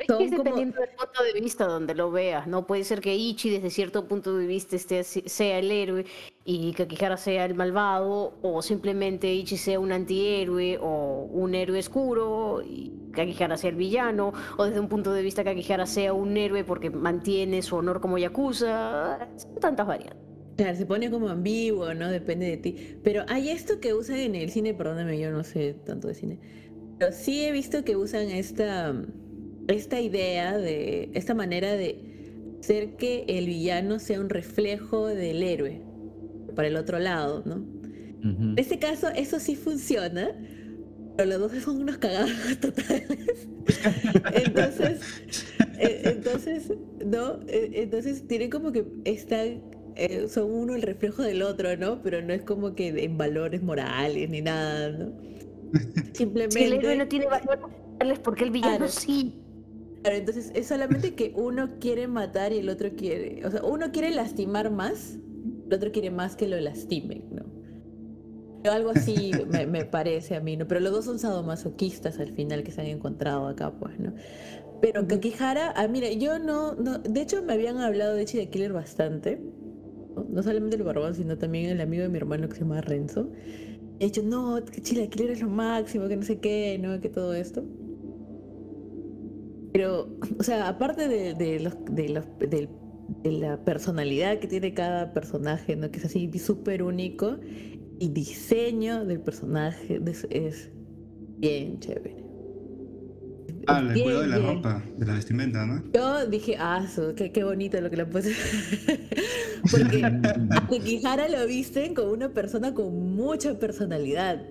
Es 0.04 0.18
que 0.18 0.24
es 0.26 0.32
como- 0.32 0.44
dependiendo 0.44 0.80
del 0.80 0.90
punto 0.90 1.24
de 1.24 1.42
vista 1.42 1.66
donde 1.66 1.96
lo 1.96 2.12
veas, 2.12 2.48
¿no? 2.48 2.68
Puede 2.68 2.84
ser 2.84 3.02
que 3.02 3.16
Ichi 3.16 3.50
desde 3.50 3.70
cierto 3.70 4.08
punto 4.08 4.36
de 4.38 4.46
vista 4.48 4.76
esté 4.76 5.04
sea 5.04 5.60
el 5.60 5.72
héroe 5.72 6.06
y 6.46 6.74
Kakihara 6.74 7.18
sea 7.18 7.46
el 7.46 7.56
malvado, 7.56 8.34
o 8.42 8.62
simplemente 8.62 9.34
Ichi 9.34 9.58
sea 9.58 9.80
un 9.80 9.92
antihéroe 9.92 10.78
o 10.82 11.28
un 11.32 11.56
héroe 11.56 11.80
oscuro 11.80 12.62
y 12.62 12.92
Kakihara 13.14 13.58
sea 13.58 13.70
el 13.70 13.76
villano, 13.76 14.34
o 14.58 14.66
desde 14.66 14.80
un 14.80 14.90
punto 14.90 15.14
de 15.14 15.22
vista 15.22 15.44
Kakihara 15.44 15.86
sea 15.86 16.14
un 16.14 16.36
héroe 16.38 16.64
porque 16.64 16.90
mantiene 16.90 17.62
su 17.62 17.76
honor 17.76 18.02
como 18.02 18.18
Yakuza. 18.18 19.30
Son 19.38 19.56
tantas 19.60 19.88
variantes. 19.88 20.20
Claro, 20.56 20.78
se 20.78 20.86
pone 20.86 21.10
como 21.10 21.30
ambiguo, 21.30 21.94
¿no? 21.96 22.12
Depende 22.12 22.46
de 22.46 22.58
ti. 22.58 22.98
Pero 23.04 23.24
hay 23.28 23.50
esto 23.50 23.80
que 23.80 23.94
usan 23.96 24.18
en 24.18 24.36
el 24.36 24.52
cine, 24.52 24.74
perdóname, 24.76 25.18
yo 25.20 25.32
no 25.32 25.44
sé 25.44 25.74
tanto 25.86 26.08
de 26.08 26.14
cine. 26.14 26.40
Pero 27.00 27.12
sí 27.12 27.44
he 27.44 27.52
visto 27.52 27.84
que 27.84 27.96
usan 27.96 28.30
esta, 28.30 28.94
esta 29.68 30.02
idea 30.02 30.58
de, 30.58 31.10
esta 31.14 31.34
manera 31.34 31.74
de 31.74 32.00
hacer 32.60 32.96
que 32.96 33.26
el 33.28 33.46
villano 33.46 34.00
sea 34.00 34.20
un 34.20 34.30
reflejo 34.30 35.08
del 35.08 35.44
héroe 35.44 35.82
para 36.56 36.68
el 36.68 36.78
otro 36.78 37.00
lado, 37.00 37.44
¿no? 37.46 37.66
En 38.24 38.54
este 38.58 38.80
caso, 38.80 39.10
eso 39.10 39.38
sí 39.40 39.56
funciona, 39.58 40.32
pero 41.18 41.38
los 41.38 41.52
dos 41.52 41.52
son 41.64 41.82
unos 41.82 41.98
cagados 41.98 42.32
totales. 42.62 43.50
entonces, 44.34 45.02
eh, 45.78 46.02
entonces, 46.06 46.72
¿no? 47.06 47.40
Eh, 47.48 47.72
Entonces 47.76 48.28
tienen 48.28 48.50
como 48.50 48.72
que 48.72 48.86
están, 49.06 49.62
eh, 49.96 50.28
son 50.30 50.52
uno 50.52 50.76
el 50.76 50.82
reflejo 50.82 51.22
del 51.22 51.42
otro, 51.42 51.76
¿no? 51.78 52.02
Pero 52.02 52.22
no 52.22 52.34
es 52.34 52.44
como 52.44 52.76
que 52.76 52.90
en 53.04 53.18
valores 53.18 53.62
morales 53.62 54.30
ni 54.30 54.42
nada, 54.42 54.92
¿no? 54.92 55.14
Simplemente. 56.14 56.60
Si 56.60 56.66
el 56.66 56.74
héroe 56.74 56.96
no 56.96 57.08
tiene 57.08 57.26
valores 57.26 57.60
morales, 58.00 58.20
porque 58.20 58.44
el 58.46 58.52
villano 58.52 58.88
Claro. 58.88 58.92
sí. 58.92 59.43
Claro, 60.04 60.18
entonces 60.18 60.52
es 60.54 60.68
solamente 60.68 61.16
que 61.16 61.32
uno 61.34 61.80
quiere 61.80 62.10
matar 62.10 62.52
y 62.52 62.58
el 62.58 62.68
otro 62.68 62.90
quiere, 62.94 63.46
o 63.46 63.52
sea, 63.52 63.64
uno 63.64 63.94
quiere 63.94 64.12
lastimar 64.12 64.70
más, 64.70 65.18
el 65.66 65.74
otro 65.74 65.94
quiere 65.94 66.12
más 66.12 66.36
que 66.36 66.46
lo 66.46 66.60
lastimen, 66.60 67.24
¿no? 67.32 67.46
Pero 68.62 68.76
algo 68.76 68.90
así 68.90 69.32
me, 69.50 69.66
me 69.66 69.86
parece 69.86 70.36
a 70.36 70.42
mí, 70.42 70.58
¿no? 70.58 70.68
Pero 70.68 70.82
los 70.82 70.92
dos 70.92 71.06
son 71.06 71.20
sadomasoquistas 71.20 72.20
al 72.20 72.34
final 72.34 72.64
que 72.64 72.72
se 72.72 72.82
han 72.82 72.88
encontrado 72.88 73.48
acá, 73.48 73.72
pues, 73.80 73.98
¿no? 73.98 74.14
Pero 74.82 75.08
Kakihara, 75.08 75.72
ah, 75.78 75.88
mira, 75.88 76.12
yo 76.12 76.38
no, 76.38 76.76
no, 76.76 77.00
de 77.00 77.22
hecho 77.22 77.42
me 77.42 77.54
habían 77.54 77.78
hablado 77.78 78.16
de 78.16 78.24
Ichi 78.24 78.38
the 78.38 78.50
Killer 78.50 78.74
bastante, 78.74 79.40
¿no? 80.18 80.26
No 80.30 80.44
solamente 80.44 80.76
el 80.76 80.84
barbón, 80.84 81.16
sino 81.16 81.38
también 81.38 81.70
el 81.70 81.80
amigo 81.80 82.04
de 82.04 82.10
mi 82.10 82.18
hermano 82.18 82.50
que 82.50 82.56
se 82.56 82.62
llama 82.62 82.82
Renzo. 82.82 83.32
He 84.00 84.06
dicho, 84.06 84.22
no, 84.22 84.62
que 84.66 84.82
Ichi 84.82 84.96
the 84.96 85.08
Killer 85.10 85.32
es 85.32 85.42
lo 85.42 85.48
máximo, 85.48 86.10
que 86.10 86.18
no 86.18 86.24
sé 86.24 86.40
qué, 86.42 86.78
¿no? 86.78 87.00
Que 87.00 87.08
todo 87.08 87.34
esto. 87.34 87.64
Pero, 89.74 90.18
o 90.40 90.44
sea, 90.44 90.68
aparte 90.70 91.08
de, 91.08 91.34
de, 91.34 91.60
los, 91.60 91.74
de, 91.90 92.10
los, 92.10 92.26
del- 92.40 92.70
de 93.24 93.32
la 93.34 93.64
personalidad 93.66 94.40
que 94.40 94.48
tiene 94.48 94.74
cada 94.74 95.14
personaje, 95.14 95.76
¿no? 95.76 95.92
Que 95.92 95.98
es 96.00 96.06
así 96.06 96.32
súper 96.40 96.84
único, 96.84 97.38
y 98.00 98.10
diseño 98.10 99.06
del 99.06 99.20
personaje 99.22 100.00
es, 100.06 100.28
es 100.30 100.72
bien 101.38 101.80
chévere. 101.80 102.24
Ah, 103.68 103.80
el 103.80 103.94
Bien, 103.94 104.04
cuidado 104.06 104.22
de 104.24 104.28
la 104.28 104.38
bien. 104.40 104.56
ropa, 104.56 104.84
de 104.98 105.06
la 105.06 105.14
vestimenta, 105.14 105.66
¿no? 105.66 105.84
Yo 105.94 106.28
dije, 106.28 106.56
ah, 106.60 106.86
su, 106.94 107.14
qué, 107.16 107.32
qué 107.32 107.44
bonito 107.46 107.80
lo 107.80 107.90
que 107.90 107.96
le 107.96 108.02
han 108.04 108.10
puesto. 108.10 108.32
Porque 109.72 110.04
a 110.50 110.68
Kikihara 110.68 111.30
lo 111.30 111.48
visten 111.48 111.94
como 111.94 112.12
una 112.12 112.34
persona 112.34 112.74
con 112.74 113.16
mucha 113.16 113.58
personalidad. 113.60 114.42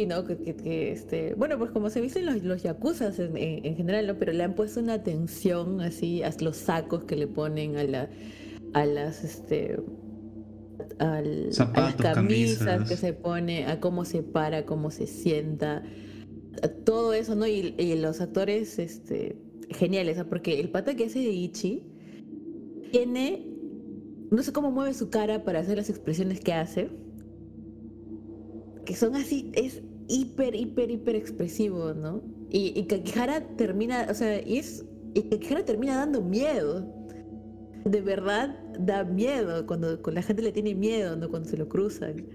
Y 0.00 0.06
no, 0.06 0.24
que, 0.24 0.36
que- 0.38 0.56
que, 0.56 0.92
este, 0.92 1.34
bueno, 1.34 1.58
pues 1.58 1.70
como 1.70 1.90
se 1.90 2.00
visten 2.00 2.26
los, 2.26 2.42
los 2.42 2.62
yakuzas 2.62 3.18
en, 3.18 3.36
en- 3.36 3.64
en 3.66 3.76
general, 3.76 4.06
¿no? 4.06 4.18
Pero 4.18 4.32
le 4.32 4.42
han 4.42 4.54
puesto 4.54 4.80
una 4.80 4.94
atención 4.94 5.80
así 5.80 6.22
a 6.22 6.32
los 6.40 6.56
sacos 6.56 7.04
que 7.04 7.16
le 7.16 7.26
ponen 7.26 7.76
a 7.76 7.84
la, 7.84 8.08
a 8.72 8.86
las, 8.86 9.24
este, 9.24 9.76
al- 10.98 11.50
a 11.74 11.80
las 11.80 11.96
camisas 11.96 12.58
camisas. 12.66 12.88
que 12.88 12.96
se 12.96 13.12
pone, 13.12 13.66
a 13.66 13.80
cómo 13.80 14.04
se 14.04 14.22
para, 14.22 14.64
cómo 14.66 14.90
se 14.90 15.06
sienta, 15.06 15.82
a 16.62 16.68
todo 16.68 17.12
eso, 17.14 17.34
¿no? 17.36 17.46
Y, 17.46 17.74
y 17.78 17.96
los 17.96 18.20
actores, 18.20 18.78
este, 18.78 19.36
geniales, 19.70 20.22
porque 20.28 20.58
el 20.60 20.68
pata 20.70 20.94
que 20.96 21.04
hace 21.04 21.18
de 21.20 21.30
Ichi 21.30 21.82
tiene, 22.90 23.46
no 24.30 24.42
sé 24.42 24.52
cómo 24.52 24.70
mueve 24.70 24.94
su 24.94 25.10
cara 25.10 25.44
para 25.44 25.60
hacer 25.60 25.76
las 25.76 25.90
expresiones 25.90 26.40
que 26.40 26.52
hace, 26.52 26.88
que 28.84 28.96
son 28.96 29.14
así, 29.14 29.50
es 29.54 29.82
hiper, 30.10 30.54
hiper, 30.54 30.90
hiper 30.90 31.16
expresivo, 31.16 31.94
¿no? 31.94 32.20
Y, 32.50 32.78
y 32.78 32.84
Kakihara 32.86 33.40
termina, 33.56 34.06
o 34.10 34.14
sea, 34.14 34.40
y 34.46 34.58
es, 34.58 34.84
y 35.14 35.22
Kakihara 35.30 35.64
termina 35.64 35.96
dando 35.96 36.20
miedo. 36.20 36.84
De 37.84 38.02
verdad 38.02 38.58
da 38.78 39.04
miedo 39.04 39.66
cuando, 39.66 40.02
cuando 40.02 40.20
la 40.20 40.22
gente 40.26 40.42
le 40.42 40.52
tiene 40.52 40.74
miedo, 40.74 41.16
¿no? 41.16 41.30
Cuando 41.30 41.48
se 41.48 41.56
lo 41.56 41.66
cruzan. 41.68 42.26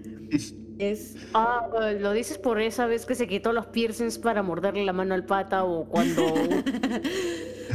Es 0.78 1.14
Ah, 1.32 1.68
lo 2.00 2.12
dices 2.12 2.36
por 2.36 2.60
esa 2.60 2.86
vez 2.86 3.06
que 3.06 3.14
se 3.14 3.26
quitó 3.28 3.52
los 3.52 3.66
piercings 3.66 4.18
para 4.18 4.42
morderle 4.42 4.84
la 4.84 4.92
mano 4.92 5.14
al 5.14 5.24
pata 5.24 5.64
o 5.64 5.84
cuando... 5.88 6.22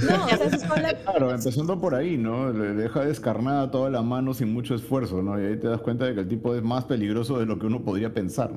No, 0.08 0.26
o 0.26 0.28
sea, 0.30 0.36
eso 0.48 0.56
es 0.56 0.64
con 0.64 0.82
la- 0.82 0.94
Claro, 0.98 1.32
empezando 1.32 1.80
por 1.80 1.94
ahí, 1.94 2.18
¿no? 2.18 2.52
Le 2.52 2.74
deja 2.74 3.06
descarnada 3.06 3.70
toda 3.70 3.90
la 3.90 4.02
mano 4.02 4.34
sin 4.34 4.52
mucho 4.52 4.74
esfuerzo, 4.74 5.22
¿no? 5.22 5.40
Y 5.40 5.46
ahí 5.46 5.58
te 5.60 5.68
das 5.68 5.82
cuenta 5.82 6.06
de 6.06 6.16
que 6.16 6.22
el 6.22 6.28
tipo 6.28 6.56
es 6.56 6.64
más 6.64 6.86
peligroso 6.86 7.38
de 7.40 7.46
lo 7.46 7.60
que 7.60 7.68
uno 7.68 7.84
podría 7.84 8.12
pensar. 8.14 8.52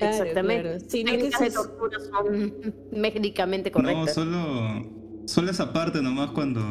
¿No? 0.00 0.08
Claro, 0.10 0.14
Exactamente. 0.24 0.62
claro. 0.62 0.84
Sí, 0.88 1.04
no, 1.04 1.10
que 1.12 1.16
técnicas 1.18 1.40
eso 1.40 1.42
de 1.42 1.48
es- 1.48 1.54
tortura 1.54 1.98
son 2.00 2.74
médicamente 3.00 3.70
No, 3.70 3.74
correctas. 3.74 4.14
solo, 4.14 5.22
solo 5.26 5.50
esa 5.50 5.72
parte 5.72 6.00
nomás 6.02 6.30
cuando 6.30 6.62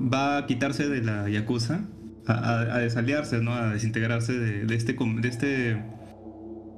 va 0.00 0.38
a 0.38 0.46
quitarse 0.46 0.88
de 0.88 1.02
la 1.02 1.28
Yakuza, 1.28 1.88
a, 2.26 2.32
a- 2.32 2.74
a 2.76 2.78
desaliarse, 2.78 3.40
¿no? 3.42 3.54
A 3.54 3.72
desintegrarse 3.72 4.32
de, 4.38 4.64
de 4.66 4.74
este, 4.74 4.92
de 4.94 5.28
este 5.28 5.82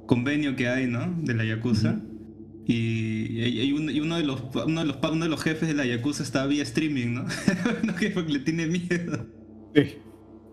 convenio 0.07 0.55
que 0.55 0.67
hay, 0.67 0.87
¿no? 0.87 1.13
De 1.21 1.33
la 1.33 1.45
Yakuza. 1.45 1.99
Y, 2.65 3.41
y- 3.41 3.61
y 3.61 3.71
un- 3.73 3.89
y 3.89 3.99
uno, 3.99 4.15
de 4.17 4.23
los, 4.23 4.41
uno, 4.65 4.79
de 4.81 4.87
los, 4.87 4.97
pa- 4.97 5.11
uno 5.11 5.25
de 5.25 5.29
los 5.29 5.41
jefes 5.43 5.67
de 5.67 5.73
la 5.73 5.85
Yakuza 5.85 6.23
está 6.23 6.45
vía 6.47 6.63
streaming, 6.63 7.13
¿no? 7.15 7.25
Uno 7.83 7.95
que 7.95 8.09
le 8.09 8.39
tiene 8.39 8.67
miedo. 8.67 9.25
Sí. 9.75 9.95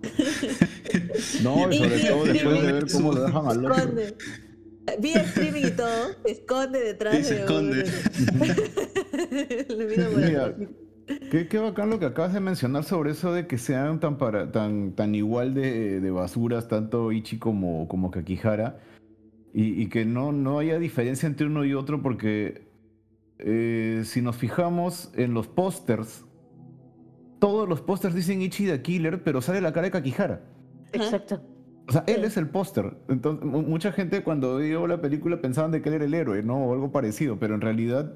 No, 1.43 1.71
y 1.71 1.77
sobre 1.79 1.99
todo 2.01 2.25
después 2.25 2.63
de 2.63 2.73
ver 2.73 2.87
cómo 2.91 3.13
lo 3.13 3.23
dejan 3.25 3.47
al 3.47 3.65
otro. 3.67 3.85
Vía 4.99 5.23
streaming 5.23 5.67
y 5.67 5.71
todo, 5.71 6.13
se 6.25 6.33
esconde 6.33 6.81
detrás 6.81 7.17
Sí, 7.17 7.25
se 7.25 7.35
de 7.35 7.41
esconde. 7.41 7.85
Lo 9.69 9.87
miro 9.87 10.11
por 10.11 10.21
Mira. 10.21 10.55
Qué, 11.31 11.49
qué 11.49 11.59
bacán 11.59 11.91
lo 11.91 11.99
que 11.99 12.07
acabas 12.07 12.33
de 12.33 12.41
mencionar 12.41 12.85
sobre 12.85 13.11
eso 13.11 13.33
de 13.33 13.47
que 13.47 13.59
sean 13.59 13.99
tan, 13.99 14.17
para, 14.17 14.53
tan, 14.53 14.93
tan 14.93 15.15
igual 15.15 15.55
de, 15.55 16.01
de 16.01 16.11
basuras, 16.11 16.69
tanto 16.69 17.11
Ichi 17.11 17.39
como, 17.39 17.89
como 17.89 18.11
Kakihara, 18.13 18.79
y, 19.53 19.83
y 19.83 19.89
que 19.89 20.05
no, 20.05 20.31
no 20.31 20.61
haya 20.61 20.79
diferencia 20.79 21.27
entre 21.27 21.47
uno 21.47 21.65
y 21.65 21.75
otro, 21.75 22.01
porque 22.01 22.69
eh, 23.39 24.03
si 24.05 24.23
nos 24.23 24.37
fijamos 24.37 25.11
en 25.17 25.35
los 25.35 25.49
pósters, 25.49 26.25
todos 27.41 27.69
los 27.69 27.81
pósters 27.81 28.15
dicen 28.15 28.43
Ichi 28.43 28.67
the 28.67 28.81
Killer, 28.81 29.25
pero 29.25 29.43
sale 29.43 29.61
la 29.61 29.73
cara 29.73 29.87
de 29.87 29.91
Kakihara. 29.91 30.43
Exacto. 30.93 31.43
O 31.91 31.93
sea, 31.93 32.05
él 32.07 32.25
es 32.25 32.37
el 32.37 32.47
póster. 32.49 32.95
Entonces, 33.09 33.45
mu- 33.45 33.63
mucha 33.63 33.91
gente 33.93 34.23
cuando 34.23 34.57
vio 34.59 34.87
la 34.87 35.01
película 35.01 35.41
pensaban 35.41 35.73
de 35.73 35.83
que 35.83 35.89
él 35.89 35.97
era 35.97 36.05
el 36.05 36.15
héroe, 36.15 36.43
¿no? 36.43 36.65
O 36.65 36.73
algo 36.73 36.93
parecido, 36.93 37.37
pero 37.39 37.57
en 37.57 37.61
realidad, 37.61 38.15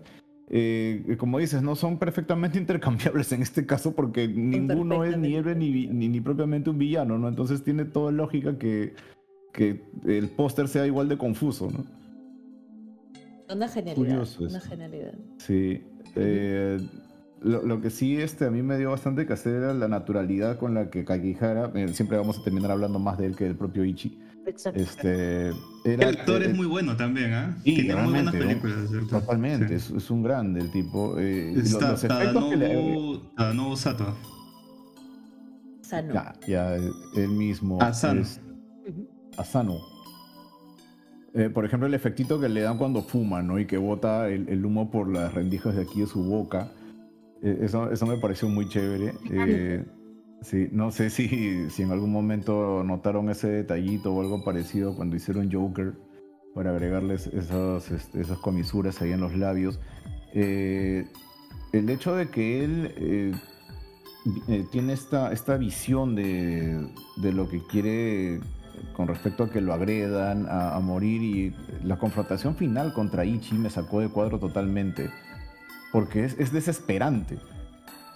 eh, 0.49 1.17
como 1.19 1.39
dices, 1.41 1.61
no 1.63 1.75
son 1.75 1.99
perfectamente 1.99 2.57
intercambiables 2.65 3.33
en 3.33 3.43
este 3.43 3.67
caso 3.67 3.93
porque 3.95 4.29
ninguno 4.29 5.03
es 5.05 5.19
ni 5.19 5.35
héroe 5.35 5.57
ni, 5.57 5.89
ni, 5.89 6.09
ni 6.09 6.21
propiamente 6.21 6.71
un 6.71 6.79
villano, 6.79 7.19
¿no? 7.19 7.29
Entonces 7.29 7.65
tiene 7.65 7.85
toda 7.85 8.13
lógica 8.13 8.57
que, 8.59 8.95
que 9.53 9.83
el 10.07 10.29
póster 10.29 10.69
sea 10.69 10.87
igual 10.87 11.09
de 11.09 11.19
confuso, 11.19 11.69
¿no? 11.71 11.85
Una 13.55 13.69
genialidad. 13.69 13.97
Curioso 14.07 14.45
Una 14.45 14.61
genialidad. 14.61 15.15
Sí. 15.39 15.83
eh, 16.17 16.79
lo, 17.45 17.63
lo 17.63 17.81
que 17.81 17.91
sí 17.91 18.17
este, 18.21 18.47
a 18.47 18.51
mí 18.51 18.63
me 18.63 18.77
dio 18.79 18.91
bastante 18.91 19.27
que 19.27 19.33
hacer 19.35 19.55
era 19.55 19.75
la 19.75 19.87
naturalidad 19.87 20.59
con 20.59 20.75
la 20.75 20.91
que 20.91 21.05
Kakihara, 21.05 21.71
eh, 21.75 21.89
siempre 21.95 22.17
vamos 22.19 22.39
a 22.41 22.43
terminar 22.43 22.71
hablando 22.73 22.99
más 22.99 23.19
de 23.19 23.27
él 23.27 23.37
que 23.37 23.45
del 23.45 23.55
propio 23.57 23.85
Ichi. 23.85 24.19
Exacto. 24.47 24.79
Este, 24.79 25.49
era, 25.85 26.09
El 26.09 26.19
actor 26.19 26.43
eh, 26.43 26.51
es 26.51 26.57
muy 26.57 26.67
bueno 26.67 26.97
también, 26.97 27.33
¿ah? 27.33 27.57
Sí, 27.65 27.77
Tiene 27.77 27.97
muy 27.97 28.13
buenas 28.13 28.35
realmente, 28.35 28.61
películas. 28.63 28.91
¿cierto? 28.91 29.21
Totalmente, 29.21 29.69
Sí. 29.69 29.75
es, 29.75 29.91
es 30.05 30.11
un 30.11 30.23
grande 30.23 30.61
el 30.61 30.71
tipo. 30.71 31.19
eh, 31.19 31.55
Está 31.57 31.93
los 31.93 32.05
efectos 32.05 32.45
que 32.51 32.57
le- 32.57 32.69
Tadanobu, 32.69 33.19
Tadanobu 33.37 33.77
Sato. 33.77 34.15
Sano. 35.83 36.13
Ya, 36.15 36.35
ya, 36.47 36.75
él 36.77 37.29
mismo. 37.29 37.81
Asano. 37.81 38.23
es. 38.23 38.41
Asano. 39.37 39.77
Eh, 41.35 41.51
por 41.51 41.65
ejemplo, 41.65 41.87
el 41.87 41.95
efectito 41.95 42.41
que 42.41 42.49
le 42.49 42.61
dan 42.63 42.79
cuando 42.79 43.03
fuma, 43.03 43.43
¿no? 43.43 43.59
Y 43.59 43.67
que 43.67 43.77
bota 43.77 44.29
el, 44.29 44.49
el 44.49 44.65
humo 44.65 44.91
por 44.91 45.09
las 45.13 45.35
rendijas 45.35 45.75
de 45.75 45.83
aquí 45.83 46.01
de 46.01 46.07
su 46.07 46.23
boca. 46.23 46.69
Eh, 47.45 47.59
eso, 47.61 47.91
eso 47.91 48.07
me 48.07 48.17
pareció 48.17 48.49
muy 48.49 48.69
chévere. 48.69 49.15
Eh, 49.31 49.85
sí, 50.43 50.69
no 50.73 50.91
sé 50.91 51.11
si, 51.11 51.71
si 51.71 51.83
en 51.83 51.93
algún 51.93 52.11
momento 52.11 52.83
notaron 52.85 53.31
ese 53.31 53.49
detallito 53.49 54.13
o 54.13 54.21
algo 54.21 54.43
parecido 54.45 54.97
cuando 54.97 55.17
hicieron 55.17 55.51
Joker 55.51 55.95
para 56.55 56.71
agregarles 56.71 57.27
esos, 57.27 57.91
este, 57.91 58.21
esas 58.21 58.39
comisuras 58.39 59.03
ahí 59.03 59.13
en 59.13 59.21
los 59.21 59.37
labios. 59.37 59.81
Eh, 60.33 61.07
el 61.73 61.91
hecho 61.91 62.15
de 62.15 62.29
que 62.29 62.65
él 62.65 62.95
eh, 62.97 63.33
eh, 64.49 64.65
tiene 64.71 64.93
esta, 64.93 65.33
esta 65.33 65.57
visión 65.57 66.15
de, 66.15 66.89
de 67.17 67.33
lo 67.33 67.49
que 67.49 67.61
quiere 67.67 68.41
con 68.97 69.09
respecto 69.09 69.45
a 69.45 69.51
que 69.51 69.61
lo 69.61 69.73
agredan, 69.73 70.47
a, 70.47 70.77
a 70.77 70.81
morir 70.81 71.23
y 71.23 71.55
la 71.85 71.99
confrontación 71.99 72.57
final 72.57 72.93
contra 72.93 73.25
Ichi 73.25 73.55
me 73.57 73.71
sacó 73.71 74.01
de 74.01 74.09
cuadro 74.09 74.39
totalmente, 74.39 75.11
porque 75.95 76.25
es, 76.25 76.35
es 76.41 76.53
desesperante. 76.53 77.39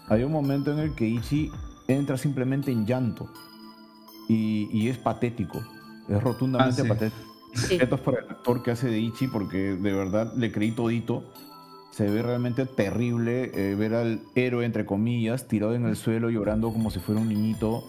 Hay 0.09 0.24
un 0.24 0.32
momento 0.32 0.72
en 0.72 0.80
el 0.80 0.94
que 0.96 1.06
Ichi 1.06 1.50
entra 1.86 2.18
simplemente 2.18 2.72
en 2.72 2.84
llanto 2.86 3.30
y, 4.28 4.68
y 4.72 4.88
es 4.88 4.98
patético, 4.98 5.60
es 6.09 6.22
rotundamente 6.22 6.80
Ah, 6.82 6.84
sí. 6.84 6.88
patético. 6.88 7.22
Sí. 7.55 7.78
Respetos 7.78 8.00
por 8.00 8.18
el 8.18 8.28
actor 8.28 8.62
que 8.62 8.70
hace 8.72 8.88
de 8.88 8.98
Ichi 8.98 9.28
porque 9.28 9.56
de 9.76 9.92
verdad 9.92 10.32
le 10.36 10.52
creí 10.52 10.72
todito. 10.72 11.24
Se 11.92 12.05
ve 12.09 12.20
realmente 12.22 12.66
terrible 12.66 13.50
eh, 13.55 13.74
ver 13.74 13.94
al 13.94 14.20
héroe, 14.34 14.64
entre 14.66 14.84
comillas, 14.84 15.48
tirado 15.48 15.74
en 15.74 15.86
el 15.86 15.96
suelo 15.96 16.30
llorando 16.30 16.70
como 16.72 16.90
si 16.90 16.98
fuera 17.00 17.20
un 17.20 17.28
niñito. 17.28 17.84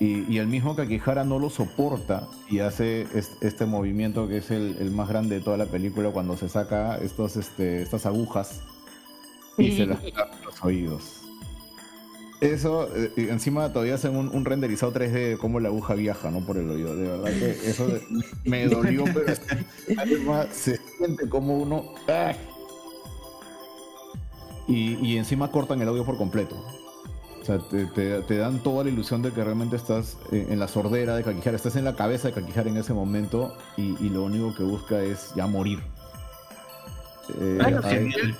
Y, 0.00 0.30
y 0.32 0.38
el 0.38 0.46
mismo 0.46 0.74
Kakihara 0.76 1.24
no 1.24 1.38
lo 1.38 1.50
soporta 1.50 2.26
y 2.48 2.60
hace 2.60 3.02
es- 3.14 3.36
este 3.42 3.66
movimiento 3.66 4.28
que 4.28 4.38
es 4.38 4.50
el, 4.50 4.76
el 4.80 4.90
más 4.90 5.08
grande 5.08 5.36
de 5.36 5.40
toda 5.42 5.56
la 5.56 5.66
película 5.66 6.10
cuando 6.10 6.36
se 6.36 6.48
saca 6.48 6.96
estos, 6.98 7.36
este, 7.36 7.82
estas 7.82 8.06
agujas 8.06 8.62
y 9.60 9.76
se 9.76 9.86
las 9.86 9.98
los 10.44 10.64
oídos. 10.64 11.16
Eso, 12.40 12.88
eh, 12.96 13.12
encima 13.16 13.70
todavía 13.70 13.96
hacen 13.96 14.16
un, 14.16 14.28
un 14.34 14.44
renderizado 14.46 14.92
3D 14.94 15.10
de 15.32 15.38
cómo 15.38 15.60
la 15.60 15.68
aguja 15.68 15.92
viaja, 15.94 16.30
¿no? 16.30 16.40
Por 16.40 16.56
el 16.56 16.70
oído. 16.70 16.96
De 16.96 17.06
verdad 17.08 17.30
que 17.38 17.50
eso 17.68 17.86
de- 17.86 18.02
me 18.44 18.66
dolió, 18.68 19.04
pero 19.04 19.34
además 19.98 20.46
se 20.52 20.78
siente 20.96 21.28
como 21.28 21.58
uno... 21.58 21.92
¡ah! 22.08 22.32
Y, 24.68 24.94
y 25.06 25.18
encima 25.18 25.50
cortan 25.50 25.82
el 25.82 25.88
audio 25.88 26.04
por 26.04 26.16
completo. 26.16 26.56
O 27.42 27.44
sea, 27.44 27.58
te, 27.58 27.86
te- 27.86 28.22
te 28.22 28.36
dan 28.36 28.62
toda 28.62 28.84
la 28.84 28.90
ilusión 28.90 29.20
de 29.22 29.32
que 29.32 29.42
realmente 29.42 29.76
estás 29.76 30.16
en, 30.30 30.52
en 30.52 30.58
la 30.58 30.68
sordera 30.68 31.16
de 31.16 31.24
Kakihara, 31.24 31.56
estás 31.56 31.76
en 31.76 31.84
la 31.84 31.94
cabeza 31.96 32.28
de 32.28 32.34
Kakihara 32.34 32.70
en 32.70 32.76
ese 32.76 32.92
momento 32.94 33.54
y, 33.76 33.96
y 34.04 34.08
lo 34.10 34.22
único 34.24 34.54
que 34.54 34.62
busca 34.62 35.02
es 35.02 35.34
ya 35.34 35.46
morir. 35.46 35.80
Eh, 37.38 37.58
Bueno, 37.60 37.80
ay, 37.84 38.10
Genial. 38.12 38.36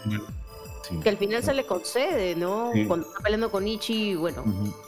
Sí. 0.91 0.99
Que 1.03 1.09
al 1.09 1.17
final 1.17 1.43
se 1.43 1.55
le 1.55 1.65
concede, 1.65 2.35
¿no? 2.37 2.73
Sí. 2.73 2.85
Cuando 2.87 3.07
está 3.09 3.21
peleando 3.23 3.51
con 3.51 3.67
Ichi, 3.67 4.15
bueno, 4.17 4.45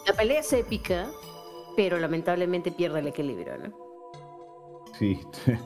la 0.06 0.12
pelea 0.14 0.40
es 0.40 0.52
épica, 0.52 1.10
pero 1.76 1.98
lamentablemente 1.98 2.70
pierde 2.72 3.00
el 3.00 3.06
equilibrio, 3.08 3.56
¿no? 3.58 3.72
Sí. 4.98 5.18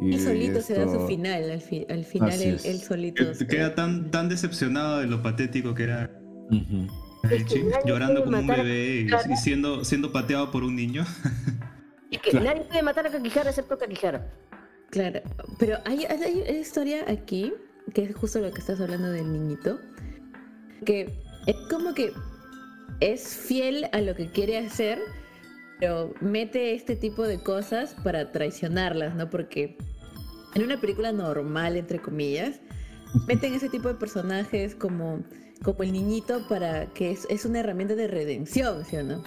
Y 0.00 0.14
Y 0.14 0.18
solito 0.20 0.60
se 0.60 0.74
da 0.74 0.86
su 0.86 1.06
final. 1.06 1.50
Al, 1.50 1.60
fi- 1.62 1.86
al 1.88 2.04
final 2.04 2.30
él, 2.42 2.80
solito. 2.80 3.24
Que- 3.26 3.34
se 3.34 3.46
Queda 3.46 3.74
tan, 3.74 4.10
tan 4.10 4.28
decepcionado 4.28 4.98
de 4.98 5.06
lo 5.06 5.22
patético 5.22 5.74
que 5.74 5.84
era 5.84 6.10
Ujú. 6.50 6.86
Es 7.24 7.30
que 7.30 7.36
Ichi, 7.58 7.62
nadie 7.64 7.82
llorando 7.86 8.22
como 8.22 8.38
un 8.38 8.46
matar 8.46 8.64
bebé 8.64 9.08
y, 9.32 9.36
siendo, 9.36 9.84
siendo 9.86 10.12
pateado 10.12 10.50
por 10.50 10.62
un 10.62 10.76
niño. 10.76 11.04
Y 12.10 12.18
que 12.18 12.30
Claro. 12.30 12.44
nadie 12.46 12.62
puede 12.62 12.82
matar 12.82 13.06
a 13.06 13.10
Kakihara 13.10 13.48
excepto 13.50 13.76
Kakihara. 13.78 14.30
Claro, 14.90 15.20
pero 15.58 15.78
hay, 15.84 16.04
hay 16.04 16.42
una 16.42 16.50
historia 16.58 17.04
aquí, 17.08 17.52
que 17.94 18.04
es 18.04 18.14
justo 18.14 18.40
lo 18.40 18.50
que 18.52 18.60
estás 18.60 18.80
hablando 18.80 19.10
del 19.10 19.32
niñito, 19.32 19.80
que 20.84 21.18
es 21.46 21.56
como 21.70 21.94
que 21.94 22.12
es 23.00 23.36
fiel 23.36 23.86
a 23.92 24.00
lo 24.00 24.14
que 24.14 24.30
quiere 24.30 24.58
hacer, 24.58 24.98
pero 25.78 26.12
mete 26.20 26.74
este 26.74 26.96
tipo 26.96 27.22
de 27.24 27.42
cosas 27.42 27.94
para 28.02 28.32
traicionarlas, 28.32 29.14
¿no? 29.14 29.30
Porque 29.30 29.76
en 30.54 30.62
una 30.62 30.80
película 30.80 31.12
normal, 31.12 31.76
entre 31.76 32.00
comillas, 32.00 32.60
meten 33.26 33.54
ese 33.54 33.68
tipo 33.68 33.88
de 33.88 33.94
personajes 33.94 34.74
como, 34.74 35.22
como 35.62 35.82
el 35.82 35.92
niñito 35.92 36.46
para 36.48 36.86
que 36.86 37.12
es, 37.12 37.26
es 37.30 37.44
una 37.44 37.60
herramienta 37.60 37.94
de 37.94 38.08
redención, 38.08 38.84
¿sí 38.84 38.96
o 38.96 39.04
no? 39.04 39.22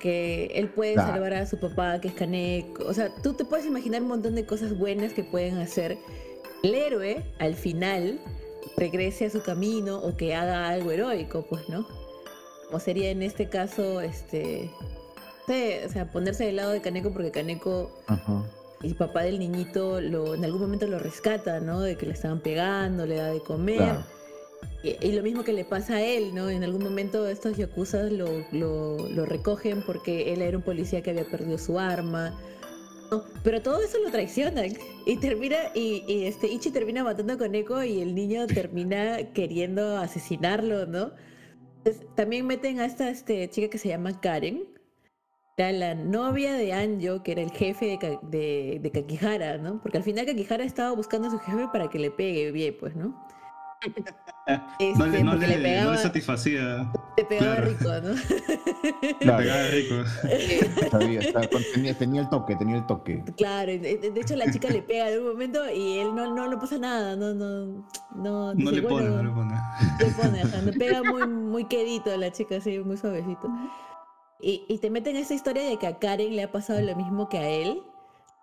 Que 0.00 0.46
él 0.54 0.70
puede 0.70 0.94
salvar 0.94 1.34
a 1.34 1.46
su 1.46 1.60
papá, 1.60 2.00
que 2.00 2.08
es 2.08 2.14
Kaneko. 2.14 2.84
O 2.84 2.94
sea, 2.94 3.14
tú 3.22 3.34
te 3.34 3.44
puedes 3.44 3.66
imaginar 3.66 4.02
un 4.02 4.08
montón 4.08 4.34
de 4.34 4.46
cosas 4.46 4.76
buenas 4.76 5.12
que 5.12 5.22
pueden 5.22 5.58
hacer. 5.58 5.98
El 6.62 6.74
héroe, 6.74 7.24
al 7.38 7.54
final, 7.54 8.20
regrese 8.76 9.26
a 9.26 9.30
su 9.30 9.42
camino 9.42 9.98
o 9.98 10.16
que 10.16 10.34
haga 10.34 10.68
algo 10.68 10.90
heroico, 10.90 11.42
pues, 11.48 11.68
¿no? 11.68 11.86
Como 12.66 12.80
sería 12.80 13.10
en 13.10 13.22
este 13.22 13.48
caso, 13.48 14.00
este. 14.00 14.70
o 15.48 15.90
sea, 15.90 16.10
ponerse 16.12 16.44
del 16.44 16.56
lado 16.56 16.70
de 16.70 16.80
Kaneko 16.80 17.12
porque 17.12 17.30
Kaneko 17.30 17.90
Ajá. 18.06 18.44
el 18.82 18.94
papá 18.94 19.22
del 19.22 19.38
niñito 19.38 20.00
lo, 20.00 20.34
en 20.34 20.44
algún 20.44 20.60
momento 20.60 20.86
lo 20.86 20.98
rescata, 20.98 21.60
¿no? 21.60 21.80
De 21.80 21.96
que 21.96 22.06
le 22.06 22.12
estaban 22.12 22.40
pegando, 22.40 23.06
le 23.06 23.16
da 23.16 23.30
de 23.32 23.40
comer. 23.40 23.76
Claro. 23.78 24.04
Y, 24.82 24.96
y 25.04 25.12
lo 25.12 25.22
mismo 25.22 25.42
que 25.42 25.52
le 25.52 25.64
pasa 25.64 25.96
a 25.96 26.02
él, 26.02 26.34
¿no? 26.34 26.48
En 26.48 26.62
algún 26.62 26.84
momento 26.84 27.26
estos 27.26 27.56
yakuzas 27.56 28.12
lo, 28.12 28.28
lo, 28.52 29.08
lo 29.08 29.26
recogen 29.26 29.82
porque 29.82 30.32
él 30.32 30.42
era 30.42 30.56
un 30.56 30.62
policía 30.62 31.02
que 31.02 31.10
había 31.10 31.24
perdido 31.24 31.58
su 31.58 31.78
arma. 31.78 32.32
Pero 33.42 33.62
todo 33.62 33.82
eso 33.82 33.98
lo 33.98 34.10
traicionan. 34.10 34.72
Y 35.06 35.16
termina, 35.16 35.56
y, 35.74 36.24
este 36.26 36.46
Ichi 36.48 36.70
termina 36.70 37.04
matando 37.04 37.34
a 37.34 37.38
Koneko 37.38 37.82
y 37.82 38.00
el 38.00 38.14
niño 38.14 38.46
termina 38.46 39.18
queriendo 39.34 39.96
asesinarlo, 39.98 40.86
¿no? 40.86 41.12
Entonces, 41.78 42.06
también 42.14 42.46
meten 42.46 42.80
a 42.80 42.84
esta 42.84 43.08
este, 43.10 43.48
chica 43.48 43.68
que 43.68 43.78
se 43.78 43.88
llama 43.88 44.20
Karen. 44.20 44.66
La 45.56 45.94
novia 45.94 46.54
de 46.54 46.72
Anjo, 46.72 47.22
que 47.22 47.32
era 47.32 47.42
el 47.42 47.50
jefe 47.50 47.98
de, 47.98 48.18
de, 48.22 48.78
de 48.80 48.90
Kakihara, 48.90 49.58
¿no? 49.58 49.78
Porque 49.82 49.98
al 49.98 50.04
final 50.04 50.24
Kakihara 50.24 50.64
estaba 50.64 50.92
buscando 50.92 51.28
a 51.28 51.30
su 51.30 51.38
jefe 51.38 51.68
para 51.70 51.90
que 51.90 51.98
le 51.98 52.10
pegue 52.10 52.50
bien, 52.50 52.74
pues, 52.80 52.96
¿no? 52.96 53.14
Este, 54.80 54.98
No 54.98 55.06
le, 55.06 55.22
no 55.22 55.34
le- 55.36 55.46
le 55.46 55.56
no 55.56 55.62
pegaba, 55.62 55.92
le 55.92 55.98
satisfacía. 55.98 56.90
le 57.16 57.24
pegaba 57.24 57.56
claro. 57.56 57.70
rico, 57.70 57.84
¿no? 58.02 58.14
Le 59.02 59.14
Claro. 59.20 59.38
pegaba 59.38 59.62
rico. 59.68 59.94
Sabía, 60.90 61.20
estaba- 61.20 61.48
tenía, 61.72 61.94
tenía 61.96 62.20
el 62.22 62.28
toque, 62.30 62.56
tenía 62.56 62.76
el 62.78 62.86
toque. 62.86 63.22
Claro, 63.36 63.70
de, 63.70 64.12
hecho 64.16 64.34
la 64.36 64.50
chica 64.50 64.68
le 64.70 64.82
pega 64.82 65.10
en 65.10 65.20
un 65.20 65.28
momento 65.28 65.60
y 65.70 65.98
él 65.98 66.14
no, 66.14 66.34
no, 66.34 66.48
no 66.48 66.58
pasa 66.58 66.78
nada, 66.78 67.14
no, 67.14 67.32
no, 67.32 67.84
no, 68.16 68.54
No 68.54 68.54
dice, 68.54 68.72
le 68.72 68.82
pone, 68.82 69.08
bueno, 69.08 69.22
no 69.22 69.28
le 69.28 69.30
pone. 69.30 69.54
le 70.00 70.06
pone, 70.12 70.42
ajá, 70.42 70.62
le 70.62 70.72
pega 70.72 71.02
muy, 71.04 71.26
muy 71.28 71.64
quedito 71.66 72.10
a 72.12 72.16
la 72.16 72.32
chica, 72.32 72.56
así, 72.56 72.78
muy 72.80 72.96
suavecito. 72.96 73.48
Y, 74.40 74.64
y 74.68 74.78
te 74.78 74.90
meten 74.90 75.16
esa 75.16 75.34
historia 75.34 75.62
de 75.62 75.76
que 75.76 75.86
a 75.86 75.98
Karen 75.98 76.34
le 76.34 76.42
ha 76.42 76.50
pasado 76.50 76.80
lo 76.80 76.96
mismo 76.96 77.28
que 77.28 77.38
a 77.38 77.48
él, 77.48 77.82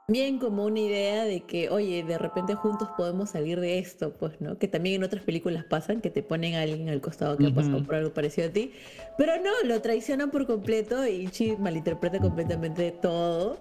bien 0.09 0.39
como 0.39 0.63
una 0.63 0.79
idea 0.79 1.25
de 1.25 1.41
que, 1.41 1.69
oye, 1.69 2.01
de 2.01 2.17
repente 2.17 2.55
juntos 2.55 2.87
podemos 2.95 3.31
salir 3.31 3.59
de 3.59 3.77
esto, 3.77 4.13
pues, 4.13 4.39
¿no? 4.39 4.57
Que 4.57 4.69
también 4.69 4.95
en 4.95 5.03
otras 5.03 5.21
películas 5.21 5.65
pasan, 5.65 5.99
que 5.99 6.09
te 6.09 6.23
ponen 6.23 6.55
a 6.55 6.61
alguien 6.61 6.87
al 6.87 7.01
costado 7.01 7.37
que 7.37 7.47
ha 7.47 7.53
pasado 7.53 7.77
Ujú. 7.77 7.85
por 7.87 7.95
algo 7.95 8.13
parecido 8.13 8.47
a 8.47 8.51
ti. 8.51 8.71
Pero 9.17 9.33
no, 9.43 9.51
lo 9.65 9.81
traicionan 9.81 10.31
por 10.31 10.47
completo 10.47 11.05
y 11.05 11.25
Ichi 11.25 11.57
malinterpreta 11.57 12.19
completamente 12.19 12.91
todo. 12.91 13.57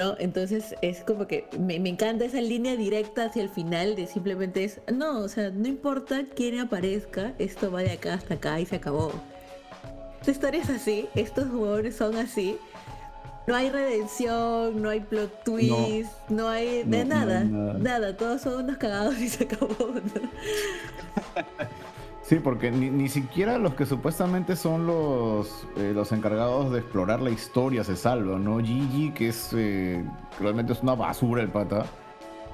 ¿no? 0.00 0.16
Entonces 0.18 0.74
es 0.82 1.04
como 1.04 1.28
que 1.28 1.44
me, 1.56 1.78
me 1.78 1.90
encanta 1.90 2.24
esa 2.24 2.40
línea 2.40 2.74
directa 2.74 3.26
hacia 3.26 3.42
el 3.42 3.48
final 3.48 3.94
de 3.94 4.08
simplemente 4.08 4.64
es, 4.64 4.80
no, 4.92 5.20
o 5.20 5.28
sea, 5.28 5.50
no 5.50 5.68
importa 5.68 6.24
quién 6.34 6.58
aparezca, 6.58 7.34
esto 7.38 7.70
va 7.70 7.82
de 7.82 7.92
acá 7.92 8.14
hasta 8.14 8.34
acá 8.34 8.58
y 8.58 8.66
se 8.66 8.74
acabó. 8.74 9.12
Esta 10.20 10.32
historia 10.32 10.60
es 10.60 10.70
así, 10.70 11.06
estos 11.14 11.48
jugadores 11.48 11.94
son 11.94 12.16
así. 12.16 12.58
No 13.48 13.56
hay 13.56 13.70
redención, 13.70 14.82
no 14.82 14.90
hay 14.90 15.00
plot 15.00 15.42
twist, 15.42 16.12
no, 16.28 16.48
hay 16.48 16.82
de 16.84 17.04
No, 17.04 17.14
no 17.14 17.20
hay 17.20 17.26
nada, 17.26 17.44
nada. 17.78 18.16
todos 18.16 18.42
son 18.42 18.64
unos 18.64 18.76
cagados 18.76 19.18
y 19.20 19.28
se 19.30 19.44
acabó. 19.44 19.74
Sí, 22.22 22.40
porque 22.40 22.70
ni, 22.70 22.90
ni 22.90 23.08
siquiera 23.08 23.56
los 23.56 23.72
que 23.72 23.86
supuestamente 23.86 24.54
son 24.54 24.86
los, 24.86 25.66
eh, 25.78 25.92
los 25.94 26.12
encargados 26.12 26.70
de 26.70 26.80
explorar 26.80 27.22
la 27.22 27.30
historia 27.30 27.84
se 27.84 27.96
salvan, 27.96 28.44
¿no? 28.44 28.58
Gigi, 28.58 29.12
que 29.12 29.28
es 29.28 29.48
eh, 29.54 30.04
realmente 30.38 30.74
es 30.74 30.82
una 30.82 30.94
basura 30.94 31.40
el 31.40 31.48
pata. 31.48 31.86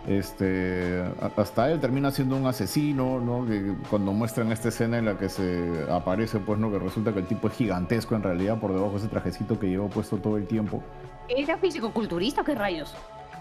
Este, 0.06 1.02
hasta 1.36 1.70
él 1.72 1.80
termina 1.80 2.10
siendo 2.10 2.36
un 2.36 2.46
asesino, 2.46 3.20
¿no? 3.20 3.46
Que 3.46 3.74
cuando 3.88 4.12
muestran 4.12 4.52
esta 4.52 4.68
escena 4.68 4.98
en 4.98 5.06
la 5.06 5.16
que 5.16 5.28
se 5.28 5.86
aparece, 5.90 6.38
pues, 6.40 6.58
¿no? 6.58 6.70
Que 6.70 6.78
resulta 6.78 7.12
que 7.12 7.20
el 7.20 7.26
tipo 7.26 7.48
es 7.48 7.54
gigantesco 7.54 8.14
en 8.14 8.22
realidad 8.22 8.58
por 8.60 8.72
debajo 8.72 8.92
de 8.92 8.98
ese 8.98 9.08
trajecito 9.08 9.58
que 9.58 9.68
lleva 9.68 9.88
puesto 9.88 10.18
todo 10.18 10.36
el 10.36 10.46
tiempo. 10.46 10.82
¿Era 11.28 11.56
físico-culturista 11.56 12.42
o 12.42 12.44
qué 12.44 12.54
rayos? 12.54 12.94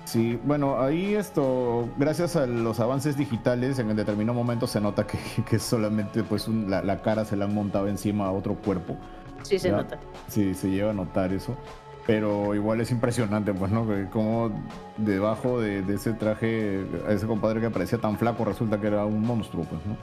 Sí, 0.06 0.40
bueno, 0.44 0.82
ahí 0.82 1.16
esto, 1.16 1.88
gracias 1.98 2.36
a 2.36 2.46
los 2.46 2.80
avances 2.80 3.18
digitales, 3.18 3.80
en 3.80 3.94
determinado 3.96 4.34
momento 4.38 4.68
se 4.68 4.80
nota 4.82 5.06
que, 5.08 5.18
que 5.50 5.60
solamente 5.60 6.24
pues 6.24 6.48
un- 6.48 6.70
la, 6.70 6.82
la 6.82 7.02
cara 7.02 7.26
se 7.26 7.36
la 7.36 7.46
han 7.46 7.54
montado 7.54 7.88
encima 7.88 8.26
a 8.28 8.32
otro 8.32 8.56
cuerpo. 8.56 8.98
Sí, 9.44 9.60
se 9.60 9.70
Ya. 9.70 9.78
nota. 9.78 10.00
Sí, 10.30 10.54
se 10.54 10.70
llega 10.70 10.92
a 10.92 10.94
notar 10.94 11.34
eso. 11.34 11.56
Pero 12.06 12.54
igual 12.54 12.82
es 12.82 12.92
impresionante, 12.92 13.54
pues, 13.54 13.72
¿no? 13.72 13.88
Que 13.88 14.10
como 14.10 14.52
debajo 14.98 15.62
de, 15.62 15.82
de 15.84 15.96
ese 15.96 16.14
traje, 16.14 16.86
a 17.08 17.14
ese 17.14 17.26
compadre 17.26 17.62
que 17.62 17.70
parecía 17.70 17.98
tan 17.98 18.18
flaco, 18.18 18.44
resulta 18.44 18.80
que 18.80 18.88
era 18.88 19.06
un 19.06 19.22
monstruo, 19.26 19.64
pues, 19.64 19.82
¿no? 19.86 19.96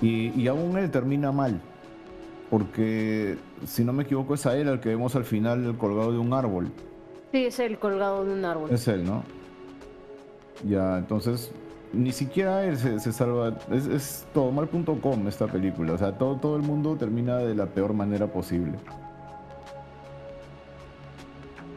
Y, 0.00 0.28
y 0.40 0.48
aún 0.48 0.78
él 0.78 0.90
termina 0.90 1.30
mal. 1.30 1.60
Porque, 2.48 3.36
si 3.66 3.84
no 3.84 3.92
me 3.92 4.04
equivoco, 4.04 4.34
es 4.34 4.46
a 4.46 4.56
él 4.56 4.68
al 4.68 4.80
que 4.80 4.88
vemos 4.88 5.14
al 5.14 5.24
final 5.24 5.76
colgado 5.76 6.10
de 6.10 6.18
un 6.18 6.32
árbol. 6.32 6.72
Sí, 7.32 7.44
es 7.44 7.58
el 7.60 7.78
colgado 7.78 8.24
de 8.24 8.32
un 8.32 8.44
árbol. 8.44 8.70
Es 8.72 8.88
él, 8.88 9.04
¿no? 9.04 9.22
Ya, 10.68 10.98
entonces, 10.98 11.52
ni 11.92 12.12
siquiera 12.12 12.64
él 12.64 12.76
se, 12.76 12.98
se 12.98 13.12
salva. 13.12 13.56
Es, 13.70 13.86
es 13.86 14.26
todomal.com 14.32 15.28
esta 15.28 15.46
película. 15.46 15.92
O 15.92 15.98
sea, 15.98 16.16
todo, 16.18 16.36
todo 16.36 16.56
el 16.56 16.62
mundo 16.62 16.96
termina 16.96 17.36
de 17.38 17.54
la 17.54 17.66
peor 17.66 17.92
manera 17.92 18.26
posible. 18.26 18.72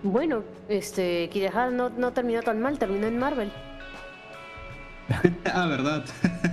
Bueno, 0.04 0.44
este, 0.70 1.30
Kidehara 1.30 1.72
no, 1.72 1.90
no 1.90 2.12
terminó 2.12 2.42
tan 2.42 2.62
mal, 2.62 2.78
terminó 2.78 3.08
en 3.08 3.18
Marvel. 3.18 3.52
Ah, 5.54 5.68
verdad. 5.68 6.04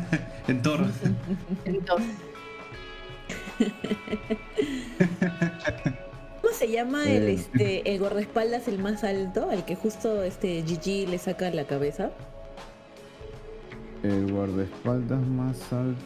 en 0.48 0.60
Thor. 0.62 0.80
Entonces, 1.64 2.16
¿Cómo 6.42 6.54
se 6.54 6.70
llama 6.70 7.04
el, 7.04 7.28
Eh. 7.28 7.32
este, 7.34 7.92
el 7.92 7.98
guardaespaldas 7.98 8.66
el 8.68 8.78
más 8.78 9.04
alto, 9.04 9.48
al 9.50 9.64
que 9.64 9.76
justo 9.76 10.22
este 10.22 10.62
Gigi 10.62 11.06
le 11.06 11.18
saca 11.18 11.50
la 11.50 11.64
cabeza? 11.64 12.10
El 14.02 14.32
guardaespaldas 14.32 15.20
más 15.26 15.72
alto. 15.72 16.02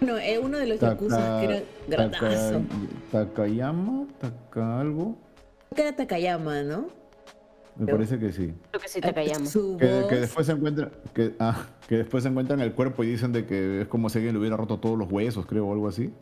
No, 0.00 0.18
eh, 0.18 0.38
uno 0.38 0.58
de 0.58 0.66
los 0.66 0.78
Taka- 0.80 0.92
yakuza 0.94 1.40
que 1.40 1.46
era 1.46 1.62
granazo. 1.88 2.62
Taka- 3.12 3.26
Takayama, 3.26 4.06
Taka 4.20 4.80
algo. 4.80 5.16
Que 5.74 5.82
era 5.82 5.96
Takayama, 5.96 6.62
¿no? 6.62 6.88
Me 7.76 7.86
parece 7.90 8.18
que 8.20 8.30
sí. 8.32 8.54
creo 8.70 8.80
que 8.80 8.88
sí 8.88 9.00
Takayama. 9.00 9.46
Su 9.46 9.76
Que, 9.76 9.86
voz. 10.00 10.06
que 10.08 10.14
después 10.16 10.46
se 10.46 10.52
encuentra, 10.52 10.90
que, 11.12 11.34
ah, 11.40 11.66
que 11.88 11.96
después 11.98 12.22
se 12.22 12.28
encuentran 12.28 12.60
el 12.60 12.72
cuerpo 12.72 13.02
y 13.02 13.08
dicen 13.08 13.32
de 13.32 13.46
que 13.46 13.82
es 13.82 13.88
como 13.88 14.08
si 14.08 14.18
alguien 14.18 14.34
le 14.34 14.40
hubiera 14.40 14.56
roto 14.56 14.78
todos 14.78 14.96
los 14.96 15.10
huesos, 15.10 15.44
creo, 15.46 15.66
o 15.66 15.72
algo 15.72 15.88
así. 15.88 16.12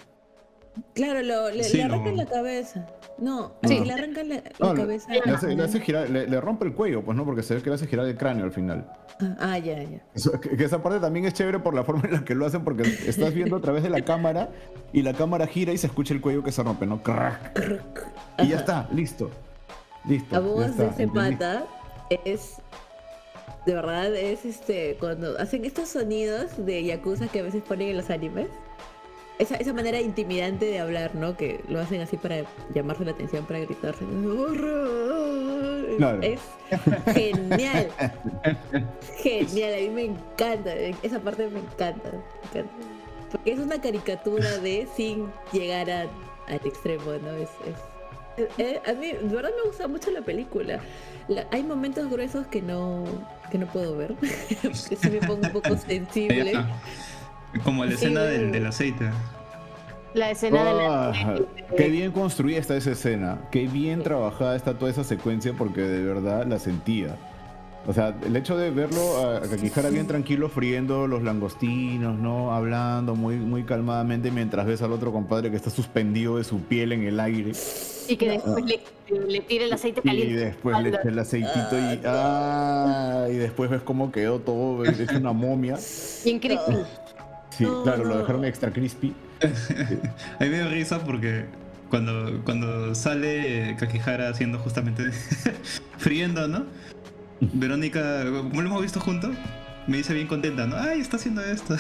Claro, 0.95 1.21
lo- 1.23 1.51
le, 1.51 1.63
Sí, 1.65 1.77
le 1.77 1.85
no. 1.85 1.95
arrancan 1.95 2.17
la 2.17 2.27
cabeza. 2.27 2.87
No, 3.23 3.53
Sí. 3.63 3.79
le 3.85 3.93
arrancan 3.93 4.29
la, 4.29 4.35
la 4.37 4.43
No, 4.59 4.75
le- 4.75 4.81
cabeza. 4.81 5.13
Le 5.13 5.21
hace, 5.33 5.55
le 5.55 5.63
hace 5.63 5.81
girar, 5.81 6.11
le, 6.11 6.27
le 6.27 6.41
rompe 6.41 6.65
el 6.67 6.75
cuello, 6.75 7.03
pues 7.05 7.17
no, 7.17 7.25
porque 7.25 7.43
se 7.45 7.55
ve 7.55 7.63
que 7.63 7.69
le 7.71 7.77
hace 7.77 7.87
girar 7.87 8.05
el 8.07 8.17
cráneo 8.17 8.45
al 8.45 8.51
final. 8.51 8.91
Ah, 9.39 9.59
ya, 9.59 9.81
ya. 9.83 10.03
Eso- 10.15 10.41
que, 10.41 10.57
que 10.57 10.65
esa 10.65 10.83
parte 10.83 10.99
también 10.99 11.25
es 11.27 11.35
chévere 11.35 11.61
por 11.61 11.73
la 11.73 11.85
forma 11.85 12.03
en 12.07 12.13
la 12.15 12.25
que 12.25 12.35
lo 12.35 12.47
hacen, 12.47 12.65
porque 12.65 12.83
estás 12.83 13.33
viendo 13.33 13.57
a 13.57 13.61
través 13.61 13.85
de 13.85 13.91
la 13.91 14.01
cámara 14.03 14.51
y 14.93 15.03
la 15.03 15.13
cámara 15.15 15.47
gira 15.47 15.73
y 15.73 15.79
se 15.79 15.87
escucha 15.87 16.15
el 16.15 16.21
cuello 16.21 16.43
que 16.43 16.51
se 16.51 16.63
rompe, 16.65 16.85
¿no? 16.87 17.01
Y 18.39 18.49
ya 18.49 18.57
está, 18.57 18.89
listo. 18.93 19.31
Listo. 20.05 20.35
La 20.35 20.41
ya 20.41 20.47
voz 20.47 20.77
de 20.77 20.87
ese 20.89 21.07
pata 21.09 21.65
es. 22.25 22.57
De 23.67 23.75
verdad, 23.75 24.13
es 24.17 24.45
este. 24.45 24.97
Cuando 24.99 25.39
hacen 25.39 25.65
estos 25.65 25.89
sonidos 25.91 26.51
de 26.67 26.83
yakuza 26.83 27.29
que 27.29 27.39
a 27.39 27.43
veces 27.45 27.63
ponen 27.63 27.91
en 27.91 27.97
los 27.99 28.11
animes. 28.11 28.49
Esa, 29.39 29.57
esa 29.57 29.73
manera 29.73 30.01
intimidante 30.01 30.67
de 30.67 30.79
hablar, 30.79 31.15
¿no? 31.15 31.37
Que 31.37 31.61
lo 31.69 31.81
hacen 31.81 32.01
así 32.01 32.17
para 32.17 32.45
llamarse 32.75 33.05
la 33.05 33.11
atención, 33.13 33.45
para 33.45 33.61
gritarse. 33.61 34.05
Claro. 35.99 36.23
Es 36.23 36.41
genial. 37.15 37.89
genial, 39.23 39.75
a 39.75 39.77
mí 39.79 39.89
me 39.91 40.05
encanta. 40.05 40.75
Esa 41.03 41.19
parte 41.21 41.49
me 41.49 41.61
encanta. 41.61 42.11
me 42.13 42.49
encanta. 42.61 42.73
Porque 43.31 43.53
es 43.53 43.59
una 43.59 43.81
caricatura 43.81 44.59
de 44.59 44.87
sin 44.95 45.29
llegar 45.53 45.91
a- 45.91 46.03
al 46.49 46.61
extremo, 46.65 47.13
¿no? 47.23 47.31
Es, 47.33 47.49
es- 47.67 48.49
eh, 48.59 48.81
a 48.87 48.93
mí, 48.95 49.13
de 49.13 49.35
verdad 49.35 49.51
me 49.63 49.69
gusta 49.69 49.89
mucho 49.89 50.11
la 50.11 50.23
película. 50.23 50.81
La- 51.29 51.47
hay 51.51 51.63
momentos 51.63 52.11
gruesos 52.11 52.47
que 52.47 52.61
no, 52.63 53.05
que 53.51 53.59
no 53.59 53.67
puedo 53.67 53.97
ver, 53.97 54.15
que 54.63 54.97
sí 54.97 55.11
me 55.11 55.19
pongo 55.27 55.47
un 55.47 55.53
poco 55.53 55.77
sensible. 55.87 56.53
Como 57.65 57.85
la 57.85 57.91
Sí, 57.91 57.97
escena 57.97 58.23
del, 58.23 58.41
güey. 58.41 58.53
del 58.53 58.67
aceite. 58.67 59.11
La 60.15 60.31
escena 60.31 60.65
de 60.65 60.73
la... 60.75 61.09
Ah, 61.11 61.37
qué 61.77 61.89
bien 61.89 62.13
construida 62.13 62.59
está 62.59 62.77
esa 62.77 62.91
escena, 62.93 63.39
qué 63.51 63.67
bien 63.67 64.03
trabajada 64.03 64.57
está 64.57 64.75
toda 64.79 64.91
esa 64.91 65.05
secuencia 65.05 65.55
porque 65.57 65.81
de 65.81 66.03
verdad 66.05 66.47
la 66.47 66.59
sentía. 66.59 67.17
O 67.87 67.93
sea, 67.93 68.15
el 68.25 68.37
hecho 68.37 68.57
de 68.57 68.71
verlo 68.71 69.01
a, 69.27 69.39
a 69.39 69.41
Kakihara 69.41 69.89
bien 69.91 70.07
tranquilo 70.07 70.49
friendo 70.49 71.09
los 71.09 71.23
langostinos, 71.23 72.17
¿no? 72.17 72.53
Hablando 72.55 73.17
muy, 73.17 73.37
muy 73.37 73.65
calmadamente 73.65 74.31
mientras 74.31 74.67
ves 74.67 74.83
al 74.83 74.93
otro 74.93 75.13
compadre 75.13 75.51
que 75.51 75.57
está 75.57 75.71
suspendido 75.71 76.37
de 76.37 76.45
su 76.45 76.61
piel 76.61 76.93
en 76.93 77.03
el 77.05 77.19
aire. 77.19 77.53
Y 78.09 78.17
que 78.17 78.29
después 78.31 78.65
le, 78.67 78.81
le 79.29 79.41
tire 79.41 79.65
el 79.65 79.73
aceite 79.73 80.01
Y 80.05 80.09
caliente. 80.09 80.35
después 80.45 80.79
le 80.81 80.89
echa 80.91 81.03
el 81.09 81.19
aceitito 81.19 81.77
y, 81.79 82.01
ah, 82.05 83.27
y 83.31 83.35
después 83.35 83.69
ves 83.71 83.81
cómo 83.83 84.13
quedó 84.13 84.39
todo 84.41 84.85
hecho 84.85 85.17
una 85.17 85.33
momia. 85.33 85.77
Bien 86.25 86.39
creepy. 86.39 86.77
Sí, 87.57 87.65
No, 87.65 87.83
claro, 87.83 88.05
lo 88.05 88.19
dejaron 88.19 88.45
extra 88.45 88.71
crispy. 88.73 89.15
A 89.43 90.45
mí 90.45 90.49
me 90.49 90.59
da 90.59 90.69
risa 90.69 91.05
porque 91.05 91.45
cuando, 91.91 92.41
cuando 92.45 92.95
sale 92.95 93.77
Kakihara 93.79 94.29
haciendo 94.29 94.59
justamente 94.59 95.11
friendo, 95.99 96.49
¿no? 96.49 96.65
Verónica, 97.41 98.25
como 98.25 98.63
lo 98.63 98.69
hemos 98.69 98.83
visto 98.83 99.01
juntos, 99.01 99.33
me 99.87 99.99
dice 99.99 100.15
bien 100.15 100.27
contenta, 100.29 100.67
¿no? 100.67 100.77
Ay, 100.77 101.01
está 101.01 101.17
haciendo 101.17 101.43
esto. 101.43 101.77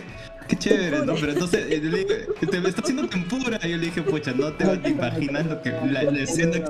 Qué 0.48 0.56
chévere, 0.56 1.04
¿no? 1.04 1.14
Pero 1.14 1.32
entonces 1.32 1.66
eh, 1.70 1.80
le 1.82 1.98
digo, 1.98 2.10
te 2.48 2.60
me 2.60 2.68
está 2.68 2.82
haciendo 2.82 3.08
tempura. 3.08 3.58
Y 3.64 3.70
yo 3.70 3.76
le 3.78 3.86
dije, 3.86 4.02
pucha, 4.02 4.32
no 4.32 4.52
te 4.52 4.64
vas 4.64 4.78
a 4.84 4.88
imaginar 4.88 5.46
lo 5.46 5.60
que 5.60 5.70
la, 5.70 6.04
la 6.04 6.20
escena. 6.20 6.64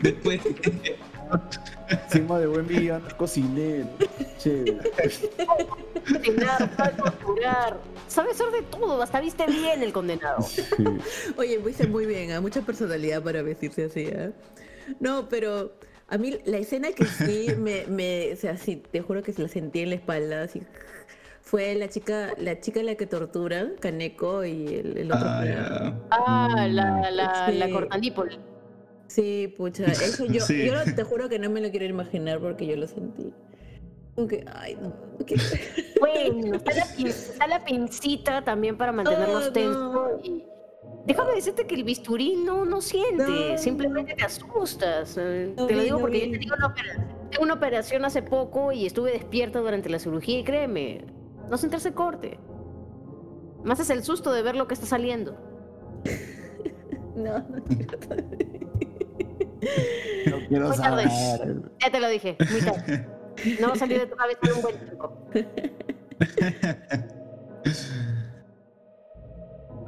Después, 0.00 0.40
Encima 1.88 2.38
de 2.38 2.46
buen 2.46 2.66
villano, 2.66 3.04
cocinero. 3.16 3.86
Chévere. 4.38 4.90
Cocinar, 6.06 6.70
torturar. 6.96 7.76
Sabe 8.08 8.30
hacer 8.32 8.50
de 8.50 8.62
todo, 8.62 9.02
hasta 9.02 9.20
viste 9.20 9.46
bien 9.46 9.82
el 9.82 9.92
condenado. 9.92 10.42
Sí. 10.42 10.62
Oye, 11.36 11.60
hice 11.68 11.86
muy 11.86 12.06
bien, 12.06 12.32
¿ah? 12.32 12.40
mucha 12.40 12.62
personalidad 12.62 13.22
para 13.22 13.42
vestirse 13.42 13.84
así. 13.84 14.08
¿ah? 14.08 14.30
No, 15.00 15.28
pero 15.28 15.72
a 16.08 16.18
mí 16.18 16.38
la 16.44 16.58
escena 16.58 16.92
que 16.92 17.04
sí 17.06 17.48
me, 17.58 17.86
me, 17.86 18.32
o 18.32 18.36
sea, 18.36 18.56
sí, 18.56 18.82
te 18.90 19.00
juro 19.00 19.22
que 19.22 19.32
se 19.32 19.42
la 19.42 19.48
sentí 19.48 19.80
en 19.80 19.90
la 19.90 19.96
espalda, 19.96 20.42
así, 20.42 20.62
fue 21.40 21.74
la 21.74 21.88
chica, 21.88 22.32
la 22.38 22.60
chica 22.60 22.82
la 22.82 22.94
que 22.94 23.06
torturan, 23.06 23.74
Kaneko 23.80 24.44
y 24.44 24.66
el, 24.68 24.96
el 24.98 25.12
otro. 25.12 25.26
ah, 25.28 25.44
ya. 25.44 25.94
Ah, 26.10 26.66
la, 26.68 27.10
la, 27.10 27.46
Sí. 27.46 27.58
la. 27.58 27.68
Sí, 29.06 29.52
pucha, 29.56 29.84
eso 29.92 30.24
yo, 30.26 30.40
Sí. 30.40 30.66
yo 30.66 30.74
te 30.94 31.04
juro 31.04 31.28
que 31.28 31.38
no 31.38 31.50
me 31.50 31.60
lo 31.60 31.70
quiero 31.70 31.86
imaginar 31.86 32.40
porque 32.40 32.66
yo 32.66 32.76
lo 32.76 32.86
sentí. 32.86 33.32
Que, 34.28 34.44
ay, 34.52 34.76
no, 34.80 34.92
Bueno, 36.00 36.56
está 36.56 36.74
la, 36.74 36.84
pin- 36.84 37.06
está 37.06 37.46
la 37.46 37.64
pincita 37.64 38.42
también 38.44 38.76
para 38.76 38.92
mantenernos 38.92 39.44
Oh, 39.44 39.46
no. 39.46 39.52
tensos. 39.52 40.10
Y, 40.24 40.44
Déjame 41.06 41.32
decirte 41.32 41.66
que 41.66 41.74
el 41.74 41.82
bisturí 41.84 42.36
no, 42.36 42.64
no 42.64 42.80
siente, 42.80 43.52
No. 43.52 43.58
simplemente 43.58 44.14
te 44.14 44.24
asustas. 44.24 45.16
eh, 45.18 45.52
No 45.56 45.66
te 45.66 45.74
lo 45.74 45.82
digo 45.82 45.96
no 45.96 46.02
porque 46.02 46.26
yo 46.26 46.30
tenido 46.32 46.54
una, 46.56 46.74
tengo 47.30 47.42
una 47.42 47.54
operación 47.54 48.04
hace 48.04 48.22
poco 48.22 48.70
y 48.70 48.86
estuve 48.86 49.10
despierta 49.12 49.58
durante 49.60 49.88
la 49.88 49.98
cirugía 49.98 50.38
y 50.40 50.44
créeme, 50.44 51.06
no 51.50 51.56
sentirse 51.56 51.92
corte. 51.92 52.38
Más 53.64 53.80
es 53.80 53.90
el 53.90 54.04
susto 54.04 54.32
de 54.32 54.42
ver 54.42 54.54
lo 54.56 54.68
que 54.68 54.74
está 54.74 54.86
saliendo. 54.86 55.36
No, 57.14 57.38
no 57.40 57.62
quiero 57.64 57.98
No 60.30 60.38
quiero 60.48 60.68
Muy 60.68 60.76
tarde. 60.76 61.08
saber. 61.10 61.62
Ya 61.80 61.90
te 61.90 62.00
lo 62.00 62.08
dije, 62.08 62.36
muy 62.50 62.60
tarde. 62.60 63.06
No 63.60 63.68
va 63.68 63.72
a 63.74 63.76
salir 63.76 63.98
de 64.00 64.06
tu 64.06 64.16
cabeza 64.16 64.38
en 64.42 64.52
un 64.52 64.62
buen 64.62 64.76
tiempo. 64.78 65.12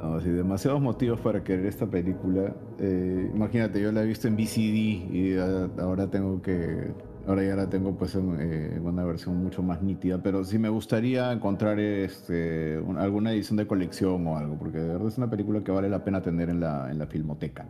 No, 0.01 0.19
sí, 0.19 0.29
demasiados 0.29 0.81
motivos 0.81 1.19
para 1.21 1.43
querer 1.43 1.65
esta 1.65 1.87
película. 1.87 2.53
Eh, 2.79 3.31
imagínate, 3.33 3.81
yo 3.81 3.91
la 3.91 4.03
he 4.03 4.05
visto 4.05 4.27
en 4.27 4.35
VCD 4.35 5.11
y 5.11 5.35
ah, 5.39 5.67
ahora 5.79 6.07
tengo 6.09 6.41
que. 6.41 6.91
Ahora 7.27 7.43
ya 7.43 7.55
la 7.55 7.67
tengo 7.69 7.97
pues 7.97 8.13
en, 8.13 8.39
eh, 8.39 8.73
en 8.75 8.85
una 8.85 9.03
versión 9.03 9.35
mucho 9.37 9.63
más 9.63 9.81
nítida, 9.81 10.19
pero 10.21 10.43
sí 10.43 10.59
me 10.59 10.69
gustaría 10.69 11.31
encontrar 11.31 11.79
este, 11.79 12.77
un- 12.77 12.99
alguna 12.99 13.31
edición 13.31 13.57
de 13.57 13.65
colección 13.65 14.27
o 14.27 14.37
algo, 14.37 14.59
porque 14.59 14.77
de 14.77 14.89
verdad 14.89 15.07
es 15.07 15.17
una 15.17 15.27
película 15.29 15.63
que 15.63 15.71
vale 15.71 15.89
la 15.89 16.03
pena 16.03 16.21
tener 16.21 16.49
en 16.49 16.59
la, 16.59 16.91
en 16.91 16.99
la 16.99 17.07
filmoteca. 17.07 17.65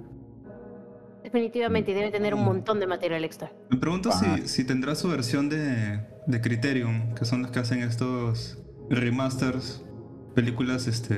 Definitivamente 1.36 1.94
debe 1.94 2.12
tener 2.12 2.34
un 2.34 2.46
montón 2.46 2.80
de 2.80 2.88
material 2.88 3.26
extra. 3.26 3.52
Me 3.70 3.76
pregunto 3.78 4.10
Ah. 4.14 4.38
si, 4.42 4.48
si 4.48 4.64
tendrá 4.64 4.96
su 4.96 5.10
versión 5.10 5.50
de, 5.50 6.00
de 6.28 6.42
Criterion, 6.42 7.14
que 7.14 7.26
son 7.26 7.42
los 7.42 7.52
que 7.52 7.60
hacen 7.60 7.84
estos 7.84 8.58
remasters, 8.90 9.84
películas 10.34 10.88
este, 10.88 11.18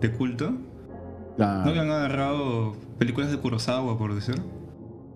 de 0.00 0.10
culto. 0.12 0.52
¿No 1.38 1.72
que 1.72 1.78
han 1.80 1.90
agarrado 1.90 2.76
películas 3.00 3.32
de 3.32 3.38
Kurosawa, 3.38 3.98
por 3.98 4.14
decir? 4.14 4.36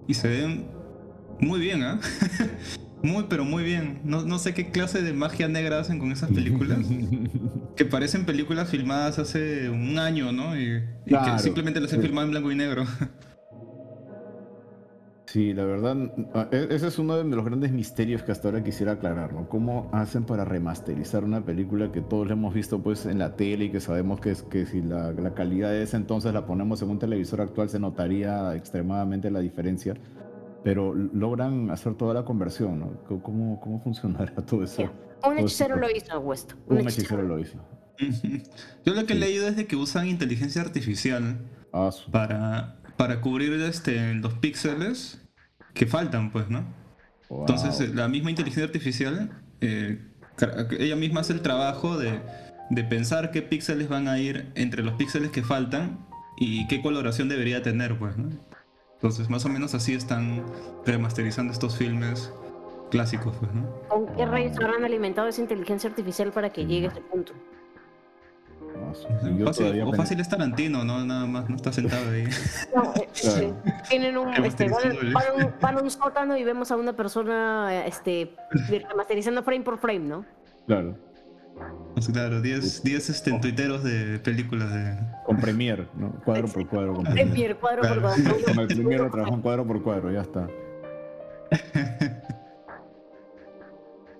Y 0.08 0.14
se 0.14 0.26
ven 0.28 0.66
muy 1.38 1.60
bien, 1.60 1.84
¿ah? 1.84 2.00
muy, 3.04 3.26
pero 3.28 3.44
muy 3.44 3.62
bien. 3.62 4.00
No, 4.02 4.22
no 4.22 4.40
sé 4.40 4.54
qué 4.54 4.70
clase 4.72 5.02
de 5.02 5.12
magia 5.12 5.46
negra 5.46 5.78
hacen 5.78 6.00
con 6.00 6.10
esas 6.10 6.30
películas. 6.32 6.80
que 7.76 7.84
parecen 7.84 8.26
películas 8.26 8.68
filmadas 8.70 9.20
hace 9.20 9.68
un 9.70 10.00
año, 10.00 10.32
¿no? 10.32 10.56
Y, 10.56 10.82
y 11.06 11.10
Claro, 11.10 11.36
que 11.36 11.38
simplemente 11.42 11.78
las 11.80 11.92
han 11.92 12.00
sí. 12.00 12.06
filmado 12.06 12.26
en 12.26 12.30
blanco 12.32 12.50
y 12.50 12.56
negro. 12.56 12.84
Sí, 15.32 15.54
la 15.54 15.64
verdad, 15.64 15.96
ah, 16.34 16.46
e- 16.52 16.66
ese 16.70 16.88
es 16.88 16.98
uno 16.98 17.16
de 17.16 17.24
los 17.24 17.42
grandes 17.42 17.72
misterios 17.72 18.22
que 18.22 18.32
hasta 18.32 18.48
ahora 18.48 18.62
quisiera 18.62 18.92
aclarar, 18.92 19.32
¿no? 19.32 19.48
¿Cómo 19.48 19.88
hacen 19.90 20.24
para 20.24 20.44
remasterizar 20.44 21.24
una 21.24 21.42
película 21.42 21.90
que 21.90 22.02
todos 22.02 22.26
la 22.26 22.34
hemos 22.34 22.52
visto 22.52 22.82
pues 22.82 23.06
en 23.06 23.18
la 23.18 23.34
tele 23.34 23.64
y 23.64 23.70
que 23.70 23.80
sabemos 23.80 24.20
que, 24.20 24.32
es, 24.32 24.42
que 24.42 24.66
si 24.66 24.82
la, 24.82 25.12
la 25.12 25.32
calidad 25.32 25.70
de 25.70 25.84
ese 25.84 25.96
entonces 25.96 26.34
la 26.34 26.44
ponemos 26.44 26.82
en 26.82 26.90
un 26.90 26.98
televisor 26.98 27.40
actual 27.40 27.70
se 27.70 27.78
notaría 27.80 28.54
extremadamente 28.54 29.30
la 29.30 29.40
diferencia? 29.40 29.94
Pero 30.64 30.92
logran 30.94 31.70
hacer 31.70 31.94
toda 31.94 32.12
la 32.12 32.26
conversión, 32.26 32.78
¿no? 32.80 33.02
¿Cómo, 33.22 33.58
cómo 33.58 33.80
funcionará 33.80 34.34
todo 34.44 34.62
eso? 34.64 34.82
Un 35.26 35.38
hechicero 35.38 35.76
lo 35.76 35.88
hizo, 35.90 36.20
West. 36.20 36.52
Un 36.66 36.80
hechicero 36.80 37.22
lo 37.22 37.38
hizo. 37.38 37.56
Yo 38.84 38.92
lo 38.92 39.06
que 39.06 39.14
he 39.14 39.16
Sí. 39.16 39.20
leído 39.22 39.48
es 39.48 39.56
de 39.56 39.66
que 39.66 39.76
usan 39.76 40.08
inteligencia 40.08 40.60
artificial 40.60 41.38
Ah, 41.72 41.90
su- 41.90 42.10
para, 42.10 42.76
para 42.98 43.22
cubrir 43.22 43.54
este, 43.62 44.12
los 44.14 44.34
píxeles 44.34 45.21
que 45.74 45.86
faltan, 45.86 46.30
pues, 46.30 46.48
¿no? 46.48 46.64
Entonces, 47.30 47.78
wow. 47.78 47.86
eh, 47.86 47.90
la 47.94 48.08
misma 48.08 48.30
inteligencia 48.30 48.64
artificial, 48.64 49.30
eh, 49.60 49.98
ella 50.78 50.96
misma 50.96 51.20
hace 51.20 51.32
el 51.32 51.40
trabajo 51.40 51.96
de, 51.98 52.20
de 52.70 52.84
pensar 52.84 53.30
qué 53.30 53.42
píxeles 53.42 53.88
van 53.88 54.08
a 54.08 54.18
ir 54.18 54.50
entre 54.54 54.82
los 54.82 54.94
píxeles 54.94 55.30
que 55.30 55.42
faltan 55.42 56.06
y 56.36 56.66
qué 56.68 56.82
coloración 56.82 57.28
debería 57.28 57.62
tener, 57.62 57.98
pues, 57.98 58.16
¿no? 58.16 58.30
Entonces, 58.94 59.28
más 59.28 59.44
o 59.44 59.48
menos 59.48 59.74
así 59.74 59.94
están 59.94 60.44
remasterizando 60.86 61.52
estos 61.52 61.76
filmes 61.76 62.32
clásicos, 62.90 63.34
pues, 63.40 63.52
¿no? 63.52 63.68
¿Con 63.88 64.06
qué 64.14 64.26
rayos 64.26 64.56
habrán 64.58 64.84
alimentado 64.84 65.28
esa 65.28 65.40
inteligencia 65.40 65.90
artificial 65.90 66.30
para 66.30 66.50
que 66.50 66.66
llegue 66.66 66.86
a 66.88 66.90
ese 66.90 67.00
punto? 67.00 67.32
Su- 68.94 69.08
y 69.28 69.38
yo 69.38 69.46
Fácil- 69.46 69.64
todavía 69.64 69.86
o 69.86 69.92
fácil 69.94 70.20
es 70.20 70.28
Tarantino, 70.28 70.84
¿no? 70.84 71.04
Nada 71.04 71.26
más, 71.26 71.48
no 71.48 71.56
está 71.56 71.72
sentado 71.72 72.10
ahí. 72.10 72.24
No, 72.74 72.92
eh, 72.96 73.08
Claro. 73.20 73.40
eh, 73.42 73.54
tienen 73.88 74.16
un, 74.18 74.28
este, 74.44 74.68
van, 74.68 74.82
a 74.86 75.32
un, 75.46 75.54
van 75.60 75.78
a 75.78 75.82
un 75.82 75.90
sótano 75.90 76.36
y 76.36 76.44
vemos 76.44 76.70
a 76.70 76.76
una 76.76 76.92
persona 76.94 77.68
eh, 77.72 77.84
este, 77.88 78.34
remasterizando 78.88 79.42
frame 79.42 79.62
por 79.62 79.78
frame, 79.78 80.00
¿no? 80.00 80.24
Claro, 80.66 80.96
Pues 81.94 82.08
claro, 82.08 82.40
10 82.40 82.82
10 82.82 83.10
este, 83.10 83.32
tuiteros 83.38 83.82
de 83.84 84.18
películas 84.20 84.72
de... 84.72 84.96
con 85.26 85.36
Premiere, 85.38 85.88
¿no? 85.94 86.12
Cuadro 86.24 86.48
por 86.48 86.66
cuadro. 86.68 86.94
Con 86.94 87.04
Premiere. 87.04 87.26
Premiere, 87.30 87.54
cuadro 87.56 87.82
Claro. 87.82 88.00
por 88.02 88.10
cuadro. 88.12 88.44
Con 88.46 88.58
el 88.60 88.66
primero 88.68 89.10
trabajó 89.10 89.42
cuadro 89.42 89.66
por 89.66 89.82
cuadro, 89.82 90.10
ya 90.12 90.20
está. 90.22 90.48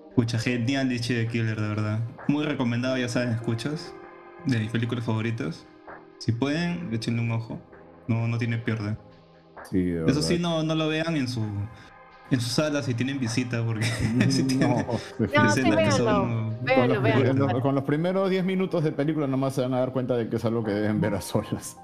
Escucha, 0.09 0.37
genial 0.37 0.89
Dichi 0.89 1.13
de 1.15 1.27
Killer, 1.27 1.59
de 1.59 1.67
verdad. 1.67 1.99
Muy 2.27 2.45
recomendado, 2.45 2.97
ya 2.97 3.09
saben, 3.09 3.29
escuchas. 3.31 3.93
De 4.45 4.59
mis 4.59 4.71
películas 4.71 5.05
favoritas. 5.05 5.65
Si 6.19 6.31
pueden, 6.31 6.89
échenle 6.93 7.21
un 7.21 7.31
ojo. 7.31 7.59
No, 8.07 8.27
no 8.27 8.37
tiene 8.37 8.57
pierde. 8.57 8.97
Sí, 9.69 9.81
de 9.83 9.97
Eso 9.99 10.05
verdad. 10.05 10.21
sí, 10.21 10.39
no, 10.39 10.63
no 10.63 10.75
lo 10.75 10.87
vean 10.89 11.15
en 11.15 11.27
su 11.27 11.41
en 12.31 12.41
su 12.41 12.49
sala 12.49 12.81
si 12.81 12.93
tienen 12.95 13.19
visita, 13.19 13.63
porque 13.63 13.85
si 14.29 14.43
tienen 14.43 14.69
No, 14.69 15.49
sí, 15.49 15.61
que 15.63 15.69
véanlo. 15.69 15.91
son... 15.91 16.55
con, 16.55 16.65
Véanlo, 16.65 16.93
los, 16.95 17.03
véanlo. 17.03 17.61
con 17.61 17.75
los 17.75 17.83
primeros 17.83 18.29
10 18.29 18.43
minutos 18.43 18.83
de 18.83 18.91
película 18.91 19.27
nomás 19.27 19.53
se 19.55 19.61
van 19.61 19.73
a 19.73 19.79
dar 19.79 19.91
cuenta 19.93 20.15
de 20.17 20.27
que 20.29 20.37
es 20.37 20.45
algo 20.45 20.63
que 20.63 20.71
deben 20.71 20.99
ver 20.99 21.13
a 21.15 21.21
solas. 21.21 21.77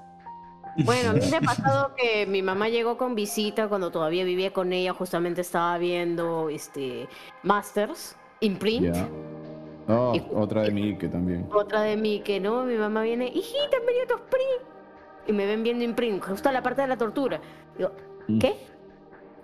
Bueno, 0.84 1.10
a 1.10 1.12
mí 1.12 1.20
me 1.30 1.36
ha 1.36 1.40
pasado 1.56 1.94
que 1.96 2.26
mi 2.26 2.42
mamá 2.42 2.68
llegó 2.68 2.96
con 2.96 3.14
visita 3.14 3.68
cuando 3.68 3.90
todavía 3.90 4.24
vivía 4.24 4.52
con 4.52 4.72
ella, 4.72 4.92
justamente 4.92 5.40
estaba 5.42 5.78
viendo 5.78 6.48
este 6.48 7.08
Masters, 7.42 8.16
Imprint. 8.40 8.94
Ya. 8.94 9.08
Oh, 9.90 10.12
Y- 10.14 10.22
otra 10.34 10.62
de 10.62 10.98
que 10.98 11.08
también. 11.08 11.46
Otra 11.52 11.82
de 11.82 12.22
que 12.24 12.40
no, 12.40 12.64
mi 12.64 12.76
mamá 12.76 13.02
viene, 13.02 13.26
hijita, 13.28 13.76
han 13.78 13.86
venido 13.86 14.06
tus 14.08 14.20
print. 14.22 14.70
Y 15.26 15.32
me 15.32 15.46
ven 15.46 15.62
viendo 15.62 15.84
Imprint, 15.84 16.22
justo 16.24 16.48
a 16.48 16.52
la 16.52 16.62
parte 16.62 16.82
de 16.82 16.88
la 16.88 16.96
tortura. 16.96 17.40
Digo, 17.76 17.92
Mm. 18.26 18.38
¿qué? 18.38 18.54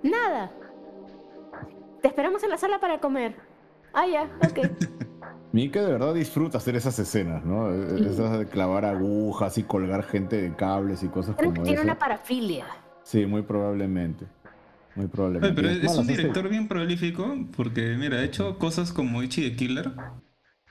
Nada. 0.03 0.51
Te 2.03 2.09
esperamos 2.09 2.43
en 2.43 2.51
la 2.51 2.59
sala 2.59 2.79
para 2.79 2.99
comer. 3.01 3.35
Ah, 3.93 4.07
ya, 4.07 4.25
ok. 4.49 4.59
Mi 5.53 5.71
que 5.71 5.81
de 5.81 5.91
verdad 5.93 6.13
disfruta 6.15 6.59
hacer 6.59 6.77
esas 6.77 6.99
escenas, 6.99 7.45
¿no? 7.45 7.71
E- 7.73 8.11
Esas 8.11 8.39
de 8.39 8.47
clavar 8.47 8.85
agujas 8.85 9.57
y 9.59 9.63
colgar 9.63 10.03
gente 10.03 10.41
de 10.41 10.55
cables 10.55 11.03
y 11.03 11.09
cosas 11.09 11.35
Creo 11.37 11.51
como 11.51 11.63
que 11.63 11.69
tiene 11.69 11.79
eso. 11.81 11.85
una 11.85 11.99
parafilia. 11.99 12.67
Sí, 13.03 13.25
muy 13.27 13.43
probablemente. 13.43 14.27
Muy 14.97 15.07
probablemente. 15.07 15.61
Oye, 15.61 15.79
pero 15.81 15.93
es, 15.93 15.99
un 15.99 16.07
director 16.07 16.49
bien 16.49 16.69
prolífico 16.69 17.35
porque, 17.57 17.97
mira, 17.99 18.19
ha 18.19 18.23
hecho 18.25 18.59
cosas 18.59 18.93
como 18.93 19.23
Ichi 19.23 19.43
de 19.49 19.57
Killer 19.57 19.93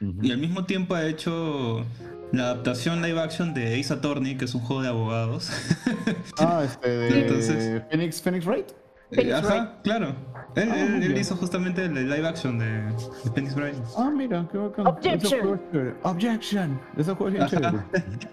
Y 0.01 0.31
al 0.31 0.37
mismo 0.39 0.65
tiempo 0.65 0.93
ha 0.95 1.05
hecho 1.05 1.85
la 2.33 2.43
adaptación 2.51 3.01
live 3.01 3.19
action 3.21 3.53
de 3.53 3.79
Ace 3.79 3.93
Attorney, 3.93 4.35
que 4.35 4.45
es 4.45 4.53
un 4.55 4.61
juego 4.61 4.81
de 4.81 4.89
abogados. 4.89 5.49
Ah, 6.39 6.63
este 6.65 6.89
de 6.89 7.21
Entonces- 7.21 7.83
Phoenix, 7.89 8.21
Phoenix 8.21 8.45
Wright. 8.45 8.69
Eh, 9.11 9.15
Phoenix 9.15 9.33
Ajá, 9.35 9.47
Wright. 9.47 9.69
claro. 9.83 10.15
Él, 10.55 10.69
Ah, 10.71 10.79
él- 10.81 11.03
él 11.03 11.13
ya. 11.15 11.21
hizo 11.21 11.35
justamente 11.37 11.85
el 11.85 11.93
live 11.93 12.27
action 12.27 12.59
de, 12.59 12.65
de 12.65 13.31
Phoenix 13.33 13.55
Wright. 13.55 13.75
Ah, 13.97 14.11
mira, 14.13 14.45
qué 14.51 14.57
bacán. 14.57 14.87
Objection. 14.87 15.61
Objection. 16.03 16.81
Ese 16.97 17.13
juego 17.13 17.27
es 17.27 17.33
bien 17.33 17.43
Ajá. 17.43 17.55
chévere. 17.55 17.83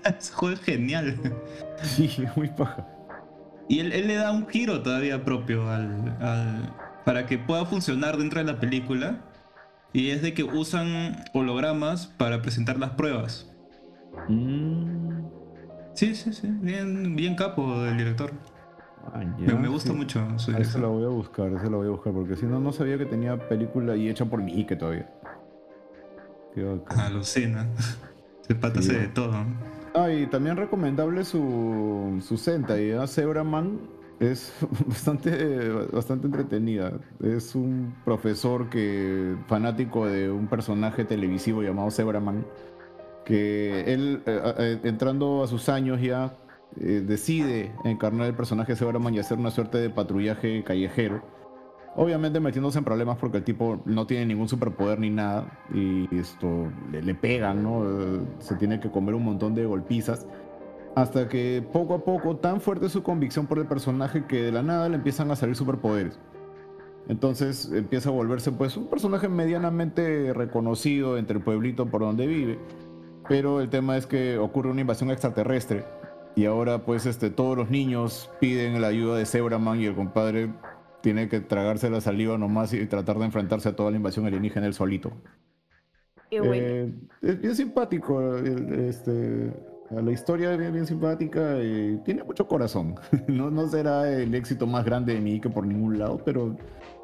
Ese 0.18 0.32
juego 0.32 0.55
es 0.55 0.60
genial. 0.62 1.16
Sí, 1.82 2.10
muy 2.36 2.48
paja. 2.48 2.86
Y 3.68 3.78
él, 3.78 3.93
él 3.93 4.09
le 4.09 4.16
da 4.16 4.32
un 4.32 4.48
giro 4.48 4.82
todavía 4.82 5.24
propio 5.24 5.70
al, 5.70 6.16
al- 6.20 6.74
para 7.05 7.26
que 7.26 7.39
pueda 7.39 7.64
funcionar 7.66 8.16
dentro 8.16 8.40
de 8.40 8.52
la 8.52 8.59
película. 8.59 9.20
Y 9.93 10.10
es 10.10 10.23
de 10.23 10.32
que 10.35 10.43
usan 10.44 11.16
hologramas 11.35 12.06
para 12.06 12.40
presentar 12.43 12.78
las 12.78 12.90
pruebas. 12.90 13.51
Mm. 14.28 15.20
Sí, 15.94 16.14
sí, 16.14 16.32
sí. 16.32 16.48
Bien, 16.60 17.14
bien 17.14 17.35
capo 17.35 17.82
del 17.82 17.98
director. 17.98 18.31
Ah, 19.12 19.19
Me, 19.19 19.47
ya, 19.47 19.55
me 19.55 19.69
gusta 19.69 19.90
sí. 19.90 19.97
mucho 19.97 20.20
su 20.39 20.51
A 20.51 20.52
ese 20.52 20.52
dirección. 20.52 20.82
lo 20.82 20.90
voy 20.93 21.05
a 21.05 21.09
buscar, 21.09 21.52
ese 21.52 21.69
lo 21.69 21.78
voy 21.78 21.89
a 21.89 21.90
buscar, 21.90 22.12
porque 22.12 22.36
si 22.36 22.47
no, 22.47 22.60
no 22.60 22.73
sabía 22.73 22.97
que 22.97 23.05
tenía 23.06 23.36
película 23.48 23.97
y 23.97 24.09
hecha 24.09 24.24
por 24.24 24.43
mi 24.43 24.52
Ike 24.55 24.77
todavía. 24.77 25.10
Qué. 26.55 26.78
Alucina. 26.98 27.66
Se 28.43 28.55
pata 28.55 28.81
Sí. 28.81 28.93
de 28.94 29.09
todo. 29.09 29.35
Ah, 29.94 30.10
y 30.10 30.27
también 30.27 30.56
recomendable 30.56 31.24
su, 31.24 32.23
su 32.27 32.36
Sentai, 32.39 32.90
¿eh? 32.93 33.06
Zebraman 33.06 33.78
es 34.20 34.52
bastante, 34.86 35.68
bastante 35.93 36.26
entretenida. 36.26 36.93
Es 37.22 37.55
un 37.55 37.94
profesor 38.05 38.68
que 38.70 39.36
fanático 39.47 40.06
de 40.06 40.30
un 40.30 40.48
personaje 40.48 41.05
televisivo 41.05 41.62
llamado 41.62 41.90
Zebraman, 41.90 42.44
que 43.24 43.93
él, 43.93 44.22
eh, 44.26 44.55
eh, 44.59 44.80
entrando 44.84 45.43
a 45.43 45.47
sus 45.47 45.68
años 45.68 46.01
ya, 46.01 46.34
eh, 46.80 47.02
decide 47.06 47.72
encarnar 47.84 48.26
el 48.26 48.34
personaje 48.34 48.76
Zebraman 48.76 49.14
y 49.14 49.18
hacer 49.18 49.39
una 49.39 49.51
suerte 49.51 49.78
de 49.78 49.90
patrullaje 49.90 50.62
callejero. 50.64 51.22
Obviamente 51.94 52.40
metiéndose 52.40 52.78
en 52.78 52.84
problemas 52.84 53.18
porque 53.18 53.36
el 53.36 53.44
tipo 53.44 53.82
no 53.84 54.06
tiene 54.06 54.24
ningún 54.24 54.48
superpoder 54.48 54.98
ni 54.98 55.10
nada 55.10 55.60
y 55.74 56.09
esto 56.16 56.72
le, 56.90 57.02
le 57.02 57.14
pegan, 57.14 57.62
¿no? 57.62 57.84
Se 58.39 58.56
tiene 58.56 58.80
que 58.80 58.90
comer 58.90 59.14
un 59.14 59.24
montón 59.24 59.55
de 59.55 59.66
golpizas. 59.66 60.26
Hasta 60.94 61.28
que 61.28 61.64
poco 61.73 61.94
a 61.94 62.05
poco 62.05 62.36
tan 62.36 62.60
fuerte 62.60 62.86
es 62.86 62.93
su 62.93 63.02
convicción 63.02 63.47
por 63.47 63.59
el 63.59 63.66
personaje 63.66 64.27
que 64.27 64.43
de 64.43 64.52
la 64.52 64.62
nada 64.62 64.89
le 64.89 64.97
empiezan 64.97 65.31
a 65.31 65.36
salir 65.36 65.56
superpoderes. 65.56 66.19
Entonces 67.09 67.70
empieza 67.73 68.10
a 68.10 68.12
volverse 68.12 68.52
pues 68.52 68.77
un 68.77 68.86
personaje 68.86 69.28
medianamente 69.28 70.32
reconocido 70.32 71.19
entre 71.19 71.39
el 71.39 71.44
pueblito 71.44 71.86
por 71.86 72.02
donde 72.02 72.27
vive. 72.27 72.59
Pero 73.28 73.60
el 73.60 73.70
tema 73.70 73.97
es 73.97 74.06
que 74.06 74.39
ocurre 74.39 74.70
una 74.70 74.81
invasión 74.81 75.10
extraterrestre 75.10 75.85
y 76.35 76.44
ahora 76.44 76.85
pues 76.85 77.06
este, 77.06 77.31
todos 77.31 77.56
los 77.56 77.70
niños 77.70 78.31
piden 78.40 78.81
la 78.81 78.89
ayuda 78.89 79.16
de 79.16 79.27
Zebraman 79.27 79.81
y 79.81 79.86
el 79.86 79.94
compadre 79.94 80.52
tiene 81.02 81.28
que 81.28 81.40
tragarse 81.40 81.90
la 81.90 82.01
saliva 82.01 82.39
nomás 82.39 82.73
y 82.73 82.86
tratar 82.86 83.19
de 83.19 83.24
enfrentarse 83.24 83.69
a 83.69 83.77
toda 83.77 83.90
la 83.90 83.97
invasión 83.97 84.27
alienígena 84.27 84.66
él 84.66 84.74
solito. 84.74 85.12
Qué 86.31 86.40
bueno. 86.40 86.55
Eh, 86.55 86.94
es 87.23 87.40
bien 87.40 87.55
simpático, 87.55 88.36
este, 88.39 89.52
la 90.01 90.10
historia 90.12 90.52
es 90.52 90.59
bien, 90.59 90.73
bien 90.73 90.86
simpática 90.86 91.59
y 91.62 91.98
tiene 92.05 92.23
mucho 92.24 92.47
corazón. 92.47 92.94
No, 93.28 93.51
no 93.51 93.69
será 93.69 94.09
el 94.10 94.35
éxito 94.35 94.66
más 94.66 94.85
grande 94.85 95.14
de 95.14 95.20
mí 95.20 95.40
que 95.40 95.51
por 95.51 95.66
ningún 95.66 95.98
lado, 95.98 96.19
pero 96.24 96.56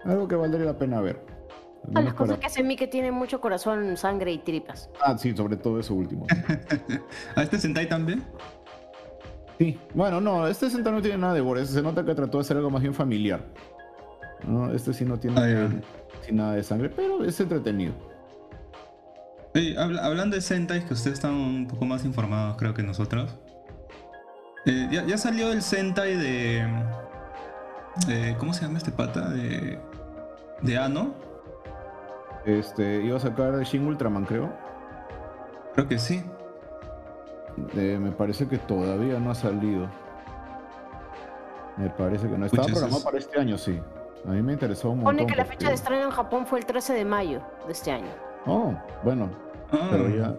algo 0.05 0.27
que 0.28 0.36
valdría 0.36 0.65
la 0.65 0.78
pena 0.78 1.01
ver. 1.01 1.20
Ah, 1.94 2.01
las 2.02 2.15
cosas 2.15 2.36
para- 2.36 2.40
que 2.40 2.47
hace 2.47 2.62
mí 2.62 2.77
que 2.77 2.86
tiene 2.86 3.10
mucho 3.12 3.40
corazón, 3.40 3.97
sangre 3.97 4.32
y 4.32 4.39
tripas. 4.39 4.90
Ah, 5.02 5.16
sí, 5.19 5.35
sobre 5.36 5.56
todo 5.56 5.78
eso 5.81 5.94
último. 5.94 6.27
¿A 7.36 7.43
este 7.43 7.59
Sentai 7.59 7.89
también? 7.89 8.23
Sí, 9.59 9.78
bueno, 9.94 10.20
no, 10.20 10.47
este 10.47 10.70
Sentai 10.70 10.93
no 10.93 11.02
tiene 11.02 11.19
nada 11.19 11.35
de 11.35 11.40
gore, 11.40 11.65
se 11.66 11.82
nota 11.82 12.05
que 12.05 12.15
trató 12.15 12.39
de 12.39 12.44
ser 12.44 12.56
algo 12.56 12.70
más 12.70 12.82
bien 12.82 12.94
familiar. 12.94 13.44
No, 14.47 14.73
este 14.73 14.93
sí 14.93 15.05
no 15.05 15.19
tiene 15.19 15.40
Ah, 15.40 15.69
sí, 16.23 16.32
nada 16.32 16.55
de 16.55 16.62
sangre, 16.62 16.90
pero 16.90 17.24
es 17.24 17.40
entretenido. 17.40 17.93
Hablando 19.79 20.37
de 20.37 20.43
Sentai, 20.43 20.85
que 20.85 20.95
ustedes 20.95 21.15
están 21.19 21.33
un 21.35 21.66
poco 21.66 21.85
más 21.85 22.05
informados, 22.05 22.57
creo 22.57 22.75
que 22.75 22.83
nosotros. 22.83 23.35
Eh, 24.66 24.89
ya, 24.91 25.05
ya 25.05 25.16
salió 25.19 25.51
el 25.53 25.62
Sentai 25.62 26.16
de, 26.16 26.66
de- 28.07 28.37
¿Cómo 28.39 28.53
se 28.53 28.62
llama 28.65 28.79
este 28.79 28.91
pata? 28.93 29.29
De. 29.31 29.79
De 30.62 30.77
Ano. 30.79 31.15
Este, 32.45 33.03
iba 33.03 33.16
a 33.16 33.20
sacar 33.20 33.61
Shin 33.62 33.87
Ultraman, 33.87 34.25
creo. 34.25 34.53
Creo 35.75 35.89
que 35.89 35.99
sí. 35.99 36.23
Eh, 37.75 37.99
me 38.01 38.12
parece 38.12 38.47
que 38.49 38.59
todavía 38.59 39.19
no 39.19 39.31
ha 39.31 39.35
salido. 39.35 39.89
Me 41.77 41.91
parece 41.91 42.29
que 42.29 42.37
no. 42.39 42.47
Estaba 42.47 42.66
programado 42.66 43.03
para 43.03 43.19
este 43.19 43.41
año, 43.41 43.57
sí. 43.59 43.81
A 44.27 44.31
mí 44.31 44.43
me 44.43 44.53
interesó 44.53 44.91
un 44.91 44.99
montón. 44.99 45.16
Pone 45.16 45.27
que 45.27 45.37
la 45.37 45.45
porque- 45.45 45.57
fecha 45.59 45.69
de 45.69 45.75
estreno 45.75 46.05
en 46.05 46.11
Japón 46.11 46.47
fue 46.47 46.59
el 46.59 46.66
13 46.66 46.93
de 46.95 47.05
mayo 47.05 47.41
de 47.66 47.73
este 47.73 47.91
año. 47.93 48.11
Oh, 48.47 48.74
bueno, 49.05 49.31
Ah, 49.70 49.89
pero 49.90 50.09
ya, 50.09 50.35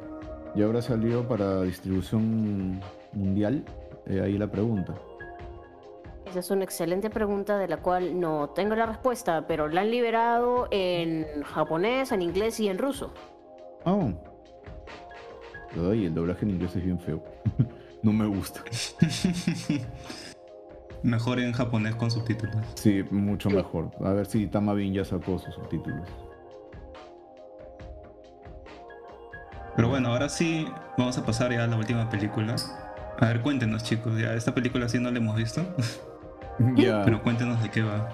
ya 0.55 0.65
habrá 0.65 0.81
salido 0.81 1.27
para 1.27 1.61
distribución 1.61 2.81
mundial. 3.13 3.63
Eh, 4.07 4.21
ahí 4.21 4.37
la 4.37 4.47
pregunta. 4.47 4.95
Esa 6.25 6.39
es 6.39 6.51
una 6.51 6.63
excelente 6.63 7.09
pregunta 7.09 7.57
de 7.57 7.67
la 7.67 7.77
cual 7.77 8.19
no 8.19 8.49
tengo 8.49 8.75
la 8.75 8.85
respuesta, 8.85 9.45
pero 9.47 9.67
la 9.67 9.81
han 9.81 9.91
liberado 9.91 10.67
en 10.71 11.25
japonés, 11.43 12.11
en 12.11 12.21
inglés 12.21 12.59
y 12.59 12.69
en 12.69 12.77
ruso. 12.77 13.13
Oh. 13.85 14.11
Ay, 15.89 16.05
el 16.05 16.13
doblaje 16.13 16.45
en 16.45 16.51
inglés 16.51 16.75
es 16.75 16.83
bien 16.83 16.99
feo. 16.99 17.23
no 18.03 18.11
me 18.11 18.25
gusta. 18.25 18.61
Mejor 21.03 21.39
en 21.39 21.53
japonés 21.53 21.95
con 21.95 22.11
subtítulos. 22.11 22.57
Sí, 22.75 23.03
mucho 23.09 23.49
mejor. 23.49 23.91
A 24.03 24.11
ver 24.11 24.25
si 24.25 24.47
Tamabin 24.47 24.93
ya 24.93 25.05
sacó 25.05 25.39
sus 25.39 25.53
subtítulos. 25.55 26.07
Pero 29.79 29.87
bueno, 29.87 30.09
ahora 30.09 30.27
sí, 30.27 30.67
vamos 30.97 31.17
a 31.17 31.25
pasar 31.25 31.53
ya 31.53 31.63
a 31.63 31.67
la 31.67 31.77
última 31.77 32.09
película. 32.09 32.53
A 33.17 33.25
ver, 33.27 33.39
cuéntenos, 33.39 33.81
chicos. 33.81 34.19
Ya 34.19 34.33
esta 34.33 34.53
película 34.53 34.89
sí 34.89 34.99
no 34.99 35.09
la 35.09 35.19
hemos 35.19 35.37
visto, 35.37 35.61
ya. 36.75 37.01
pero 37.05 37.23
cuéntenos 37.23 37.63
de 37.63 37.71
qué 37.71 37.83
va. 37.83 38.09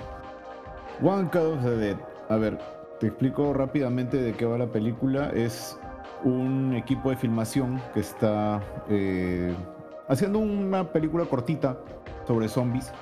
One 1.02 1.28
Cut 1.32 1.42
of 1.42 1.64
the 1.64 1.76
Dead. 1.76 1.98
A 2.30 2.36
ver, 2.36 2.60
te 3.00 3.08
explico 3.08 3.52
rápidamente 3.52 4.18
de 4.18 4.34
qué 4.34 4.46
va 4.46 4.60
la 4.60 4.68
película. 4.68 5.32
Es 5.32 5.76
un 6.24 6.76
equipo 6.76 7.10
de 7.10 7.16
filmación 7.16 7.82
que 7.96 8.02
está 8.02 8.62
eh, 8.88 9.52
haciendo 10.08 10.38
una 10.38 10.92
película 10.92 11.26
cortita 11.26 11.80
sobre 12.28 12.48
zombies. 12.48 12.94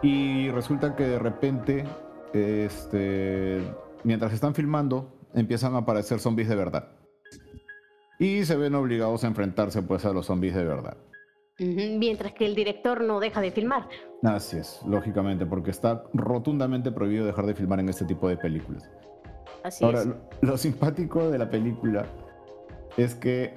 Y 0.00 0.48
resulta 0.48 0.96
que 0.96 1.08
de 1.08 1.18
repente, 1.18 1.84
este, 2.32 3.60
mientras 4.02 4.32
están 4.32 4.54
filmando, 4.54 5.14
empiezan 5.34 5.74
a 5.74 5.80
aparecer 5.80 6.18
zombies 6.18 6.48
de 6.48 6.56
verdad. 6.56 7.01
Y 8.22 8.44
se 8.44 8.56
ven 8.56 8.74
obligados 8.74 9.24
a 9.24 9.26
enfrentarse 9.26 9.82
pues 9.82 10.04
a 10.04 10.12
los 10.12 10.26
zombies 10.26 10.54
de 10.54 10.64
verdad. 10.64 10.96
Mientras 11.58 12.32
que 12.32 12.46
el 12.46 12.54
director 12.54 13.00
no 13.02 13.20
deja 13.20 13.40
de 13.40 13.50
filmar. 13.50 13.88
Así 14.22 14.56
es, 14.58 14.80
lógicamente, 14.86 15.44
porque 15.46 15.70
está 15.70 16.04
rotundamente 16.14 16.90
prohibido 16.92 17.26
dejar 17.26 17.46
de 17.46 17.54
filmar 17.54 17.80
en 17.80 17.88
este 17.88 18.04
tipo 18.04 18.28
de 18.28 18.36
películas. 18.36 18.88
Así 19.64 19.84
Ahora, 19.84 20.00
es. 20.00 20.06
lo, 20.06 20.16
lo 20.40 20.56
simpático 20.56 21.30
de 21.30 21.38
la 21.38 21.50
película 21.50 22.06
es 22.96 23.14
que 23.14 23.54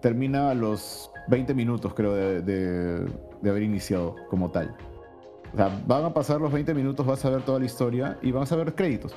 termina 0.00 0.50
a 0.50 0.54
los 0.54 1.10
20 1.28 1.54
minutos, 1.54 1.92
creo, 1.94 2.14
de, 2.14 2.42
de- 2.42 3.06
de 3.42 3.50
haber 3.50 3.62
iniciado 3.62 4.16
como 4.30 4.50
tal. 4.50 4.74
O 5.52 5.56
sea, 5.56 5.70
van 5.86 6.04
a 6.04 6.12
pasar 6.12 6.40
los 6.40 6.52
20 6.52 6.74
minutos, 6.74 7.06
vas 7.06 7.24
a 7.24 7.30
ver 7.30 7.42
toda 7.42 7.58
la 7.60 7.64
historia 7.66 8.18
y 8.22 8.32
vas 8.32 8.50
a 8.52 8.56
ver 8.56 8.74
créditos. 8.74 9.14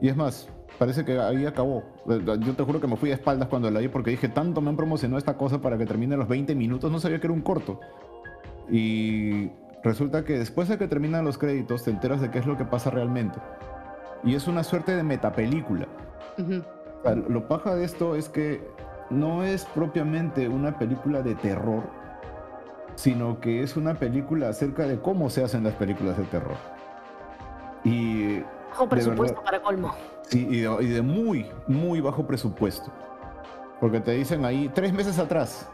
Y 0.00 0.08
es 0.08 0.16
más, 0.16 0.48
parece 0.78 1.04
que 1.04 1.18
ahí 1.18 1.46
acabó. 1.46 1.82
Eh, 2.08 2.20
Yo 2.40 2.54
te 2.54 2.62
juro 2.62 2.80
que 2.80 2.86
me 2.86 2.96
fui 2.96 3.08
de 3.10 3.16
espaldas 3.16 3.48
cuando 3.48 3.70
la 3.70 3.80
vi 3.80 3.88
porque 3.88 4.10
dije, 4.10 4.28
tanto 4.28 4.60
me 4.60 4.70
han 4.70 4.76
promocionado 4.76 5.18
esta 5.18 5.36
cosa 5.36 5.60
para 5.60 5.78
que 5.78 5.86
termine 5.86 6.16
los 6.16 6.28
20 6.28 6.54
minutos, 6.54 6.90
no 6.90 7.00
sabía 7.00 7.20
que 7.20 7.26
era 7.26 7.34
un 7.34 7.42
corto. 7.42 7.80
Y 8.70 9.50
resulta 9.82 10.24
que 10.24 10.38
después 10.38 10.68
de 10.68 10.78
que 10.78 10.88
terminan 10.88 11.24
los 11.24 11.38
créditos 11.38 11.84
te 11.84 11.90
enteras 11.90 12.20
de 12.20 12.30
qué 12.30 12.38
es 12.38 12.46
lo 12.46 12.56
que 12.56 12.64
pasa 12.64 12.90
realmente. 12.90 13.38
Y 14.24 14.34
es 14.34 14.48
una 14.48 14.64
suerte 14.64 14.96
de 14.96 15.02
metapelícula. 15.02 15.86
Ujú. 16.38 16.62
O 17.00 17.02
sea, 17.02 17.14
lo 17.14 17.46
paja 17.46 17.74
de 17.74 17.84
esto 17.84 18.16
es 18.16 18.28
que 18.28 18.66
no 19.10 19.42
es 19.44 19.66
propiamente 19.66 20.48
una 20.48 20.78
película 20.78 21.22
de 21.22 21.34
terror, 21.34 21.82
sino 22.94 23.40
que 23.40 23.62
es 23.62 23.76
una 23.76 23.94
película 23.94 24.48
acerca 24.48 24.86
de 24.86 24.98
cómo 24.98 25.28
se 25.28 25.44
hacen 25.44 25.64
las 25.64 25.74
películas 25.74 26.16
de 26.16 26.24
terror. 26.24 26.56
Y, 27.84 28.38
Bajo 28.74 28.88
presupuesto 28.88 29.40
para 29.40 29.62
colmo. 29.62 29.94
sí, 30.28 30.48
y, 30.50 30.60
de, 30.62 30.76
y 30.80 30.88
de 30.88 31.00
muy, 31.00 31.46
muy 31.68 32.00
bajo 32.00 32.26
presupuesto. 32.26 32.90
Porque 33.80 34.00
te 34.00 34.10
dicen 34.10 34.44
ahí 34.44 34.68
tres 34.74 34.92
meses 34.92 35.20
atrás, 35.20 35.68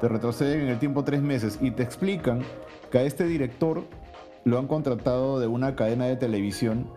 te 0.00 0.06
retroceden 0.06 0.60
en 0.60 0.68
el 0.68 0.78
tiempo 0.78 1.02
tres 1.02 1.20
meses 1.20 1.58
y 1.60 1.72
te 1.72 1.82
explican 1.82 2.42
que 2.92 2.98
a 2.98 3.02
este 3.02 3.24
director 3.24 3.82
lo 4.44 4.58
han 4.58 4.68
contratado 4.68 5.40
de 5.40 5.48
una 5.48 5.74
cadena 5.74 6.06
de 6.06 6.14
televisión 6.14 6.88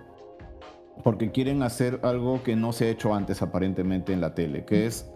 porque 1.03 1.31
quieren 1.31 1.63
hacer 1.63 1.99
algo 2.03 2.43
que 2.43 2.55
no 2.55 2.71
se 2.71 2.85
ha 2.85 2.89
hecho 2.89 3.15
antes 3.15 3.41
aparentemente 3.41 4.13
en 4.13 4.21
la 4.21 4.35
tele, 4.35 4.63
que 4.63 4.85
es 4.85 5.09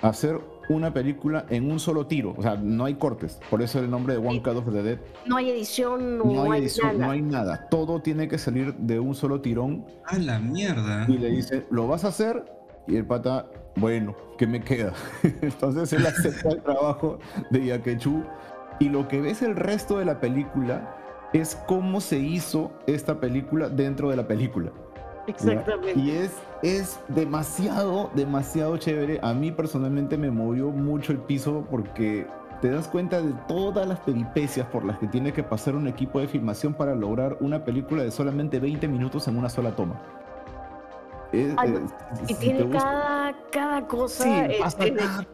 hacer 0.00 0.40
una 0.68 0.92
película 0.92 1.46
en 1.50 1.70
un 1.70 1.78
solo 1.80 2.06
tiro, 2.06 2.34
o 2.36 2.42
sea, 2.42 2.56
no 2.56 2.84
hay 2.84 2.94
cortes, 2.94 3.38
por 3.50 3.62
eso 3.62 3.78
el 3.78 3.90
nombre 3.90 4.14
de 4.14 4.26
One 4.26 4.42
Cut 4.42 4.56
of 4.56 4.72
the 4.72 4.82
Dead, 4.82 4.98
No 5.26 5.36
hay 5.36 5.50
edición, 5.50 6.18
no, 6.18 6.24
no 6.24 6.42
hay 6.44 6.50
hay 6.52 6.62
edición, 6.62 6.86
nada. 6.98 7.06
no 7.06 7.10
hay 7.12 7.22
nada, 7.22 7.68
todo 7.68 8.00
tiene 8.00 8.28
que 8.28 8.38
salir 8.38 8.74
de 8.74 8.98
un 9.00 9.14
solo 9.14 9.40
tirón 9.40 9.84
¡A 10.04 10.18
la 10.18 10.38
mierda! 10.38 11.06
y 11.08 11.18
le 11.18 11.30
dice, 11.30 11.66
¿lo 11.70 11.86
vas 11.86 12.04
a 12.04 12.08
hacer? 12.08 12.44
Y 12.88 12.96
el 12.96 13.04
pata, 13.04 13.46
bueno, 13.76 14.14
¿qué 14.38 14.46
me 14.46 14.60
queda? 14.60 14.92
Entonces 15.42 15.92
él 15.92 16.06
acepta 16.06 16.50
el 16.50 16.62
trabajo 16.62 17.18
de 17.50 17.66
Yakechu 17.66 18.22
y 18.78 18.88
lo 18.88 19.08
que 19.08 19.20
ves 19.20 19.42
el 19.42 19.56
resto 19.56 19.98
de 19.98 20.04
la 20.04 20.20
película 20.20 20.96
es 21.32 21.56
cómo 21.66 22.00
se 22.00 22.18
hizo 22.18 22.72
esta 22.86 23.18
película 23.20 23.68
dentro 23.68 24.10
de 24.10 24.16
la 24.16 24.28
película. 24.28 24.70
Exactamente. 25.30 25.98
Y 25.98 26.10
es, 26.12 26.32
es 26.62 26.98
demasiado, 27.08 28.10
demasiado 28.14 28.76
chévere. 28.76 29.18
A 29.22 29.32
mí 29.34 29.52
personalmente 29.52 30.16
me 30.16 30.30
movió 30.30 30.70
mucho 30.70 31.12
el 31.12 31.18
piso 31.18 31.66
porque 31.70 32.26
te 32.62 32.70
das 32.70 32.88
cuenta 32.88 33.20
de 33.20 33.32
todas 33.48 33.86
las 33.86 34.00
peripecias 34.00 34.66
por 34.68 34.84
las 34.84 34.98
que 34.98 35.06
tiene 35.06 35.32
que 35.32 35.42
pasar 35.42 35.74
un 35.76 35.86
equipo 35.88 36.20
de 36.20 36.28
filmación 36.28 36.72
para 36.74 36.94
lograr 36.94 37.36
una 37.40 37.64
película 37.64 38.02
de 38.02 38.10
solamente 38.10 38.58
20 38.60 38.88
minutos 38.88 39.28
en 39.28 39.36
una 39.36 39.48
sola 39.50 39.72
toma. 39.76 40.00
Es- 41.32 41.52
Ay, 41.56 41.74
Y 42.24 42.26
si 42.28 42.34
tiene 42.36 42.70
cada, 42.70 43.34
cada 43.50 43.86
cosa. 43.86 44.24
Sí, 44.24 44.30
cada- 44.86 45.26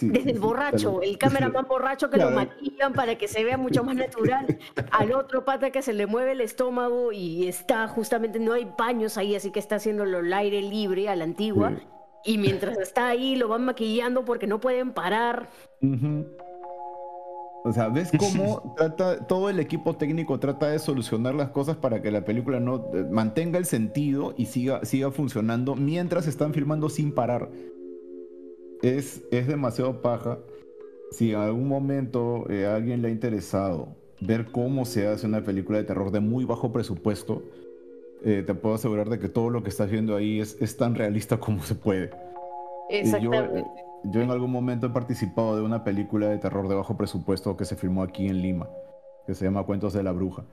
sí, 0.00 0.08
desde 0.08 0.30
el 0.32 0.40
borracho, 0.40 0.94
tal- 1.00 1.04
el 1.08 1.18
cameraman 1.18 1.66
borracho 1.68 2.10
que 2.10 2.16
lo 2.18 2.28
Claro. 2.30 2.36
maquillan 2.48 2.92
para 2.92 3.16
que 3.16 3.28
se 3.28 3.44
vea 3.44 3.56
mucho 3.56 3.84
más 3.84 3.94
natural. 3.96 4.58
Al 4.90 5.12
otro 5.12 5.44
pata 5.44 5.70
que 5.70 5.82
se 5.82 5.92
le 5.92 6.06
mueve 6.06 6.32
el 6.32 6.40
estómago 6.40 7.12
y 7.12 7.46
está 7.46 7.86
justamente, 7.88 8.38
no 8.40 8.52
hay 8.54 8.66
baños 8.78 9.16
ahí, 9.18 9.34
así 9.36 9.50
que 9.50 9.58
está 9.60 9.76
haciéndolo 9.76 10.18
al 10.18 10.32
aire 10.32 10.60
libre, 10.62 11.08
a 11.08 11.16
la 11.16 11.24
antigua. 11.24 11.72
Sí. 11.76 12.32
Y 12.32 12.38
mientras 12.38 12.76
está 12.78 13.08
ahí, 13.08 13.36
lo 13.36 13.48
van 13.48 13.64
maquillando 13.64 14.24
porque 14.24 14.46
no 14.46 14.60
pueden 14.60 14.92
parar. 14.92 15.48
O 17.62 17.72
sea, 17.72 17.88
¿ves 17.88 18.10
cómo 18.18 18.74
trata, 18.76 19.26
todo 19.26 19.50
el 19.50 19.58
equipo 19.60 19.94
técnico 19.96 20.38
trata 20.40 20.68
de 20.68 20.78
solucionar 20.78 21.34
las 21.34 21.50
cosas 21.50 21.76
para 21.76 22.00
que 22.00 22.10
la 22.10 22.24
película 22.24 22.58
no 22.58 22.90
eh, 22.94 23.04
mantenga 23.10 23.58
el 23.58 23.66
sentido 23.66 24.34
y 24.36 24.46
siga, 24.46 24.84
siga 24.84 25.10
funcionando 25.10 25.74
mientras 25.74 26.26
están 26.26 26.54
filmando 26.54 26.88
sin 26.88 27.14
parar? 27.14 27.50
Es, 28.82 29.22
es 29.30 29.46
demasiado 29.46 30.00
paja. 30.00 30.38
si 31.10 31.32
en 31.32 31.40
algún 31.40 31.68
momento 31.68 32.48
eh, 32.48 32.66
a 32.66 32.76
alguien 32.76 33.02
le 33.02 33.08
ha 33.08 33.10
interesado 33.10 33.88
ver 34.20 34.50
cómo 34.52 34.84
se 34.84 35.06
hace 35.06 35.26
una 35.26 35.42
película 35.42 35.78
de 35.78 35.84
terror 35.84 36.10
de 36.10 36.20
muy 36.20 36.44
bajo 36.44 36.72
presupuesto, 36.72 37.42
eh, 38.24 38.42
te 38.46 38.54
puedo 38.54 38.74
asegurar 38.74 39.08
de 39.08 39.18
que 39.18 39.28
todo 39.28 39.50
lo 39.50 39.62
que 39.62 39.70
estás 39.70 39.90
viendo 39.90 40.14
ahí 40.14 40.40
es, 40.40 40.56
es 40.60 40.76
tan 40.76 40.94
realista 40.94 41.36
como 41.40 41.62
se 41.62 41.74
puede. 41.74 42.10
Yo, 42.10 42.96
Exactamente. 42.96 43.64
yo 44.04 44.20
en 44.20 44.30
algún 44.30 44.50
momento 44.50 44.88
he 44.88 44.90
participado 44.90 45.56
de 45.56 45.62
una 45.62 45.84
película 45.84 46.28
de 46.28 46.38
terror 46.38 46.68
de 46.68 46.74
bajo 46.74 46.96
presupuesto 46.96 47.56
que 47.56 47.64
se 47.64 47.76
filmó 47.76 48.02
aquí 48.02 48.26
en 48.26 48.42
Lima, 48.42 48.68
que 49.26 49.34
se 49.34 49.44
llama 49.44 49.64
Cuentos 49.64 49.92
de 49.92 50.02
la 50.02 50.12
Bruja. 50.12 50.44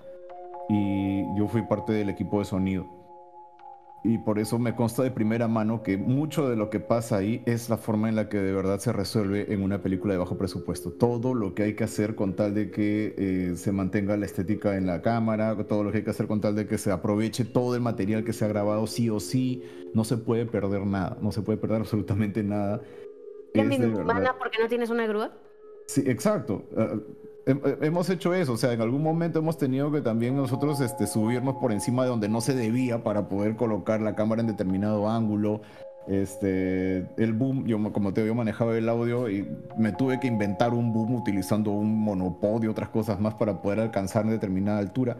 Y 0.69 1.23
yo 1.37 1.47
fui 1.47 1.61
parte 1.63 1.93
del 1.93 2.09
equipo 2.09 2.39
de 2.39 2.45
sonido. 2.45 2.85
Y 4.03 4.19
por 4.19 4.39
eso 4.39 4.57
me 4.57 4.73
consta 4.75 5.03
de 5.03 5.11
primera 5.11 5.47
mano 5.49 5.83
que 5.83 5.97
mucho 5.97 6.47
de 6.47 6.55
lo 6.55 6.69
que 6.69 6.79
pasa 6.79 7.17
ahí 7.17 7.41
es 7.45 7.67
la 7.69 7.77
forma 7.77 8.07
en 8.07 8.15
la 8.15 8.29
que 8.29 8.37
de 8.37 8.53
verdad 8.53 8.79
se 8.79 8.93
resuelve 8.93 9.51
en 9.51 9.61
una 9.63 9.81
película 9.81 10.13
de 10.13 10.19
bajo 10.19 10.37
presupuesto. 10.37 10.91
Todo 10.91 11.33
lo 11.33 11.53
que 11.55 11.63
hay 11.63 11.73
que 11.75 11.83
hacer 11.83 12.15
con 12.15 12.33
tal 12.35 12.53
de 12.53 12.69
que 12.71 13.15
eh, 13.17 13.55
se 13.57 13.71
mantenga 13.73 14.15
la 14.15 14.25
estética 14.25 14.77
en 14.77 14.85
la 14.85 15.01
cámara, 15.01 15.57
todo 15.67 15.83
lo 15.83 15.91
que 15.91 15.97
hay 15.97 16.03
que 16.03 16.11
hacer 16.11 16.27
con 16.27 16.39
tal 16.39 16.55
de 16.55 16.67
que 16.67 16.77
se 16.77 16.91
aproveche 16.91 17.43
todo 17.43 17.75
el 17.75 17.81
material 17.81 18.23
que 18.23 18.31
se 18.33 18.45
ha 18.45 18.47
grabado 18.47 18.87
sí 18.87 19.09
o 19.09 19.19
sí. 19.19 19.63
No 19.93 20.03
se 20.05 20.15
puede 20.17 20.45
perder 20.45 20.85
nada, 20.85 21.17
no 21.21 21.31
se 21.33 21.41
puede 21.41 21.57
perder 21.57 21.79
absolutamente 21.81 22.43
nada. 22.43 22.81
¿Eres 23.53 23.71
Es 23.73 23.79
de 23.81 23.87
inhumana 23.87 24.19
verdad- 24.19 24.35
porque 24.39 24.59
no 24.61 24.69
tienes 24.69 24.89
una 24.89 25.05
grúa? 25.07 25.31
Sí, 25.87 26.03
exacto. 26.05 26.63
Ah, 26.77 26.95
hemos 27.81 28.09
hecho 28.09 28.33
eso, 28.33 28.53
o 28.53 28.57
sea, 28.57 28.73
en 28.73 28.81
algún 28.81 29.01
momento 29.01 29.39
hemos 29.39 29.57
tenido 29.57 29.91
que 29.91 30.01
también 30.01 30.35
nosotros 30.35 30.81
este, 30.81 31.07
subirnos 31.07 31.55
por 31.55 31.71
encima 31.71 32.03
de 32.03 32.09
donde 32.09 32.27
no 32.27 32.41
se 32.41 32.53
debía 32.53 33.03
para 33.03 33.29
poder 33.29 33.55
colocar 33.55 34.01
la 34.01 34.15
cámara 34.15 34.41
en 34.41 34.47
determinado 34.47 35.09
ángulo. 35.09 35.61
Este, 36.07 37.05
el 37.17 37.33
boom, 37.33 37.65
yo 37.65 37.77
como 37.91 38.13
te 38.13 38.23
digo, 38.23 38.35
manejaba 38.35 38.77
el 38.77 38.87
audio 38.87 39.29
y 39.29 39.47
me 39.77 39.91
tuve 39.91 40.19
que 40.19 40.27
inventar 40.27 40.73
un 40.73 40.93
boom 40.93 41.15
utilizando 41.15 41.71
un 41.71 41.99
monopod 41.99 42.63
y 42.63 42.67
otras 42.67 42.89
cosas 42.89 43.19
más 43.19 43.35
para 43.35 43.61
poder 43.61 43.79
alcanzar 43.79 44.25
determinada 44.25 44.79
altura. 44.79 45.17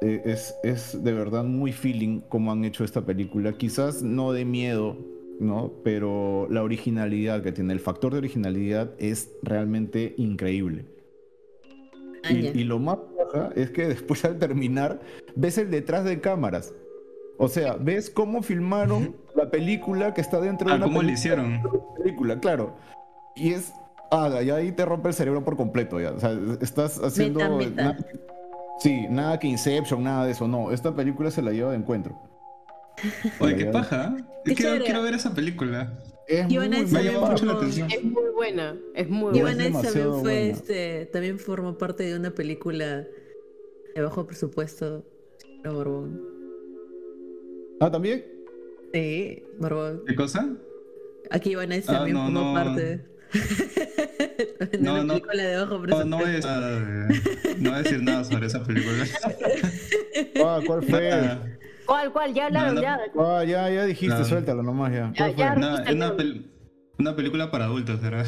Eh, 0.00 0.22
es, 0.24 0.56
es 0.64 1.02
de 1.02 1.12
verdad 1.12 1.44
muy 1.44 1.72
feeling 1.72 2.20
como 2.28 2.50
han 2.50 2.64
hecho 2.64 2.84
esta 2.84 3.02
película. 3.02 3.52
Quizás 3.52 4.02
no 4.02 4.32
de 4.32 4.44
miedo, 4.44 4.96
¿no? 5.38 5.72
Pero 5.84 6.48
la 6.50 6.62
originalidad 6.62 7.42
que 7.42 7.52
tiene, 7.52 7.72
el 7.72 7.80
factor 7.80 8.12
de 8.12 8.18
originalidad 8.18 8.90
es 8.98 9.32
realmente 9.42 10.14
increíble. 10.16 10.91
Y, 12.32 12.60
y 12.60 12.64
lo 12.64 12.78
más 12.78 12.98
baja 13.18 13.50
es 13.56 13.70
que 13.70 13.86
después 13.88 14.24
al 14.24 14.38
terminar 14.38 15.00
ves 15.36 15.58
el 15.58 15.70
detrás 15.70 16.04
de 16.04 16.20
cámaras. 16.20 16.74
O 17.38 17.48
sea, 17.48 17.74
ves 17.74 18.10
cómo 18.10 18.42
filmaron 18.42 19.16
la 19.34 19.50
película 19.50 20.14
que 20.14 20.20
está 20.20 20.40
dentro 20.40 20.68
de 20.68 20.74
Ah, 20.74 20.76
una 20.76 20.84
¿cómo 20.86 20.98
película, 21.00 21.18
hicieron? 21.18 21.62
película, 21.98 22.38
claro. 22.40 22.76
Y 23.34 23.52
es. 23.52 23.72
Ah, 24.10 24.28
ya 24.42 24.56
ahí 24.56 24.70
te 24.72 24.84
rompe 24.84 25.08
el 25.08 25.14
cerebro 25.14 25.42
por 25.42 25.56
completo. 25.56 25.98
Ya. 25.98 26.10
O 26.12 26.20
sea, 26.20 26.36
estás 26.60 26.98
haciendo. 27.02 27.40
Nada- 27.70 27.96
sí, 28.78 29.06
nada 29.08 29.38
que 29.38 29.46
Inception, 29.48 30.04
nada 30.04 30.26
de 30.26 30.32
eso. 30.32 30.46
No, 30.46 30.70
esta 30.70 30.94
película 30.94 31.30
se 31.30 31.40
la 31.42 31.50
lleva 31.52 31.70
de 31.70 31.78
encuentro. 31.78 32.20
Oye, 33.40 33.56
qué 33.56 33.66
paja. 33.66 34.14
Qué 34.44 34.54
Quiero, 34.54 34.84
quiero 34.84 35.02
ver 35.02 35.14
esa 35.14 35.32
película. 35.34 35.92
Es 36.40 36.48
muy 36.48 36.68
Me 36.68 36.76
ha 36.98 37.02
llamado 37.02 37.26
mucho 37.32 37.44
la 37.46 37.52
atención. 37.52 37.90
Es 37.90 38.02
muy 38.02 38.30
buena, 38.34 38.76
es 38.94 39.08
muy 39.08 39.36
Y 39.36 39.42
buena. 39.42 39.64
Vanessa 39.64 39.82
también 39.82 40.08
fue 40.10 40.20
buena. 40.20 40.40
este, 40.40 41.06
también 41.12 41.38
formó 41.38 41.76
parte 41.76 42.04
de 42.04 42.16
una 42.16 42.30
película 42.34 43.06
de 43.94 44.00
bajo 44.02 44.26
presupuesto. 44.26 45.04
Pero 45.62 45.74
Borbón. 45.74 46.20
Ah, 47.80 47.90
también. 47.90 48.24
Sí, 48.94 49.42
Borbón. 49.58 50.02
¿Qué 50.06 50.14
cosa? 50.14 50.56
Aquí 51.30 51.54
Vanessa 51.54 51.92
Ah, 51.92 51.96
también 51.98 52.16
no, 52.16 52.24
formó 52.24 52.40
no. 52.48 52.54
parte. 52.54 53.00
de 54.72 54.78
No, 54.80 54.94
una 54.94 55.04
no. 55.04 55.08
película 55.14 55.42
de 55.42 55.56
bajo 55.56 55.74
No, 55.74 55.82
presupuesto. 55.82 56.08
no 56.08 56.16
voy, 56.18 56.26
a, 56.26 56.32
decir 56.32 56.50
nada 56.50 56.70
de- 56.80 57.54
no 57.58 57.70
voy 57.70 57.78
a 57.78 57.82
decir 57.82 58.02
nada 58.02 58.24
sobre 58.24 58.46
esa 58.46 58.64
película. 58.64 59.04
Ah, 60.44 60.60
¿cuál 60.66 60.82
fue? 60.82 61.10
¿Cuál, 61.92 62.10
cuál? 62.10 62.32
Ya 62.32 62.46
hablaron, 62.46 62.74
No, 62.76 62.80
no. 62.80 62.80
ya. 62.80 62.98
Ah, 63.18 63.44
ya, 63.44 63.68
ya 63.68 63.84
dijiste, 63.84 64.18
No. 64.18 64.24
suéltalo 64.24 64.62
nomás 64.62 64.92
ya. 64.92 65.12
Ya, 65.12 65.26
¿Cuál 65.26 65.36
ya. 65.36 65.52
fue? 65.52 65.60
nada, 65.60 65.82
es 65.84 65.94
una, 65.94 66.16
pel- 66.16 66.46
una 66.98 67.14
película 67.16 67.50
para 67.50 67.66
adultos, 67.66 68.00
¿verdad? 68.00 68.24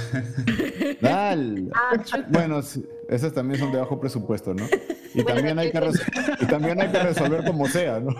Dale. 1.01 1.71
Ah. 1.75 1.93
Bueno, 2.29 2.61
sí, 2.61 2.85
esas 3.09 3.33
también 3.33 3.59
son 3.59 3.73
de 3.73 3.79
bajo 3.79 3.99
presupuesto, 3.99 4.53
¿no? 4.53 4.67
Y 5.15 5.25
también 5.25 5.59
hay 5.59 5.73
que, 5.73 5.81
y 6.41 6.45
también 6.45 6.79
hay 6.79 6.89
que 6.91 6.99
resolver 7.05 7.43
como 7.47 7.67
sea, 7.67 8.01
¿no? 8.01 8.11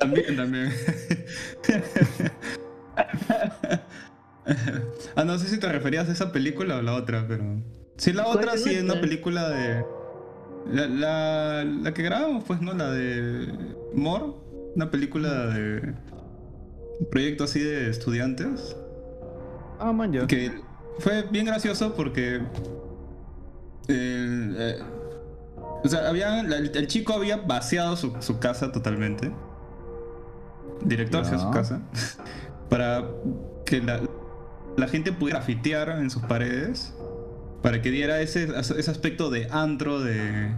también, 0.00 0.36
también. 0.36 0.72
ah, 5.16 5.24
no 5.24 5.38
sé 5.38 5.48
si 5.48 5.58
te 5.58 5.70
referías 5.70 6.08
a 6.08 6.12
esa 6.12 6.32
película 6.32 6.78
o 6.78 6.82
la 6.82 6.94
otra, 6.94 7.26
pero. 7.28 7.44
Sí, 7.98 8.14
la 8.14 8.24
¿Cuál 8.24 8.38
otra 8.38 8.56
sí 8.56 8.74
es 8.74 8.82
una 8.82 8.98
película 9.02 9.50
de. 9.50 9.84
La, 10.70 10.86
la, 10.86 11.64
la 11.64 11.94
que 11.94 12.02
grabamos, 12.02 12.44
pues, 12.44 12.60
¿no? 12.60 12.72
La 12.74 12.90
de. 12.90 13.52
More, 13.94 14.24
una 14.74 14.90
película 14.90 15.46
de. 15.46 15.94
Un 17.00 17.06
proyecto 17.10 17.44
así 17.44 17.60
de 17.60 17.90
estudiantes. 17.90 18.76
Ah, 19.78 19.92
man, 19.92 20.12
ya. 20.12 20.26
Que 20.26 20.52
fue 20.98 21.22
bien 21.30 21.46
gracioso 21.46 21.94
porque. 21.94 22.40
el, 23.88 24.56
eh, 24.58 24.78
o 25.84 25.88
sea, 25.88 26.08
había, 26.08 26.40
el, 26.40 26.74
el 26.74 26.86
chico 26.86 27.12
había 27.12 27.36
vaciado 27.36 27.96
su, 27.96 28.14
su 28.20 28.38
casa 28.38 28.72
totalmente. 28.72 29.30
Director 30.82 31.22
hacia 31.22 31.38
su 31.38 31.50
casa. 31.50 31.82
Para 32.70 33.04
que 33.66 33.82
la, 33.82 34.00
la 34.76 34.88
gente 34.88 35.12
pudiera 35.12 35.40
grafitear 35.40 35.90
en 35.90 36.10
sus 36.10 36.22
paredes. 36.22 36.94
Para 37.64 37.80
que 37.80 37.90
diera 37.90 38.20
ese, 38.20 38.46
ese 38.58 38.90
aspecto 38.90 39.30
de 39.30 39.48
antro 39.50 39.98
de. 39.98 40.54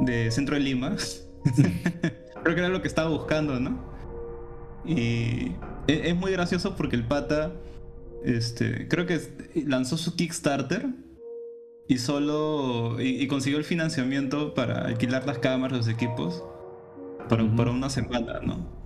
de 0.00 0.28
centro 0.32 0.56
de 0.56 0.60
Lima. 0.60 0.96
Creo 2.42 2.54
que 2.56 2.60
era 2.60 2.68
lo 2.68 2.82
que 2.82 2.88
estaba 2.88 3.08
buscando, 3.08 3.60
¿no? 3.60 3.78
Y 4.84 5.52
e- 5.86 6.10
es 6.10 6.16
muy 6.16 6.32
gracioso 6.32 6.74
porque 6.74 6.96
el 6.96 7.04
pata, 7.04 7.52
este, 8.24 8.88
creo 8.88 9.06
que 9.06 9.20
lanzó 9.66 9.96
su 9.96 10.16
Kickstarter 10.16 10.86
y 11.86 11.98
solo 11.98 13.00
y, 13.00 13.22
y 13.22 13.28
consiguió 13.28 13.58
el 13.58 13.64
financiamiento 13.64 14.54
para 14.54 14.84
alquilar 14.84 15.26
las 15.26 15.38
cámaras, 15.38 15.78
los 15.78 15.88
equipos 15.88 16.42
para, 17.28 17.48
para 17.54 17.70
una 17.70 17.88
semana, 17.88 18.40
¿no? 18.42 18.77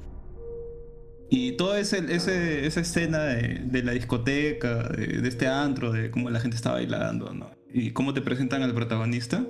Y 1.34 1.52
toda 1.52 1.80
ese, 1.80 2.14
ese- 2.14 2.66
esa 2.66 2.80
escena 2.80 3.24
de, 3.24 3.60
de 3.64 3.82
la 3.82 3.92
discoteca, 3.92 4.86
de, 4.90 5.06
de 5.22 5.28
este 5.30 5.46
antro, 5.48 5.90
de 5.90 6.10
cómo 6.10 6.28
la 6.28 6.40
gente 6.40 6.56
está 6.56 6.72
bailando, 6.72 7.32
¿no? 7.32 7.50
Y 7.72 7.92
cómo 7.92 8.12
te 8.12 8.20
presentan 8.20 8.62
al 8.62 8.74
protagonista, 8.74 9.42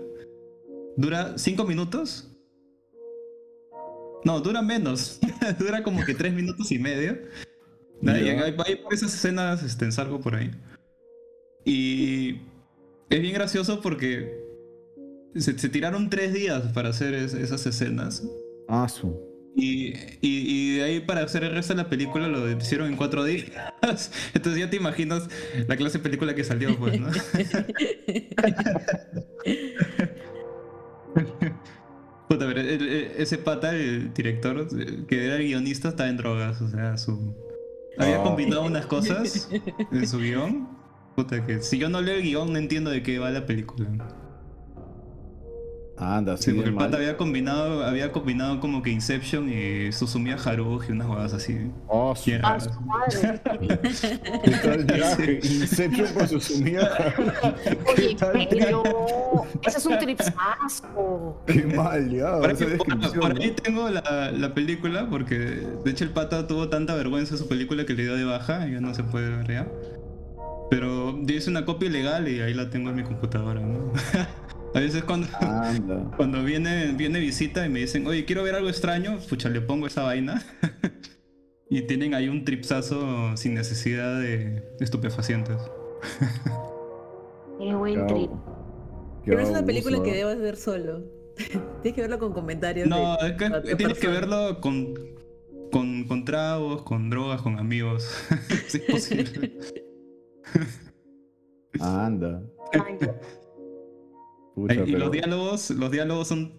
dura 0.97 1.37
cinco 1.39 1.65
minutos. 1.65 2.29
No, 4.25 4.41
dura 4.41 4.63
menos. 4.63 5.19
dura 5.59 5.83
como 5.83 6.05
que 6.05 6.15
tres 6.15 6.33
minutos 6.33 6.71
y 6.71 6.79
medio. 6.79 7.19
Por 8.85 8.95
esas 8.95 9.13
escenas 9.15 9.65
este, 9.65 9.91
salgo 9.91 10.21
por 10.21 10.37
ahí. 10.37 10.53
Y 11.65 12.37
es 13.11 13.21
bien 13.21 13.35
gracioso 13.35 13.81
porque 13.81 14.41
se, 15.35 15.59
se 15.59 15.69
tiraron 15.69 16.11
tres 16.11 16.33
días 16.33 16.73
para 16.73 16.91
hacer 16.91 17.13
es- 17.15 17.35
esas 17.35 17.67
escenas. 17.67 18.23
Ah, 18.69 18.89
su. 18.89 19.32
Y, 19.55 19.89
y- 19.95 20.19
y 20.23 20.77
de 20.77 20.83
ahí 20.85 21.01
para 21.01 21.23
hacer 21.23 21.45
el 21.45 21.53
resto 21.53 21.75
de 21.75 21.83
la 21.83 21.91
película 21.91 22.27
lo 22.27 22.51
hicieron 22.51 22.89
en 22.89 22.97
cuatro 22.97 23.23
días. 23.25 23.51
Entonces 24.35 24.59
ya 24.61 24.71
te 24.71 24.77
imaginas 24.77 25.29
la 25.69 25.77
clase 25.77 25.99
de 25.99 26.03
película 26.05 26.35
que 26.35 26.43
salió, 26.45 26.75
pues, 26.79 26.99
¿no? 27.01 27.09
Puta, 32.29 32.47
pero 32.47 32.61
el- 32.61 32.69
el- 32.69 32.93
ese 33.19 33.39
pata, 33.39 33.75
el 33.75 34.13
director, 34.15 34.67
que 35.07 35.27
era 35.27 35.37
el 35.37 35.43
guionista, 35.45 35.91
estaba 35.91 36.09
en 36.09 36.17
drogas. 36.17 36.61
O 36.63 36.69
sea, 36.69 36.97
su... 36.97 37.35
había 37.99 38.21
Oh. 38.21 38.25
combinado 38.25 38.65
unas 38.65 38.87
cosas 38.87 39.49
en 39.93 40.09
su 40.09 40.19
guion. 40.19 40.69
Puta, 41.15 41.45
que 41.45 41.61
si 41.61 41.77
yo 41.79 41.91
no 41.91 42.01
leo 42.01 42.15
el 42.17 42.23
guion 42.23 42.53
no 42.53 42.59
entiendo 42.59 42.91
de 42.91 43.03
qué 43.03 43.19
va 43.19 43.31
la 43.31 43.45
película. 43.45 43.87
Anda, 46.03 46.37
Sí, 46.37 46.45
sí, 46.45 46.53
porque 46.53 46.71
el 46.71 46.75
pata 46.77 46.97
había 46.97 47.17
combinado, 47.17 47.85
había 47.85 48.13
combinado 48.13 48.61
como 48.61 48.83
que 48.83 48.91
Inception 48.91 49.49
y 49.49 49.93
Susumiya 49.93 50.37
Haruhi 50.37 50.89
y 50.89 50.93
unas 50.93 51.09
huevas 51.09 51.33
así. 51.33 51.71
Oh, 51.89 52.15
su. 52.17 52.71
Madre. 52.87 53.41
¿Qué 54.45 54.51
tal? 54.63 55.41
Inception 55.43 56.07
con 56.15 56.29
su 56.29 56.41
sumida. 56.41 57.15
¿Qué 57.97 58.17
Oye, 58.17 58.17
pero 58.51 58.83
ese 59.63 59.79
es 59.79 59.87
un 59.87 59.99
tripsazo. 59.99 61.43
Qué 61.47 61.63
mal, 61.65 62.11
ya. 62.11 62.39
Por, 62.39 62.51
esa 62.51 62.65
ahí- 62.65 62.77
por- 62.79 63.21
por 63.21 63.35
tengo 63.63 63.89
la, 63.89 64.33
la 64.33 64.55
película, 64.55 65.09
porque 65.09 65.39
de 65.39 65.91
hecho 65.91 66.05
el 66.05 66.11
pata 66.11 66.47
tuvo 66.47 66.69
tanta 66.69 66.95
vergüenza 66.95 67.33
de 67.35 67.39
su 67.39 67.49
película 67.49 67.87
que 67.87 67.95
le 67.95 68.03
dio 68.05 68.17
de 68.17 68.25
baja 68.25 68.67
y 68.69 68.73
ya 68.73 68.81
no 68.81 68.95
se 68.95 69.05
puede 69.05 69.31
ver 69.37 69.47
ya. 69.49 69.67
Pero 70.71 71.19
yo 71.23 71.35
hice 71.35 71.51
una 71.51 71.65
copia 71.67 71.89
ilegal 71.89 72.29
y 72.29 72.41
ahí 72.41 72.55
la 72.55 72.71
tengo 72.71 72.89
en 72.91 72.97
mi 72.97 73.03
computadora, 73.03 73.61
¿no? 73.61 73.93
A 74.75 74.81
veces 74.81 75.05
cuando, 75.05 75.27
Anda. 75.41 76.11
cuando 76.17 76.43
viene, 76.43 76.93
viene 76.93 77.21
visita 77.21 77.67
y 77.67 77.69
me 77.69 77.81
dicen, 77.81 78.07
oye, 78.07 78.25
quiero 78.25 78.43
ver 78.43 78.55
algo 78.55 78.69
extraño, 78.69 79.19
pucha, 79.29 79.49
le 79.49 79.61
pongo 79.61 79.87
esa 79.87 80.03
vaina. 80.03 80.43
y 81.71 81.83
tienen 81.83 82.15
ahí 82.15 82.29
un 82.29 82.45
tripsazo 82.45 83.37
sin 83.37 83.55
necesidad 83.55 84.19
de 84.21 84.63
estupefacientes. 84.81 85.59
Qué 87.59 87.75
buen 87.75 88.07
trip. 88.07 88.31
Pero 89.25 89.41
es 89.41 89.51
una 89.51 89.65
película 89.65 90.03
que 90.03 90.13
debas 90.13 90.39
ver 90.39 90.57
solo. 90.57 91.05
Tienes 91.37 91.95
que 91.95 92.01
verlo 92.01 92.19
con 92.19 92.33
comentarios. 92.33 92.89
No, 92.89 93.17
de 93.19 93.29
es 93.29 93.33
que 93.35 93.77
tienes 93.77 93.99
que 93.99 94.09
verlo 94.09 94.61
con, 94.61 94.95
con, 95.71 96.05
con 96.05 96.25
tragos, 96.25 96.83
con 96.83 97.09
drogas, 97.09 97.41
con 97.41 97.59
amigos. 97.59 98.05
si 98.69 98.79
es 98.79 98.85
posible. 98.85 99.59
Anda. 101.81 102.43
Pucha, 104.55 104.75
y 104.75 104.79
pero- 104.93 104.99
los 104.99 105.11
diálogos, 105.13 105.71
los 105.71 105.91
diálogos 105.91 106.29
son 106.29 106.53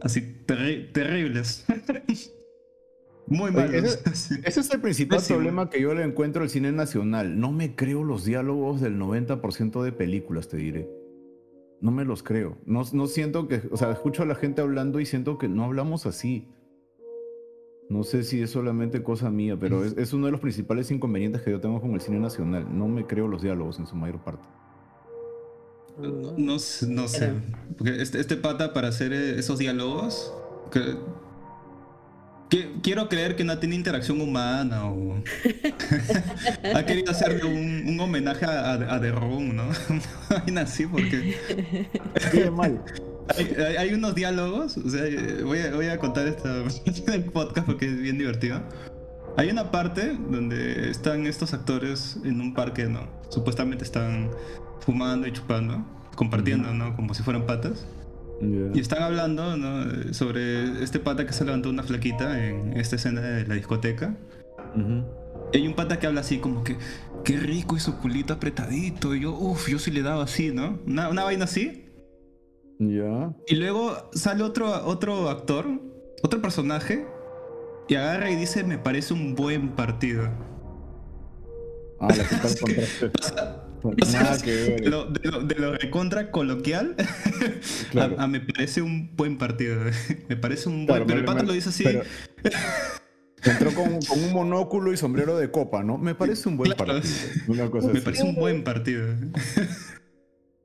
así 0.00 0.20
terri- 0.46 0.92
terribles. 0.92 1.64
Muy 3.26 3.50
malos. 3.52 4.00
ese- 4.06 4.40
es 4.44 4.70
el 4.74 4.80
principal 4.80 5.18
Pésimo. 5.18 5.38
problema 5.38 5.70
que 5.70 5.80
yo 5.80 5.94
le 5.94 6.02
encuentro 6.02 6.42
al 6.42 6.50
cine 6.50 6.72
nacional. 6.72 7.38
No 7.38 7.52
me 7.52 7.74
creo 7.76 8.02
los 8.04 8.24
diálogos 8.24 8.80
del 8.80 8.98
90% 8.98 9.82
de 9.82 9.92
películas, 9.92 10.48
te 10.48 10.56
diré. 10.56 10.90
No 11.80 11.90
me 11.90 12.04
los 12.04 12.22
creo. 12.22 12.58
No, 12.66 12.82
no 12.92 13.06
siento 13.06 13.48
que, 13.48 13.62
o 13.70 13.76
sea, 13.76 13.90
escucho 13.92 14.22
a 14.22 14.26
la 14.26 14.34
gente 14.34 14.60
hablando 14.60 15.00
y 15.00 15.06
siento 15.06 15.38
que 15.38 15.48
no 15.48 15.64
hablamos 15.64 16.06
así. 16.06 16.48
No 17.88 18.04
sé 18.04 18.22
si 18.24 18.40
es 18.40 18.50
solamente 18.50 19.02
cosa 19.02 19.30
mía, 19.30 19.56
pero 19.58 19.84
es, 19.84 19.96
es 19.98 20.12
uno 20.12 20.26
de 20.26 20.32
los 20.32 20.40
principales 20.40 20.90
inconvenientes 20.90 21.42
que 21.42 21.50
yo 21.50 21.60
tengo 21.60 21.80
con 21.80 21.92
el 21.92 22.00
cine 22.00 22.18
nacional. 22.20 22.66
No 22.76 22.88
me 22.88 23.06
creo 23.06 23.28
los 23.28 23.42
diálogos 23.42 23.78
en 23.78 23.86
su 23.86 23.96
mayor 23.96 24.22
parte. 24.22 24.46
No, 25.98 26.34
no 26.36 26.58
sé- 26.58 26.86
no 26.86 27.08
sé. 27.08 27.32
Porque 27.78 28.00
este, 28.02 28.20
este 28.20 28.36
pata 28.36 28.72
para 28.72 28.88
hacer 28.88 29.12
esos 29.12 29.58
diálogos. 29.58 30.32
que- 30.70 30.96
que- 32.48 32.72
quiero 32.82 33.08
creer 33.08 33.36
que 33.36 33.44
no 33.44 33.58
tiene 33.58 33.74
interacción 33.76 34.20
humana 34.20 34.86
o. 34.86 35.22
ha 36.74 36.84
querido 36.86 37.10
hacerle 37.10 37.44
un, 37.44 37.88
un 37.88 38.00
homenaje 38.00 38.44
a, 38.46 38.72
a, 38.94 39.00
The 39.00 39.12
Room, 39.12 39.54
¿no? 39.56 39.64
Una 40.48 40.62
así, 40.62 40.86
porque. 40.86 41.36
Qué 42.30 42.50
mal. 42.50 42.82
Hay, 43.36 43.54
hay- 43.56 43.76
hay 43.76 43.94
unos 43.94 44.14
diálogos, 44.14 44.76
o 44.78 44.88
sea, 44.90 45.02
voy 45.44 45.58
a, 45.60 45.74
voy 45.74 45.86
a 45.86 45.98
contar 45.98 46.26
esta 46.26 46.48
del 47.12 47.24
podcast 47.24 47.66
porque 47.66 47.86
es 47.86 47.98
bien 48.00 48.18
divertido. 48.18 48.60
Hay 49.36 49.48
una 49.50 49.70
parte 49.70 50.16
donde 50.28 50.90
están 50.90 51.26
estos 51.26 51.54
actores 51.54 52.18
en 52.24 52.40
un 52.40 52.52
parque, 52.52 52.84
¿no? 52.86 53.08
Supuestamente 53.30 53.82
están 53.84 54.30
fumando 54.84 55.26
y 55.26 55.32
chupando, 55.32 55.84
compartiendo, 56.14 56.72
¿no? 56.74 56.94
Como 56.96 57.14
si 57.14 57.22
fueran 57.22 57.46
patas. 57.46 57.86
Y 58.74 58.80
están 58.80 59.04
hablando, 59.04 59.56
¿no? 59.56 60.12
Sobre 60.12 60.82
este 60.82 60.98
pata 60.98 61.24
que 61.24 61.32
se 61.32 61.44
levantó 61.44 61.70
una 61.70 61.84
flaquita 61.84 62.44
en 62.44 62.76
esta 62.76 62.96
escena 62.96 63.20
de 63.20 63.46
la 63.46 63.54
discoteca. 63.54 64.16
Ujú. 64.74 65.04
Y 65.52 65.58
hay 65.58 65.68
un 65.68 65.74
pata 65.74 66.00
que 66.00 66.08
habla 66.08 66.22
así 66.22 66.38
como 66.38 66.64
que, 66.64 66.76
qué 67.24 67.36
rico 67.38 67.76
y 67.76 67.80
su 67.80 67.98
culito 67.98 68.34
apretadito. 68.34 69.14
Y 69.14 69.20
yo, 69.20 69.32
uff, 69.32 69.68
yo 69.68 69.78
sí 69.78 69.92
le 69.92 70.02
daba 70.02 70.24
así, 70.24 70.50
¿no? 70.50 70.80
Una, 70.86 71.08
una 71.08 71.22
vaina 71.22 71.44
así. 71.44 71.84
Ya. 72.80 73.32
Y 73.46 73.54
luego 73.54 74.10
sale 74.12 74.42
otro, 74.42 74.86
otro 74.86 75.28
actor, 75.28 75.66
otro 76.24 76.42
personaje, 76.42 77.06
y 77.88 77.94
agarra 77.94 78.30
y 78.30 78.36
dice, 78.36 78.64
me 78.64 78.78
parece 78.78 79.14
un 79.14 79.36
buen 79.36 79.70
partido. 79.70 80.28
Ah, 82.00 82.08
la 82.08 82.24
que 82.24 83.12
Nada 84.12 84.40
que 84.42 84.50
de 84.52 84.70
ver. 84.70 84.88
lo, 84.88 85.04
de 85.06 85.30
lo- 85.30 85.40
de 85.42 85.54
lo 85.56 85.72
recontra 85.76 86.30
coloquial 86.30 86.94
Claro. 87.90 88.16
a, 88.18 88.24
a 88.24 88.26
me 88.28 88.40
parece 88.40 88.82
un 88.82 89.14
buen 89.16 89.38
partido. 89.38 89.80
me 90.28 90.36
parece 90.36 90.68
un 90.68 90.86
Claro, 90.86 91.04
buen... 91.04 91.18
Pero 91.18 91.30
el 91.32 91.36
me- 91.36 91.42
lo 91.46 91.52
dice 91.52 91.68
así. 91.70 91.84
pero- 91.84 92.02
Entró 93.44 93.74
con, 93.74 94.00
con 94.02 94.22
un 94.22 94.32
monóculo 94.32 94.92
y 94.92 94.96
sombrero 94.96 95.36
de 95.36 95.50
copa, 95.50 95.82
¿no? 95.82 95.98
Me 95.98 96.14
parece 96.14 96.48
un 96.48 96.56
buen 96.56 96.70
Claro. 96.72 96.92
partido. 96.94 97.14
Una 97.48 97.70
cosa 97.70 97.88
Me 97.88 97.94
así. 97.94 98.00
parece 98.02 98.22
un 98.22 98.36
buen 98.36 98.62
partido. 98.62 99.08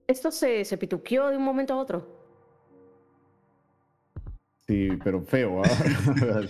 Esto 0.08 0.32
se, 0.32 0.64
se 0.64 0.78
pituqueó 0.78 1.30
de 1.30 1.38
un 1.38 1.44
momento 1.44 1.74
a 1.74 1.78
otro. 1.78 2.16
Sí, 4.68 4.90
pero 5.04 5.22
feo, 5.24 5.64
¿ah? 5.64 6.42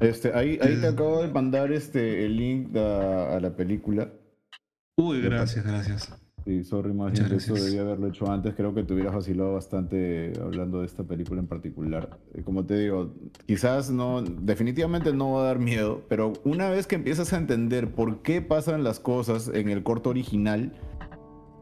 este, 0.00 0.32
ahí, 0.32 0.58
ahí 0.62 0.76
te 0.80 0.86
acabo 0.86 1.22
de 1.22 1.28
mandar 1.28 1.72
este, 1.72 2.24
el 2.24 2.36
link 2.36 2.76
a, 2.76 3.36
a 3.36 3.40
la 3.40 3.54
película. 3.56 4.10
Uy, 4.98 5.20
gracias, 5.22 5.64
gracias. 5.64 6.12
Sí, 6.44 6.64
sorry, 6.64 6.92
más 6.92 7.12
eso 7.20 7.54
debía 7.54 7.82
haberlo 7.82 8.08
hecho 8.08 8.30
antes. 8.30 8.54
Creo 8.54 8.74
que 8.74 8.82
te 8.82 8.94
hubieras 8.94 9.14
vacilado 9.14 9.52
bastante 9.52 10.32
hablando 10.40 10.80
de 10.80 10.86
esta 10.86 11.04
película 11.04 11.40
en 11.40 11.46
particular. 11.46 12.18
Eh, 12.34 12.42
Como 12.42 12.64
te 12.64 12.78
digo, 12.78 13.14
quizás 13.46 13.90
no, 13.90 14.22
definitivamente 14.22 15.12
no 15.12 15.32
va 15.32 15.42
a 15.42 15.44
dar 15.44 15.60
miedo, 15.60 16.02
pero 16.08 16.32
una 16.44 16.68
vez 16.68 16.88
que 16.88 16.96
empiezas 16.96 17.32
a 17.32 17.36
entender 17.36 17.90
por 17.90 18.22
qué 18.22 18.42
pasan 18.42 18.82
las 18.82 18.98
cosas 18.98 19.48
en 19.54 19.68
el 19.68 19.84
corto 19.84 20.10
original, 20.10 20.72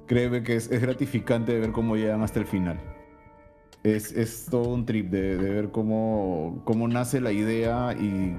créeme 0.06 0.42
que 0.42 0.56
es, 0.56 0.70
es 0.70 0.80
gratificante 0.80 1.58
ver 1.58 1.72
cómo 1.72 1.96
llegan 1.96 2.22
hasta 2.22 2.40
el 2.40 2.46
final. 2.46 2.80
Es, 3.82 4.12
es 4.12 4.46
todo 4.50 4.68
un 4.70 4.86
trip 4.86 5.10
de, 5.10 5.36
de 5.36 5.50
ver 5.50 5.70
cómo, 5.72 6.62
cómo 6.64 6.88
nace 6.88 7.20
la 7.20 7.32
idea 7.32 7.92
y 7.92 8.36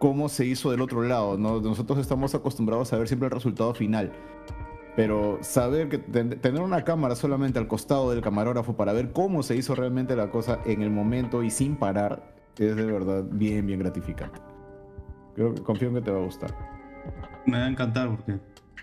cómo 0.00 0.28
se 0.28 0.44
hizo 0.46 0.72
del 0.72 0.80
otro 0.80 1.02
lado. 1.02 1.38
¿no? 1.38 1.60
Nosotros 1.60 1.98
estamos 2.00 2.34
acostumbrados 2.34 2.92
a 2.92 2.98
ver 2.98 3.06
siempre 3.06 3.26
el 3.26 3.32
resultado 3.32 3.72
final. 3.74 4.10
Pero 4.96 5.38
saber 5.42 5.88
que 5.88 5.98
ten- 5.98 6.40
tener 6.40 6.60
una 6.60 6.82
cámara 6.82 7.14
solamente 7.14 7.60
al 7.60 7.68
costado 7.68 8.10
del 8.10 8.20
camarógrafo 8.20 8.74
para 8.76 8.92
ver 8.92 9.12
cómo 9.12 9.44
se 9.44 9.54
hizo 9.54 9.76
realmente 9.76 10.16
la 10.16 10.30
cosa 10.30 10.58
en 10.66 10.82
el 10.82 10.90
momento 10.90 11.44
y 11.44 11.50
sin 11.50 11.76
parar 11.76 12.34
es 12.58 12.74
de 12.74 12.84
verdad 12.84 13.22
bien, 13.30 13.64
bien 13.66 13.78
gratificante. 13.78 14.40
Creo 15.36 15.54
que 15.54 15.62
confío 15.62 15.88
en 15.88 15.94
que 15.94 16.00
te 16.00 16.10
va 16.10 16.18
a 16.18 16.24
gustar. 16.24 16.52
Me 17.46 17.58
va 17.58 17.66
a 17.66 17.68
encantar 17.68 18.08
porque 18.10 18.38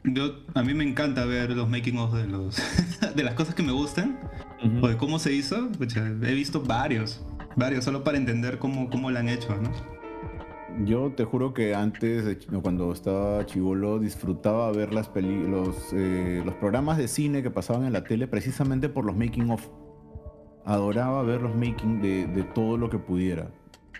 yo, 0.06 0.32
a 0.54 0.64
mí 0.64 0.74
me 0.74 0.86
encanta 0.86 1.26
ver 1.26 1.52
los 1.52 1.70
making 1.70 1.98
of 1.98 2.14
de 2.14 2.26
los 2.28 2.58
de 3.16 3.24
las 3.24 3.34
cosas 3.36 3.54
que 3.54 3.62
me 3.64 3.74
gustan 3.74 4.18
o 4.82 4.88
de 4.88 4.96
cómo 4.98 5.20
se 5.20 5.34
hizo. 5.34 5.68
Pucha, 5.78 6.08
he 6.08 6.34
visto 6.34 6.62
varios, 6.62 7.24
varios 7.58 7.84
solo 7.84 8.04
para 8.04 8.18
entender 8.18 8.58
cómo, 8.60 8.90
cómo 8.90 9.12
lo 9.12 9.20
han 9.20 9.28
hecho, 9.30 9.56
¿no? 9.58 9.72
Yo 10.86 11.12
te 11.12 11.26
juro 11.26 11.54
que 11.54 11.74
antes, 11.74 12.46
cuando 12.62 12.92
estaba 12.92 13.46
chivolo, 13.46 13.98
disfrutaba 14.00 14.72
ver 14.72 14.94
las 14.94 15.10
peli 15.10 15.48
los, 15.48 15.92
eh, 15.94 16.42
los 16.46 16.54
programas 16.56 16.98
de 16.98 17.08
cine 17.08 17.42
que 17.42 17.50
pasaban 17.50 17.86
en 17.86 17.94
la 17.94 18.04
tele 18.04 18.28
precisamente 18.28 18.88
por 18.88 19.04
los 19.06 19.16
making 19.16 19.50
of. 19.50 19.68
Adoraba 20.66 21.24
ver 21.24 21.42
los 21.42 21.56
making 21.56 22.02
de, 22.02 22.28
de 22.28 22.44
todo 22.44 22.78
lo 22.78 22.90
que 22.90 23.00
pudiera. 23.00 23.50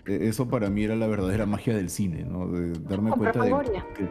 E- 0.06 0.28
Eso 0.28 0.48
para 0.48 0.70
mí 0.70 0.84
era 0.84 0.94
la 0.94 1.06
verdadera 1.08 1.46
magia 1.46 1.74
del 1.74 1.90
cine, 1.90 2.24
¿no? 2.24 2.46
De 2.46 2.72
darme 2.88 3.10
Comprar 3.10 3.32
cuenta 3.34 3.44
de 3.44 3.50
Fangoria. 3.50 3.86
que- 3.96 4.08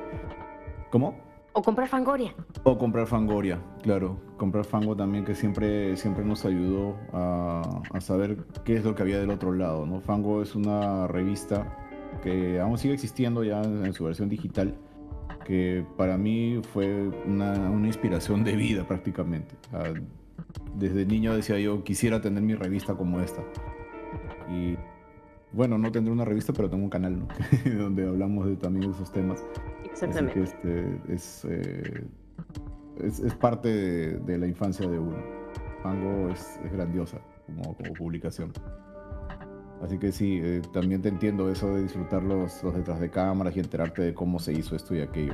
¿Cómo? 0.91 1.15
O 1.53 1.61
comprar 1.61 1.87
Fangoria. 1.87 2.33
O 2.63 2.77
comprar 2.77 3.07
Fangoria, 3.07 3.59
claro. 3.81 4.19
Comprar 4.37 4.65
Fango 4.65 4.95
también 4.95 5.23
que 5.25 5.33
siempre, 5.35 5.95
siempre 5.97 6.23
nos 6.25 6.45
ayudó 6.45 6.95
a, 7.13 7.81
a 7.93 8.01
saber 8.01 8.37
qué 8.63 8.75
es 8.75 8.83
lo 8.83 8.93
que 8.93 9.01
había 9.03 9.17
del 9.19 9.29
otro 9.31 9.53
lado, 9.53 9.85
¿no? 9.85 10.01
Fango 10.01 10.41
es 10.43 10.53
una 10.53 11.07
revista 11.07 11.86
que 12.21 12.59
aún 12.59 12.77
sigue 12.77 12.93
existiendo 12.93 13.43
ya 13.43 13.61
en, 13.61 13.93
su 13.93 14.03
versión 14.03 14.29
digital, 14.29 14.75
que 15.45 15.85
para 15.97 16.17
mí 16.17 16.61
fue 16.73 17.09
una, 17.25 17.69
una 17.69 17.87
inspiración 17.87 18.43
de 18.43 18.55
vida 18.55 18.87
prácticamente. 18.87 19.55
O 19.67 19.69
sea, 19.69 19.93
desde 20.75 21.05
niño 21.05 21.35
decía 21.35 21.59
yo, 21.59 21.83
quisiera 21.83 22.21
tener 22.21 22.43
mi 22.43 22.55
revista 22.55 22.95
como 22.95 23.19
esta. 23.19 23.41
Y 24.49 24.77
bueno, 25.53 25.77
no 25.77 25.91
tendré 25.91 26.11
una 26.11 26.25
revista, 26.25 26.53
pero 26.53 26.69
tengo 26.69 26.83
un 26.83 26.89
canal, 26.89 27.19
¿no? 27.19 27.27
Donde 27.77 28.07
hablamos 28.07 28.47
de, 28.47 28.55
también 28.55 28.91
de 28.91 28.95
esos 28.95 29.11
temas. 29.11 29.43
Así 29.93 30.05
Exactamente. 30.05 30.33
que 30.33 30.43
este 30.43 31.13
es, 31.13 31.45
eh, 31.49 32.05
es, 33.01 33.19
es 33.19 33.33
parte 33.35 33.69
de, 33.69 34.17
de 34.19 34.37
la 34.37 34.47
infancia 34.47 34.87
de 34.87 34.99
uno. 34.99 35.17
Fango 35.81 36.29
es, 36.29 36.59
es 36.63 36.71
grandiosa 36.71 37.19
como, 37.45 37.75
como 37.75 37.93
publicación. 37.93 38.51
Así 39.81 39.97
que 39.99 40.11
sí, 40.11 40.39
eh, 40.41 40.61
también 40.73 41.01
te 41.01 41.09
entiendo 41.09 41.49
eso 41.51 41.73
de 41.73 41.83
disfrutar 41.83 42.23
los, 42.23 42.63
los 42.63 42.75
detrás 42.75 42.99
de 42.99 43.09
cámaras 43.09 43.55
y 43.55 43.59
enterarte 43.59 44.01
de 44.01 44.13
cómo 44.13 44.39
se 44.39 44.53
hizo 44.53 44.75
esto 44.75 44.95
y 44.95 45.01
aquello. 45.01 45.33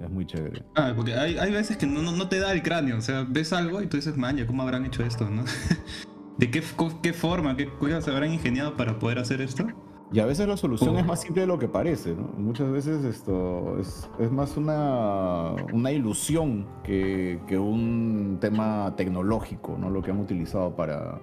Es 0.00 0.08
muy 0.08 0.24
chévere. 0.24 0.62
Ah, 0.76 0.92
porque 0.94 1.14
hay, 1.14 1.36
hay 1.36 1.52
veces 1.52 1.76
que 1.76 1.86
no, 1.86 2.00
no, 2.00 2.12
no 2.12 2.28
te 2.28 2.38
da 2.38 2.52
el 2.52 2.62
cráneo, 2.62 2.96
o 2.96 3.00
sea, 3.02 3.26
ves 3.28 3.52
algo 3.52 3.82
y 3.82 3.86
tú 3.86 3.96
dices, 3.96 4.16
maña, 4.16 4.46
¿cómo 4.46 4.62
habrán 4.62 4.86
hecho 4.86 5.02
esto, 5.02 5.28
no? 5.28 5.44
¿De 6.38 6.50
qué, 6.50 6.62
qué 7.02 7.12
forma, 7.12 7.56
qué 7.56 7.68
cosas 7.68 8.08
habrán 8.08 8.32
ingeniado 8.32 8.76
para 8.76 8.98
poder 8.98 9.18
hacer 9.18 9.42
esto? 9.42 9.66
Y 10.12 10.18
a 10.18 10.26
veces 10.26 10.48
la 10.48 10.56
solución 10.56 10.96
Oh. 10.96 10.98
es 10.98 11.06
más 11.06 11.20
simple 11.20 11.42
de 11.42 11.46
lo 11.46 11.58
que 11.58 11.68
parece, 11.68 12.14
¿no? 12.14 12.32
Muchas 12.36 12.70
veces 12.70 13.04
esto 13.04 13.78
es, 13.78 14.08
es 14.18 14.30
más 14.30 14.56
una, 14.56 15.52
una 15.72 15.92
ilusión 15.92 16.66
que, 16.82 17.40
que 17.46 17.58
un 17.58 18.38
tema 18.40 18.94
tecnológico, 18.96 19.76
¿no? 19.78 19.90
Lo 19.90 20.02
que 20.02 20.10
han 20.10 20.18
utilizado 20.18 20.74
para, 20.74 21.20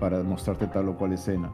para 0.00 0.22
mostrarte 0.22 0.66
tal 0.66 0.88
o 0.88 0.96
cual 0.96 1.12
escena. 1.12 1.50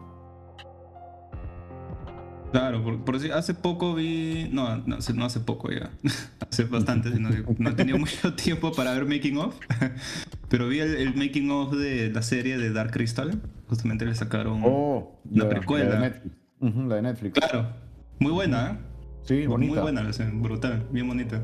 Claro, 2.53 2.85
por, 2.85 3.05
por 3.05 3.15
decir, 3.17 3.33
hace 3.33 3.53
poco 3.53 3.95
vi. 3.95 4.49
No, 4.53 4.77
no, 4.87 4.97
hace- 4.97 5.13
no 5.13 5.25
hace 5.25 5.41
poco 5.41 5.71
ya. 5.73 5.91
hace 6.51 6.65
bastante, 6.65 7.13
sino 7.13 7.31
que 7.31 7.45
no 7.59 7.71
he 7.71 7.73
tenido 7.73 7.99
mucho 7.99 8.35
tiempo 8.35 8.71
para 8.73 8.93
ver 8.93 9.07
Making 9.07 9.39
of. 9.39 9.57
Pero 10.49 10.69
vi 10.69 10.79
el, 10.79 10.95
el 10.95 11.15
Making 11.17 11.51
of 11.51 11.73
de 11.75 12.11
la 12.13 12.23
serie 12.23 12.57
de 12.57 12.73
Dark 12.73 12.93
Crystal. 12.93 13.41
Justamente 13.69 14.05
le 14.05 14.15
sacaron. 14.15 14.63
Oh, 14.65 15.19
La 15.33 15.45
ya, 15.45 15.51
precuela. 15.51 15.85
La 15.87 15.95
de 15.97 16.01
Netflix. 16.11 16.37
Ujú, 16.61 16.83
la 16.85 16.95
de 16.97 17.03
Netflix. 17.03 17.33
Claro, 17.41 17.67
muy 18.21 18.31
buena, 18.33 18.71
¿eh? 18.71 18.79
Sí, 19.25 19.35
Muy- 19.35 19.47
bonita. 19.49 19.73
Muy 19.75 19.83
buena 19.83 20.03
la 20.05 20.31
brutal, 20.35 20.87
bien 20.93 21.09
bonita. 21.09 21.43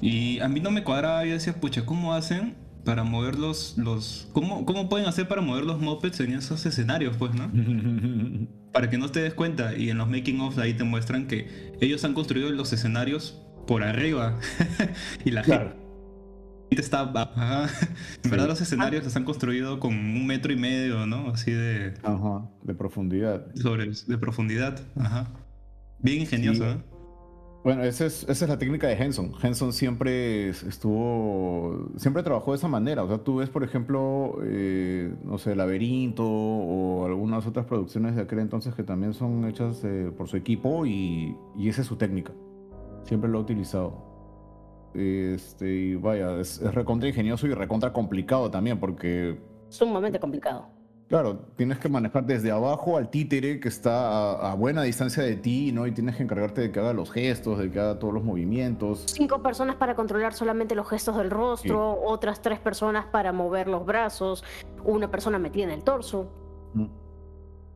Y 0.00 0.38
a 0.40 0.48
mí 0.48 0.60
no 0.60 0.70
me 0.70 0.84
cuadraba, 0.84 1.24
yo 1.24 1.32
decía, 1.32 1.54
pucha, 1.60 1.84
¿cómo 1.84 2.12
hacen 2.14 2.54
para 2.86 3.02
mover 3.04 3.38
los... 3.38 3.76
los 3.76 4.28
¿cómo, 4.32 4.64
¿Cómo 4.64 4.88
pueden 4.88 5.06
hacer 5.06 5.28
para 5.28 5.42
mover 5.42 5.64
los 5.64 5.78
mopeds 5.80 6.20
en 6.20 6.32
esos 6.32 6.64
escenarios, 6.64 7.16
pues, 7.18 7.32
no? 7.34 7.50
para 8.72 8.88
que 8.88 8.96
no 8.96 9.10
te 9.10 9.20
des 9.20 9.34
cuenta, 9.34 9.76
y 9.76 9.90
en 9.90 9.98
los 9.98 10.08
making 10.08 10.40
of 10.40 10.56
ahí 10.58 10.72
te 10.72 10.84
muestran 10.84 11.26
que 11.26 11.74
ellos 11.82 12.02
han 12.04 12.14
construido 12.14 12.50
los 12.50 12.72
escenarios 12.72 13.42
por 13.66 13.82
arriba. 13.82 14.38
y 15.24 15.30
la 15.32 15.42
Claro. 15.42 15.74
gente 16.70 16.82
está... 16.82 17.00
ajá. 17.02 17.68
En 18.22 18.30
verdad 18.30 18.46
los 18.48 18.60
escenarios 18.60 19.04
los 19.04 19.14
han 19.16 19.24
construido 19.24 19.80
con 19.80 19.92
un 19.94 20.26
metro 20.26 20.52
y 20.52 20.56
medio, 20.56 21.06
¿no? 21.06 21.30
Así 21.30 21.50
de... 21.50 21.94
Ajá, 22.02 22.48
de 22.62 22.74
profundidad. 22.74 23.46
Sobre, 23.56 23.90
de 23.90 24.18
profundidad. 24.18 24.80
Ajá. 24.96 25.28
Bien 25.98 26.20
ingenioso, 26.20 26.64
Sí. 26.64 26.78
¿eh? 26.78 26.95
Bueno, 27.66 27.82
esa 27.82 28.06
es, 28.06 28.22
esa 28.28 28.44
es 28.44 28.48
la 28.48 28.58
técnica 28.58 28.86
de 28.86 28.94
Henson. 28.94 29.32
Henson 29.42 29.72
siempre 29.72 30.50
es- 30.50 30.62
estuvo, 30.62 31.88
siempre 31.96 32.22
trabajó 32.22 32.52
de 32.52 32.58
esa 32.58 32.68
manera. 32.68 33.02
O 33.02 33.08
sea, 33.08 33.18
tú 33.18 33.38
ves, 33.38 33.50
por 33.50 33.64
ejemplo, 33.64 34.38
eh, 34.44 35.12
no 35.24 35.36
sé, 35.36 35.56
Laberinto 35.56 36.22
o 36.24 37.06
algunas 37.06 37.44
otras 37.44 37.66
producciones 37.66 38.14
de 38.14 38.22
aquel 38.22 38.38
entonces 38.38 38.72
que 38.72 38.84
también 38.84 39.14
son 39.14 39.44
hechas 39.46 39.82
eh, 39.82 40.12
por 40.16 40.28
su 40.28 40.36
equipo 40.36 40.86
y, 40.86 41.36
y 41.56 41.68
esa 41.68 41.80
es 41.80 41.88
su 41.88 41.96
técnica. 41.96 42.30
Siempre 43.02 43.28
lo 43.28 43.38
ha 43.38 43.40
utilizado. 43.40 43.94
Este, 44.94 45.68
y 45.68 45.94
vaya, 45.96 46.38
es, 46.38 46.60
es 46.62 46.72
recontra 46.72 47.08
ingenioso 47.08 47.48
y 47.48 47.52
recontra 47.54 47.92
complicado 47.92 48.48
también 48.48 48.78
porque 48.78 49.40
Sumamente 49.70 50.20
complicado. 50.20 50.68
Claro, 51.08 51.38
tienes 51.54 51.78
que 51.78 51.88
manejar 51.88 52.26
desde 52.26 52.50
abajo 52.50 52.96
al 52.96 53.10
títere 53.10 53.60
que 53.60 53.68
está 53.68 54.08
a, 54.08 54.52
a 54.52 54.54
buena 54.56 54.82
distancia 54.82 55.22
de 55.22 55.36
ti, 55.36 55.70
¿no? 55.70 55.86
Y 55.86 55.92
tienes 55.92 56.16
que 56.16 56.24
encargarte 56.24 56.62
de 56.62 56.72
que 56.72 56.80
haga 56.80 56.92
los 56.92 57.12
gestos, 57.12 57.58
de 57.58 57.70
que 57.70 57.78
haga 57.78 57.98
todos 57.98 58.12
los 58.12 58.24
movimientos. 58.24 59.04
Cinco 59.06 59.40
personas 59.40 59.76
para 59.76 59.94
controlar 59.94 60.34
solamente 60.34 60.74
los 60.74 60.88
gestos 60.88 61.16
del 61.16 61.30
rostro, 61.30 62.00
otras 62.02 62.42
tres 62.42 62.58
personas 62.58 63.06
para 63.06 63.32
mover 63.32 63.68
los 63.68 63.86
brazos, 63.86 64.42
una 64.84 65.08
persona 65.08 65.38
metida 65.38 65.64
en 65.64 65.70
el 65.70 65.84
torso. 65.84 66.28
Mm. 66.74 66.86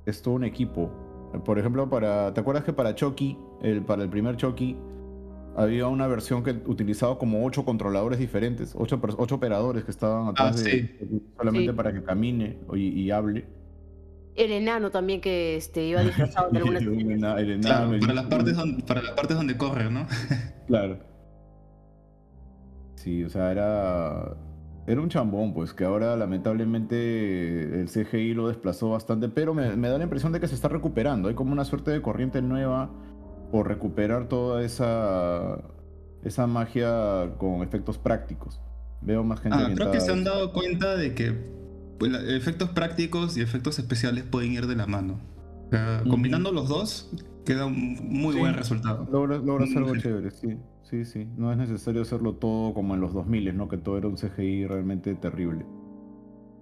Es 0.06 0.22
todo 0.22 0.34
un 0.34 0.44
equipo. 0.44 0.90
Por 1.44 1.56
ejemplo, 1.58 1.88
para, 1.88 2.34
¿te 2.34 2.40
acuerdas 2.40 2.64
que 2.64 2.72
para 2.72 2.96
Chucky, 2.96 3.38
el, 3.62 3.82
para 3.82 4.02
el 4.02 4.08
primer 4.08 4.36
Chucky, 4.36 4.76
había 5.62 5.86
una 5.88 6.06
versión 6.06 6.42
que 6.42 6.52
utilizaba 6.66 7.18
como 7.18 7.44
ocho 7.44 7.64
controladores 7.64 8.18
diferentes, 8.18 8.74
ocho, 8.76 9.00
ocho 9.18 9.34
operadores 9.34 9.84
que 9.84 9.90
estaban 9.90 10.28
atrás 10.28 10.56
Ah, 10.56 10.62
de 10.62 10.70
sí. 10.70 10.90
solamente 11.36 11.70
Sí. 11.70 11.76
para 11.76 11.92
que 11.92 12.02
camine 12.02 12.58
y, 12.74 12.88
y 13.02 13.10
hable. 13.10 13.46
El 14.36 14.52
enano 14.52 14.90
también 14.90 15.20
que 15.20 15.56
este, 15.56 15.84
iba 15.86 16.02
disfrazado 16.02 16.50
de 16.50 16.58
El 16.60 16.66
el 17.50 17.60
Claro, 17.60 17.92
el- 17.94 18.00
para, 18.00 18.14
las 18.14 18.26
partes 18.26 18.56
donde, 18.56 18.82
para 18.84 19.02
las 19.02 19.12
partes 19.12 19.36
donde 19.36 19.56
corre, 19.56 19.90
¿no? 19.90 20.06
Claro. 20.66 20.98
Sí, 22.94 23.24
o 23.24 23.28
sea, 23.30 23.50
era, 23.50 24.36
era 24.86 25.00
un 25.00 25.08
chambón, 25.08 25.52
pues, 25.54 25.72
que 25.72 25.84
ahora 25.84 26.16
lamentablemente 26.16 27.80
el 27.80 27.88
CGI 27.88 28.34
lo 28.34 28.48
desplazó 28.48 28.90
bastante, 28.90 29.28
pero 29.28 29.54
me, 29.54 29.74
me 29.76 29.88
da 29.88 29.98
la 29.98 30.04
impresión 30.04 30.32
de 30.32 30.38
que 30.40 30.46
se 30.46 30.54
está 30.54 30.68
recuperando. 30.68 31.28
Hay 31.28 31.34
como 31.34 31.52
una 31.52 31.64
suerte 31.64 31.90
de 31.90 32.02
corriente 32.02 32.40
nueva 32.42 32.90
por 33.50 33.68
recuperar 33.68 34.28
toda 34.28 34.62
esa, 34.64 35.58
esa 36.24 36.46
magia 36.46 37.32
con 37.38 37.62
efectos 37.62 37.98
prácticos. 37.98 38.60
Veo 39.02 39.24
más 39.24 39.40
gente 39.40 39.58
Ah, 39.60 39.70
creo 39.74 39.90
que 39.90 40.00
se 40.00 40.12
han 40.12 40.24
dado 40.24 40.52
cuenta 40.52 40.96
de 40.96 41.14
que 41.14 41.32
pues, 41.98 42.12
efectos 42.28 42.70
prácticos 42.70 43.36
y 43.36 43.40
efectos 43.40 43.78
especiales 43.78 44.24
pueden 44.24 44.52
ir 44.52 44.66
de 44.66 44.76
la 44.76 44.86
mano. 44.86 45.20
O 45.66 45.70
sea. 45.70 46.02
Combinando 46.08 46.52
los 46.52 46.68
dos, 46.68 47.10
queda 47.44 47.66
un 47.66 47.96
muy 48.08 48.34
Sí. 48.34 48.40
buen 48.40 48.54
resultado. 48.54 49.06
Logras, 49.10 49.42
Mm, 49.42 49.78
algo 49.78 49.94
sí. 49.94 50.00
chévere, 50.00 50.30
sí. 50.30 50.56
Sí, 50.82 51.04
sí. 51.04 51.28
No 51.36 51.52
es 51.52 51.58
necesario 51.58 52.02
hacerlo 52.02 52.34
todo 52.34 52.74
como 52.74 52.94
en 52.94 53.00
los 53.00 53.12
2000, 53.14 53.56
¿no? 53.56 53.68
Que 53.68 53.76
todo 53.76 53.96
era 53.96 54.08
un 54.08 54.16
CGI 54.16 54.66
realmente 54.66 55.14
terrible. 55.14 55.64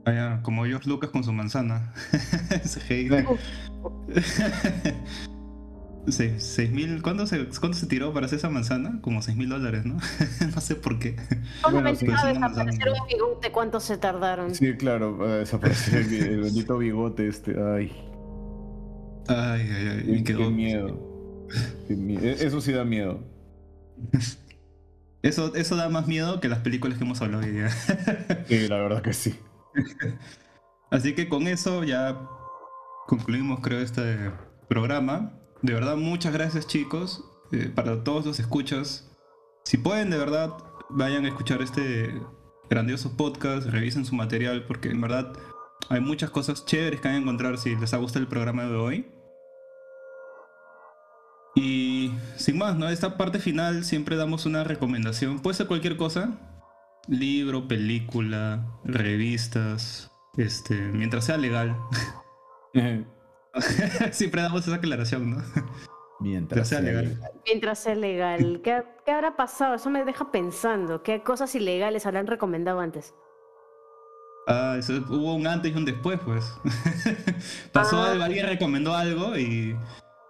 Ah, 0.05 0.12
ya, 0.12 0.43
como 0.43 0.65
George 0.65 0.89
Lucas 0.89 1.10
con 1.10 1.24
su 1.24 1.32
manzana. 1.32 1.93
CGI. 2.65 3.09
Sí, 6.10 6.35
seis 6.39 6.70
mil, 6.70 7.02
¿cuándo 7.02 7.26
se, 7.26 7.47
¿cuánto 7.60 7.76
se 7.76 7.86
tiró 7.86 8.12
para 8.12 8.26
hacer 8.26 8.39
esa 8.39 8.48
manzana? 8.51 9.01
Como 9.02 9.20
seis 9.22 9.36
mil 9.36 9.48
dólares, 9.48 9.85
¿no? 9.85 9.97
no 10.55 10.60
sé 10.60 10.74
por 10.76 10.98
qué. 10.98 11.16
Solamente 11.60 12.01
sí, 12.01 12.06
para 12.06 12.20
sí, 12.20 12.26
me 12.26 12.32
desaparecer 12.35 12.89
un 12.90 13.06
bigote, 13.09 13.52
¿cuánto 13.52 13.80
se 13.80 13.98
tardaron? 13.98 14.55
Sí, 14.55 14.74
claro, 14.76 15.18
para 15.18 15.36
desaparecer 15.39 15.98
el, 16.06 16.12
el 16.14 16.40
bendito 16.43 16.78
bigote 16.78 17.28
este. 17.28 17.56
Ay, 17.60 17.93
Ay, 19.28 19.60
ay, 19.70 19.89
ay. 19.89 20.02
qué, 20.05 20.12
Y 20.12 20.24
quedó. 20.24 20.39
qué 20.39 20.48
miedo. 20.51 21.47
Qué 21.86 21.94
e- 21.94 22.47
Eso 22.47 22.60
sí 22.60 22.72
da 22.72 22.85
miedo. 22.85 23.20
Eso, 25.20 25.52
eso 25.56 25.74
da 25.74 25.89
más 25.89 26.06
miedo 26.06 26.39
que 26.39 26.48
las 26.48 26.60
películas 26.60 26.97
que 26.97 27.02
hemos 27.05 27.20
hablado 27.20 27.43
hoy 27.44 27.51
día. 27.51 27.68
Sí, 28.47 28.68
la 28.68 28.76
verdad 28.78 29.02
que 29.02 29.12
sí. 29.12 29.35
Así 30.90 31.14
que 31.14 31.28
con 31.28 31.48
eso 31.48 31.82
ya 31.85 32.20
concluimos, 33.09 33.59
creo, 33.60 33.80
este 33.80 34.30
programa. 34.68 35.38
De 35.62 35.72
verdad, 35.72 35.97
muchas 35.97 36.32
gracias, 36.32 36.66
chicos. 36.66 37.24
Eh, 37.51 37.70
para 37.74 38.05
todos 38.05 38.26
los 38.26 38.39
escuchas. 38.40 39.10
Si 39.64 39.78
pueden, 39.78 40.10
de 40.10 40.18
verdad, 40.18 40.52
vayan 40.90 41.24
a 41.24 41.28
escuchar 41.28 41.62
este 41.62 42.20
grandioso 42.68 43.16
podcast, 43.16 43.66
revisen 43.66 44.05
su 44.05 44.14
material, 44.14 44.64
porque 44.66 44.90
en 44.90 45.01
verdad 45.01 45.32
hay 45.89 46.01
muchas 46.01 46.30
cosas 46.30 46.66
chéveres 46.66 47.01
que 47.01 47.09
van 47.09 47.16
a 47.16 47.20
encontrar 47.20 47.59
si 47.59 47.74
les 47.74 47.94
ha 47.94 47.97
gustado 47.97 48.22
el 48.22 48.28
programa 48.28 48.64
de 48.64 48.76
hoy. 48.76 49.06
Y 51.55 52.12
sin 52.36 52.59
más, 52.59 52.76
¿no? 52.76 52.89
Esta 52.89 53.16
parte 53.16 53.39
final 53.39 53.85
siempre 53.85 54.16
damos 54.16 54.47
una 54.47 54.62
recomendación. 54.64 55.40
Puede 55.40 55.56
ser 55.56 55.66
cualquier 55.66 55.97
cosa. 55.97 56.39
Libro, 57.09 57.66
película, 57.66 58.66
revistas, 58.85 60.10
este, 60.36 60.74
mientras 60.74 61.24
sea 61.24 61.39
legal. 61.39 61.76
siempre 64.12 64.43
damos 64.43 64.66
esa 64.66 64.77
aclaración, 64.77 65.31
¿no? 65.31 65.43
Mientras 66.20 66.69
sea 66.69 66.81
legal. 66.81 67.19
Mientras 67.47 67.79
sea 67.79 67.95
legal. 67.95 68.61
¿Qué, 68.65 68.83
¿Qué 69.05 69.12
habrá 69.12 69.37
pasado? 69.37 69.75
Eso 69.75 69.89
me 69.91 70.05
deja 70.05 70.31
pensando. 70.33 71.03
¿Qué 71.03 71.23
cosas 71.23 71.55
ilegales 71.55 72.07
habrán 72.07 72.27
recomendado 72.27 72.81
antes? 72.81 73.15
Ah, 74.49 74.77
eso- 74.79 75.05
hubo 75.11 75.35
un 75.35 75.47
antes 75.47 75.73
y 75.73 75.77
un 75.77 75.85
después, 75.85 76.19
pues. 76.25 76.45
Pasó 77.73 77.99
Ah. 78.03 78.11
algo, 78.12 78.25
alguien 78.25 78.47
recomendó 78.47 78.95
algo 78.95 79.37
y 79.37 79.77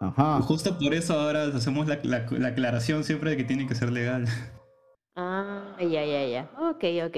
Ajá. 0.01 0.40
justo 0.43 0.77
por 0.78 0.93
eso 0.93 1.19
ahora 1.19 1.45
hacemos 1.45 1.86
la, 1.86 2.01
la- 2.03 2.27
la 2.31 2.49
aclaración 2.49 3.05
siempre 3.05 3.31
de 3.31 3.36
que 3.36 3.45
tiene 3.45 3.66
que 3.66 3.74
ser 3.74 3.90
legal. 3.90 4.27
Ah, 5.16 5.77
ya, 5.81 6.05
ya, 6.05 6.27
ya. 6.27 6.51
Ok, 6.70 6.85
ok. 7.07 7.16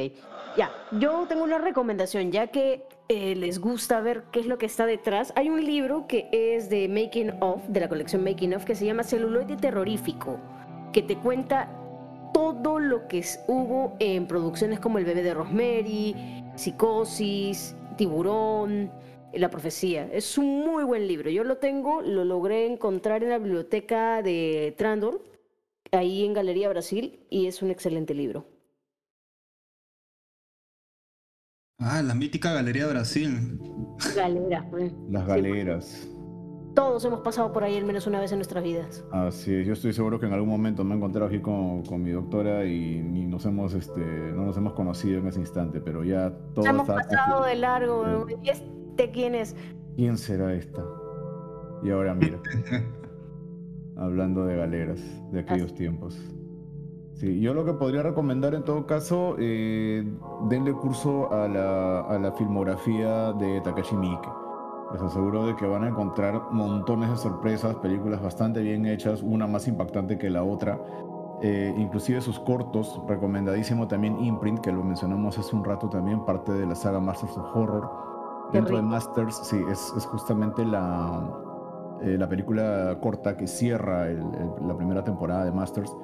Ya, 0.56 0.72
yo 0.90 1.26
tengo 1.28 1.44
una 1.44 1.58
recomendación, 1.58 2.32
ya 2.32 2.48
que 2.48 2.84
eh, 3.08 3.36
les 3.36 3.60
gusta 3.60 4.00
ver 4.00 4.24
qué 4.32 4.40
es 4.40 4.46
lo 4.46 4.58
que 4.58 4.66
está 4.66 4.84
detrás. 4.84 5.32
Hay 5.36 5.48
un 5.48 5.64
libro 5.64 6.06
que 6.08 6.28
es 6.32 6.68
de 6.68 6.88
Making 6.88 7.34
of, 7.40 7.66
de 7.68 7.80
la 7.80 7.88
colección 7.88 8.24
Making 8.24 8.54
of, 8.54 8.64
que 8.64 8.74
se 8.74 8.84
llama 8.84 9.04
Celuloide 9.04 9.56
Terrorífico, 9.56 10.38
que 10.92 11.02
te 11.02 11.16
cuenta 11.16 11.70
todo 12.34 12.80
lo 12.80 13.06
que 13.06 13.24
hubo 13.46 13.96
en 14.00 14.26
producciones 14.26 14.80
como 14.80 14.98
El 14.98 15.04
bebé 15.04 15.22
de 15.22 15.34
Rosemary, 15.34 16.16
Psicosis, 16.56 17.76
Tiburón, 17.96 18.90
La 19.32 19.50
profecía. 19.50 20.08
Es 20.12 20.36
un 20.36 20.64
muy 20.64 20.82
buen 20.82 21.06
libro. 21.06 21.30
Yo 21.30 21.44
lo 21.44 21.58
tengo, 21.58 22.02
lo 22.02 22.24
logré 22.24 22.66
encontrar 22.66 23.22
en 23.22 23.30
la 23.30 23.38
biblioteca 23.38 24.20
de 24.22 24.74
Trandor, 24.76 25.22
ahí 25.92 26.24
en 26.24 26.32
Galería 26.32 26.68
Brasil, 26.68 27.20
y 27.30 27.46
es 27.46 27.62
un 27.62 27.70
excelente 27.70 28.14
libro. 28.14 28.46
Ah, 31.80 32.02
la 32.02 32.14
mítica 32.14 32.52
Galería 32.52 32.86
Brasil. 32.86 33.58
Galera. 34.14 34.66
pues. 34.70 34.92
Las 35.08 35.22
Sí, 35.24 35.28
galeras. 35.28 36.08
Todos 36.74 37.04
hemos 37.04 37.20
pasado 37.20 37.52
por 37.52 37.64
ahí 37.64 37.76
al 37.76 37.84
menos 37.84 38.06
una 38.06 38.20
vez 38.20 38.30
en 38.32 38.38
nuestras 38.38 38.62
vidas. 38.62 39.04
Así 39.10 39.52
es, 39.54 39.66
yo 39.66 39.72
estoy 39.72 39.92
seguro 39.92 40.20
que 40.20 40.26
en 40.26 40.32
algún 40.34 40.48
momento 40.48 40.84
me 40.84 40.94
he 40.94 40.96
encontrado 40.98 41.26
aquí 41.26 41.40
con, 41.40 41.82
con 41.84 42.02
mi 42.02 42.10
doctora 42.10 42.64
y 42.64 43.02
ni 43.02 43.26
nos 43.26 43.44
hemos, 43.44 43.74
este, 43.74 44.00
no 44.00 44.44
nos 44.44 44.56
hemos 44.56 44.74
conocido 44.74 45.18
en 45.18 45.26
ese 45.26 45.40
instante, 45.40 45.80
pero 45.80 46.04
ya 46.04 46.30
todo 46.54 46.66
hemos 46.66 46.88
está... 46.88 46.94
pasado 46.94 47.44
de 47.44 47.56
largo. 47.56 48.26
¿Y 48.42 48.48
este 48.48 49.10
quién 49.10 49.34
es? 49.34 49.56
¿Quién 49.96 50.16
será 50.16 50.54
esta? 50.54 50.84
Y 51.82 51.90
ahora 51.90 52.14
mira, 52.14 52.38
hablando 53.96 54.44
de 54.44 54.56
galeras 54.56 55.00
de 55.32 55.40
aquellos 55.40 55.74
tiempos. 55.74 56.16
Sí, 57.20 57.38
yo 57.38 57.52
lo 57.52 57.66
que 57.66 57.74
podría 57.74 58.02
recomendar 58.02 58.54
en 58.54 58.64
todo 58.64 58.86
caso, 58.86 59.34
eh, 59.38 60.10
denle 60.48 60.72
curso 60.72 61.30
a 61.30 61.46
la, 61.48 62.00
a 62.00 62.18
la 62.18 62.32
filmografía 62.32 63.34
de 63.34 63.60
Takashi 63.60 63.94
Miike. 63.94 64.26
Les 64.94 65.02
aseguro 65.02 65.44
de 65.46 65.54
que 65.54 65.66
van 65.66 65.84
a 65.84 65.88
encontrar 65.88 66.40
montones 66.50 67.10
de 67.10 67.16
sorpresas, 67.18 67.76
películas 67.76 68.22
bastante 68.22 68.62
bien 68.62 68.86
hechas, 68.86 69.22
una 69.22 69.46
más 69.46 69.68
impactante 69.68 70.16
que 70.16 70.30
la 70.30 70.42
otra. 70.42 70.80
Eh, 71.42 71.74
inclusive 71.76 72.22
sus 72.22 72.40
cortos, 72.40 72.98
recomendadísimo 73.06 73.86
también 73.86 74.18
Imprint, 74.18 74.60
que 74.60 74.72
lo 74.72 74.82
mencionamos 74.82 75.38
hace 75.38 75.54
un 75.54 75.62
rato 75.62 75.90
también, 75.90 76.24
parte 76.24 76.52
de 76.52 76.64
la 76.64 76.74
saga 76.74 77.00
Masters 77.00 77.36
of 77.36 77.54
Horror. 77.54 77.90
Qué 78.50 78.56
Dentro 78.58 78.76
de. 78.76 78.82
Masters, 78.82 79.36
sí, 79.42 79.60
es, 79.70 79.92
es 79.94 80.06
justamente 80.06 80.64
la, 80.64 81.28
eh, 82.00 82.16
la 82.18 82.26
película 82.30 82.96
corta 83.02 83.36
que 83.36 83.46
cierra 83.46 84.06
el- 84.08 84.20
el- 84.20 84.66
la 84.66 84.74
primera 84.74 85.04
temporada 85.04 85.44
de 85.44 85.52
Masters. 85.52 85.94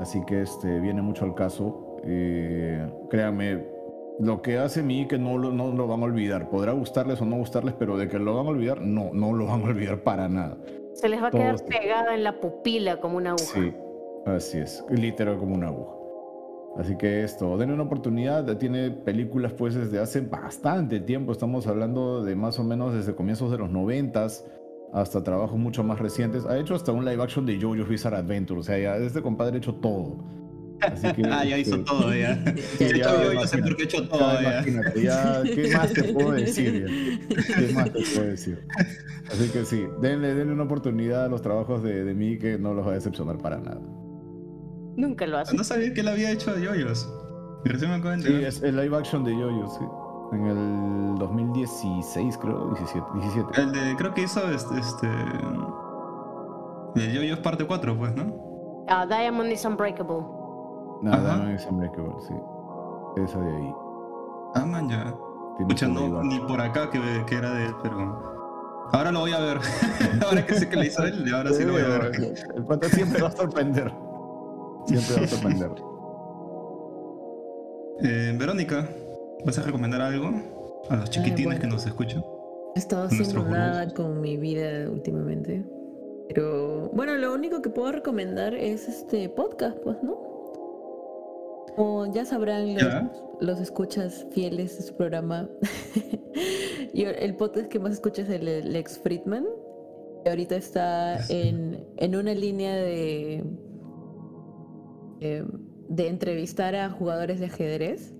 Así 0.00 0.24
que 0.24 0.42
este, 0.42 0.80
viene 0.80 1.02
mucho 1.02 1.24
al 1.24 1.34
caso. 1.34 1.98
Eh, 2.04 2.84
créanme, 3.10 3.66
lo 4.18 4.40
que 4.42 4.58
hace 4.58 4.82
mí 4.82 5.06
que 5.06 5.18
no 5.18 5.36
lo, 5.38 5.52
no 5.52 5.70
lo 5.72 5.86
van 5.86 6.00
a 6.00 6.04
olvidar. 6.04 6.48
Podrá 6.48 6.72
gustarles 6.72 7.20
o 7.20 7.24
no 7.26 7.36
gustarles, 7.36 7.74
pero 7.78 7.96
de 7.96 8.08
que 8.08 8.18
lo 8.18 8.34
van 8.34 8.46
a 8.46 8.50
olvidar, 8.50 8.80
no, 8.80 9.10
no 9.12 9.32
lo 9.32 9.46
van 9.46 9.60
a 9.62 9.64
olvidar 9.66 10.02
para 10.02 10.28
nada. 10.28 10.56
Se 10.94 11.08
les 11.08 11.22
va 11.22 11.28
a 11.28 11.30
quedar 11.30 11.56
Todos- 11.56 11.62
pegada 11.62 12.14
en 12.14 12.24
la 12.24 12.40
pupila 12.40 12.98
como 13.00 13.18
una 13.18 13.30
aguja. 13.30 13.44
Sí, 13.54 13.72
así 14.26 14.58
es, 14.58 14.84
literal 14.90 15.38
como 15.38 15.54
una 15.54 15.68
aguja. 15.68 15.94
Así 16.76 16.96
que 16.96 17.24
esto, 17.24 17.56
denle 17.58 17.74
una 17.74 17.82
oportunidad, 17.82 18.56
tiene 18.56 18.90
películas 18.90 19.52
pues 19.52 19.74
desde 19.74 19.98
hace 19.98 20.20
bastante 20.20 21.00
tiempo, 21.00 21.32
estamos 21.32 21.66
hablando 21.66 22.22
de 22.22 22.36
más 22.36 22.58
o 22.58 22.64
menos 22.64 22.94
desde 22.94 23.14
comienzos 23.14 23.50
de 23.50 23.58
los 23.58 23.70
noventas 23.70 24.46
hasta 24.92 25.22
trabajos 25.22 25.58
mucho 25.58 25.82
más 25.84 25.98
recientes. 25.98 26.44
Ha 26.46 26.58
hecho 26.58 26.74
hasta 26.74 26.92
un 26.92 27.04
live 27.04 27.22
action 27.22 27.46
de 27.46 27.58
JoJo's 27.60 27.88
Bizarre 27.88 28.16
Adventure, 28.16 28.60
o 28.60 28.62
sea, 28.62 28.78
ya 28.78 28.96
este 28.96 29.22
compadre 29.22 29.54
ha 29.54 29.58
hecho 29.58 29.74
todo. 29.74 30.24
Así 30.80 31.12
que, 31.12 31.22
Ah, 31.30 31.44
ya 31.44 31.58
hizo 31.58 31.76
este, 31.76 31.84
todo, 31.86 32.14
ya. 32.14 32.42
Ya, 32.78 32.86
Ya, 32.86 32.96
ya, 32.96 33.24
yo, 33.24 33.32
yo 33.32 33.46
sé 33.46 33.58
imagínate. 33.58 33.62
por 33.62 33.76
qué 33.76 33.82
he 33.82 33.84
hecho 33.84 34.08
todo, 34.08 34.40
ya, 34.40 34.52
imagínate, 34.52 35.02
ya, 35.02 35.42
¿qué 35.54 35.76
más 35.76 35.92
te 35.92 36.04
puedo 36.12 36.32
decir? 36.32 36.86
ya? 36.86 37.56
¿Qué 37.56 37.72
más 37.74 37.92
te 37.92 38.00
puedo 38.14 38.26
decir? 38.30 38.64
Así 39.30 39.48
que 39.50 39.64
sí, 39.64 39.84
denle, 40.00 40.34
denle 40.34 40.52
una 40.52 40.64
oportunidad 40.64 41.24
a 41.26 41.28
los 41.28 41.42
trabajos 41.42 41.82
de, 41.82 42.04
de 42.04 42.14
mí 42.14 42.38
que 42.38 42.58
no 42.58 42.74
los 42.74 42.86
va 42.86 42.92
a 42.92 42.94
decepcionar 42.94 43.38
para 43.38 43.58
nada. 43.58 43.80
Nunca 44.96 45.26
lo 45.26 45.38
hace. 45.38 45.56
No 45.56 45.62
sabía 45.64 45.94
que 45.94 46.00
él 46.00 46.08
había 46.08 46.30
hecho 46.30 46.50
a 46.50 46.58
yoyos. 46.58 47.08
Y 47.64 47.68
recién 47.68 47.90
me 47.90 48.16
de 48.16 48.22
Sí, 48.22 48.44
es 48.44 48.62
el 48.62 48.76
live 48.76 48.96
action 48.96 49.24
de 49.24 49.32
Yoyo, 49.32 49.68
sí. 49.68 49.84
En 50.32 50.46
el 50.46 51.18
2016, 51.18 52.38
creo, 52.38 52.68
17. 52.68 53.06
17. 53.14 53.60
El 53.60 53.72
de, 53.72 53.96
creo 53.96 54.14
que 54.14 54.22
hizo 54.22 54.48
este. 54.48 54.78
este 54.78 55.08
el 56.96 57.12
yoyos 57.12 57.38
parte 57.40 57.64
4, 57.64 57.96
pues, 57.96 58.14
¿no? 58.14 58.84
Ah, 58.88 59.06
Diamond 59.06 59.52
is 59.52 59.64
Unbreakable. 59.64 60.24
Ajá. 61.06 61.36
no 61.36 61.50
es 61.50 61.66
Unbreakable, 61.66 62.14
sí. 62.26 62.34
Esa 63.16 63.40
de 63.40 63.56
ahí. 63.56 63.74
Ah, 64.54 64.66
man, 64.66 64.88
ya. 64.88 65.14
Escucha, 65.58 65.88
no, 65.88 66.22
ni 66.22 66.40
por 66.40 66.60
acá 66.60 66.90
que, 66.90 67.00
que 67.26 67.34
era 67.34 67.52
de 67.52 67.66
él, 67.66 67.74
pero. 67.82 68.88
Ahora 68.92 69.12
lo 69.12 69.20
voy 69.20 69.32
a 69.32 69.40
ver. 69.40 69.58
ahora 70.26 70.46
que 70.46 70.54
sé 70.54 70.68
que 70.68 70.76
le 70.76 70.86
hizo 70.86 71.02
él, 71.04 71.32
ahora 71.34 71.52
sí 71.52 71.64
lo 71.64 71.72
voy 71.72 71.82
a 71.82 71.88
ver. 71.88 72.12
El 72.56 72.64
pata 72.64 72.88
siempre 72.88 73.22
va 73.22 73.28
a 73.28 73.32
sorprender. 73.32 73.92
Siempre 74.86 75.16
va 75.16 75.22
a 75.22 75.28
sorprender. 75.28 75.70
Eh, 78.02 78.34
Verónica, 78.38 78.88
¿vas 79.44 79.58
a 79.58 79.62
recomendar 79.62 80.00
algo 80.00 80.30
a 80.88 80.96
los 80.96 81.10
chiquitines 81.10 81.44
bueno. 81.44 81.60
que 81.60 81.66
nos 81.66 81.86
escuchan? 81.86 82.22
He 82.74 82.78
estado 82.78 83.04
haciendo 83.04 83.44
nada 83.44 83.92
con 83.94 84.20
mi 84.20 84.36
vida 84.36 84.88
últimamente. 84.90 85.64
Pero 86.28 86.90
bueno, 86.92 87.16
lo 87.16 87.34
único 87.34 87.60
que 87.60 87.70
puedo 87.70 87.90
recomendar 87.92 88.54
es 88.54 88.88
este 88.88 89.28
podcast, 89.28 89.76
pues, 89.78 89.96
¿no? 90.02 90.14
Como 91.74 92.12
ya 92.12 92.24
sabrán 92.24 92.74
los, 92.74 92.82
Ya. 92.82 93.12
los 93.40 93.60
escuchas 93.60 94.26
fieles 94.30 94.76
de 94.78 94.84
su 94.84 94.96
programa. 94.96 95.48
Yo, 96.94 97.10
el 97.10 97.36
podcast 97.36 97.68
que 97.68 97.78
más 97.80 97.92
escucho 97.94 98.22
es 98.22 98.28
el 98.30 98.72
Lex 98.72 98.98
Friedman. 98.98 99.46
Que 100.22 100.30
ahorita 100.30 100.54
está 100.56 101.18
en, 101.28 101.84
en 101.96 102.14
una 102.14 102.34
línea 102.34 102.76
de, 102.76 103.42
eh, 105.20 105.44
de 105.88 106.08
entrevistar 106.08 106.74
a 106.76 106.90
jugadores 106.90 107.40
de 107.40 107.46
ajedrez. 107.46 108.14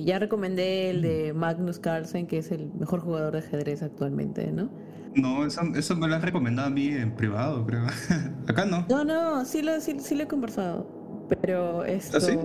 Y 0.00 0.04
ya 0.04 0.18
recomendé 0.18 0.88
el 0.88 1.02
de 1.02 1.34
Magnus 1.34 1.78
Carlsen, 1.78 2.26
que 2.26 2.38
es 2.38 2.50
el 2.50 2.72
mejor 2.72 3.00
jugador 3.00 3.32
de 3.34 3.40
ajedrez 3.40 3.82
actualmente, 3.82 4.50
¿no? 4.50 4.70
No, 5.14 5.44
eso, 5.44 5.60
eso 5.76 5.94
me 5.96 6.08
lo 6.08 6.14
has 6.14 6.22
recomendado 6.22 6.68
a 6.68 6.70
mí 6.70 6.86
en 6.88 7.14
privado, 7.14 7.66
creo. 7.66 7.84
Acá 8.48 8.64
no. 8.64 8.86
No, 8.88 9.04
no, 9.04 9.44
sí 9.44 9.60
lo, 9.60 9.78
sí, 9.80 9.96
sí 10.00 10.14
lo 10.14 10.22
he 10.22 10.26
conversado. 10.26 11.26
Pero 11.42 11.84
esto. 11.84 12.16
¿Ah, 12.16 12.20
sí? 12.20 12.38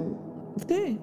Sí. 0.68 1.00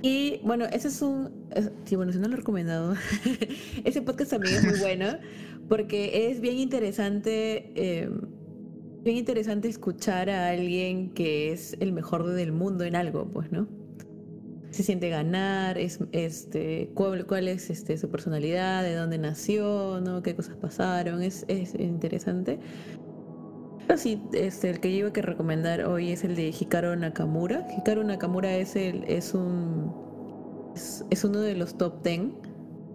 Y 0.00 0.40
bueno, 0.44 0.66
ese 0.66 0.86
es 0.88 1.02
un. 1.02 1.32
es- 1.50 1.72
sí, 1.86 1.96
bueno, 1.96 2.12
si 2.12 2.20
no 2.20 2.28
lo 2.28 2.34
he 2.34 2.36
recomendado. 2.36 2.94
ese 3.84 4.00
podcast 4.02 4.30
también 4.30 4.54
es 4.54 4.64
muy 4.64 4.78
bueno. 4.80 5.06
Porque 5.68 6.30
es 6.30 6.40
bien 6.40 6.56
interesante. 6.58 7.72
eh, 7.74 8.08
bien 9.02 9.16
interesante 9.16 9.68
escuchar 9.68 10.30
a 10.30 10.50
alguien 10.50 11.10
que 11.14 11.50
es 11.52 11.76
el 11.80 11.92
mejor 11.92 12.26
del 12.28 12.52
mundo 12.52 12.84
en 12.84 12.94
algo, 12.94 13.28
pues, 13.28 13.50
¿no? 13.50 13.66
Se 14.70 14.82
siente 14.82 15.08
ganar, 15.08 15.78
es, 15.78 15.98
este, 16.12 16.90
cuál, 16.94 17.26
cuál 17.26 17.48
es 17.48 17.70
este, 17.70 17.96
su 17.96 18.10
personalidad, 18.10 18.82
de 18.82 18.94
dónde 18.94 19.18
nació, 19.18 20.00
¿no? 20.00 20.22
qué 20.22 20.34
cosas 20.34 20.56
pasaron, 20.56 21.22
es, 21.22 21.44
es 21.48 21.74
interesante. 21.74 22.58
Pero 23.86 24.00
este, 24.34 24.70
el 24.70 24.80
que 24.80 24.92
yo 24.92 24.98
iba 24.98 25.08
a 25.08 25.22
recomendar 25.22 25.86
hoy 25.86 26.12
es 26.12 26.22
el 26.22 26.36
de 26.36 26.48
Hikaru 26.48 26.94
Nakamura. 26.96 27.66
Hikaru 27.78 28.04
Nakamura 28.04 28.54
es, 28.56 28.76
el, 28.76 29.04
es, 29.04 29.32
un, 29.32 29.94
es, 30.76 31.04
es 31.08 31.24
uno 31.24 31.40
de 31.40 31.54
los 31.54 31.78
top 31.78 32.02
10, 32.02 32.20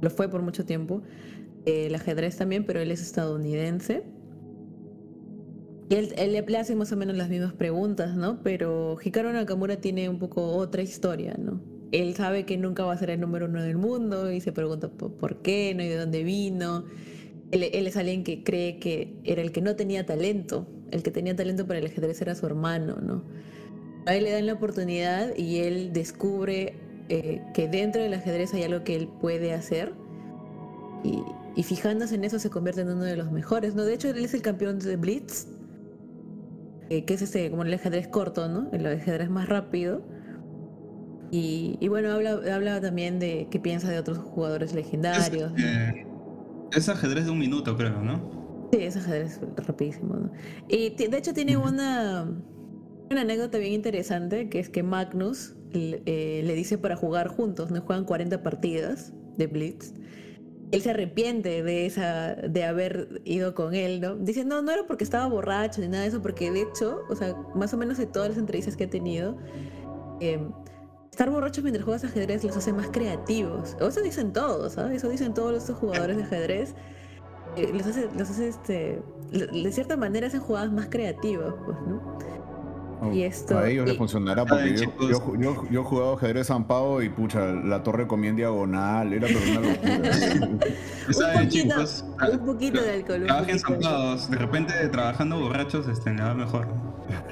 lo 0.02 0.10
fue 0.12 0.30
por 0.30 0.44
mucho 0.44 0.66
tiempo. 0.66 1.02
El 1.66 1.96
ajedrez 1.96 2.38
también, 2.38 2.66
pero 2.66 2.80
él 2.80 2.92
es 2.92 3.02
estadounidense. 3.02 4.04
Y 5.90 5.96
él, 5.96 6.14
él 6.18 6.32
le 6.48 6.58
hace 6.58 6.76
más 6.76 6.92
o 6.92 6.98
menos 6.98 7.16
las 7.18 7.30
mismas 7.30 7.54
preguntas, 7.54 8.16
¿no? 8.16 8.42
Pero 8.42 8.98
Hikaru 9.04 9.32
Nakamura 9.32 9.78
tiene 9.78 10.10
un 10.10 10.20
poco 10.20 10.56
otra 10.56 10.82
historia, 10.82 11.36
¿no? 11.38 11.62
Él 11.92 12.16
sabe 12.16 12.46
que 12.46 12.58
nunca 12.58 12.84
va 12.86 12.94
a 12.94 12.98
ser 12.98 13.12
el 13.12 13.20
número 13.20 13.46
uno 13.46 13.62
del 13.62 13.78
mundo 13.78 14.32
y 14.32 14.42
se 14.42 14.52
pregunta 14.52 14.90
por, 14.90 15.42
qué, 15.42 15.74
¿no? 15.76 15.84
Y 15.84 15.88
de 15.90 15.98
dónde 15.98 16.24
vino. 16.24 16.86
Él, 17.52 17.64
él 17.72 17.86
es 17.86 17.98
alguien 17.98 18.24
que 18.24 18.44
cree 18.44 18.80
que 18.80 19.16
era 19.24 19.42
el 19.42 19.52
que 19.52 19.62
no 19.62 19.76
tenía 19.76 20.06
talento. 20.06 20.68
El 20.92 21.04
que 21.04 21.12
tenía 21.12 21.36
talento 21.36 21.68
para 21.68 21.80
el 21.80 21.86
ajedrez 21.86 22.22
era 22.22 22.34
su 22.34 22.46
hermano, 22.46 22.98
¿no? 23.02 23.24
A 24.06 24.16
él 24.16 24.24
le 24.24 24.32
dan 24.32 24.46
la 24.48 24.54
oportunidad 24.54 25.36
y 25.38 25.60
él 25.60 25.94
descubre 25.94 26.76
eh, 27.10 27.42
que 27.54 27.68
dentro 27.68 28.02
del 28.02 28.14
ajedrez 28.14 28.54
hay 28.54 28.64
algo 28.64 28.84
que 28.84 28.96
él 28.96 29.08
puede 29.08 29.54
hacer. 29.54 29.94
Y, 31.04 31.22
y 31.56 31.64
fijándose 31.64 32.16
en 32.16 32.24
eso 32.24 32.40
se 32.40 32.50
convierte 32.50 32.82
en 32.82 32.90
uno 32.90 33.04
de 33.04 33.18
los 33.18 33.32
mejores, 33.32 33.76
¿no? 33.76 33.86
De 33.86 33.94
hecho, 33.94 34.10
él 34.10 34.24
es 34.24 34.34
el 34.34 34.42
campeón 34.42 34.80
de 34.80 34.96
Blitz, 34.96 35.48
que 37.02 37.14
es 37.16 37.22
este, 37.22 37.50
como 37.50 37.64
el 37.64 37.74
ajedrez 37.74 38.08
corto, 38.08 38.48
¿no? 38.48 38.70
El 38.72 38.86
ajedrez 38.88 39.30
más 39.30 39.50
rápido. 39.50 40.02
Y, 41.32 41.78
y 41.80 41.88
bueno, 41.88 42.12
habla, 42.12 42.40
habla 42.54 42.80
también 42.82 43.20
de 43.20 43.48
qué 43.50 43.60
piensa 43.60 43.90
de 43.90 44.00
otros 44.00 44.20
jugadores 44.20 44.74
Es, 44.74 44.76
legendarios. 44.76 45.52
¿no? 45.58 45.58
eh, 45.58 46.06
es 46.72 46.90
ajedrez 46.90 47.26
de 47.26 47.32
un 47.32 47.40
minuto, 47.40 47.76
creo, 47.76 48.02
¿no? 48.02 48.70
Sí, 48.72 48.80
es 48.82 48.96
ajedrez 48.98 49.40
rapidísimo, 49.58 50.16
¿no? 50.16 50.32
Y 50.68 50.90
de 50.96 51.18
hecho 51.18 51.34
tiene 51.34 51.58
una, 51.58 52.24
una 53.10 53.22
anécdota 53.22 53.58
bien 53.58 53.74
interesante, 53.74 54.50
que 54.50 54.60
es 54.60 54.70
que 54.70 54.84
Magnus 54.84 55.56
le, 55.72 56.04
eh, 56.06 56.42
le 56.44 56.54
dice 56.56 56.78
para 56.78 56.96
jugar 56.96 57.28
juntos, 57.28 57.72
¿no? 57.72 57.82
Juegan 57.82 58.06
40 58.06 58.44
partidas 58.44 59.14
de 59.38 59.48
Blitz. 59.48 59.94
Él 60.74 60.82
se 60.82 60.90
arrepiente 60.90 61.62
de 61.62 61.86
esa, 61.86 62.34
de 62.34 62.64
haber 62.64 63.22
ido 63.26 63.54
con 63.54 63.76
él, 63.76 64.02
¿no? 64.02 64.16
Dice, 64.16 64.44
no, 64.44 64.64
no 64.64 64.72
era 64.72 64.88
porque 64.88 65.04
estaba 65.04 65.28
borracho 65.28 65.82
ni 65.82 65.88
nada 65.88 66.02
de 66.02 66.10
eso, 66.10 66.22
porque 66.22 66.50
de 66.50 66.64
hecho, 66.64 67.02
o 67.10 67.16
sea, 67.16 67.36
más 67.54 67.76
o 67.76 67.78
menos 67.78 68.00
de 68.00 68.08
todas 68.08 68.30
las 68.30 68.38
entrevistas 68.40 68.76
que 68.76 68.86
he 68.86 68.88
tenido, 68.88 69.38
eh, 70.20 70.40
estar 71.12 71.30
borrachos 71.30 71.64
mientras 71.64 71.86
juegas 71.86 72.04
ajedrez 72.04 72.44
los 72.44 72.58
hace 72.58 72.74
más 72.74 72.88
creativos. 72.92 73.78
O 73.80 73.88
eso 73.88 74.02
dicen 74.02 74.34
todos, 74.34 74.74
¿sabes? 74.74 74.98
Eso 74.98 75.10
dicen 75.10 75.36
todos 75.36 75.56
estos 75.56 75.78
jugadores 75.78 76.18
de 76.18 76.24
ajedrez. 76.24 76.74
Eh, 77.56 77.70
los 77.72 77.86
hace, 77.86 78.10
los 78.18 78.32
hace 78.32 78.48
este, 78.48 79.00
de 79.32 79.72
cierta 79.72 79.96
manera 79.96 80.26
hacen 80.26 80.40
jugadas 80.40 80.72
más 80.72 80.88
creativas, 80.90 81.54
pues, 81.66 81.78
¿no? 81.88 82.18
Y 83.12 83.24
esto- 83.24 83.58
A 83.58 83.68
ellos 83.70 83.86
les 83.86 83.96
y- 83.96 83.98
funcionará 83.98 84.46
porque 84.46 84.64
Ay, 84.64 84.76
yo, 84.78 85.10
yo, 85.10 85.36
yo, 85.38 85.64
yo 85.70 85.82
he 85.82 85.84
jugado 85.84 86.14
ajedrez 86.14 86.48
San 86.48 86.66
Pao 86.68 87.02
y 87.02 87.10
pucha, 87.10 87.48
la 87.54 87.82
torre 87.84 88.08
comía 88.08 88.30
en 88.30 88.36
diagonal, 88.36 89.12
era 89.14 89.28
pero 89.28 89.40
una 89.40 89.70
locura. 89.70 90.60
¿Saben, 91.12 91.38
un 91.40 91.44
poquito, 91.46 91.74
chicos? 91.76 92.06
un 92.32 92.46
poquito 92.46 92.82
de 92.82 92.92
alcohol. 92.92 93.24
Trabajen 93.26 93.60
zampados. 93.60 94.30
De 94.30 94.38
repente, 94.38 94.74
trabajando 94.90 95.40
borrachos, 95.40 95.88
este, 95.88 96.12
le 96.14 96.22
va 96.24 96.34
mejor. 96.34 96.68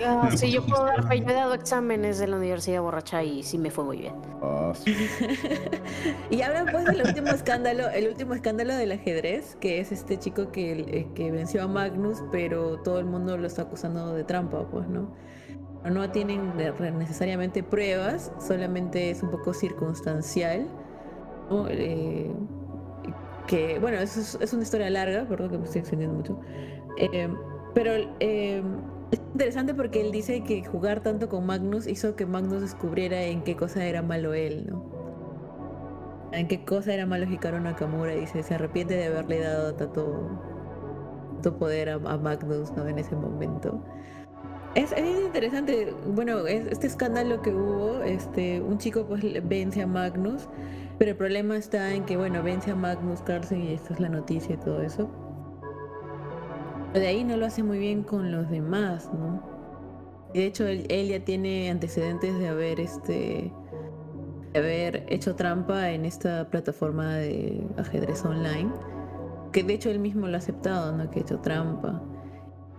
Ah, 0.06 0.30
sí, 0.36 0.52
yo 0.52 0.66
puedo 0.66 0.86
dar 0.86 1.08
fe. 1.08 1.20
Yo 1.22 1.28
he 1.30 1.34
dado 1.34 1.54
exámenes 1.54 2.20
de 2.20 2.28
la 2.28 2.38
universidad 2.38 2.82
borracha 2.82 3.24
y 3.24 3.42
sí 3.44 3.58
me 3.58 3.72
fue 3.72 3.84
muy 3.86 3.98
bien. 3.98 4.14
Ah, 4.42 4.74
sí. 4.76 4.94
Y 6.30 6.42
hablan 6.42 6.68
pues 6.72 6.86
del 6.86 7.02
último 7.06 7.28
escándalo, 7.28 7.90
el 7.90 8.08
último 8.08 8.34
escándalo 8.34 8.74
del 8.76 8.92
ajedrez, 8.94 9.56
que 9.60 9.80
es 9.80 9.92
este 9.92 10.18
chico 10.18 10.52
que, 10.52 10.72
eh, 10.72 11.08
que 11.14 11.32
venció 11.32 11.64
a 11.64 11.68
Magnus, 11.68 12.24
pero 12.32 12.80
todo 12.80 13.00
el 13.00 13.06
mundo 13.06 13.38
lo 13.38 13.48
está 13.48 13.64
acusando 13.64 14.14
de 14.14 14.24
trampa, 14.24 14.66
pues, 14.70 14.88
¿no? 14.88 15.14
No 15.84 16.10
tienen 16.12 16.56
necesariamente 16.98 17.64
pruebas, 17.64 18.32
solamente 18.40 19.10
es 19.10 19.24
un 19.24 19.32
poco 19.32 19.54
circunstancial. 19.54 20.68
Eh, 21.70 22.32
que, 23.48 23.80
bueno, 23.80 23.98
es, 23.98 24.38
es 24.40 24.54
una 24.54 24.64
historia 24.64 24.90
larga, 24.90 25.26
perdón 25.26 25.50
que 25.50 25.58
me 25.58 25.66
estoy 25.66 25.80
extendiendo 25.82 26.16
mucho. 26.16 26.40
Eh, 26.98 27.28
pero 27.74 27.92
eh, 28.20 28.64
es 29.12 29.20
interesante 29.34 29.74
porque 29.74 30.02
él 30.02 30.12
dice 30.12 30.44
que 30.44 30.64
jugar 30.64 31.02
tanto 31.02 31.30
con 31.30 31.46
Magnus 31.46 31.88
hizo 31.88 32.16
que 32.16 32.26
Magnus 32.26 32.62
descubriera 32.62 33.22
en 33.24 33.44
qué 33.44 33.56
cosa 33.56 33.86
era 33.86 34.02
malo 34.02 34.34
él, 34.34 34.68
¿no? 34.70 34.92
en 36.32 36.48
qué 36.48 36.64
cosa 36.64 36.94
era 36.94 37.06
malo 37.06 37.26
Hikaru 37.26 37.60
Nakamura. 37.60 38.14
Dice, 38.14 38.44
se 38.44 38.56
arrepiente 38.56 38.96
de 38.96 39.08
haberle 39.08 39.40
dado 39.40 39.76
tanto, 39.76 40.30
tanto 41.34 41.58
poder 41.58 41.90
a, 41.90 41.96
a 41.96 42.18
Magnus 42.18 42.72
¿no? 42.72 42.88
en 42.88 43.00
ese 43.00 43.16
momento. 43.16 43.84
Es, 44.74 44.92
es 44.94 45.20
interesante, 45.26 45.94
bueno, 46.08 46.48
es- 46.48 46.68
este 46.68 46.88
escándalo 46.88 47.42
que 47.42 47.54
hubo, 47.54 48.04
este, 48.04 48.62
un 48.62 48.78
chico 48.78 49.06
pues 49.06 49.22
vence 49.48 49.82
a 49.82 49.88
Magnus, 49.88 50.48
pero 50.98 51.12
el 51.12 51.18
problema 51.18 51.58
está 51.58 51.94
en 51.94 52.06
que, 52.06 52.16
bueno, 52.16 52.42
vence 52.42 52.72
a 52.72 52.76
Magnus 52.76 53.22
Carlsen 53.22 53.64
y 53.64 53.74
esta 53.74 53.94
es 53.94 54.00
la 54.00 54.08
noticia 54.10 54.56
y 54.56 54.58
todo 54.58 54.82
eso. 54.82 55.10
Pero 56.94 57.04
de 57.04 57.08
ahí 57.08 57.24
no 57.24 57.36
lo 57.38 57.46
hace 57.46 57.64
muy 57.64 57.80
bien 57.80 58.04
con 58.04 58.32
los 58.32 58.50
demás, 58.50 59.10
¿no? 59.14 59.42
De 60.34 60.46
hecho, 60.46 60.66
él, 60.68 60.86
él 60.90 61.10
ya 61.10 61.20
tiene 61.26 61.70
antecedentes 61.70 62.38
de 62.40 62.48
haber, 62.48 62.80
este, 62.80 63.52
de 64.54 64.60
haber 64.60 65.06
hecho 65.10 65.36
trampa 65.36 65.90
en 65.92 66.06
esta 66.06 66.50
plataforma 66.50 67.16
de 67.16 67.62
ajedrez 67.78 68.24
online, 68.24 68.72
que 69.52 69.64
de 69.64 69.74
hecho 69.74 69.90
él 69.90 70.00
mismo 70.00 70.28
lo 70.28 70.36
ha 70.36 70.38
aceptado, 70.38 70.96
¿no? 70.96 71.10
Que 71.12 71.20
ha 71.20 71.22
hecho 71.24 71.40
trampa. 71.40 72.02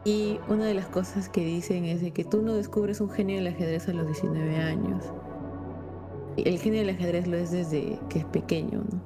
Y 0.05 0.41
una 0.49 0.65
de 0.65 0.75
las 0.75 0.87
cosas 0.87 1.29
que 1.29 1.45
dicen 1.45 1.85
es 1.85 2.01
de 2.01 2.11
que 2.11 2.25
tú 2.25 2.43
no 2.43 2.55
descubres 2.55 3.01
un 3.01 3.09
genio 3.11 3.37
del 3.37 3.47
ajedrez 3.49 3.89
a 3.89 3.93
los 3.93 4.07
19 4.07 4.57
años. 4.57 5.05
El 6.37 6.59
genio 6.59 6.81
del 6.81 6.91
ajedrez 6.91 7.27
lo 7.29 7.37
es 7.37 7.51
desde 7.53 7.99
que 8.09 8.21
es 8.21 8.25
pequeño, 8.27 8.83
¿no? 8.91 9.01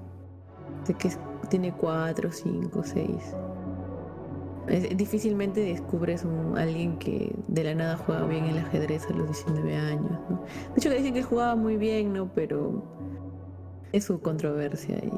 Desde 0.80 0.94
que 0.94 1.10
tiene 1.50 1.72
4, 1.72 2.30
5, 2.32 2.82
6. 2.82 3.08
Es- 4.68 4.96
difícilmente 4.96 5.60
descubres 5.60 6.24
un, 6.24 6.56
alguien 6.56 6.98
que 6.98 7.34
de 7.46 7.64
la 7.64 7.74
nada 7.74 7.96
juega 7.98 8.24
bien 8.26 8.46
el 8.46 8.58
ajedrez 8.58 9.06
a 9.10 9.12
los 9.12 9.26
19 9.26 9.76
años, 9.76 10.18
¿no? 10.30 10.36
De 10.40 10.78
hecho 10.78 10.88
que 10.88 10.96
dicen 10.96 11.14
que 11.14 11.22
jugaba 11.22 11.56
muy 11.56 11.76
bien, 11.76 12.12
¿no? 12.14 12.30
Pero 12.34 12.82
es 13.92 14.04
su 14.04 14.20
controversia 14.20 14.96
y, 14.96 15.10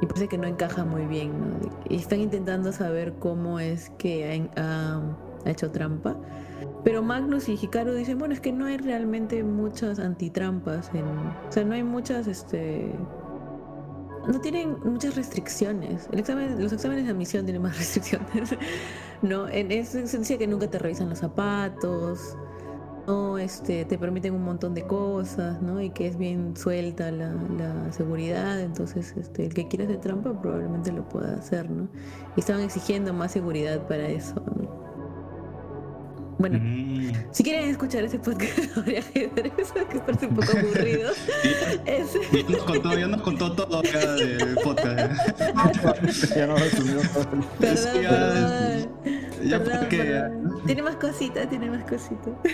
y 0.00 0.06
parece 0.06 0.28
que 0.28 0.38
no 0.38 0.46
encaja 0.46 0.84
muy 0.84 1.06
bien, 1.06 1.32
¿no? 1.38 1.56
Y 1.88 1.96
están 1.96 2.20
intentando 2.20 2.72
saber 2.72 3.14
cómo 3.18 3.60
es 3.60 3.90
que 3.98 4.48
ha, 4.56 5.00
hecho 5.44 5.70
trampa. 5.70 6.16
Pero 6.84 7.02
Magnus 7.02 7.48
y 7.48 7.58
Hikaru 7.60 7.92
dicen, 7.92 8.18
bueno, 8.18 8.34
es 8.34 8.40
que 8.40 8.52
no 8.52 8.66
hay 8.66 8.78
realmente 8.78 9.42
muchas 9.42 9.98
antitrampas 9.98 10.90
en... 10.94 11.04
O 11.04 11.52
sea, 11.52 11.64
no 11.64 11.74
hay 11.74 11.82
muchas, 11.82 12.26
este... 12.26 12.94
No 14.28 14.40
tienen 14.40 14.76
muchas 14.84 15.16
restricciones. 15.16 16.08
El 16.12 16.20
examen, 16.20 16.62
los 16.62 16.72
exámenes 16.72 17.04
de 17.04 17.10
admisión 17.10 17.44
tienen 17.44 17.62
más 17.62 17.76
restricciones. 17.78 18.54
no, 19.22 19.48
en 19.48 19.72
eso 19.72 20.06
se 20.06 20.38
que 20.38 20.46
nunca 20.46 20.70
te 20.70 20.78
revisan 20.78 21.08
los 21.08 21.18
zapatos, 21.18 22.36
no 23.10 23.38
este, 23.38 23.84
te 23.84 23.98
permiten 23.98 24.34
un 24.34 24.44
montón 24.44 24.74
de 24.74 24.82
cosas, 24.86 25.60
¿no? 25.60 25.80
Y 25.80 25.90
que 25.90 26.06
es 26.06 26.16
bien 26.16 26.56
suelta 26.56 27.10
la, 27.10 27.32
la 27.58 27.92
seguridad, 27.92 28.60
entonces 28.60 29.14
este, 29.16 29.46
el 29.46 29.54
que 29.54 29.66
quiera 29.68 29.84
hacer 29.84 30.00
trampa 30.00 30.40
probablemente 30.40 30.92
lo 30.92 31.08
pueda 31.08 31.34
hacer, 31.36 31.68
¿no? 31.70 31.88
Y 32.36 32.40
estaban 32.40 32.62
exigiendo 32.62 33.12
más 33.12 33.32
seguridad 33.32 33.86
para 33.88 34.06
eso, 34.08 34.34
¿no? 34.56 34.80
Bueno, 36.38 36.58
Mm. 36.58 37.12
si 37.32 37.42
quieren 37.42 37.68
escuchar 37.68 38.02
ese 38.04 38.18
podcast 38.18 38.72
sobre 38.74 38.98
ajedrez, 38.98 39.52
que 39.90 39.98
parece 40.00 40.26
un 40.26 40.36
poco 40.36 40.56
aburrido, 40.56 41.10
es- 41.84 42.14
Ya 42.32 42.42
nos 42.48 42.62
contó, 42.64 42.98
ya 42.98 43.06
nos 43.08 43.20
contó 43.22 43.52
todo 43.52 43.80
acá 43.80 43.98
del 44.14 44.54
podcast. 44.64 46.34
ya 46.36 46.46
nos 46.46 46.60
resumió 46.60 47.00
todo. 47.12 47.26
Perdón, 47.58 47.88
perdón. 48.08 49.19
Ya 49.42 49.58
Perdón, 49.58 49.78
porque 49.80 49.96
perdón. 49.98 50.62
Tiene 50.66 50.82
más 50.82 50.96
cositas, 50.96 51.48
tiene 51.48 51.70
más 51.70 51.84
cositas. 51.84 52.32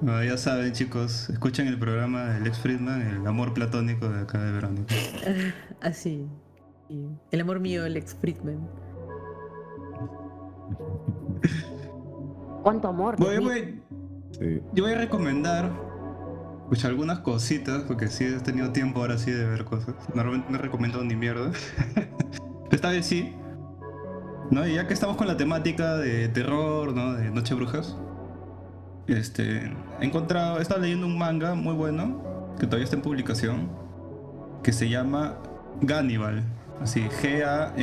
Bueno, 0.00 0.22
ya 0.24 0.36
saben, 0.36 0.72
chicos, 0.72 1.30
escuchen 1.30 1.66
el 1.66 1.78
programa 1.78 2.24
del 2.24 2.46
ex 2.46 2.58
Friedman, 2.58 3.00
El 3.00 3.26
amor 3.26 3.54
platónico 3.54 4.08
de 4.08 4.20
acá 4.22 4.38
de 4.42 4.52
Verónica. 4.52 4.94
Así. 5.80 6.26
sí. 6.88 7.08
El 7.30 7.40
amor 7.40 7.60
mío, 7.60 7.88
Lex 7.88 8.14
Friedman. 8.20 8.68
¿Cuánto 12.62 12.88
amor? 12.88 13.16
Voy, 13.18 13.38
voy- 13.38 13.80
Sí. 14.38 14.60
yo 14.72 14.82
voy 14.84 14.92
a 14.92 14.98
recomendar 14.98 15.70
pues, 16.68 16.84
algunas 16.84 17.20
cositas, 17.20 17.84
porque 17.84 18.08
sí 18.08 18.24
he 18.24 18.40
tenido 18.40 18.72
tiempo 18.72 19.00
ahora 19.00 19.16
sí 19.16 19.30
de 19.30 19.46
ver 19.46 19.64
cosas. 19.64 19.94
Normalmente 20.14 20.50
no 20.50 20.58
recomiendo 20.58 21.02
ni 21.04 21.14
mierda. 21.16 21.50
Esta 22.74 22.90
vez 22.90 23.06
sí. 23.06 23.32
¿No? 24.50 24.66
Y 24.66 24.74
ya 24.74 24.88
que 24.88 24.94
estamos 24.94 25.16
con 25.16 25.28
la 25.28 25.36
temática 25.36 25.94
de 25.96 26.28
terror, 26.28 26.92
¿no? 26.92 27.14
De 27.14 27.30
Noche 27.30 27.54
Brujas. 27.54 27.96
Este, 29.06 29.72
he 30.00 30.04
encontrado, 30.04 30.58
he 30.58 30.62
estado 30.62 30.80
leyendo 30.80 31.06
un 31.06 31.16
manga 31.16 31.54
muy 31.54 31.74
bueno, 31.74 32.20
que 32.58 32.66
todavía 32.66 32.82
está 32.82 32.96
en 32.96 33.02
publicación, 33.02 33.68
que 34.64 34.72
se 34.72 34.88
llama 34.88 35.36
Gannibal. 35.82 36.42
Así, 36.80 37.02
G-A-N-N-I-B-A-L, 37.22 37.76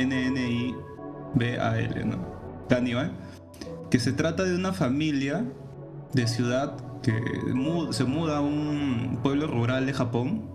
¿no? 2.04 2.18
Gannibal. 2.68 3.12
Que 3.90 3.98
se 3.98 4.12
trata 4.12 4.42
de 4.42 4.54
una 4.54 4.74
familia 4.74 5.42
de 6.12 6.26
ciudad 6.26 6.76
que 7.02 7.18
se 7.92 8.04
muda 8.04 8.36
a 8.36 8.40
un 8.42 9.20
pueblo 9.22 9.46
rural 9.46 9.86
de 9.86 9.94
Japón. 9.94 10.50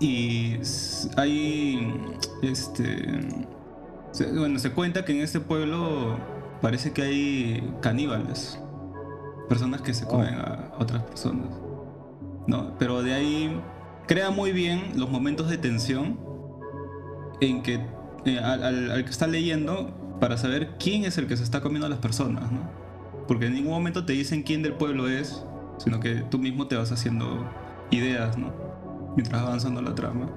Y 0.00 0.56
hay, 1.16 1.94
este, 2.42 3.20
se- 4.12 4.32
bueno, 4.32 4.58
se 4.58 4.72
cuenta 4.72 5.04
que 5.04 5.12
en 5.12 5.20
este 5.22 5.40
pueblo 5.40 6.18
parece 6.62 6.92
que 6.92 7.02
hay 7.02 7.74
caníbales, 7.82 8.58
personas 9.48 9.82
que 9.82 9.92
se 9.94 10.06
comen 10.06 10.34
a 10.34 10.72
otras 10.78 11.02
personas. 11.02 11.48
No, 12.46 12.76
pero 12.78 13.02
de 13.02 13.12
ahí 13.14 13.60
crea 14.06 14.30
muy 14.30 14.52
bien 14.52 14.92
los 14.96 15.10
momentos 15.10 15.48
de 15.50 15.58
tensión 15.58 16.18
en 17.40 17.62
que 17.62 17.80
eh, 18.24 18.38
al, 18.38 18.62
al- 18.64 18.90
al 18.90 19.04
que 19.04 19.10
está 19.10 19.26
leyendo 19.26 20.16
para 20.20 20.36
saber 20.36 20.76
quién 20.78 21.04
es 21.04 21.16
el 21.18 21.26
que 21.26 21.36
se 21.36 21.42
está 21.44 21.60
comiendo 21.60 21.86
a 21.86 21.90
las 21.90 21.98
personas, 21.98 22.50
¿no? 22.52 22.60
Porque 23.28 23.46
en 23.46 23.54
ningún 23.54 23.72
momento 23.72 24.04
te 24.04 24.12
dicen 24.14 24.42
quién 24.42 24.62
del 24.62 24.74
pueblo 24.74 25.08
es, 25.08 25.44
sino 25.78 26.00
que 26.00 26.16
tú 26.30 26.38
mismo 26.38 26.66
te 26.68 26.76
vas 26.76 26.90
haciendo 26.92 27.46
ideas, 27.90 28.36
¿no? 28.36 28.52
Mientras 29.16 29.42
va 29.42 29.46
avanzando 29.46 29.82
la 29.82 29.94
trama. 29.94 30.28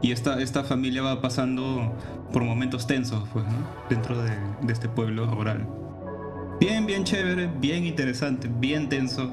Y 0.00 0.10
esta, 0.12 0.40
esta 0.40 0.64
familia 0.64 1.02
va 1.02 1.20
pasando 1.20 1.94
por 2.32 2.42
momentos 2.42 2.86
tensos, 2.86 3.28
pues, 3.32 3.44
¿no? 3.44 3.52
Dentro 3.88 4.20
de, 4.20 4.30
de 4.62 4.72
este 4.72 4.88
pueblo 4.88 5.26
rural. 5.26 5.66
Bien, 6.58 6.86
bien 6.86 7.04
chévere, 7.04 7.50
bien 7.60 7.84
interesante, 7.84 8.48
bien 8.48 8.88
tenso. 8.88 9.32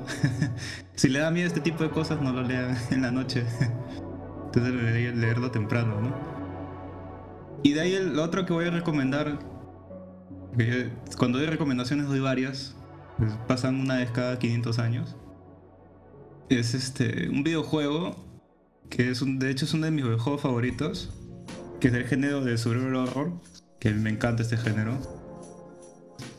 si 0.96 1.10
le 1.10 1.20
da 1.20 1.32
miedo 1.32 1.48
este 1.48 1.62
tipo 1.62 1.84
de 1.84 1.90
cosas, 1.90 2.22
no 2.22 2.32
lo 2.32 2.44
lean 2.44 2.76
en 2.92 3.02
la 3.02 3.12
noche. 3.12 3.46
Entonces 4.46 4.74
debería 4.74 5.12
leerlo 5.12 5.52
temprano, 5.52 6.02
¿no? 6.02 6.40
Y 7.62 7.74
de 7.74 7.82
ahí 7.82 7.94
el 7.94 8.18
otro 8.20 8.46
que 8.46 8.54
voy 8.54 8.66
a 8.66 8.72
recomendar, 8.72 9.40
cuando 11.18 11.38
doy 11.38 11.48
recomendaciones 11.48 12.08
doy 12.08 12.20
varias, 12.20 12.76
pues 13.18 13.32
pasan 13.48 13.80
una 13.80 13.98
vez 13.98 14.10
cada 14.12 14.40
500 14.40 14.80
años. 14.80 15.16
Es 16.50 16.74
este 16.74 17.30
un 17.30 17.44
videojuego 17.44 18.16
que 18.90 19.10
es 19.10 19.22
un, 19.22 19.40
de 19.40 19.50
hecho 19.52 19.66
es 19.66 19.74
uno 19.74 19.86
de 19.86 19.92
mis 19.92 20.04
videojuegos 20.06 20.42
favoritos, 20.42 21.10
que 21.80 21.88
es 21.88 21.94
del 21.94 22.06
género 22.06 22.44
de 22.44 22.58
survival 22.58 22.96
horror, 22.96 23.34
que 23.80 23.92
me 23.92 24.10
encanta 24.10 24.44
este 24.44 24.58
género, 24.58 24.98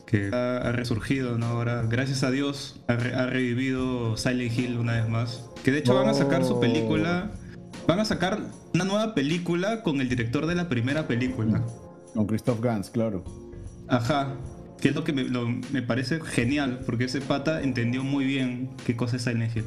que 0.05 0.29
ha, 0.33 0.57
ha 0.57 0.71
resurgido, 0.71 1.37
¿no? 1.37 1.45
Ahora, 1.47 1.83
gracias 1.89 2.23
a 2.23 2.31
Dios, 2.31 2.81
ha, 2.87 2.95
re- 2.95 3.15
ha 3.15 3.25
revivido 3.27 4.17
Silent 4.17 4.57
Hill 4.57 4.77
una 4.77 4.93
vez 4.93 5.07
más. 5.09 5.45
Que 5.63 5.71
de 5.71 5.79
hecho 5.79 5.95
van 5.95 6.09
a 6.09 6.13
sacar 6.13 6.43
su 6.43 6.55
Oh. 6.55 6.59
película, 6.59 7.31
van 7.87 7.99
a 7.99 8.05
sacar 8.05 8.39
una 8.73 8.83
nueva 8.83 9.15
película 9.15 9.83
con 9.83 10.01
el 10.01 10.09
director 10.09 10.45
de 10.47 10.55
la 10.55 10.67
primera 10.67 11.07
película. 11.07 11.63
Con 12.13 12.27
Christoph 12.27 12.59
Gans, 12.61 12.89
claro. 12.89 13.23
Ajá. 13.87 14.35
Que 14.81 14.89
es 14.89 14.95
lo 14.95 15.03
que 15.03 15.13
me, 15.13 15.23
lo- 15.23 15.47
me 15.47 15.81
parece 15.81 16.19
genial, 16.19 16.81
porque 16.85 17.05
ese 17.05 17.21
pata 17.21 17.61
entendió 17.61 18.03
muy 18.03 18.25
bien 18.25 18.69
qué 18.85 18.95
cosa 18.97 19.15
es 19.15 19.21
Silent 19.23 19.55
Hill. 19.55 19.65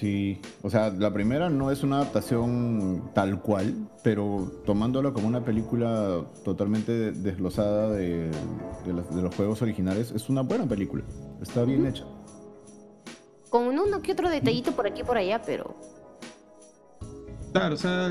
Sí, 0.00 0.40
o 0.62 0.70
sea, 0.70 0.88
la 0.88 1.12
primera 1.12 1.50
no 1.50 1.70
es 1.70 1.82
una 1.82 1.96
adaptación 1.96 3.10
tal 3.14 3.42
cual, 3.42 3.74
pero 4.02 4.50
tomándolo 4.64 5.12
como 5.12 5.28
una 5.28 5.44
película 5.44 6.24
totalmente 6.42 7.12
desglosada 7.12 7.90
de, 7.90 8.30
de 8.86 8.92
las- 8.94 9.14
de 9.14 9.20
los 9.20 9.34
juegos 9.34 9.60
originales, 9.60 10.10
es 10.12 10.30
una 10.30 10.40
buena 10.40 10.66
película. 10.66 11.04
Está 11.42 11.64
bien 11.64 11.86
hecha. 11.86 12.04
Con 13.50 13.66
uno 13.66 14.00
que 14.00 14.12
otro 14.12 14.30
detallito 14.30 14.72
por 14.72 14.86
aquí 14.86 15.02
y 15.02 15.04
por 15.04 15.18
allá, 15.18 15.42
pero. 15.44 15.74
Claro, 17.52 17.74
o 17.74 17.78
sea, 17.78 18.10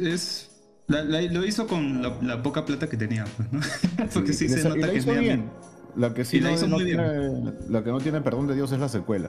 es. 0.00 0.50
la- 0.86 1.04
la- 1.04 1.20
lo 1.20 1.44
hizo 1.44 1.66
con 1.66 2.00
la, 2.00 2.16
la 2.22 2.42
poca 2.42 2.64
plata 2.64 2.88
que 2.88 2.96
tenía, 2.96 3.26
pues, 3.36 3.52
¿no? 3.52 3.60
Porque 4.14 4.32
sí 4.32 4.48
se 4.48 4.66
nota 4.66 4.90
que 4.90 4.96
es 4.96 5.04
bien. 5.06 5.50
La 5.96 6.14
que 6.14 6.24
sí 6.24 6.40
no, 6.40 6.50
hizo 6.50 6.66
no 6.66 6.76
muy 6.76 6.84
bien. 6.86 6.96
tiene, 6.96 7.52
la 7.68 7.84
que 7.84 7.90
no 7.90 8.00
tiene 8.00 8.22
perdón 8.22 8.46
de 8.46 8.54
Dios 8.54 8.72
es 8.72 8.78
la 8.80 8.88
secuela. 8.88 9.28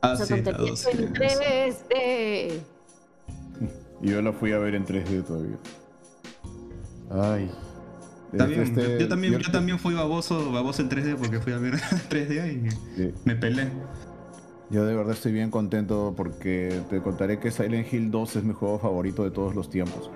Ah, 0.00 0.12
Esa 0.14 0.26
sí, 0.26 0.36
la 0.36 0.42
tontería 0.44 0.70
dos, 0.70 0.86
en 0.86 0.98
sí, 0.98 1.04
3D. 1.12 2.60
Y 4.02 4.10
yo 4.10 4.22
la 4.22 4.32
fui 4.32 4.52
a 4.52 4.58
ver 4.58 4.74
en 4.76 4.84
3D 4.86 5.22
todavía. 5.26 5.56
Ay. 7.10 7.50
Está 8.32 8.44
Este- 8.44 8.54
bien. 8.54 8.62
este- 8.78 8.98
yo, 9.00 9.08
también, 9.08 9.38
yo 9.38 9.50
también 9.50 9.78
fui 9.78 9.94
baboso, 9.94 10.52
baboso 10.52 10.82
en 10.82 10.88
3D 10.90 11.16
porque 11.16 11.40
fui 11.40 11.52
a 11.52 11.58
ver 11.58 11.74
3D 12.10 12.52
y 12.52 12.70
Sí. 12.96 13.14
me 13.24 13.34
pelé. 13.34 13.68
Yo 14.70 14.84
de 14.84 14.94
verdad 14.94 15.14
estoy 15.14 15.32
bien 15.32 15.50
contento 15.50 16.12
porque 16.16 16.82
te 16.90 17.00
contaré 17.00 17.38
que 17.40 17.50
Silent 17.50 17.90
Hill 17.92 18.10
2 18.10 18.36
es 18.36 18.44
mi 18.44 18.52
juego 18.52 18.78
favorito 18.78 19.24
de 19.24 19.30
todos 19.30 19.54
los 19.54 19.70
tiempos. 19.70 20.10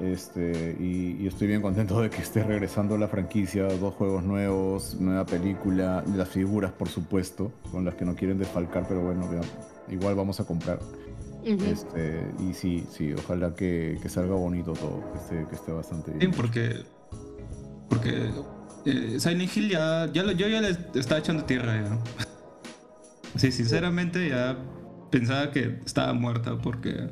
Este, 0.00 0.76
y, 0.78 1.16
y 1.22 1.26
estoy 1.26 1.48
bien 1.48 1.60
contento 1.60 2.00
de 2.00 2.08
que 2.08 2.22
esté 2.22 2.44
regresando 2.44 2.96
la 2.96 3.08
franquicia, 3.08 3.64
dos 3.64 3.94
juegos 3.94 4.22
nuevos, 4.22 4.96
nueva 5.00 5.26
película, 5.26 6.04
las 6.14 6.28
figuras 6.28 6.70
por 6.70 6.88
supuesto, 6.88 7.50
con 7.72 7.84
las 7.84 7.94
que 7.96 8.04
no 8.04 8.14
quieren 8.14 8.38
desfalcar, 8.38 8.86
pero 8.86 9.00
bueno, 9.00 9.28
ya, 9.32 9.92
igual 9.92 10.14
vamos 10.14 10.38
a 10.40 10.44
comprar. 10.44 10.78
Este, 11.44 12.30
y 12.38 12.52
sí, 12.54 12.84
sí, 12.90 13.12
ojalá 13.14 13.54
que, 13.54 13.98
que 14.02 14.08
salga 14.08 14.34
bonito 14.34 14.72
todo, 14.74 15.02
que 15.12 15.18
esté, 15.18 15.48
que 15.48 15.54
esté 15.56 15.72
bastante 15.72 16.10
bien. 16.12 16.30
Sí, 16.30 16.36
porque. 16.36 16.82
Porque. 17.88 18.30
eh, 18.84 19.16
Silent 19.18 19.56
Hill 19.56 19.70
ya. 19.70 20.10
ya 20.12 20.22
lo- 20.24 20.32
yo 20.32 20.46
ya 20.46 20.60
le 20.60 20.76
estaba 20.94 21.20
echando 21.20 21.44
tierra 21.44 21.74
ya. 21.82 21.98
Sí, 23.36 23.52
sinceramente 23.52 24.28
ya 24.30 24.56
pensaba 25.10 25.50
que 25.52 25.78
estaba 25.86 26.12
muerta 26.12 26.58
porque 26.58 27.08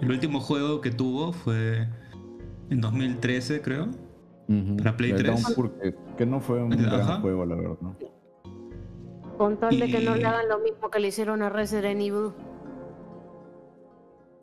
el 0.00 0.10
último 0.10 0.40
juego 0.40 0.80
que 0.80 0.90
tuvo 0.90 1.32
fue 1.32 1.86
en 2.70 2.80
2013, 2.80 3.60
creo. 3.62 3.88
Ujú. 4.48 4.76
para 4.76 4.96
Play 4.96 5.10
El 5.10 5.16
3. 5.24 5.42
Downpour, 5.42 5.72
que, 5.80 5.94
que 6.16 6.24
no 6.24 6.40
fue 6.40 6.62
un 6.62 6.72
Ajá. 6.72 6.82
gran 7.06 7.20
juego, 7.20 7.44
la 7.44 7.56
verdad, 7.56 7.76
¿no? 7.80 7.96
Con 9.36 9.56
tal 9.58 9.76
de 9.78 9.86
que 9.90 10.00
no 10.04 10.14
Y- 10.16 10.20
le 10.20 10.24
hagan 10.26 10.48
lo 10.48 10.60
mismo 10.60 10.88
que 10.88 11.00
le 11.00 11.08
hicieron 11.08 11.42
a 11.42 11.48
Resident 11.48 12.00
Evil. 12.00 12.30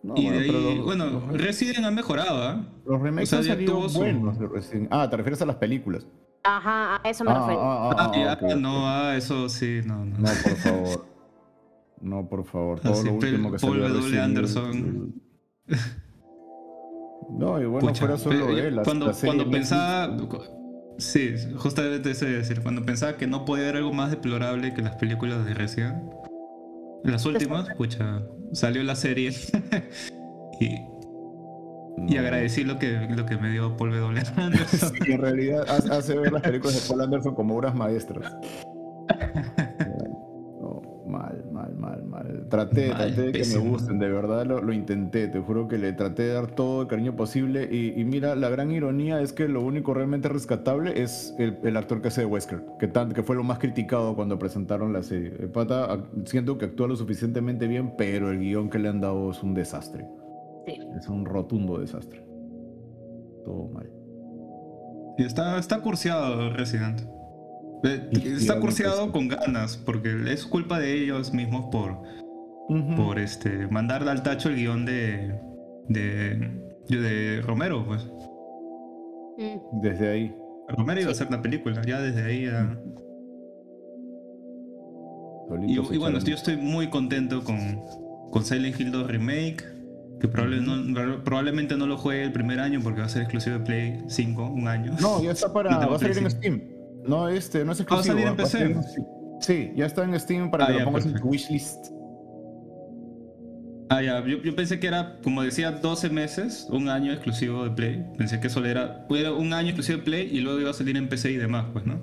No, 0.04 0.14
y 0.18 0.24
bueno, 0.26 0.38
de 0.40 0.44
ahí, 0.44 0.52
los- 0.76 0.86
bueno, 0.86 1.06
los- 1.06 1.41
Resident 1.41 1.86
ha 1.86 1.91
mejorado, 1.91 2.44
¿ah? 2.44 2.66
Los 2.86 3.02
remakes 3.02 3.30
O 3.30 3.30
sea, 3.30 3.40
han 3.40 3.45
salido 3.45 3.80
buenos 3.98 4.38
de 4.38 4.48
Resident- 4.50 4.88
Ah, 4.91 5.10
te 5.10 5.16
refieres 5.16 5.41
a 5.41 5.45
las 5.45 5.56
películas. 5.56 6.06
Ajá, 6.44 7.00
a 7.02 7.10
eso 7.10 7.24
me 7.24 7.32
Ah, 7.32 7.40
refiero. 7.40 7.62
ah, 7.62 7.90
ah, 7.91 7.95
Ah, 7.98 8.12
ah, 8.14 8.18
ya, 8.18 8.34
ok, 8.34 8.44
ok. 8.44 8.56
no, 8.60 8.88
ah, 8.90 9.16
eso 9.16 9.48
sí, 9.48 9.80
no, 9.86 10.04
no. 10.04 10.18
No, 10.18 10.28
por 10.44 10.56
favor. 10.58 11.06
No, 12.02 12.28
por 12.30 12.44
favor. 12.44 12.80
Todo 12.82 12.91
Así, 12.94 13.06
lo 13.08 13.14
último 13.14 13.52
que 13.54 13.58
Paul 13.60 13.80
W. 13.80 14.20
Anderson. 14.22 15.14
No, 17.30 17.62
y 17.62 17.66
bueno, 17.66 17.88
Pucha, 17.88 18.00
fuera 18.02 18.18
solo 18.18 18.48
pe- 18.48 18.68
él. 18.68 18.76
la- 18.76 18.84
cuando, 18.84 19.08
la 19.08 19.45
pensaba. 19.52 20.18
Sí, 20.98 21.34
justamente 21.58 22.12
eso 22.12 22.26
iba 22.26 22.36
a 22.36 22.38
decir. 22.40 22.62
Cuando 22.62 22.84
pensaba 22.86 23.18
que 23.18 23.26
no 23.28 23.45
podía 23.45 23.64
haber 23.66 23.78
algo 23.78 23.94
más 23.94 24.12
deplorable 24.12 24.74
que 24.74 24.82
las 24.82 24.95
películas 24.95 25.45
de 25.45 25.54
Resident. 25.54 25.98
Las 27.04 27.26
últimas, 27.26 27.68
pucha, 27.76 28.22
salió 28.54 28.84
la 28.84 28.95
serie. 28.95 29.32
y, 30.60 30.76
y 32.14 32.18
agradecí 32.18 32.64
lo 32.64 32.78
que, 32.80 33.08
lo 33.14 33.26
que 33.26 33.38
me 33.38 33.50
dio 33.52 33.76
Paul 33.76 33.91
W. 33.91 34.22
Anderson. 34.38 34.94
Sí, 35.04 35.12
en 35.12 35.22
realidad 35.22 35.66
ha- 35.68 35.98
hace 35.98 36.16
ver 36.18 36.32
las 36.32 36.41
películas 36.44 36.82
de 36.82 36.88
Paul 36.88 37.02
Anderson 37.02 37.36
como 37.36 37.56
obras 37.58 37.76
maestras. 37.76 38.32
Traté, 42.54 42.90
Mal, 42.90 42.98
traté 42.98 43.22
de 43.24 43.32
que 43.32 43.40
pésimo. 43.40 43.64
me 43.64 43.70
gusten, 43.72 43.98
de 43.98 44.10
verdad 44.10 44.46
lo, 44.46 44.62
lo 44.62 44.74
intenté, 44.74 45.28
te 45.28 45.40
juro 45.40 45.68
que 45.68 45.80
le 45.80 45.92
traté 45.94 46.22
de 46.22 46.34
dar 46.34 46.52
todo 46.52 46.84
el 46.84 46.88
cariño 46.88 47.16
posible 47.16 47.68
y, 47.72 48.00
y 48.00 48.06
mira, 48.06 48.36
la 48.36 48.48
gran 48.50 48.72
ironía 48.72 49.22
es 49.22 49.34
que 49.34 49.48
lo 49.48 49.62
único 49.62 49.96
realmente 49.96 50.30
rescatable 50.30 51.02
es 51.02 51.34
el, 51.40 51.58
el 51.64 51.76
actor 51.78 52.04
que 52.04 52.10
hace 52.10 52.22
de 52.22 52.28
Wesker, 52.28 52.64
que, 52.78 52.88
tan- 52.88 53.12
que 53.12 53.24
fue 53.24 53.36
lo 53.36 53.44
más 53.44 53.58
criticado 53.58 54.16
cuando 54.16 54.38
presentaron 54.38 54.94
la 54.94 55.02
serie. 55.02 55.34
El 55.40 55.50
pata, 55.50 55.98
siento 56.26 56.60
que 56.60 56.66
actúa 56.66 56.88
lo 56.88 56.96
suficientemente 56.96 57.66
bien, 57.68 57.96
pero 57.98 58.30
el 58.30 58.38
guion 58.40 58.70
que 58.70 58.78
le 58.78 58.88
han 58.90 59.02
dado 59.02 59.32
es 59.32 59.42
un 59.42 59.56
desastre. 59.56 60.06
Sí. 60.68 60.80
Es 60.96 61.08
un 61.10 61.26
rotundo 61.26 61.80
desastre. 61.80 62.24
Todo 63.46 63.68
mal. 63.74 63.90
Y 65.18 65.24
está, 65.24 65.58
está 65.58 65.82
cursiado 65.82 66.52
Resident. 66.54 67.02
Eh, 67.84 68.10
Está 68.38 68.60
cursiado 68.60 69.12
con 69.12 69.28
ganas, 69.28 69.76
porque 69.76 70.10
es 70.32 70.46
culpa 70.46 70.80
de 70.80 70.94
ellos 71.04 71.34
mismos 71.34 71.66
por, 71.72 71.98
Por 72.95 73.19
este 73.19 73.68
mandar 73.68 74.07
al 74.07 74.23
tacho 74.23 74.49
el 74.49 74.56
guion 74.56 74.85
de, 74.85 75.34
de, 75.90 76.61
de 76.90 77.41
Romero, 77.45 77.85
pues. 77.85 78.06
Mm. 79.38 79.81
Desde 79.81 80.10
ahí. 80.10 80.35
Romero 80.69 81.02
iba 81.02 81.10
a 81.10 81.11
hacer 81.11 81.30
la 81.30 81.41
película, 81.41 81.81
ya 81.85 81.99
desde 81.99 82.23
ahí 82.23 82.45
ya. 82.45 82.77
Y, 85.68 85.76
se 85.76 85.95
y 85.95 85.98
bueno, 85.98 86.19
yo 86.19 86.35
estoy 86.35 86.57
muy 86.57 86.90
contento 86.90 87.44
con, 87.44 87.81
con 88.31 88.44
Silent 88.44 88.80
Hill 88.80 88.91
2 88.91 89.07
Remake. 89.07 89.64
Que 90.19 90.30
probable- 90.30 90.61
no- 90.61 91.23
probablemente 91.23 91.76
no 91.76 91.85
lo 91.85 91.98
juegue 91.98 92.23
el 92.23 92.31
primer 92.31 92.60
año 92.60 92.80
porque 92.81 93.02
va 93.02 93.07
a 93.07 93.10
ser 93.10 93.23
exclusivo 93.23 93.57
de 93.60 93.65
Play 93.65 94.03
5, 94.07 94.41
un 94.52 94.68
año. 94.69 94.95
No, 95.02 95.22
ya 95.22 95.31
está 95.31 95.52
para. 95.52 95.72
No 95.81 95.90
Va 95.90 95.95
a 95.98 95.99
salir 95.99 96.18
en 96.18 96.31
Steam. 96.31 96.61
No, 97.06 97.27
este, 97.27 97.65
no 97.65 97.73
es 97.73 97.80
va 97.80 97.81
a 97.81 97.99
exclusivo. 97.99 98.14
salir 98.15 98.27
en 98.27 98.38
va 98.40 98.44
a 98.44 98.45
salir 98.45 98.76
PC. 98.77 99.02
Sí, 99.41 99.73
ya 99.76 99.85
está 99.85 100.06
en 100.06 100.18
Steam 100.18 100.49
para 100.49 100.64
Ah, 100.64 100.68
que 100.68 100.73
ya, 100.76 100.80
lo 100.80 100.85
pongas 100.85 101.06
en 101.06 101.15
tu 101.15 101.27
wishlist. 101.27 101.88
Ah, 103.90 104.02
ya, 104.02 104.26
yo, 104.26 104.42
yo 104.42 104.56
pensé 104.56 104.80
que 104.80 104.88
era, 104.88 105.20
como 105.24 105.44
decía, 105.44 105.72
12 105.72 106.10
meses, 106.10 106.68
un 106.72 106.90
año 106.90 107.12
exclusivo 107.12 107.64
de 107.64 107.72
Play. 107.72 108.06
Pensé 108.18 108.40
que 108.40 108.50
solo 108.50 108.68
era, 108.68 109.06
era 109.10 109.34
un 109.34 109.54
año 109.54 109.70
exclusivo 109.70 110.00
de 110.00 110.04
Play 110.04 110.30
y 110.32 110.42
luego 110.42 110.60
iba 110.60 110.70
a 110.70 110.74
salir 110.74 110.98
en 110.98 111.10
PC 111.10 111.32
y 111.32 111.38
demás, 111.38 111.66
pues, 111.74 111.86
¿no? 111.86 112.02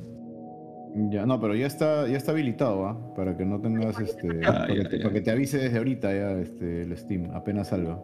Ya, 1.10 1.24
no, 1.24 1.40
pero 1.40 1.54
ya 1.54 1.66
está, 1.66 2.08
ya 2.08 2.16
está 2.16 2.32
habilitado, 2.32 2.86
¿ah? 2.86 3.14
Para 3.14 3.36
que 3.36 3.44
no 3.44 3.60
tengas 3.60 3.98
este. 4.00 4.40
Ah, 4.44 4.52
para, 4.52 4.66
que 4.66 4.76
ya, 4.76 4.88
te, 4.88 4.98
ya. 4.98 5.02
para 5.04 5.14
que 5.14 5.20
te 5.20 5.30
avise 5.30 5.58
desde 5.58 5.78
ahorita 5.78 6.12
ya 6.12 6.32
este, 6.32 6.82
el 6.82 6.96
Steam, 6.96 7.30
apenas 7.32 7.68
salga. 7.68 7.98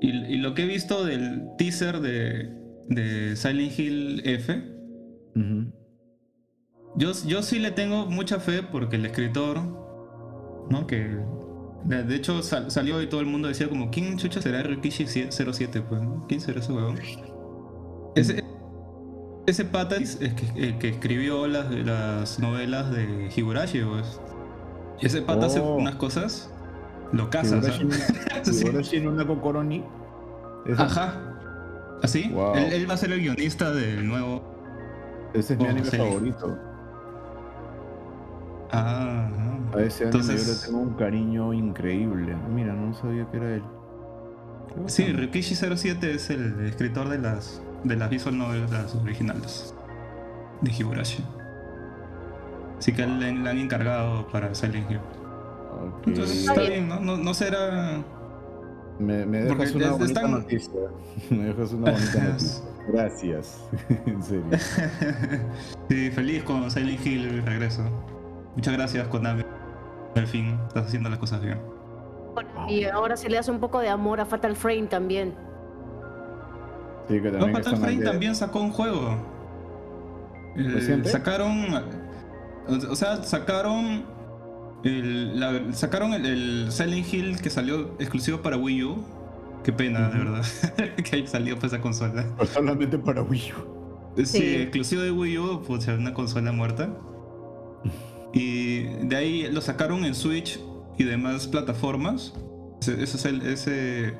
Y, 0.00 0.10
y 0.10 0.36
lo 0.38 0.54
que 0.54 0.62
he 0.62 0.66
visto 0.66 1.04
del 1.04 1.48
teaser 1.58 2.00
de, 2.00 2.50
de 2.88 3.36
Silent 3.36 3.78
Hill 3.78 4.22
F, 4.24 4.62
yo, 6.96 7.12
yo 7.26 7.42
sí 7.42 7.58
le 7.58 7.70
tengo 7.70 8.06
mucha 8.06 8.38
fe 8.38 8.62
porque 8.62 8.96
el 8.96 9.06
escritor, 9.06 9.58
¿no? 10.70 10.86
Que 10.86 11.18
de, 11.84 12.14
hecho 12.16 12.42
sal- 12.42 12.70
salió 12.70 13.00
y 13.02 13.08
todo 13.08 13.20
el 13.20 13.26
mundo 13.26 13.48
decía 13.48 13.68
como, 13.68 13.90
¿quién 13.90 14.16
chucha 14.18 14.40
será 14.40 14.62
Rikishi 14.62 15.06
07? 15.06 15.80
Pues. 15.82 16.00
¿quién 16.28 16.40
será 16.40 16.60
ese 16.60 16.72
huevón? 16.72 16.98
Ese, 18.14 18.44
ese 19.46 19.64
pata 19.64 19.96
es 19.96 20.20
es 20.20 20.34
que, 20.34 20.46
el 20.66 20.78
que 20.78 20.90
escribió 20.90 21.46
las, 21.46 21.70
las 21.70 22.38
novelas 22.38 22.90
de 22.90 23.30
Higurashi, 23.34 23.80
pues. 23.82 24.20
Ese 25.00 25.22
pata 25.22 25.46
hace 25.46 25.60
Oh. 25.60 25.76
unas 25.76 25.96
cosas 25.96 26.50
locas, 27.12 27.52
¿ah? 27.52 27.56
Higurashi-. 27.60 28.60
Higurashi 28.60 29.00
no 29.00 29.10
una 29.10 29.26
Kokoroni. 29.26 29.84
Ajá. 30.78 31.18
¿Así? 32.02 32.28
Wow. 32.32 32.54
Él, 32.56 32.72
él 32.72 32.88
va 32.90 32.94
a 32.94 32.96
ser 32.96 33.12
el 33.12 33.20
guionista 33.20 33.72
del 33.72 34.06
nuevo. 34.06 34.42
Ese 35.34 35.54
es 35.54 35.58
mi 35.58 35.66
anime 35.66 35.86
favorito. 35.86 36.58
Ah, 38.72 39.28
ah. 39.30 39.76
A 39.76 39.82
ese 39.82 40.04
anime 40.04 40.18
Entonces- 40.20 40.46
yo 40.46 40.52
le 40.52 40.66
tengo 40.66 40.78
un 40.90 40.94
cariño 40.96 41.52
increíble. 41.52 42.36
Mira, 42.54 42.72
no 42.74 42.92
sabía 42.94 43.26
que 43.30 43.36
era 43.36 43.54
él. 43.56 43.62
Sí, 44.86 45.02
bacán. 45.04 45.18
Rikishi 45.18 45.54
07 45.54 46.14
es 46.14 46.30
el 46.30 46.64
escritor 46.66 47.08
de 47.08 47.18
las, 47.18 47.62
de 47.84 47.96
las 47.96 48.08
visual 48.10 48.38
novels 48.38 48.70
las 48.70 48.94
originales 48.94 49.74
de 50.62 50.70
Higurashi. 50.70 51.24
Así 52.78 52.92
que 52.92 53.06
le, 53.06 53.32
le 53.32 53.50
han 53.50 53.58
encargado 53.58 54.26
para 54.28 54.54
Silent 54.54 54.90
Hill. 54.90 54.98
Ok. 54.98 56.06
Entonces 56.08 56.46
está 56.48 56.60
bien, 56.62 56.88
¿no? 56.88 57.00
No, 57.00 57.16
no 57.16 57.34
será. 57.34 58.02
Me, 58.98 59.24
me 59.26 59.46
Porque 59.46 59.64
dejas 59.66 59.74
una 59.76 59.84
es- 59.86 59.92
bonita 59.92 60.06
están- 60.20 60.30
noticia. 60.32 60.72
Me 61.30 61.44
dejas 61.44 61.72
una 61.72 61.90
bonita 61.92 62.22
noticia. 62.28 62.62
Gracias. 62.88 63.60
en 64.06 64.22
serio. 64.22 64.44
sí, 65.88 66.10
feliz 66.10 66.42
con 66.44 66.70
Silent 66.70 67.06
Hill 67.06 67.26
y 67.36 67.40
regreso. 67.40 67.82
Muchas 68.54 68.74
gracias, 68.74 69.08
Konami. 69.08 69.42
Al 70.14 70.26
fin, 70.26 70.58
estás 70.68 70.86
haciendo 70.86 71.08
las 71.08 71.18
cosas 71.18 71.40
bien. 71.40 71.58
Y 72.68 72.84
ahora 72.84 73.16
se 73.16 73.28
le 73.28 73.38
hace 73.38 73.50
un 73.50 73.60
poco 73.60 73.80
de 73.80 73.88
amor 73.88 74.20
a 74.20 74.26
Fatal 74.26 74.56
Frame 74.56 74.86
también. 74.86 75.34
Sí, 77.08 77.20
que 77.20 77.30
No, 77.30 77.38
también 77.38 77.52
Fatal 77.54 77.72
están 77.74 77.80
Frame 77.80 77.98
de- 77.98 78.04
también 78.04 78.34
sacó 78.34 78.60
un 78.60 78.70
juego. 78.72 79.16
Eh, 80.56 80.68
¿Reciente? 80.74 81.08
sacaron. 81.10 81.66
O 82.90 82.94
sea, 82.96 83.22
sacaron. 83.22 84.04
El, 84.84 85.38
la- 85.40 85.72
sacaron 85.72 86.12
el, 86.12 86.26
el 86.26 86.72
Silent 86.72 87.12
Hill 87.12 87.40
que 87.40 87.50
salió 87.50 87.94
exclusivo 87.98 88.42
para 88.42 88.56
Wii 88.56 88.84
U. 88.84 89.04
Qué 89.64 89.72
pena, 89.72 90.08
de 90.10 90.18
verdad. 90.18 90.44
que 91.04 91.16
haya 91.16 91.26
salido 91.26 91.56
para 91.56 91.68
esa 91.68 91.80
consola. 91.80 92.24
Solamente 92.52 92.98
para 92.98 93.22
Wii 93.22 93.52
U. 93.52 94.16
Sí, 94.16 94.26
Sí. 94.26 94.54
exclusivo 94.56 95.02
de 95.02 95.10
Wii 95.10 95.38
U, 95.38 95.62
pues 95.66 95.86
una 95.88 96.12
consola 96.14 96.52
muerta. 96.52 96.88
Y 98.32 98.82
de 98.82 99.16
ahí 99.16 99.48
lo 99.50 99.60
sacaron 99.60 100.04
en 100.04 100.14
Switch 100.14 100.58
y 100.98 101.04
demás 101.04 101.46
plataformas. 101.46 102.32
Ese, 102.80 103.02
ese 103.02 103.16
es 103.16 103.24
el. 103.24 103.42
Ese... 103.42 104.14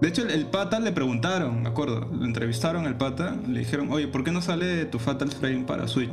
De 0.00 0.08
hecho, 0.08 0.22
el, 0.22 0.30
el 0.30 0.46
pata 0.46 0.80
le 0.80 0.90
preguntaron, 0.92 1.62
me 1.62 1.68
acuerdo, 1.68 2.08
lo 2.12 2.24
entrevistaron 2.24 2.86
al 2.86 2.96
pata, 2.96 3.36
le 3.46 3.60
dijeron, 3.60 3.90
oye, 3.92 4.08
¿por 4.08 4.24
qué 4.24 4.32
no 4.32 4.42
sale 4.42 4.84
tu 4.86 4.98
Fatal 4.98 5.30
Frame 5.30 5.64
para 5.64 5.86
Switch? 5.86 6.10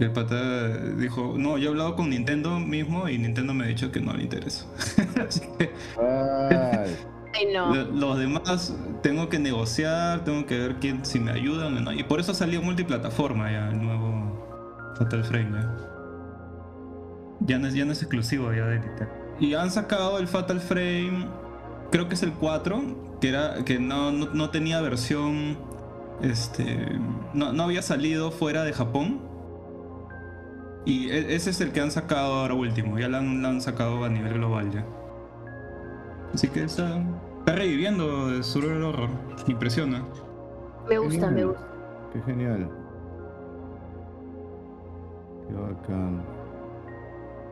Y 0.00 0.04
el 0.04 0.12
pata 0.12 0.78
dijo, 0.96 1.34
no, 1.36 1.58
yo 1.58 1.68
he 1.68 1.70
hablado 1.70 1.96
con 1.96 2.10
Nintendo 2.10 2.60
mismo 2.60 3.08
y 3.08 3.18
Nintendo 3.18 3.52
me 3.52 3.64
ha 3.64 3.68
dicho 3.68 3.90
que 3.90 4.00
no 4.00 4.12
le 4.12 4.22
interesa. 4.22 4.64
Así 5.28 5.40
que 5.58 5.72
Ay, 7.34 7.52
no. 7.52 7.74
los 7.74 8.18
demás 8.18 8.74
tengo 9.02 9.28
que 9.28 9.38
negociar, 9.40 10.24
tengo 10.24 10.46
que 10.46 10.56
ver 10.58 10.76
quién, 10.80 11.04
si 11.04 11.18
me 11.18 11.32
ayudan 11.32 11.76
o 11.76 11.80
no. 11.80 11.92
Y 11.92 12.04
por 12.04 12.20
eso 12.20 12.32
salió 12.32 12.62
multiplataforma 12.62 13.50
ya, 13.50 13.68
el 13.70 13.82
nuevo 13.82 14.94
Fatal 14.96 15.24
Frame. 15.24 15.50
Ya, 15.50 15.76
ya, 17.40 17.58
no, 17.58 17.66
es, 17.68 17.74
ya 17.74 17.84
no 17.84 17.92
es 17.92 18.02
exclusivo 18.02 18.52
ya 18.52 18.66
de 18.66 18.80
Nintendo. 18.80 19.12
Y 19.40 19.54
han 19.54 19.70
sacado 19.70 20.18
el 20.18 20.26
Fatal 20.28 20.60
Frame 20.60 21.26
creo 21.90 22.08
que 22.08 22.14
es 22.14 22.22
el 22.22 22.32
4, 22.32 22.80
que, 23.20 23.28
era, 23.28 23.64
que 23.64 23.78
no, 23.78 24.12
no, 24.12 24.26
no 24.32 24.50
tenía 24.50 24.80
versión, 24.80 25.58
este, 26.22 26.98
no, 27.34 27.52
no 27.52 27.62
había 27.64 27.82
salido 27.82 28.30
fuera 28.30 28.64
de 28.64 28.72
Japón. 28.72 29.20
Y 30.84 31.10
e- 31.10 31.34
ese 31.34 31.50
es 31.50 31.60
el 31.60 31.72
que 31.72 31.80
han 31.80 31.90
sacado 31.90 32.34
ahora 32.34 32.54
último, 32.54 32.98
ya 32.98 33.08
lo 33.08 33.18
han, 33.18 33.42
lo 33.42 33.48
han 33.48 33.60
sacado 33.60 34.04
a 34.04 34.08
nivel 34.08 34.34
global 34.34 34.70
ya. 34.70 34.84
Así 36.34 36.48
que 36.48 36.64
está, 36.64 37.02
está 37.38 37.52
reviviendo 37.52 38.30
el 38.30 38.44
survival 38.44 38.84
horror, 38.84 39.10
impresiona. 39.46 40.04
Me 40.88 40.98
gusta, 40.98 41.30
me 41.30 41.44
gusta. 41.44 41.66
Qué 42.12 42.22
genial. 42.22 42.70
Qué 45.46 45.54
bacán. 45.54 46.37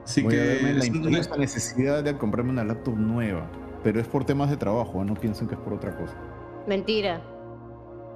Así 0.07 0.23
Voy 0.23 0.35
a 0.35 0.39
que 0.39 0.47
verme 0.47 0.73
la, 0.75 0.85
es- 0.85 0.93
tengo 0.93 1.09
esta 1.09 1.37
necesidad 1.37 2.05
de 2.05 2.17
comprarme 2.17 2.51
una 2.53 2.63
laptop 2.65 2.97
nueva. 2.97 3.51
Pero 3.83 4.01
es 4.01 4.07
por 4.07 4.25
temas 4.25 4.49
de 4.51 4.57
trabajo, 4.57 5.03
¿eh? 5.03 5.05
no 5.05 5.15
piensen 5.15 5.49
que 5.49 5.55
es 5.57 5.61
por 5.61 5.73
otra 5.75 5.97
cosa. 5.97 6.15
Mentira. 6.67 7.21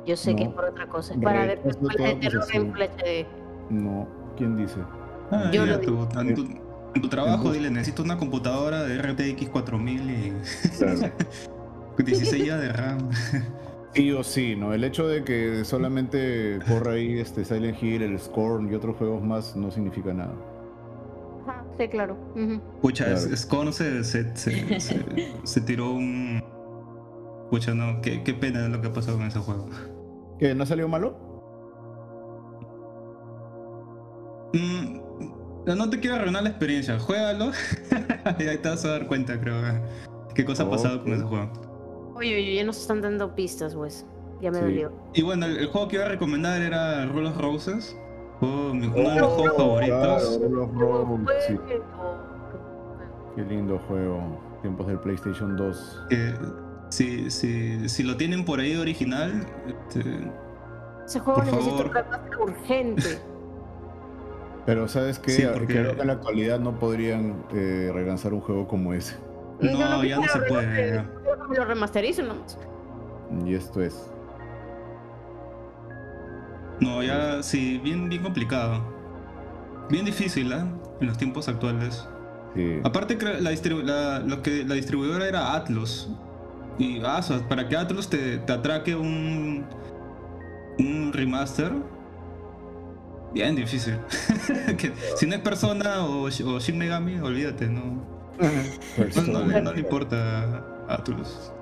Yo 0.07 0.17
sé 0.17 0.35
que 0.37 0.45
No. 0.45 0.51
es 0.51 0.55
por 0.57 0.65
otra 0.67 0.87
cosa. 0.87 1.15
Es 1.15 1.21
para 1.21 1.47
ver 1.47 1.61
películas 1.63 1.97
de 1.99 2.15
terror 2.15 2.45
en. 2.53 2.71
Full 2.73 2.81
HD. 2.83 3.27
No, 3.71 4.09
¿quién 4.37 4.57
dice? 4.57 4.77
Ah, 5.33 5.51
Yo 5.53 5.67
ya, 5.67 5.73
lo 5.77 5.81
tu- 5.81 6.21
en, 6.21 6.35
tu, 6.35 6.43
en 6.95 7.03
tu 7.03 7.09
trabajo 7.09 7.53
dile, 7.53 7.71
necesito 7.71 8.03
una 8.05 8.17
computadora 8.19 8.83
de 8.85 8.97
RTX 9.03 9.49
4000 9.51 10.11
y 10.11 10.33
Claro. 10.79 11.01
16 11.99 12.45
GB 12.45 12.57
de 12.61 12.73
RAM. 12.73 12.99
Sí 13.95 14.13
o 14.13 14.23
sí, 14.23 14.55
¿no? 14.57 14.73
El 14.73 14.85
hecho 14.85 15.07
de 15.09 15.23
que 15.25 15.65
solamente 15.65 16.61
corra 16.69 16.93
ahí 16.93 17.19
este 17.19 17.45
Silent 17.45 17.83
Hill, 17.83 18.03
el 18.03 18.19
Scorn 18.19 18.71
y 18.71 18.75
otros 18.75 18.97
juegos 18.97 19.23
más 19.23 19.55
no 19.57 19.71
significa 19.71 20.15
nada. 20.15 20.33
Sí, 21.81 21.89
claro. 21.89 22.15
Ujú. 22.37 22.61
Pucha, 22.83 23.07
Claro. 23.07 23.19
es- 23.21 23.41
Scorn 23.41 23.73
se, 23.73 24.05
se, 24.05 24.37
se, 24.37 24.81
se- 24.81 25.33
se 25.45 25.61
tiró 25.63 25.93
un... 25.93 26.43
Pucha, 27.51 27.73
no, 27.75 28.03
qué, 28.03 28.23
qué 28.23 28.35
pena 28.35 28.69
lo 28.69 28.83
que 28.83 28.89
ha 28.89 28.93
pasado 28.93 29.17
con 29.17 29.27
ese 29.27 29.39
juego. 29.39 29.67
¿Qué? 30.39 30.55
¿No 30.55 30.67
salió 30.67 30.89
malo? 30.89 31.17
Mm, 34.53 35.01
no 35.67 35.75
no 35.77 35.89
te 35.89 36.01
quiero 36.01 36.17
arruinar 36.17 36.43
la 36.43 36.51
experiencia, 36.51 36.99
juégalo 36.99 37.53
y 38.39 38.43
ahí 38.49 38.59
te 38.59 38.69
vas 38.69 38.85
a 38.85 38.89
dar 38.91 39.07
cuenta, 39.07 39.41
creo, 39.41 39.57
qué 40.35 40.45
cosa 40.45 40.65
ha 40.65 40.71
pasado 40.71 41.03
con 41.03 41.13
ese 41.15 41.23
juego. 41.25 41.51
Oye, 42.17 42.35
oye, 42.37 42.55
ya 42.57 42.65
nos 42.65 42.79
están 42.79 43.01
dando 43.01 43.35
pistas, 43.35 43.75
pues. 43.75 44.05
Ya 44.43 44.51
me 44.51 44.59
Sí. 44.59 44.65
dolió. 44.65 44.93
Y 45.15 45.23
bueno, 45.23 45.47
el, 45.47 45.57
el 45.59 45.67
juego 45.69 45.89
que 45.89 45.97
iba 45.97 46.05
a 46.05 46.09
recomendar 46.09 46.61
era 46.61 47.07
Rule 47.07 47.29
of 47.29 47.39
Roses, 47.39 47.97
juego- 48.41 48.75
mi- 48.75 48.87
uno 48.87 48.95
de 48.97 49.03
mis 49.15 49.23
Oh, 49.23 49.29
juegos 49.29 49.57
favoritos. 49.57 50.39
claro, 50.39 50.71
Rose, 50.75 51.47
sí. 51.47 51.59
Qué 53.37 53.43
lindo 53.43 53.79
juego. 53.87 54.21
Tiempos 54.63 54.87
del 54.89 54.99
PlayStation 54.99 55.57
2. 55.57 56.03
que 56.11 56.35
si, 56.91 57.31
si, 57.31 57.89
si 57.89 58.03
lo 58.03 58.17
tienen 58.17 58.45
por 58.45 58.61
ahí 58.61 58.77
original, 58.77 59.47
este, 59.67 60.01
Ese 61.07 61.19
juego 61.21 61.37
Por 61.41 61.47
necesito 61.47 61.71
favor. 61.77 61.87
un 61.87 61.93
remaster 61.95 62.39
urgente. 62.39 63.03
Pero 64.67 64.87
¿sabes 64.89 65.19
qué? 65.19 65.31
Sí, 65.33 65.43
porque- 65.53 65.67
Creo 65.75 65.95
que 65.97 66.01
en 66.03 66.07
la 66.07 66.13
actualidad 66.15 66.61
no 66.61 66.79
podrían 66.79 67.45
eh, 67.53 67.91
relanzar 67.93 68.33
un 68.35 68.41
juego 68.41 68.69
como 68.69 68.93
ese. 68.93 69.17
No, 69.61 69.97
lo 69.97 70.01
que 70.03 70.09
ya 70.09 70.17
no 70.19 70.29
se 70.29 70.39
puede, 70.41 70.93
que 70.93 71.05
lo 71.57 71.65
remasterizo 71.65 72.23
nomás. 72.23 72.59
Y 73.45 73.55
esto 73.55 73.81
es. 73.83 74.11
No, 76.81 77.03
ya 77.03 77.43
sí, 77.43 77.81
bien, 77.83 78.09
bien 78.09 78.23
complicado. 78.23 78.83
Bien 79.91 80.05
difícil, 80.05 80.53
¿eh? 80.53 80.65
En 81.01 81.07
los 81.07 81.19
tiempos 81.19 81.49
actuales. 81.49 82.07
Sí. 82.55 82.79
Aparte, 82.85 83.17
la, 83.41 83.51
distribu- 83.53 83.83
la, 83.83 84.21
lo 84.21 84.43
que, 84.43 84.65
la 84.65 84.75
distribuidora 84.75 85.27
era 85.27 85.55
Atlus. 85.55 86.09
Y 86.79 87.01
ah, 87.05 87.21
para 87.49 87.69
que 87.69 87.77
Atlus 87.77 88.09
te, 88.09 88.39
te 88.39 88.53
atraque 88.53 88.95
un, 88.97 89.65
un 90.79 91.13
remaster, 91.13 91.73
bien 93.35 93.55
difícil. 93.57 93.99
Que 94.79 94.93
si 95.17 95.27
no 95.27 95.35
es 95.35 95.41
Persona 95.41 96.05
o, 96.05 96.25
o 96.25 96.31
Shin 96.61 96.79
Megami, 96.79 97.19
olvídate, 97.19 97.69
no. 97.69 98.09
No, 98.41 99.41
no 99.41 99.47
le- 99.47 99.61
no 99.63 99.73
le 99.73 99.81
importa 99.81 100.63
a 100.89 100.95
Atlus. 100.95 101.53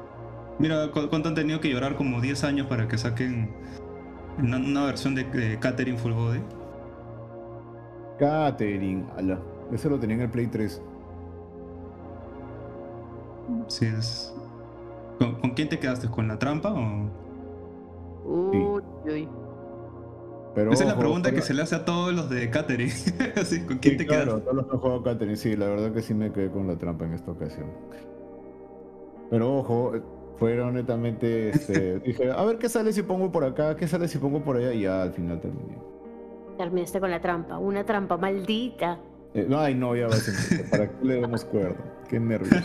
Mira 0.58 0.88
cu- 0.92 1.08
cuánto 1.08 1.28
han 1.28 1.34
tenido 1.34 1.60
que 1.60 1.68
llorar, 1.70 1.96
como 1.96 2.20
10 2.20 2.44
años 2.44 2.66
para 2.68 2.86
que 2.88 2.98
saquen 2.98 3.50
una, 4.38 4.56
una 4.58 4.84
versión 4.86 5.14
de, 5.14 5.24
de 5.24 5.58
Catherine 5.58 5.98
Full 5.98 6.12
Body. 6.12 6.40
Catering, 8.18 9.08
ala. 9.16 9.40
Ese 9.70 9.88
lo 9.88 9.98
tenía 9.98 10.16
en 10.16 10.22
el 10.22 10.30
Play 10.30 10.48
3. 10.48 10.82
Sí, 13.68 13.86
es. 13.86 14.34
¿Con, 15.18 15.40
con 15.40 15.50
quién 15.52 15.68
te 15.68 15.78
quedaste? 15.78 16.08
¿Con 16.08 16.28
la 16.28 16.38
trampa 16.38 16.72
o.? 16.72 17.10
Uy, 18.24 18.70
uy. 19.04 19.28
Pero 20.54 20.72
Esa 20.72 20.84
es 20.84 20.88
la 20.90 20.98
pregunta 20.98 21.32
que 21.32 21.42
se 21.42 21.54
le 21.54 21.62
hace 21.62 21.76
a 21.76 21.84
todos 21.84 22.12
los 22.14 22.28
de 22.30 22.50
Catherine. 22.50 22.92
Así, 23.36 23.64
¿con 23.66 23.80
Sí, 23.82 23.96
quién 23.96 23.96
te 23.96 24.06
claro, 24.06 24.42
quedas? 24.42 24.42
todos 24.42 24.56
los 24.56 24.66
que 24.66 24.72
han 24.74 24.80
jugado 24.80 25.02
Catherine, 25.02 25.36
sí, 25.36 25.56
la 25.56 25.66
verdad 25.68 25.92
que 25.92 26.02
sí 26.02 26.14
me 26.14 26.32
quedé 26.32 26.50
con 26.50 26.66
la 26.66 26.76
trampa 26.78 27.04
en 27.06 27.14
esta 27.14 27.30
ocasión. 27.32 27.76
Pero 29.30 29.58
ojo, 29.58 29.92
fueron 30.38 30.74
netamente, 30.74 31.50
este, 31.50 31.98
dije, 32.04 32.30
a 32.30 32.44
ver 32.44 32.58
qué 32.58 32.68
sale 32.68 32.92
si 32.92 33.02
pongo 33.02 33.30
por 33.30 33.44
acá, 33.44 33.76
qué 33.76 33.86
sale 33.88 34.08
si 34.08 34.18
pongo 34.18 34.42
por 34.42 34.56
allá, 34.56 34.72
y 34.72 34.82
ya 34.82 35.02
al 35.02 35.12
final 35.12 35.40
terminé. 35.40 35.76
Terminaste 36.56 37.00
con 37.00 37.10
la 37.10 37.20
trampa. 37.20 37.58
Una 37.58 37.84
trampa 37.84 38.16
maldita. 38.16 38.98
Eh, 39.34 39.46
no, 39.48 39.60
ay, 39.60 39.74
no, 39.74 39.94
ya 39.94 40.08
va 40.08 40.14
a 40.14 40.18
ser, 40.18 40.68
¿para 40.70 40.88
qué 40.88 41.04
le 41.04 41.20
damos 41.20 41.44
cuerda? 41.44 41.76
Qué 42.08 42.18
nervios. 42.18 42.62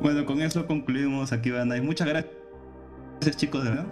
Bueno, 0.00 0.26
con 0.26 0.42
eso 0.42 0.66
concluimos 0.66 1.32
aquí, 1.32 1.50
banda. 1.50 1.76
Y 1.78 1.80
muchas 1.80 2.08
gracias, 2.08 3.36
chicos, 3.36 3.64
de 3.64 3.70
verdad. 3.70 3.86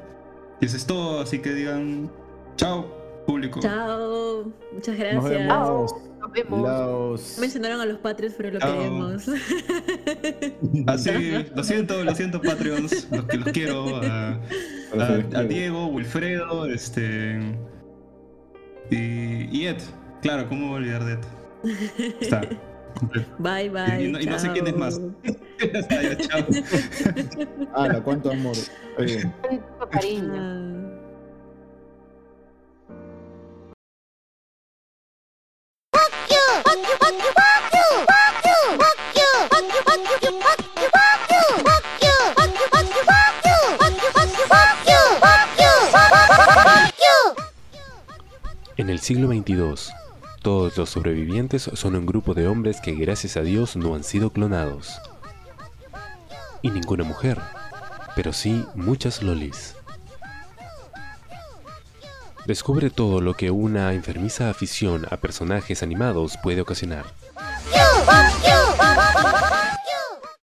Y 0.60 0.66
eso 0.66 0.76
es 0.76 0.84
todo, 0.84 1.20
así 1.20 1.38
que 1.38 1.54
digan 1.54 2.10
chao, 2.56 2.86
público. 3.26 3.60
Chao. 3.60 4.52
Muchas 4.74 4.98
Nos 4.98 5.24
gracias. 5.24 5.48
vemos. 5.48 6.11
Nos 6.22 6.32
vemos. 6.32 6.62
Laos. 6.62 7.36
Mencionaron 7.40 7.80
a 7.80 7.86
los 7.86 7.98
patrios, 7.98 8.32
pero 8.36 8.52
lo 8.52 8.60
Chao. 8.60 8.72
queremos. 8.78 9.24
Así, 10.86 11.10
lo 11.54 11.64
siento, 11.64 12.04
lo 12.04 12.14
siento, 12.14 12.40
Patreons, 12.40 13.08
los 13.10 13.24
que 13.26 13.36
los 13.38 13.48
quiero. 13.48 13.96
A. 13.96 14.38
Diego, 15.48 15.86
Wilfredo, 15.88 16.66
este. 16.66 17.40
Y, 18.90 19.48
y 19.50 19.66
Ed. 19.66 19.78
Claro, 20.22 20.48
¿cómo 20.48 20.66
voy 20.68 20.74
a 20.74 20.78
olvidar 20.78 21.04
de 21.04 21.12
Ed? 21.14 21.18
Está. 22.20 22.40
completo. 22.98 23.28
Bye, 23.38 23.70
bye. 23.70 24.04
Y 24.04 24.12
no- 24.12 24.20
y 24.20 24.26
no 24.26 24.38
sé 24.38 24.50
quién 24.52 24.66
es 24.68 24.76
más. 24.76 25.00
Está 25.58 26.02
ya, 26.02 26.16
chao. 26.18 26.46
Ala, 27.74 28.00
cuánto 28.02 28.30
amor. 28.30 28.56
Tanto 29.42 29.88
cariño. 29.90 30.81
En 48.82 48.90
el 48.90 48.98
siglo 48.98 49.28
22, 49.28 49.92
todos 50.42 50.76
los 50.76 50.90
sobrevivientes 50.90 51.70
son 51.72 51.94
un 51.94 52.04
grupo 52.04 52.34
de 52.34 52.48
hombres 52.48 52.80
que 52.80 52.96
gracias 52.96 53.36
a 53.36 53.42
Dios 53.42 53.76
no 53.76 53.94
han 53.94 54.02
sido 54.02 54.30
clonados. 54.30 55.00
Y 56.62 56.70
ninguna 56.70 57.04
mujer, 57.04 57.38
pero 58.16 58.32
sí 58.32 58.64
muchas 58.74 59.22
lolis. 59.22 59.76
Descubre 62.44 62.90
todo 62.90 63.20
lo 63.20 63.34
que 63.34 63.52
una 63.52 63.92
enfermiza 63.92 64.50
afición 64.50 65.06
a 65.12 65.16
personajes 65.16 65.84
animados 65.84 66.36
puede 66.42 66.60
ocasionar. 66.60 67.04